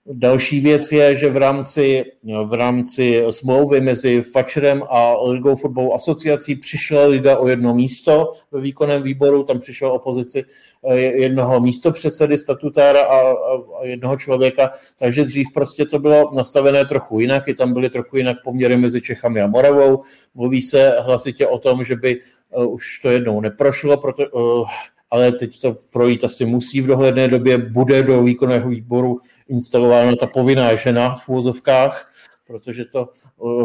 Další 0.06 0.60
věc 0.60 0.92
je, 0.92 1.16
že 1.16 1.30
v 1.30 1.36
rámci, 1.36 2.04
v 2.44 2.54
rámci 2.54 3.24
smlouvy 3.30 3.80
mezi 3.80 4.22
Fačerem 4.22 4.82
a 4.90 5.22
Ligou 5.26 5.56
fotbalovou 5.56 5.94
asociací 5.94 6.54
přišla 6.54 7.06
Liga 7.06 7.36
o 7.36 7.48
jedno 7.48 7.74
místo 7.74 8.32
ve 8.50 8.60
výkonném 8.60 9.02
výboru, 9.02 9.42
tam 9.42 9.58
přišla 9.60 9.92
opozici 9.92 10.44
eh, 10.84 10.96
jednoho 10.98 11.60
místo 11.60 11.92
předsedy 11.92 12.38
statutára 12.38 13.00
a, 13.00 13.18
a, 13.20 13.34
jednoho 13.82 14.16
člověka, 14.16 14.70
takže 14.98 15.24
dřív 15.24 15.46
prostě 15.54 15.84
to 15.84 15.98
bylo 15.98 16.34
nastavené 16.34 16.84
trochu 16.84 17.20
jinak, 17.20 17.48
i 17.48 17.54
tam 17.54 17.72
byly 17.72 17.90
trochu 17.90 18.16
jinak 18.16 18.36
poměry 18.44 18.76
mezi 18.76 19.00
Čechami 19.00 19.40
a 19.40 19.46
Moravou. 19.46 20.02
Mluví 20.34 20.62
se 20.62 20.92
hlasitě 21.00 21.46
o 21.46 21.58
tom, 21.58 21.84
že 21.84 21.96
by 21.96 22.20
uh, 22.50 22.74
už 22.74 22.98
to 22.98 23.10
jednou 23.10 23.40
neprošlo, 23.40 23.96
proto, 23.96 24.22
uh, 24.28 24.68
ale 25.10 25.32
teď 25.32 25.60
to 25.60 25.76
projít 25.92 26.24
asi 26.24 26.44
musí 26.44 26.80
v 26.80 26.86
dohledné 26.86 27.28
době, 27.28 27.58
bude 27.58 28.02
do 28.02 28.22
výkonného 28.22 28.68
výboru 28.68 29.20
instalována 29.52 30.16
ta 30.16 30.26
povinná 30.26 30.74
žena 30.74 31.20
v 31.20 31.28
úvozovkách, 31.28 32.11
protože 32.52 32.84
to 32.84 33.08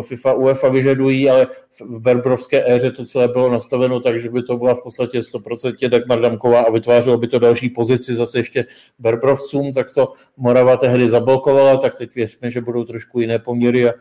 FIFA 0.01 0.33
UEFA 0.33 0.69
vyžadují, 0.69 1.29
ale 1.29 1.47
v 1.79 1.99
Berbrovské 1.99 2.63
éře 2.75 2.91
to 2.91 3.05
celé 3.05 3.27
bylo 3.27 3.51
nastaveno 3.51 3.99
tak, 3.99 4.21
že 4.21 4.29
by 4.29 4.43
to 4.43 4.57
byla 4.57 4.75
v 4.75 4.83
podstatě 4.83 5.19
100% 5.19 5.89
Dagmar 5.89 6.21
Damková 6.21 6.61
a 6.61 6.71
vytvářelo 6.71 7.17
by 7.17 7.27
to 7.27 7.39
další 7.39 7.69
pozici 7.69 8.15
zase 8.15 8.39
ještě 8.39 8.65
Berbrovcům, 8.99 9.73
tak 9.73 9.93
to 9.93 10.13
Morava 10.37 10.77
tehdy 10.77 11.09
zablokovala, 11.09 11.77
tak 11.77 11.95
teď 11.95 12.15
věřme, 12.15 12.51
že 12.51 12.61
budou 12.61 12.83
trošku 12.83 13.19
jiné 13.19 13.39
poměry 13.39 13.89
a 13.89 13.93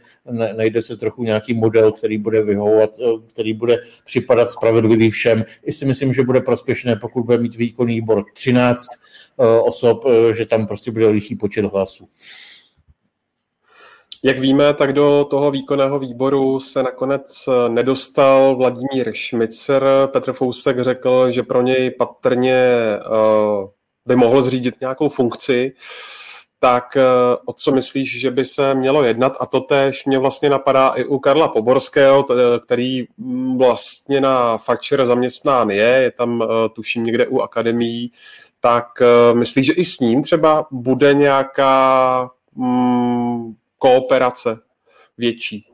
najde 0.57 0.83
se 0.83 0.97
trochu 0.97 1.25
nějaký 1.25 1.55
model, 1.55 1.93
který 1.93 2.19
bude 2.19 2.43
vyhovovat, 2.43 2.91
který 3.27 3.53
bude 3.53 3.79
připadat 4.05 4.51
spravedlivý 4.51 5.11
všem. 5.11 5.45
I 5.65 5.73
si 5.73 5.85
myslím, 5.85 6.15
že 6.15 6.23
bude 6.23 6.41
prospěšné, 6.41 6.97
pokud 6.97 7.23
bude 7.23 7.39
mít 7.39 7.57
výkonný 7.57 7.95
výbor 7.95 8.25
13 8.35 8.87
eh, 9.41 9.61
osob, 9.61 10.05
eh, 10.07 10.35
že 10.35 10.47
tam 10.47 10.67
prostě 10.67 10.91
bude 10.91 11.09
lichý 11.09 11.37
počet 11.37 11.65
hlasů. 11.65 12.09
Jak 14.25 14.39
víme, 14.39 14.75
tak 14.75 14.93
do 14.93 15.27
toho 15.31 15.51
výkonného 15.51 15.99
výboru 15.99 16.61
se 16.61 16.83
nakonec 16.83 17.49
nedostal 17.69 18.57
Vladimír 18.57 19.13
Šmicer. 19.13 19.85
Petr 20.07 20.33
Fousek 20.33 20.81
řekl, 20.81 21.31
že 21.31 21.43
pro 21.43 21.63
něj 21.63 21.91
patrně 21.91 22.67
uh, 23.11 23.69
by 24.07 24.17
mohl 24.17 24.43
zřídit 24.43 24.75
nějakou 24.81 25.09
funkci. 25.09 25.73
Tak 26.59 26.85
uh, 26.97 27.03
o 27.45 27.53
co 27.53 27.73
myslíš, 27.73 28.21
že 28.21 28.31
by 28.31 28.45
se 28.45 28.75
mělo 28.75 29.05
jednat? 29.05 29.37
A 29.41 29.47
to 29.47 29.61
tež 29.61 30.05
mě 30.05 30.19
vlastně 30.19 30.51
napadá 30.51 30.89
i 30.89 31.05
u 31.05 31.19
Karla 31.19 31.49
Poborského, 31.49 32.27
který 32.65 33.05
vlastně 33.57 34.21
na 34.21 34.59
Fatcher 34.59 35.07
zaměstnán 35.07 35.71
je, 35.71 35.87
je 36.03 36.11
tam 36.11 36.45
tuším 36.73 37.05
někde 37.05 37.27
u 37.27 37.41
akademií. 37.41 38.13
Tak 38.61 38.87
myslíš, 39.33 39.67
že 39.67 39.73
i 39.73 39.85
s 39.85 40.01
ním 40.01 40.23
třeba 40.23 40.67
bude 40.71 41.15
nějaká 41.15 42.31
um, 42.57 43.57
kooperace 43.79 44.57
větší. 45.19 45.67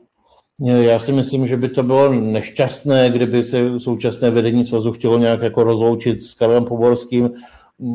Já 0.59 0.99
si 0.99 1.11
myslím, 1.11 1.47
že 1.47 1.57
by 1.57 1.69
to 1.69 1.83
bylo 1.83 2.13
nešťastné, 2.13 3.09
kdyby 3.09 3.43
se 3.43 3.79
současné 3.79 4.29
vedení 4.29 4.65
svazu 4.65 4.91
chtělo 4.91 5.17
nějak 5.17 5.41
jako 5.41 5.63
rozloučit 5.63 6.23
s 6.23 6.33
Karlem 6.33 6.65
Poborským. 6.65 7.29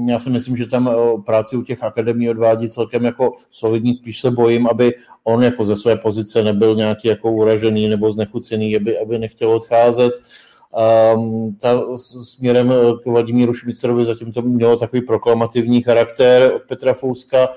Já 0.09 0.19
si 0.19 0.31
myslím, 0.31 0.57
že 0.57 0.67
tam 0.67 0.91
práci 1.27 1.57
u 1.57 1.63
těch 1.63 1.83
akademí 1.83 2.31
odvádí 2.31 2.69
celkem 2.69 3.05
jako 3.05 3.35
solidní, 3.51 3.95
spíš 3.95 4.21
se 4.21 4.31
bojím, 4.31 4.67
aby 4.67 4.95
on 5.25 5.43
jako 5.43 5.65
ze 5.65 5.77
své 5.77 5.97
pozice 5.97 6.45
nebyl 6.45 6.75
nějaký 6.75 7.09
jako 7.09 7.33
uražený 7.33 7.89
nebo 7.89 8.13
znechucený, 8.13 8.77
aby, 8.77 8.99
aby 8.99 9.19
nechtěl 9.19 9.51
odcházet. 9.51 10.13
Um, 11.15 11.57
ta, 11.61 11.97
směrem 12.25 12.73
k 13.03 13.07
Vladimíru 13.07 13.55
Šmicerovi 13.55 14.05
zatím 14.05 14.33
to 14.33 14.43
mělo 14.43 14.77
takový 14.77 15.03
proklamativní 15.03 15.83
charakter 15.83 16.53
od 16.55 16.63
Petra 16.63 16.95
Fouska 16.95 17.49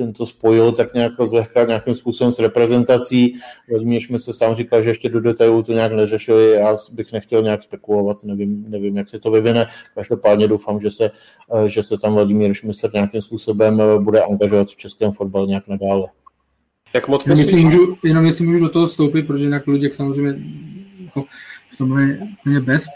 ten 0.00 0.12
to 0.12 0.26
spojil 0.26 0.72
tak 0.72 0.94
nějak 0.94 1.12
zlehka 1.24 1.64
nějakým 1.64 1.94
způsobem 1.94 2.32
s 2.32 2.38
reprezentací. 2.38 3.32
Vladimír 3.70 4.02
jsme 4.02 4.18
se 4.18 4.32
sám 4.32 4.54
říkal, 4.54 4.82
že 4.82 4.90
ještě 4.90 5.08
do 5.08 5.20
detailů 5.20 5.62
to 5.62 5.72
nějak 5.72 5.92
neřešili, 5.92 6.50
já 6.52 6.76
bych 6.92 7.12
nechtěl 7.12 7.42
nějak 7.42 7.62
spekulovat, 7.62 8.24
nevím, 8.24 8.64
nevím 8.68 8.96
jak 8.96 9.08
se 9.08 9.18
to 9.18 9.30
vyvine. 9.30 9.66
Každopádně 9.94 10.48
doufám, 10.48 10.80
že 10.80 10.90
se, 10.90 11.10
že 11.66 11.82
se 11.82 11.98
tam 11.98 12.14
Vladimír 12.14 12.54
Šmicer 12.54 12.90
nějakým 12.94 13.22
způsobem 13.22 13.82
bude 14.04 14.22
angažovat 14.22 14.68
v 14.68 14.76
českém 14.76 15.12
fotbale 15.12 15.46
nějak 15.46 15.68
nadále. 15.68 16.08
Jak 16.94 17.08
moc 17.08 17.26
jenom 17.26 17.40
jestli, 17.40 17.60
můžu, 17.60 17.96
jenom 18.04 18.26
jestli 18.26 18.46
můžu 18.46 18.60
do 18.60 18.68
toho 18.68 18.86
vstoupit, 18.86 19.22
protože 19.22 19.44
jinak 19.44 19.66
Luděk 19.66 19.94
samozřejmě 19.94 20.34
jako 21.04 21.24
v 21.72 21.76
tomhle 21.76 22.02
je 22.52 22.60
best. 22.60 22.90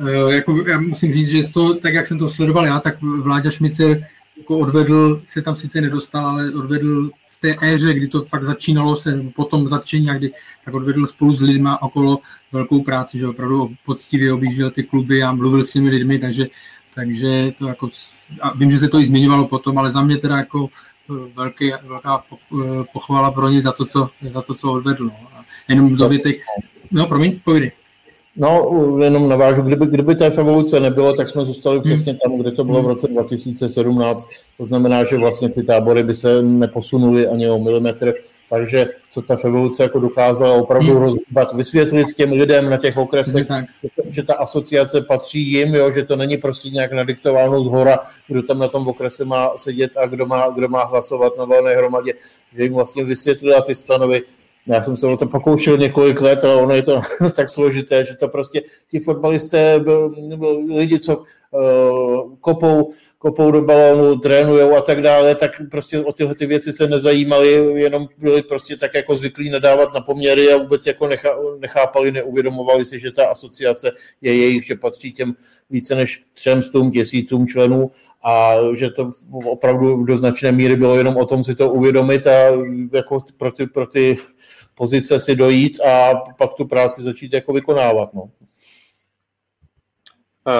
Uh, 0.00 0.32
jako, 0.34 0.68
já 0.68 0.80
musím 0.80 1.12
říct, 1.12 1.28
že 1.28 1.52
to, 1.54 1.74
tak 1.74 1.94
jak 1.94 2.06
jsem 2.06 2.18
to 2.18 2.28
sledoval 2.28 2.66
já, 2.66 2.80
tak 2.80 3.02
Vláďa 3.02 3.50
Šmicer 3.50 4.00
jako 4.42 4.58
odvedl, 4.58 5.22
se 5.24 5.42
tam 5.42 5.56
sice 5.56 5.80
nedostal, 5.80 6.26
ale 6.26 6.54
odvedl 6.54 7.10
v 7.28 7.40
té 7.40 7.56
éře, 7.62 7.94
kdy 7.94 8.08
to 8.08 8.24
fakt 8.24 8.44
začínalo 8.44 8.96
se 8.96 9.24
potom 9.36 9.68
zatčení, 9.68 10.10
a 10.10 10.14
kdy 10.14 10.32
tak 10.64 10.74
odvedl 10.74 11.06
spolu 11.06 11.32
s 11.34 11.40
lidmi 11.40 11.68
okolo 11.80 12.18
velkou 12.52 12.82
práci, 12.82 13.18
že 13.18 13.28
opravdu 13.28 13.74
poctivě 13.84 14.32
objížděl 14.32 14.70
ty 14.70 14.82
kluby 14.82 15.22
a 15.22 15.32
mluvil 15.32 15.64
s 15.64 15.72
těmi 15.72 15.90
lidmi, 15.90 16.18
takže, 16.18 16.46
takže 16.94 17.52
to 17.58 17.66
jako, 17.66 17.88
a 18.40 18.54
vím, 18.54 18.70
že 18.70 18.78
se 18.78 18.88
to 18.88 18.98
i 18.98 19.06
zmiňovalo 19.06 19.48
potom, 19.48 19.78
ale 19.78 19.90
za 19.90 20.02
mě 20.02 20.16
teda 20.16 20.36
jako 20.36 20.68
eh, 21.10 21.32
velký, 21.36 21.72
velká 21.86 22.24
eh, 22.30 22.84
pochvala 22.92 23.30
pro 23.30 23.48
ně 23.48 23.62
za 23.62 23.72
to, 23.72 23.84
co, 23.84 24.10
za 24.30 24.42
to, 24.42 24.54
co 24.54 24.72
odvedl. 24.72 25.04
No. 25.04 25.28
A 25.38 25.44
jenom 25.68 25.96
dobytek, 25.96 26.36
no 26.90 27.06
promiň, 27.06 27.40
povídej. 27.44 27.72
No, 28.36 28.70
jenom 29.02 29.28
navážu, 29.28 29.62
kdyby, 29.62 29.86
kdyby 29.86 30.14
té 30.14 30.26
evoluce 30.26 30.80
nebylo, 30.80 31.12
tak 31.12 31.28
jsme 31.28 31.44
zůstali 31.44 31.76
hmm. 31.76 31.84
přesně 31.84 32.18
tam, 32.24 32.38
kde 32.38 32.50
to 32.50 32.64
bylo 32.64 32.82
v 32.82 32.86
roce 32.86 33.08
2017. 33.08 34.28
To 34.58 34.64
znamená, 34.64 35.04
že 35.04 35.16
vlastně 35.16 35.48
ty 35.48 35.62
tábory 35.62 36.02
by 36.02 36.14
se 36.14 36.42
neposunuly 36.42 37.28
ani 37.28 37.50
o 37.50 37.58
milimetr. 37.58 38.14
Takže 38.50 38.86
co 39.10 39.22
ta 39.22 39.36
evoluce 39.44 39.82
jako 39.82 40.00
dokázala 40.00 40.54
opravdu 40.54 40.92
hmm. 40.92 41.02
rozhýbat, 41.02 41.52
vysvětlit 41.52 42.06
těm 42.16 42.32
lidem 42.32 42.70
na 42.70 42.76
těch 42.76 42.96
okresech, 42.96 43.46
že 44.08 44.22
ta 44.22 44.34
asociace 44.34 45.00
patří 45.00 45.52
jim, 45.52 45.74
jo, 45.74 45.90
že 45.90 46.04
to 46.04 46.16
není 46.16 46.36
prostě 46.36 46.70
nějak 46.70 46.92
nadiktováno 46.92 47.64
z 47.64 47.68
hora, 47.68 47.98
kdo 48.28 48.42
tam 48.42 48.58
na 48.58 48.68
tom 48.68 48.88
okrese 48.88 49.24
má 49.24 49.50
sedět 49.56 49.92
a 49.96 50.06
kdo 50.06 50.26
má, 50.26 50.48
kdo 50.48 50.68
má 50.68 50.84
hlasovat 50.84 51.38
na 51.38 51.44
valné 51.44 51.76
hromadě, 51.76 52.12
že 52.56 52.62
jim 52.62 52.74
vlastně 52.74 53.04
vysvětlila 53.04 53.60
ty 53.60 53.74
stanovy, 53.74 54.20
já 54.66 54.82
jsem 54.82 54.96
se 54.96 55.06
o 55.06 55.16
to 55.16 55.26
pokoušel 55.26 55.78
několik 55.78 56.20
let, 56.20 56.44
ale 56.44 56.54
ono 56.54 56.74
je 56.74 56.82
to 56.82 57.00
tak 57.36 57.50
složité, 57.50 58.06
že 58.06 58.14
to 58.14 58.28
prostě 58.28 58.62
ti 58.90 59.00
fotbalisté, 59.00 59.84
lidi, 60.68 60.98
co 60.98 61.24
kopou, 62.40 62.92
kopou 63.18 63.50
do 63.50 63.62
balónu, 63.62 64.16
trénujou 64.16 64.76
a 64.76 64.80
tak 64.80 65.02
dále, 65.02 65.34
tak 65.34 65.50
prostě 65.70 66.00
o 66.00 66.12
tyhle 66.12 66.34
ty 66.34 66.46
věci 66.46 66.72
se 66.72 66.86
nezajímali, 66.86 67.48
jenom 67.80 68.06
byli 68.18 68.42
prostě 68.42 68.76
tak 68.76 68.94
jako 68.94 69.16
zvyklí 69.16 69.50
nadávat 69.50 69.94
na 69.94 70.00
poměry 70.00 70.52
a 70.52 70.56
vůbec 70.56 70.86
jako 70.86 71.08
nechápali, 71.58 72.12
neuvědomovali 72.12 72.84
si, 72.84 73.00
že 73.00 73.12
ta 73.12 73.26
asociace 73.26 73.90
je 74.20 74.36
jejich, 74.36 74.66
že 74.66 74.74
patří 74.74 75.12
těm 75.12 75.34
více 75.70 75.94
než 75.94 76.24
třem 76.34 76.62
stům 76.62 76.90
tisícům 76.90 77.46
členů 77.46 77.90
a 78.24 78.54
že 78.74 78.90
to 78.90 79.10
opravdu 79.44 80.04
do 80.04 80.18
značné 80.18 80.52
míry 80.52 80.76
bylo 80.76 80.96
jenom 80.96 81.16
o 81.16 81.26
tom 81.26 81.44
si 81.44 81.54
to 81.54 81.72
uvědomit 81.72 82.26
a 82.26 82.32
jako 82.92 83.18
pro 83.36 83.52
ty, 83.52 83.66
pro 83.66 83.86
ty 83.86 84.16
pozice 84.76 85.20
si 85.20 85.36
dojít 85.36 85.80
a 85.80 86.14
pak 86.38 86.54
tu 86.54 86.64
práci 86.64 87.02
začít 87.02 87.32
jako 87.32 87.52
vykonávat. 87.52 88.14
No. 88.14 88.30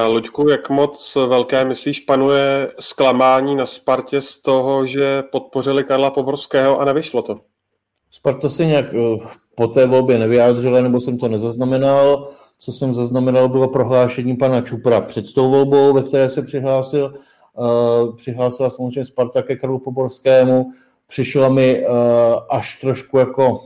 Luďku, 0.09 0.49
jak 0.49 0.71
moc 0.71 1.17
velké, 1.27 1.65
myslíš, 1.65 2.01
panuje 2.01 2.73
zklamání 2.81 3.57
na 3.57 3.67
Spartě 3.67 4.21
z 4.21 4.39
toho, 4.39 4.87
že 4.87 5.23
podpořili 5.23 5.85
Karla 5.85 6.11
Poborského 6.11 6.81
a 6.81 6.85
nevyšlo 6.85 7.23
to? 7.23 7.41
Sparta 8.11 8.49
se 8.49 8.67
nějak 8.67 8.95
eh, 8.95 9.27
po 9.55 9.67
té 9.67 9.87
volbě 9.87 10.19
nevyjádřila, 10.19 10.83
nebo 10.83 11.01
jsem 11.01 11.19
to 11.19 11.29
nezaznamenal. 11.29 12.29
Co 12.59 12.73
jsem 12.73 12.95
zaznamenal, 12.95 13.49
bylo 13.49 13.69
prohlášení 13.69 14.37
pana 14.37 14.61
Čupra 14.61 15.01
před 15.01 15.33
tou 15.35 15.51
volbou, 15.51 15.93
ve 15.93 16.03
které 16.03 16.31
se 16.31 16.43
přihlásil. 16.43 17.13
Uh, 17.55 18.17
přihlásila 18.17 18.71
samozřejmě 18.71 19.05
Sparta 19.05 19.43
ke 19.43 19.57
Karlu 19.57 19.79
Poborskému. 19.79 20.71
Přišlo 21.09 21.51
mi 21.51 21.87
až 22.51 22.81
trošku 22.81 23.19
jako 23.19 23.61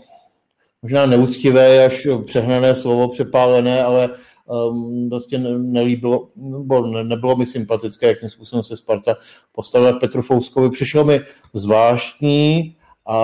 možná 0.83 1.07
neúctivé, 1.07 1.85
až 1.85 2.09
přehnané 2.25 2.75
slovo, 2.75 3.09
přepálené, 3.09 3.85
ale 3.85 4.11
um, 4.49 5.11
vlastně 5.11 5.39
nelíbilo, 5.59 6.29
nebo 6.37 6.87
ne, 6.87 7.05
nebylo 7.05 7.37
mi 7.37 7.47
sympatické, 7.47 8.07
jakým 8.07 8.31
způsobem 8.31 8.65
se 8.65 8.77
Sparta 8.77 9.17
postavila 9.55 9.93
Petru 9.93 10.23
Fouskovi. 10.23 10.71
Přišlo 10.71 11.05
mi 11.05 11.21
zvláštní 11.55 12.77
a, 13.07 13.19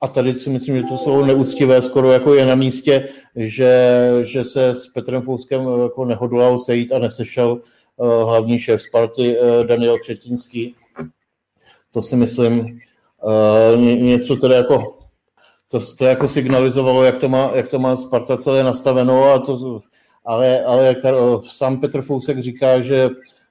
a 0.00 0.08
tady 0.08 0.34
si 0.34 0.50
myslím, 0.50 0.76
že 0.76 0.82
to 0.82 0.98
jsou 0.98 1.24
neúctivé, 1.24 1.82
skoro 1.82 2.12
jako 2.12 2.34
je 2.34 2.46
na 2.46 2.54
místě, 2.54 3.08
že, 3.36 3.98
že 4.22 4.44
se 4.44 4.68
s 4.68 4.86
Petrem 4.86 5.22
Fouskem 5.22 5.62
jako 5.82 6.04
nehodlal 6.04 6.58
sejít 6.58 6.92
a 6.92 6.98
nesešel 6.98 7.60
uh, 7.96 8.08
hlavní 8.28 8.58
šéf 8.58 8.82
Sparty 8.82 9.38
uh, 9.38 9.64
Daniel 9.64 9.98
Křetínský. 9.98 10.74
To 11.92 12.02
si 12.02 12.16
myslím 12.16 12.60
uh, 12.60 13.80
něco 13.80 14.36
tedy 14.36 14.54
jako 14.54 14.96
to, 15.70 15.80
to 15.98 16.04
jako 16.04 16.28
signalizovalo, 16.28 17.04
jak 17.04 17.18
to 17.18 17.28
má, 17.28 17.50
jak 17.54 17.68
to 17.68 17.78
má 17.78 17.96
Sparta 17.96 18.36
celé 18.36 18.64
nastaveno, 18.64 19.24
a 19.24 19.38
to, 19.38 19.80
ale, 20.26 20.64
ale 20.64 20.96
sám 21.44 21.80
Petr 21.80 22.02
Fousek 22.02 22.38
říká, 22.38 22.80
že 22.80 23.08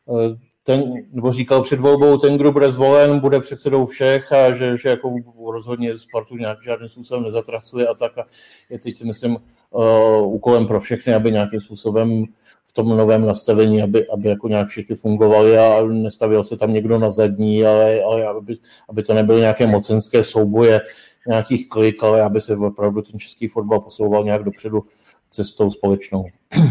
eh, 0.09 0.37
ten, 0.63 0.93
nebo 1.11 1.33
říkal 1.33 1.63
před 1.63 1.79
volbou, 1.79 2.17
ten, 2.17 2.37
kdo 2.37 2.51
bude 2.51 2.71
zvolen, 2.71 3.19
bude 3.19 3.39
předsedou 3.39 3.85
všech 3.85 4.31
a 4.31 4.51
že, 4.51 4.77
že 4.77 4.89
jako 4.89 5.15
rozhodně 5.51 5.97
Spartu 5.97 6.37
nějak 6.37 6.57
žádným 6.63 6.89
způsobem 6.89 7.23
nezatracuje 7.23 7.87
a 7.87 7.93
tak. 7.93 8.17
A 8.17 8.23
je 8.71 8.79
teď 8.79 8.97
si 8.97 9.05
myslím 9.05 9.37
uh, 9.71 10.33
úkolem 10.33 10.67
pro 10.67 10.79
všechny, 10.79 11.13
aby 11.13 11.31
nějakým 11.31 11.61
způsobem 11.61 12.25
v 12.65 12.73
tom 12.73 12.97
novém 12.97 13.25
nastavení, 13.25 13.81
aby, 13.81 14.07
aby 14.07 14.29
jako 14.29 14.47
nějak 14.47 14.67
všichni 14.67 14.95
fungovali 14.95 15.57
a 15.57 15.83
nestavil 15.83 16.43
se 16.43 16.57
tam 16.57 16.73
někdo 16.73 16.99
na 16.99 17.11
zadní, 17.11 17.65
ale, 17.65 18.01
ale 18.03 18.25
aby, 18.25 18.57
aby 18.89 19.03
to 19.03 19.13
nebyly 19.13 19.39
nějaké 19.39 19.67
mocenské 19.67 20.23
souboje, 20.23 20.81
nějakých 21.27 21.69
klik, 21.69 22.03
ale 22.03 22.21
aby 22.21 22.41
se 22.41 22.55
opravdu 22.55 23.01
ten 23.01 23.19
český 23.19 23.47
fotbal 23.47 23.79
posouval 23.79 24.23
nějak 24.23 24.43
dopředu 24.43 24.81
cestou 25.29 25.69
společnou. 25.69 26.25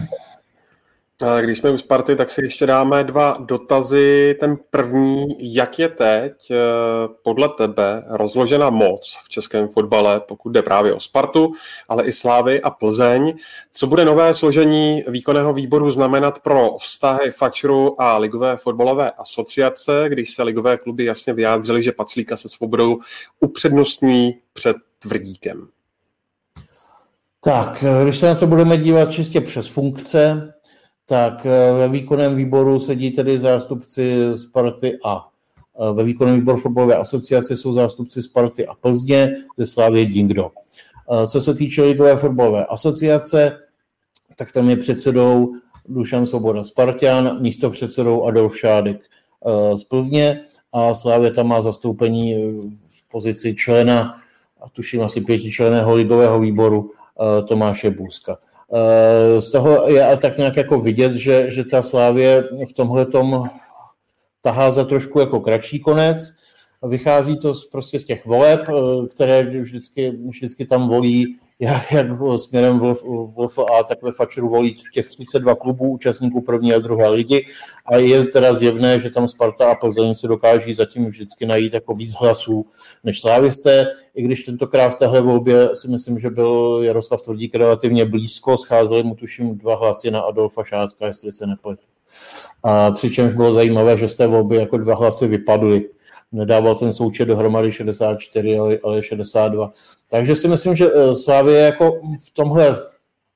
Když 1.41 1.59
jsme 1.59 1.71
u 1.71 1.79
Sparty, 1.79 2.17
tak 2.17 2.31
si 2.31 2.45
ještě 2.45 2.67
dáme 2.67 3.05
dva 3.05 3.37
dotazy. 3.41 4.37
Ten 4.41 4.59
první, 4.71 5.27
jak 5.55 5.79
je 5.79 5.89
teď 5.89 6.51
eh, 6.51 6.57
podle 7.23 7.49
tebe 7.49 8.05
rozložena 8.09 8.71
moc 8.71 9.19
v 9.25 9.29
českém 9.29 9.69
fotbale, 9.69 10.21
pokud 10.21 10.51
jde 10.51 10.63
právě 10.63 10.95
o 10.95 11.01
Spartu, 11.01 11.53
ale 11.89 12.05
i 12.05 12.13
Slávy 12.13 12.61
a 12.61 12.71
Plzeň. 12.71 13.35
Co 13.73 13.87
bude 13.87 14.05
nové 14.05 14.35
složení 14.35 15.05
výkonného 15.09 15.53
výboru 15.53 15.91
znamenat 15.91 16.39
pro 16.39 16.77
vztahy 16.81 17.31
Fačru 17.31 18.01
a 18.01 18.19
Ligové 18.19 18.57
fotbalové 18.57 19.11
asociace, 19.11 20.05
když 20.09 20.35
se 20.35 20.43
ligové 20.43 20.77
kluby 20.77 21.05
jasně 21.05 21.33
vyjádřili, 21.33 21.83
že 21.83 21.93
Paclíka 21.93 22.37
se 22.37 22.49
svobodou 22.49 22.99
upřednostní 23.41 24.35
před 24.53 24.77
Tvrdíkem? 24.99 25.69
Tak, 27.41 27.85
eh, 27.85 28.05
když 28.05 28.19
se 28.19 28.27
na 28.27 28.35
to 28.35 28.47
budeme 28.47 28.79
dívat 28.79 29.13
čistě 29.13 29.41
přes 29.41 29.69
funkce, 29.69 30.53
tak 31.07 31.47
eh, 31.47 31.73
ve 31.73 31.89
výkonném 31.89 32.37
výboru 32.37 32.81
sedí 32.81 33.11
tedy 33.11 33.39
zástupci 33.39 34.17
Sparty 34.35 34.99
a 35.05 35.29
Ve 35.93 36.05
výkonném 36.05 36.35
výboru 36.35 36.59
fotbalové 36.59 36.97
asociace 36.97 37.57
jsou 37.57 37.73
zástupci 37.73 38.23
Sparty 38.23 38.67
a 38.67 38.75
Plzně, 38.75 39.35
ze 39.59 39.67
Slávy 39.67 40.07
nikdo. 40.07 40.51
Co 41.27 41.41
se 41.41 41.55
týče 41.55 41.83
Ligové 41.83 42.17
fotbalové 42.17 42.67
asociace, 42.67 43.59
tak 44.37 44.53
tam 44.53 44.71
je 44.71 44.77
předsedou 44.77 45.53
Dušan 45.89 46.27
Svoboda 46.27 46.65
Spartian, 46.65 47.43
místo 47.43 47.71
předsedou 47.71 48.25
Adolf 48.25 48.59
Šádek 48.59 49.01
z 49.75 49.85
Plzně 49.85 50.41
a 50.73 50.95
Slávě 50.95 51.31
tam 51.31 51.47
má 51.47 51.63
zastoupení 51.63 52.35
v 52.91 53.09
pozici 53.09 53.55
člena, 53.55 54.19
a 54.61 54.69
tuším 54.69 55.03
asi 55.03 55.21
pětičleného 55.21 55.95
ligového 55.95 56.41
výboru 56.41 56.91
Tomáše 57.49 57.91
Bůzka. 57.91 58.39
Z 59.39 59.51
toho 59.51 59.89
je 59.89 60.17
tak 60.17 60.39
nějak 60.39 60.57
jako 60.57 60.81
vidět, 60.81 61.15
že, 61.15 61.51
že 61.51 61.65
ta 61.65 61.83
Slávě 61.83 62.45
v 62.69 62.73
tomhle 62.73 63.07
tom 63.07 63.51
tahá 64.41 64.71
za 64.71 64.85
trošku 64.85 65.21
jako 65.21 65.41
kratší 65.41 65.81
konec. 65.81 66.19
Vychází 66.89 67.39
to 67.39 67.55
prostě 67.73 68.01
z 68.01 68.05
těch 68.05 68.27
voleb, 68.27 68.61
které 69.11 69.43
vždycky, 69.43 70.11
vždycky 70.11 70.67
tam 70.67 70.89
volí 70.89 71.39
jak, 71.61 71.93
jak 71.93 72.07
směrem 72.37 72.79
v, 72.79 73.59
a 73.59 73.83
tak 73.83 74.03
ve 74.03 74.13
Fačeru 74.13 74.49
volí 74.49 74.77
těch 74.95 75.09
32 75.09 75.55
klubů 75.55 75.91
účastníků 75.91 76.41
první 76.41 76.75
a 76.75 76.79
druhé 76.79 77.09
ligy. 77.09 77.47
A 77.87 77.97
je 77.97 78.27
teda 78.27 78.53
zjevné, 78.53 78.99
že 78.99 79.11
tam 79.11 79.29
Sparta 79.29 79.71
a 79.71 79.75
Plzeň 79.75 80.15
se 80.15 80.29
dokáží 80.29 80.75
zatím 80.75 81.07
vždycky 81.07 81.47
najít 81.47 81.75
jako 81.75 81.95
víc 81.95 82.15
hlasů 82.15 82.67
než 83.05 83.21
Slávisté, 83.21 83.87
i 84.15 84.23
když 84.23 84.45
tentokrát 84.45 84.91
v 84.91 84.97
téhle 84.97 85.21
volbě 85.21 85.69
si 85.75 85.89
myslím, 85.89 86.19
že 86.19 86.31
byl 86.31 86.81
Jaroslav 86.83 87.23
Tvrdík 87.23 87.55
relativně 87.55 88.05
blízko, 88.05 88.59
scházeli 88.59 89.03
mu 89.03 89.15
tuším 89.15 89.59
dva 89.59 89.77
hlasy 89.77 90.11
na 90.11 90.21
Adolfa 90.21 90.65
Šátka, 90.65 91.07
jestli 91.07 91.33
se 91.33 91.47
nepletu. 91.47 91.83
A 92.63 92.91
přičemž 92.91 93.35
bylo 93.35 93.53
zajímavé, 93.53 93.99
že 93.99 94.09
z 94.09 94.17
té 94.17 94.27
volby 94.27 94.57
jako 94.57 94.79
dva 94.79 94.95
hlasy 94.95 95.27
vypadly 95.27 95.89
nedával 96.33 96.75
ten 96.75 96.93
součet 96.93 97.25
dohromady 97.25 97.73
64, 97.73 98.59
ale 98.85 99.03
62. 99.03 99.73
Takže 100.11 100.37
si 100.37 100.49
myslím, 100.49 100.77
že 100.77 100.91
eh, 100.95 101.17
Slávě 101.17 101.59
jako 101.59 102.01
v 102.27 102.31
tomhle 102.31 102.65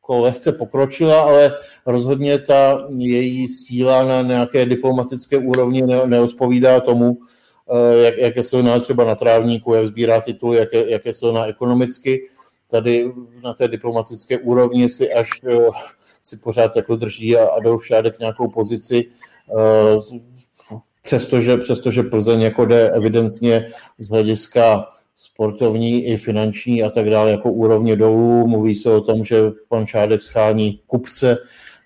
jako 0.03 0.21
lehce 0.21 0.53
pokročila, 0.53 1.23
ale 1.23 1.55
rozhodně 1.87 2.39
ta 2.39 2.87
její 2.97 3.49
síla 3.49 4.05
na 4.05 4.23
nějaké 4.23 4.67
diplomatické 4.67 5.39
úrovni 5.39 5.83
ne, 5.83 6.07
neodpovídá 6.07 6.81
tomu, 6.81 7.19
eh, 7.71 7.97
jak, 7.99 8.17
jak 8.17 8.37
je 8.37 8.43
silná 8.43 8.81
třeba 8.81 9.05
na 9.05 9.15
trávníku, 9.15 9.75
jak 9.75 9.87
sbírá 9.87 10.21
titul, 10.21 10.55
jak 10.55 10.73
je, 10.73 10.91
jak 10.91 11.07
je 11.07 11.15
silná 11.15 11.47
ekonomicky. 11.47 12.21
Tady 12.71 13.13
na 13.43 13.55
té 13.55 13.69
diplomatické 13.69 14.39
úrovni 14.39 14.89
si 14.89 15.13
až 15.13 15.29
eh, 15.47 15.57
si 16.23 16.37
pořád 16.37 16.77
jako 16.77 16.97
drží 16.97 17.37
a 17.37 17.49
Adolf 17.49 17.87
Šádek 17.87 18.19
nějakou 18.19 18.49
pozici 18.49 19.09
přestože, 21.03 21.57
přestože 21.57 22.03
Plzeň 22.03 22.41
jako 22.41 22.65
jde 22.65 22.91
evidentně 22.91 23.69
z 23.99 24.09
hlediska 24.09 24.85
sportovní 25.17 26.07
i 26.07 26.17
finanční 26.17 26.83
a 26.83 26.91
tak 26.91 27.11
dále 27.11 27.31
jako 27.31 27.53
úrovně 27.53 27.97
dolů. 27.97 28.47
Mluví 28.47 28.75
se 28.75 28.91
o 28.91 29.01
tom, 29.01 29.25
že 29.25 29.37
pan 29.69 29.87
Šádek 29.87 30.23
schání 30.23 30.81
kupce 30.87 31.39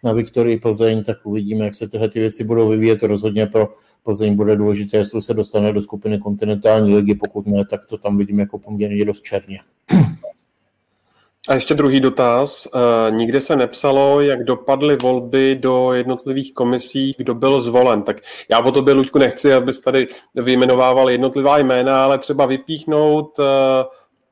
na 0.05 0.13
Viktorii 0.13 0.61
Plzeň, 0.61 1.05
tak 1.05 1.27
uvidíme, 1.27 1.65
jak 1.65 1.75
se 1.75 1.89
tyhle 1.89 2.09
ty 2.09 2.21
věci 2.21 2.45
budou 2.45 2.69
vyvíjet. 2.69 3.03
Rozhodně 3.03 3.47
pro 3.47 3.69
Plzeň 4.03 4.35
bude 4.37 4.57
důležité, 4.57 4.97
jestli 4.97 5.23
se 5.23 5.35
dostane 5.35 5.73
do 5.73 5.83
skupiny 5.83 6.19
kontinentální 6.19 6.95
ligy, 6.95 7.15
pokud 7.15 7.47
ne, 7.47 7.65
tak 7.65 7.87
to 7.87 7.99
tam 7.99 8.19
vidím 8.19 8.39
jako 8.39 8.59
poměrně 8.59 9.05
dost 9.05 9.23
černě. 9.23 9.59
A 11.48 11.55
ještě 11.55 11.74
druhý 11.74 12.01
dotaz. 12.01 12.68
Eh, 12.74 13.10
nikde 13.10 13.40
se 13.40 13.56
nepsalo, 13.56 14.20
jak 14.20 14.44
dopadly 14.44 14.97
volby 14.97 15.56
do 15.60 15.93
jednotlivých 15.93 16.55
komisí, 16.55 17.14
kdo 17.18 17.35
byl 17.35 17.60
zvolen. 17.60 18.02
Tak 18.02 18.16
já 18.48 18.62
po 18.62 18.73
tobě, 18.73 18.94
Luďku, 18.94 19.18
nechci, 19.18 19.55
abys 19.55 19.81
tady 19.81 20.06
vyjmenovával 20.35 21.10
jednotlivá 21.10 21.59
jména, 21.59 22.05
ale 22.05 22.18
třeba 22.18 22.47
vypíchnout 22.47 23.39
eh, 23.39 23.44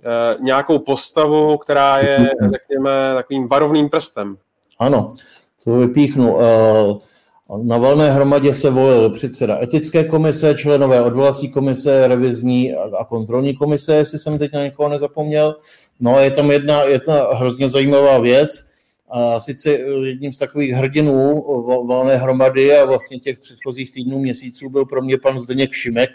eh, 0.04 0.36
nějakou 0.40 0.78
postavu, 0.78 1.58
která 1.58 1.98
je, 1.98 2.30
řekněme, 2.52 2.90
takovým 3.14 3.48
varovným 3.48 3.88
prstem. 3.88 4.36
Ano, 4.78 5.14
to 5.64 5.70
vypíchnu. 5.70 6.38
Na 7.62 7.78
valné 7.78 8.12
hromadě 8.12 8.54
se 8.54 8.70
volil 8.70 9.10
předseda 9.10 9.62
etické 9.62 10.04
komise, 10.04 10.54
členové 10.54 11.02
odvolací 11.02 11.48
komise, 11.48 12.08
revizní 12.08 12.74
a 12.74 13.04
kontrolní 13.04 13.54
komise, 13.54 13.94
jestli 13.94 14.18
jsem 14.18 14.38
teď 14.38 14.52
na 14.52 14.62
někoho 14.62 14.88
nezapomněl. 14.88 15.56
No 16.00 16.20
je 16.20 16.30
tam 16.30 16.50
jedna, 16.50 16.82
jedna 16.82 17.26
hrozně 17.32 17.68
zajímavá 17.68 18.18
věc, 18.18 18.64
a 19.10 19.40
sice 19.40 19.70
jedním 20.04 20.32
z 20.32 20.38
takových 20.38 20.72
hrdinů 20.72 21.44
valné 21.86 22.16
hromady 22.16 22.76
a 22.76 22.84
vlastně 22.84 23.18
těch 23.18 23.38
předchozích 23.38 23.92
týdnů, 23.92 24.18
měsíců 24.18 24.70
byl 24.70 24.84
pro 24.84 25.02
mě 25.02 25.18
pan 25.18 25.40
Zdeněk 25.40 25.72
Šimek, 25.72 26.10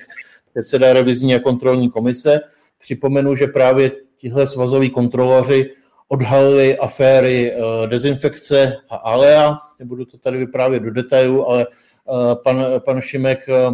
předseda 0.53 0.93
revizní 0.93 1.35
a 1.35 1.39
kontrolní 1.39 1.89
komise. 1.89 2.39
Připomenu, 2.81 3.35
že 3.35 3.47
právě 3.47 3.91
tihle 4.18 4.47
svazoví 4.47 4.89
kontroloři 4.89 5.72
odhalili 6.10 6.77
aféry 6.77 7.52
eh, 7.52 7.88
dezinfekce 7.88 8.77
a 8.90 8.95
alea. 8.95 9.57
Nebudu 9.80 10.06
to 10.06 10.18
tady 10.18 10.38
vyprávět 10.38 10.84
do 10.84 10.91
detailu, 10.91 11.49
ale 11.49 11.68
eh, 11.69 12.36
pan, 12.44 12.65
pan 12.86 13.02
Šimek 13.02 13.49
eh, 13.49 13.72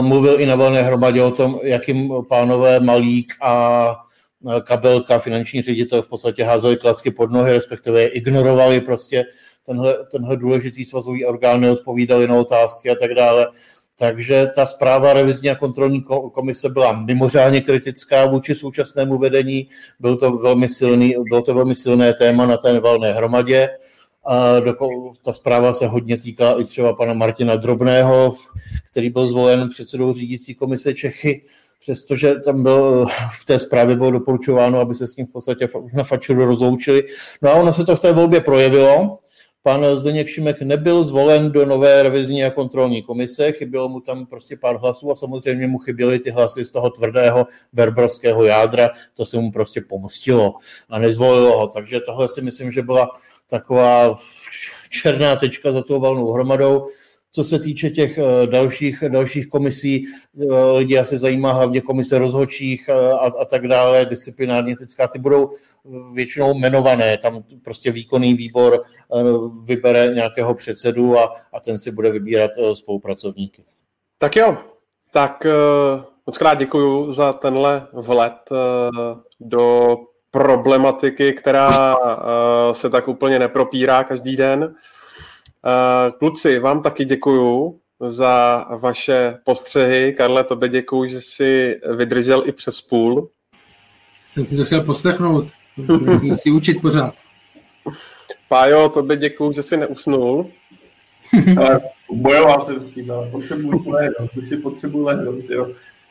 mluvil 0.00 0.40
i 0.40 0.46
na 0.46 0.54
valné 0.54 0.82
hromadě 0.82 1.22
o 1.22 1.30
tom, 1.30 1.60
jakým 1.62 2.12
pánové 2.28 2.80
Malík 2.80 3.32
a 3.42 3.96
Kabelka, 4.64 5.18
finanční 5.18 5.62
ředitel, 5.62 6.02
v 6.02 6.08
podstatě 6.08 6.44
házeli 6.44 6.76
klacky 6.76 7.10
pod 7.10 7.30
nohy, 7.30 7.52
respektive 7.52 8.06
ignorovali 8.06 8.80
prostě 8.80 9.24
tenhle, 9.66 9.96
tenhle 10.12 10.36
důležitý 10.36 10.84
svazový 10.84 11.24
orgán, 11.24 11.60
neodpovídali 11.60 12.28
na 12.28 12.36
otázky 12.36 12.90
a 12.90 12.94
tak 12.94 13.14
dále. 13.14 13.46
Takže 14.00 14.50
ta 14.54 14.66
zpráva 14.66 15.12
revizní 15.12 15.50
a 15.50 15.54
kontrolní 15.54 16.04
komise 16.32 16.68
byla 16.68 16.92
mimořádně 16.92 17.60
kritická 17.60 18.26
vůči 18.26 18.54
současnému 18.54 19.18
vedení. 19.18 19.68
Byl 20.00 20.16
to 20.16 20.32
velmi 20.32 20.68
silný, 20.68 21.14
bylo 21.28 21.42
to 21.42 21.54
velmi 21.54 21.74
silné 21.74 22.14
téma 22.14 22.46
na 22.46 22.56
té 22.56 22.80
valné 22.80 23.12
hromadě. 23.12 23.68
A 24.26 24.54
ta 25.24 25.32
zpráva 25.32 25.72
se 25.72 25.86
hodně 25.86 26.16
týká 26.16 26.52
i 26.60 26.64
třeba 26.64 26.94
pana 26.94 27.14
Martina 27.14 27.56
Drobného, 27.56 28.34
který 28.90 29.10
byl 29.10 29.26
zvolen 29.26 29.68
předsedou 29.68 30.12
řídící 30.12 30.54
komise 30.54 30.94
Čechy, 30.94 31.42
přestože 31.80 32.34
tam 32.34 32.62
byl, 32.62 33.06
v 33.40 33.44
té 33.44 33.58
zprávě 33.58 33.96
bylo 33.96 34.10
doporučováno, 34.10 34.80
aby 34.80 34.94
se 34.94 35.06
s 35.06 35.16
ním 35.16 35.26
v 35.26 35.32
podstatě 35.32 35.68
na 35.92 36.04
fačuru 36.04 36.44
rozloučili. 36.44 37.02
No 37.42 37.50
a 37.50 37.54
ono 37.54 37.72
se 37.72 37.84
to 37.84 37.96
v 37.96 38.00
té 38.00 38.12
volbě 38.12 38.40
projevilo. 38.40 39.18
Pan 39.68 39.96
Zdeněk 39.96 40.28
Šimek 40.28 40.62
nebyl 40.62 41.04
zvolen 41.04 41.52
do 41.52 41.66
nové 41.66 42.02
revizní 42.02 42.44
a 42.44 42.50
kontrolní 42.50 43.02
komise, 43.02 43.52
chybělo 43.52 43.88
mu 43.88 44.00
tam 44.00 44.26
prostě 44.26 44.56
pár 44.56 44.76
hlasů 44.76 45.10
a 45.10 45.14
samozřejmě 45.14 45.66
mu 45.66 45.78
chyběly 45.78 46.18
ty 46.18 46.30
hlasy 46.30 46.64
z 46.64 46.70
toho 46.70 46.90
tvrdého 46.90 47.46
berbrovského 47.72 48.44
jádra, 48.44 48.90
to 49.14 49.26
se 49.26 49.36
mu 49.36 49.52
prostě 49.52 49.80
pomstilo 49.80 50.54
a 50.90 50.98
nezvolilo 50.98 51.58
ho. 51.58 51.66
Takže 51.66 52.00
tohle 52.00 52.28
si 52.28 52.42
myslím, 52.42 52.72
že 52.72 52.82
byla 52.82 53.10
taková 53.46 54.16
černá 54.88 55.36
tečka 55.36 55.72
za 55.72 55.82
tou 55.82 56.00
valnou 56.00 56.32
hromadou. 56.32 56.86
Co 57.30 57.44
se 57.44 57.58
týče 57.58 57.90
těch 57.90 58.18
eh, 58.18 58.46
dalších, 58.46 59.04
dalších 59.08 59.48
komisí, 59.48 60.04
eh, 60.06 60.54
lidi 60.76 60.98
asi 60.98 61.18
zajímá 61.18 61.52
hlavně 61.52 61.80
komise 61.80 62.18
rozhodčích 62.18 62.88
eh, 62.88 63.12
a, 63.12 63.32
a 63.40 63.44
tak 63.44 63.68
dále, 63.68 64.04
disciplinární 64.04 64.72
etická, 64.72 65.08
ty 65.08 65.18
budou 65.18 65.50
většinou 66.12 66.54
jmenované, 66.58 67.18
tam 67.18 67.42
prostě 67.64 67.92
výkonný 67.92 68.34
výbor 68.34 68.82
vybere 69.62 70.14
nějakého 70.14 70.54
předsedu 70.54 71.18
a, 71.18 71.34
a 71.52 71.60
ten 71.60 71.78
si 71.78 71.90
bude 71.90 72.10
vybírat 72.10 72.50
spolupracovníky. 72.74 73.64
Tak 74.18 74.36
jo, 74.36 74.56
tak 75.12 75.46
moc 76.26 76.38
krát 76.38 76.54
děkuji 76.54 77.12
za 77.12 77.32
tenhle 77.32 77.86
vlet 77.92 78.50
do 79.40 79.96
problematiky, 80.30 81.32
která 81.32 81.96
se 82.72 82.90
tak 82.90 83.08
úplně 83.08 83.38
nepropírá 83.38 84.04
každý 84.04 84.36
den. 84.36 84.74
Eh, 85.66 86.12
kluci, 86.18 86.58
vám 86.58 86.82
taky 86.82 87.04
děkuju 87.04 87.80
za 88.08 88.66
vaše 88.80 89.38
postřehy. 89.44 90.12
Karle, 90.12 90.44
tobě 90.44 90.68
děkuju, 90.68 91.06
že 91.06 91.20
jsi 91.20 91.80
vydržel 91.96 92.42
i 92.46 92.52
přes 92.52 92.80
půl. 92.80 93.30
Jsem 94.26 94.46
si 94.46 94.56
to 94.56 94.64
chtěl 94.64 94.84
poslechnout. 94.84 95.46
Musím 96.00 96.36
si 96.36 96.50
učit 96.50 96.80
pořád. 96.80 97.14
Pájo, 98.48 98.88
tobě 98.88 99.16
děkuju, 99.16 99.52
že 99.52 99.62
jsi 99.62 99.76
neusnul. 99.76 100.50
bojoval 102.10 102.60
jsem 102.60 102.80
s 102.80 102.92
tím, 102.92 103.10
ale 103.10 103.30
potřebuji 103.30 103.90
lehnout, 103.90 104.36
už 104.36 104.48
si 104.48 104.56
potřebuji 104.56 105.04
lehnout, 105.04 105.50
jo. 105.50 105.70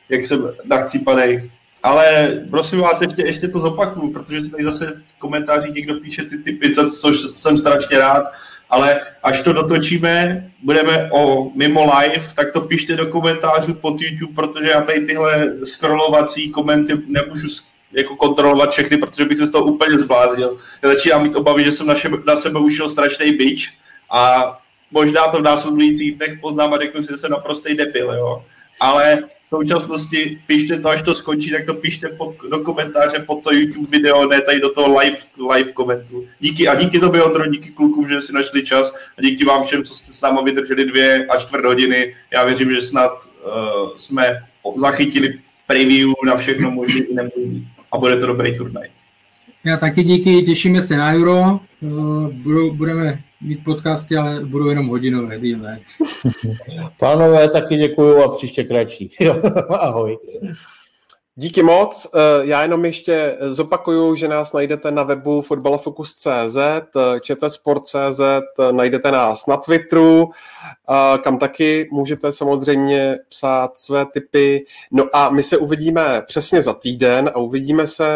Jak 0.10 0.26
jsem 0.26 0.50
nachcípanej. 0.66 1.52
Ale 1.84 2.30
prosím 2.50 2.80
vás, 2.80 3.02
ještě, 3.02 3.22
ještě 3.26 3.48
to 3.48 3.60
zopakuju, 3.60 4.14
protože 4.14 4.42
se 4.42 4.52
tady 4.52 4.64
zase 4.64 5.02
v 5.08 5.20
komentářích 5.20 5.74
někdo 5.74 5.96
píše 5.96 6.24
ty 6.24 6.38
typy, 6.38 6.74
což 7.02 7.20
jsem 7.20 7.58
strašně 7.58 7.98
rád 7.98 8.24
ale 8.70 9.02
až 9.24 9.42
to 9.42 9.54
dotočíme, 9.54 10.44
budeme 10.64 11.10
o 11.12 11.52
mimo 11.56 11.84
live, 11.84 12.26
tak 12.36 12.52
to 12.52 12.62
pište 12.62 12.96
do 12.96 13.06
komentářů 13.06 13.74
pod 13.74 14.02
YouTube, 14.02 14.34
protože 14.36 14.70
já 14.70 14.82
tady 14.82 15.06
tyhle 15.06 15.54
scrollovací 15.64 16.52
komenty 16.52 16.94
nemůžu 17.08 17.48
jako 17.92 18.16
kontrolovat 18.16 18.72
všechny, 18.72 18.98
protože 18.98 19.26
bych 19.26 19.38
se 19.38 19.46
z 19.46 19.52
toho 19.52 19.66
úplně 19.66 20.00
zbláznil. 20.00 20.58
Já 20.84 20.90
začínám 20.90 21.24
mít 21.24 21.36
obavy, 21.36 21.64
že 21.64 21.72
jsem 21.72 21.88
na, 21.88 21.96
šebe, 21.96 22.18
na 22.26 22.36
sebe 22.36 22.60
ušel 22.60 22.90
strašný 22.90 23.32
bič 23.32 23.78
a 24.12 24.52
možná 24.92 25.28
to 25.28 25.40
v 25.40 25.44
následujících 25.44 26.18
dnech 26.18 26.40
poznám 26.42 26.74
a 26.74 26.78
řeknu 26.78 27.04
si, 27.04 27.08
že 27.12 27.18
jsem 27.18 27.32
naprostý 27.32 27.76
debil, 27.76 28.14
jo. 28.14 28.46
ale 28.80 29.24
v 29.48 29.50
současnosti 29.50 30.40
pište 30.48 30.80
to, 30.80 30.90
až 30.90 31.02
to 31.02 31.16
skončí, 31.16 31.52
tak 31.52 31.66
to 31.66 31.74
pište 31.74 32.10
pod, 32.10 32.36
do 32.52 32.60
komentáře 32.60 33.20
pod 33.20 33.44
to 33.44 33.54
YouTube 33.54 33.88
video, 33.92 34.28
ne 34.28 34.42
tady 34.42 34.60
do 34.60 34.70
toho 34.70 35.00
live, 35.00 35.18
live 35.54 35.72
komentu. 35.72 36.26
Díky 36.40 36.68
a 36.68 36.76
díky 36.76 37.00
tobě, 37.00 37.24
Ondro, 37.24 37.48
díky 37.48 37.70
klukům, 37.70 38.08
že 38.08 38.22
si 38.22 38.34
našli 38.34 38.66
čas 38.66 38.96
a 39.18 39.22
díky 39.22 39.46
vám 39.46 39.64
všem, 39.64 39.84
co 39.84 39.96
jste 39.96 40.14
s 40.14 40.22
námi 40.22 40.40
vydrželi 40.46 40.86
dvě 40.86 41.26
a 41.26 41.38
čtvrt 41.38 41.66
hodiny. 41.66 42.16
Já 42.34 42.46
věřím, 42.46 42.72
že 42.72 42.82
snad 42.82 43.12
uh, 43.12 43.96
jsme 43.96 44.42
zachytili 44.76 45.40
preview 45.68 46.10
na 46.26 46.36
všechno 46.36 46.72
možné 46.72 47.00
i 47.00 47.14
nemožné 47.14 47.68
a 47.92 47.98
bude 47.98 48.18
to 48.18 48.26
dobrý 48.26 48.58
turnaj. 48.58 48.88
Já 49.64 49.78
taky 49.78 50.04
díky, 50.04 50.42
těšíme 50.42 50.82
se 50.82 50.98
na 50.98 51.14
Euro. 51.14 51.60
Budou, 52.32 52.74
budeme 52.74 53.20
mít 53.42 53.64
podcasty, 53.64 54.16
ale 54.16 54.46
budou 54.46 54.70
jenom 54.70 54.88
hodinové, 54.88 55.40
dílné. 55.40 55.80
Pánové, 57.00 57.50
taky 57.50 57.76
děkuju 57.76 58.18
a 58.18 58.36
příště 58.36 58.64
kratší. 58.64 59.12
Ahoj. 59.70 60.18
Díky 61.40 61.64
moc. 61.64 62.08
Já 62.42 62.62
jenom 62.62 62.86
ještě 62.86 63.38
zopakuju, 63.42 64.16
že 64.16 64.28
nás 64.28 64.54
najdete 64.54 64.92
na 64.92 65.04
webu 65.04 65.42
fotbalofocus.cz, 65.42 66.58
čtsport.cz, 67.22 68.22
najdete 68.72 69.12
nás 69.12 69.46
na 69.46 69.58
Twitteru, 69.58 70.30
kam 71.24 71.38
taky 71.38 71.90
můžete 71.92 72.32
samozřejmě 72.32 73.18
psát 73.30 73.78
své 73.78 74.06
typy. 74.06 74.66
No 74.92 75.06
a 75.14 75.30
my 75.30 75.44
se 75.44 75.58
uvidíme 75.58 76.22
přesně 76.28 76.62
za 76.62 76.74
týden 76.74 77.32
a 77.34 77.38
uvidíme 77.38 77.88
se 77.88 78.08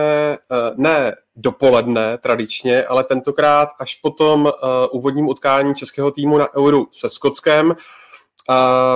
ne 0.75 1.15
dopoledne 1.35 2.17
tradičně, 2.17 2.83
ale 2.83 3.03
tentokrát 3.03 3.69
až 3.79 3.95
po 3.95 4.09
tom 4.09 4.51
úvodním 4.91 5.27
utkání 5.27 5.75
českého 5.75 6.11
týmu 6.11 6.37
na 6.37 6.55
Euro 6.57 6.83
se 6.91 7.09
Skotskem. 7.09 7.75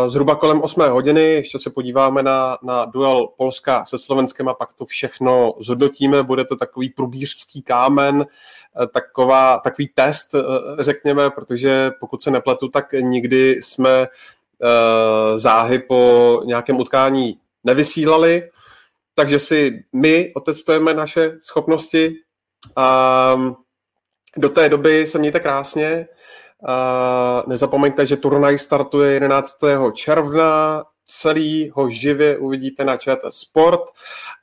Zhruba 0.05 0.35
kolem 0.35 0.61
8 0.61 0.89
hodiny 0.89 1.21
ještě 1.21 1.59
se 1.59 1.69
podíváme 1.69 2.23
na, 2.23 2.57
na 2.63 2.85
duel 2.85 3.27
Polska 3.37 3.85
se 3.85 3.97
Slovenskem 3.97 4.49
a 4.49 4.53
pak 4.53 4.73
to 4.73 4.85
všechno 4.85 5.53
zhodnotíme. 5.59 6.23
Bude 6.23 6.45
to 6.45 6.55
takový 6.55 6.89
průbířský 6.89 7.61
kámen, 7.61 8.15
uh, 8.15 8.85
taková, 8.93 9.59
takový 9.59 9.87
test, 9.87 10.33
uh, 10.33 10.41
řekněme, 10.79 11.29
protože 11.29 11.91
pokud 11.99 12.21
se 12.21 12.31
nepletu, 12.31 12.67
tak 12.67 12.93
nikdy 12.93 13.51
jsme 13.61 13.99
uh, 13.99 15.37
záhy 15.37 15.79
po 15.79 16.41
nějakém 16.45 16.79
utkání 16.79 17.39
nevysílali, 17.63 18.49
takže 19.15 19.39
si 19.39 19.83
my 19.93 20.31
otestujeme 20.35 20.93
naše 20.93 21.37
schopnosti 21.41 22.15
a 22.75 23.37
do 24.37 24.49
té 24.49 24.69
doby 24.69 25.05
se 25.05 25.19
mějte 25.19 25.39
krásně. 25.39 26.07
Nezapomeňte, 27.47 28.05
že 28.05 28.17
turnaj 28.17 28.57
startuje 28.57 29.13
11. 29.13 29.57
června, 29.93 30.83
celý 31.05 31.71
ho 31.73 31.89
živě 31.89 32.37
uvidíte 32.37 32.85
na 32.85 32.97
ČT 32.97 33.33
Sport 33.33 33.81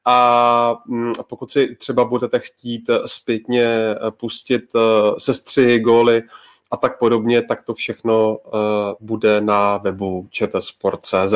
a 0.05 0.77
mm, 0.87 1.13
pokud 1.29 1.51
si 1.51 1.77
třeba 1.77 2.05
budete 2.05 2.39
chtít 2.39 2.91
zpětně 3.07 3.95
pustit 4.11 4.75
e, 4.75 4.79
sestři, 5.19 5.81
góly 5.81 6.23
a 6.71 6.77
tak 6.77 6.99
podobně, 6.99 7.43
tak 7.43 7.63
to 7.63 7.75
všechno 7.75 8.37
e, 8.37 8.59
bude 9.01 9.41
na 9.41 9.77
webu 9.77 10.29
čtsport.cz. 10.31 11.35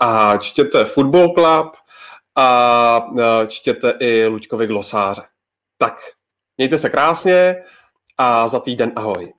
A 0.00 0.36
čtěte 0.36 0.84
Football 0.84 1.34
Club 1.34 1.76
a 2.36 3.00
e, 3.18 3.46
čtěte 3.46 3.94
i 4.00 4.26
Luďkovi 4.26 4.66
glosáře. 4.66 5.22
Tak, 5.78 5.94
Mějte 6.58 6.78
se 6.78 6.90
krásně 6.90 7.56
a 8.18 8.48
za 8.48 8.60
týden 8.60 8.92
ahoj. 8.96 9.32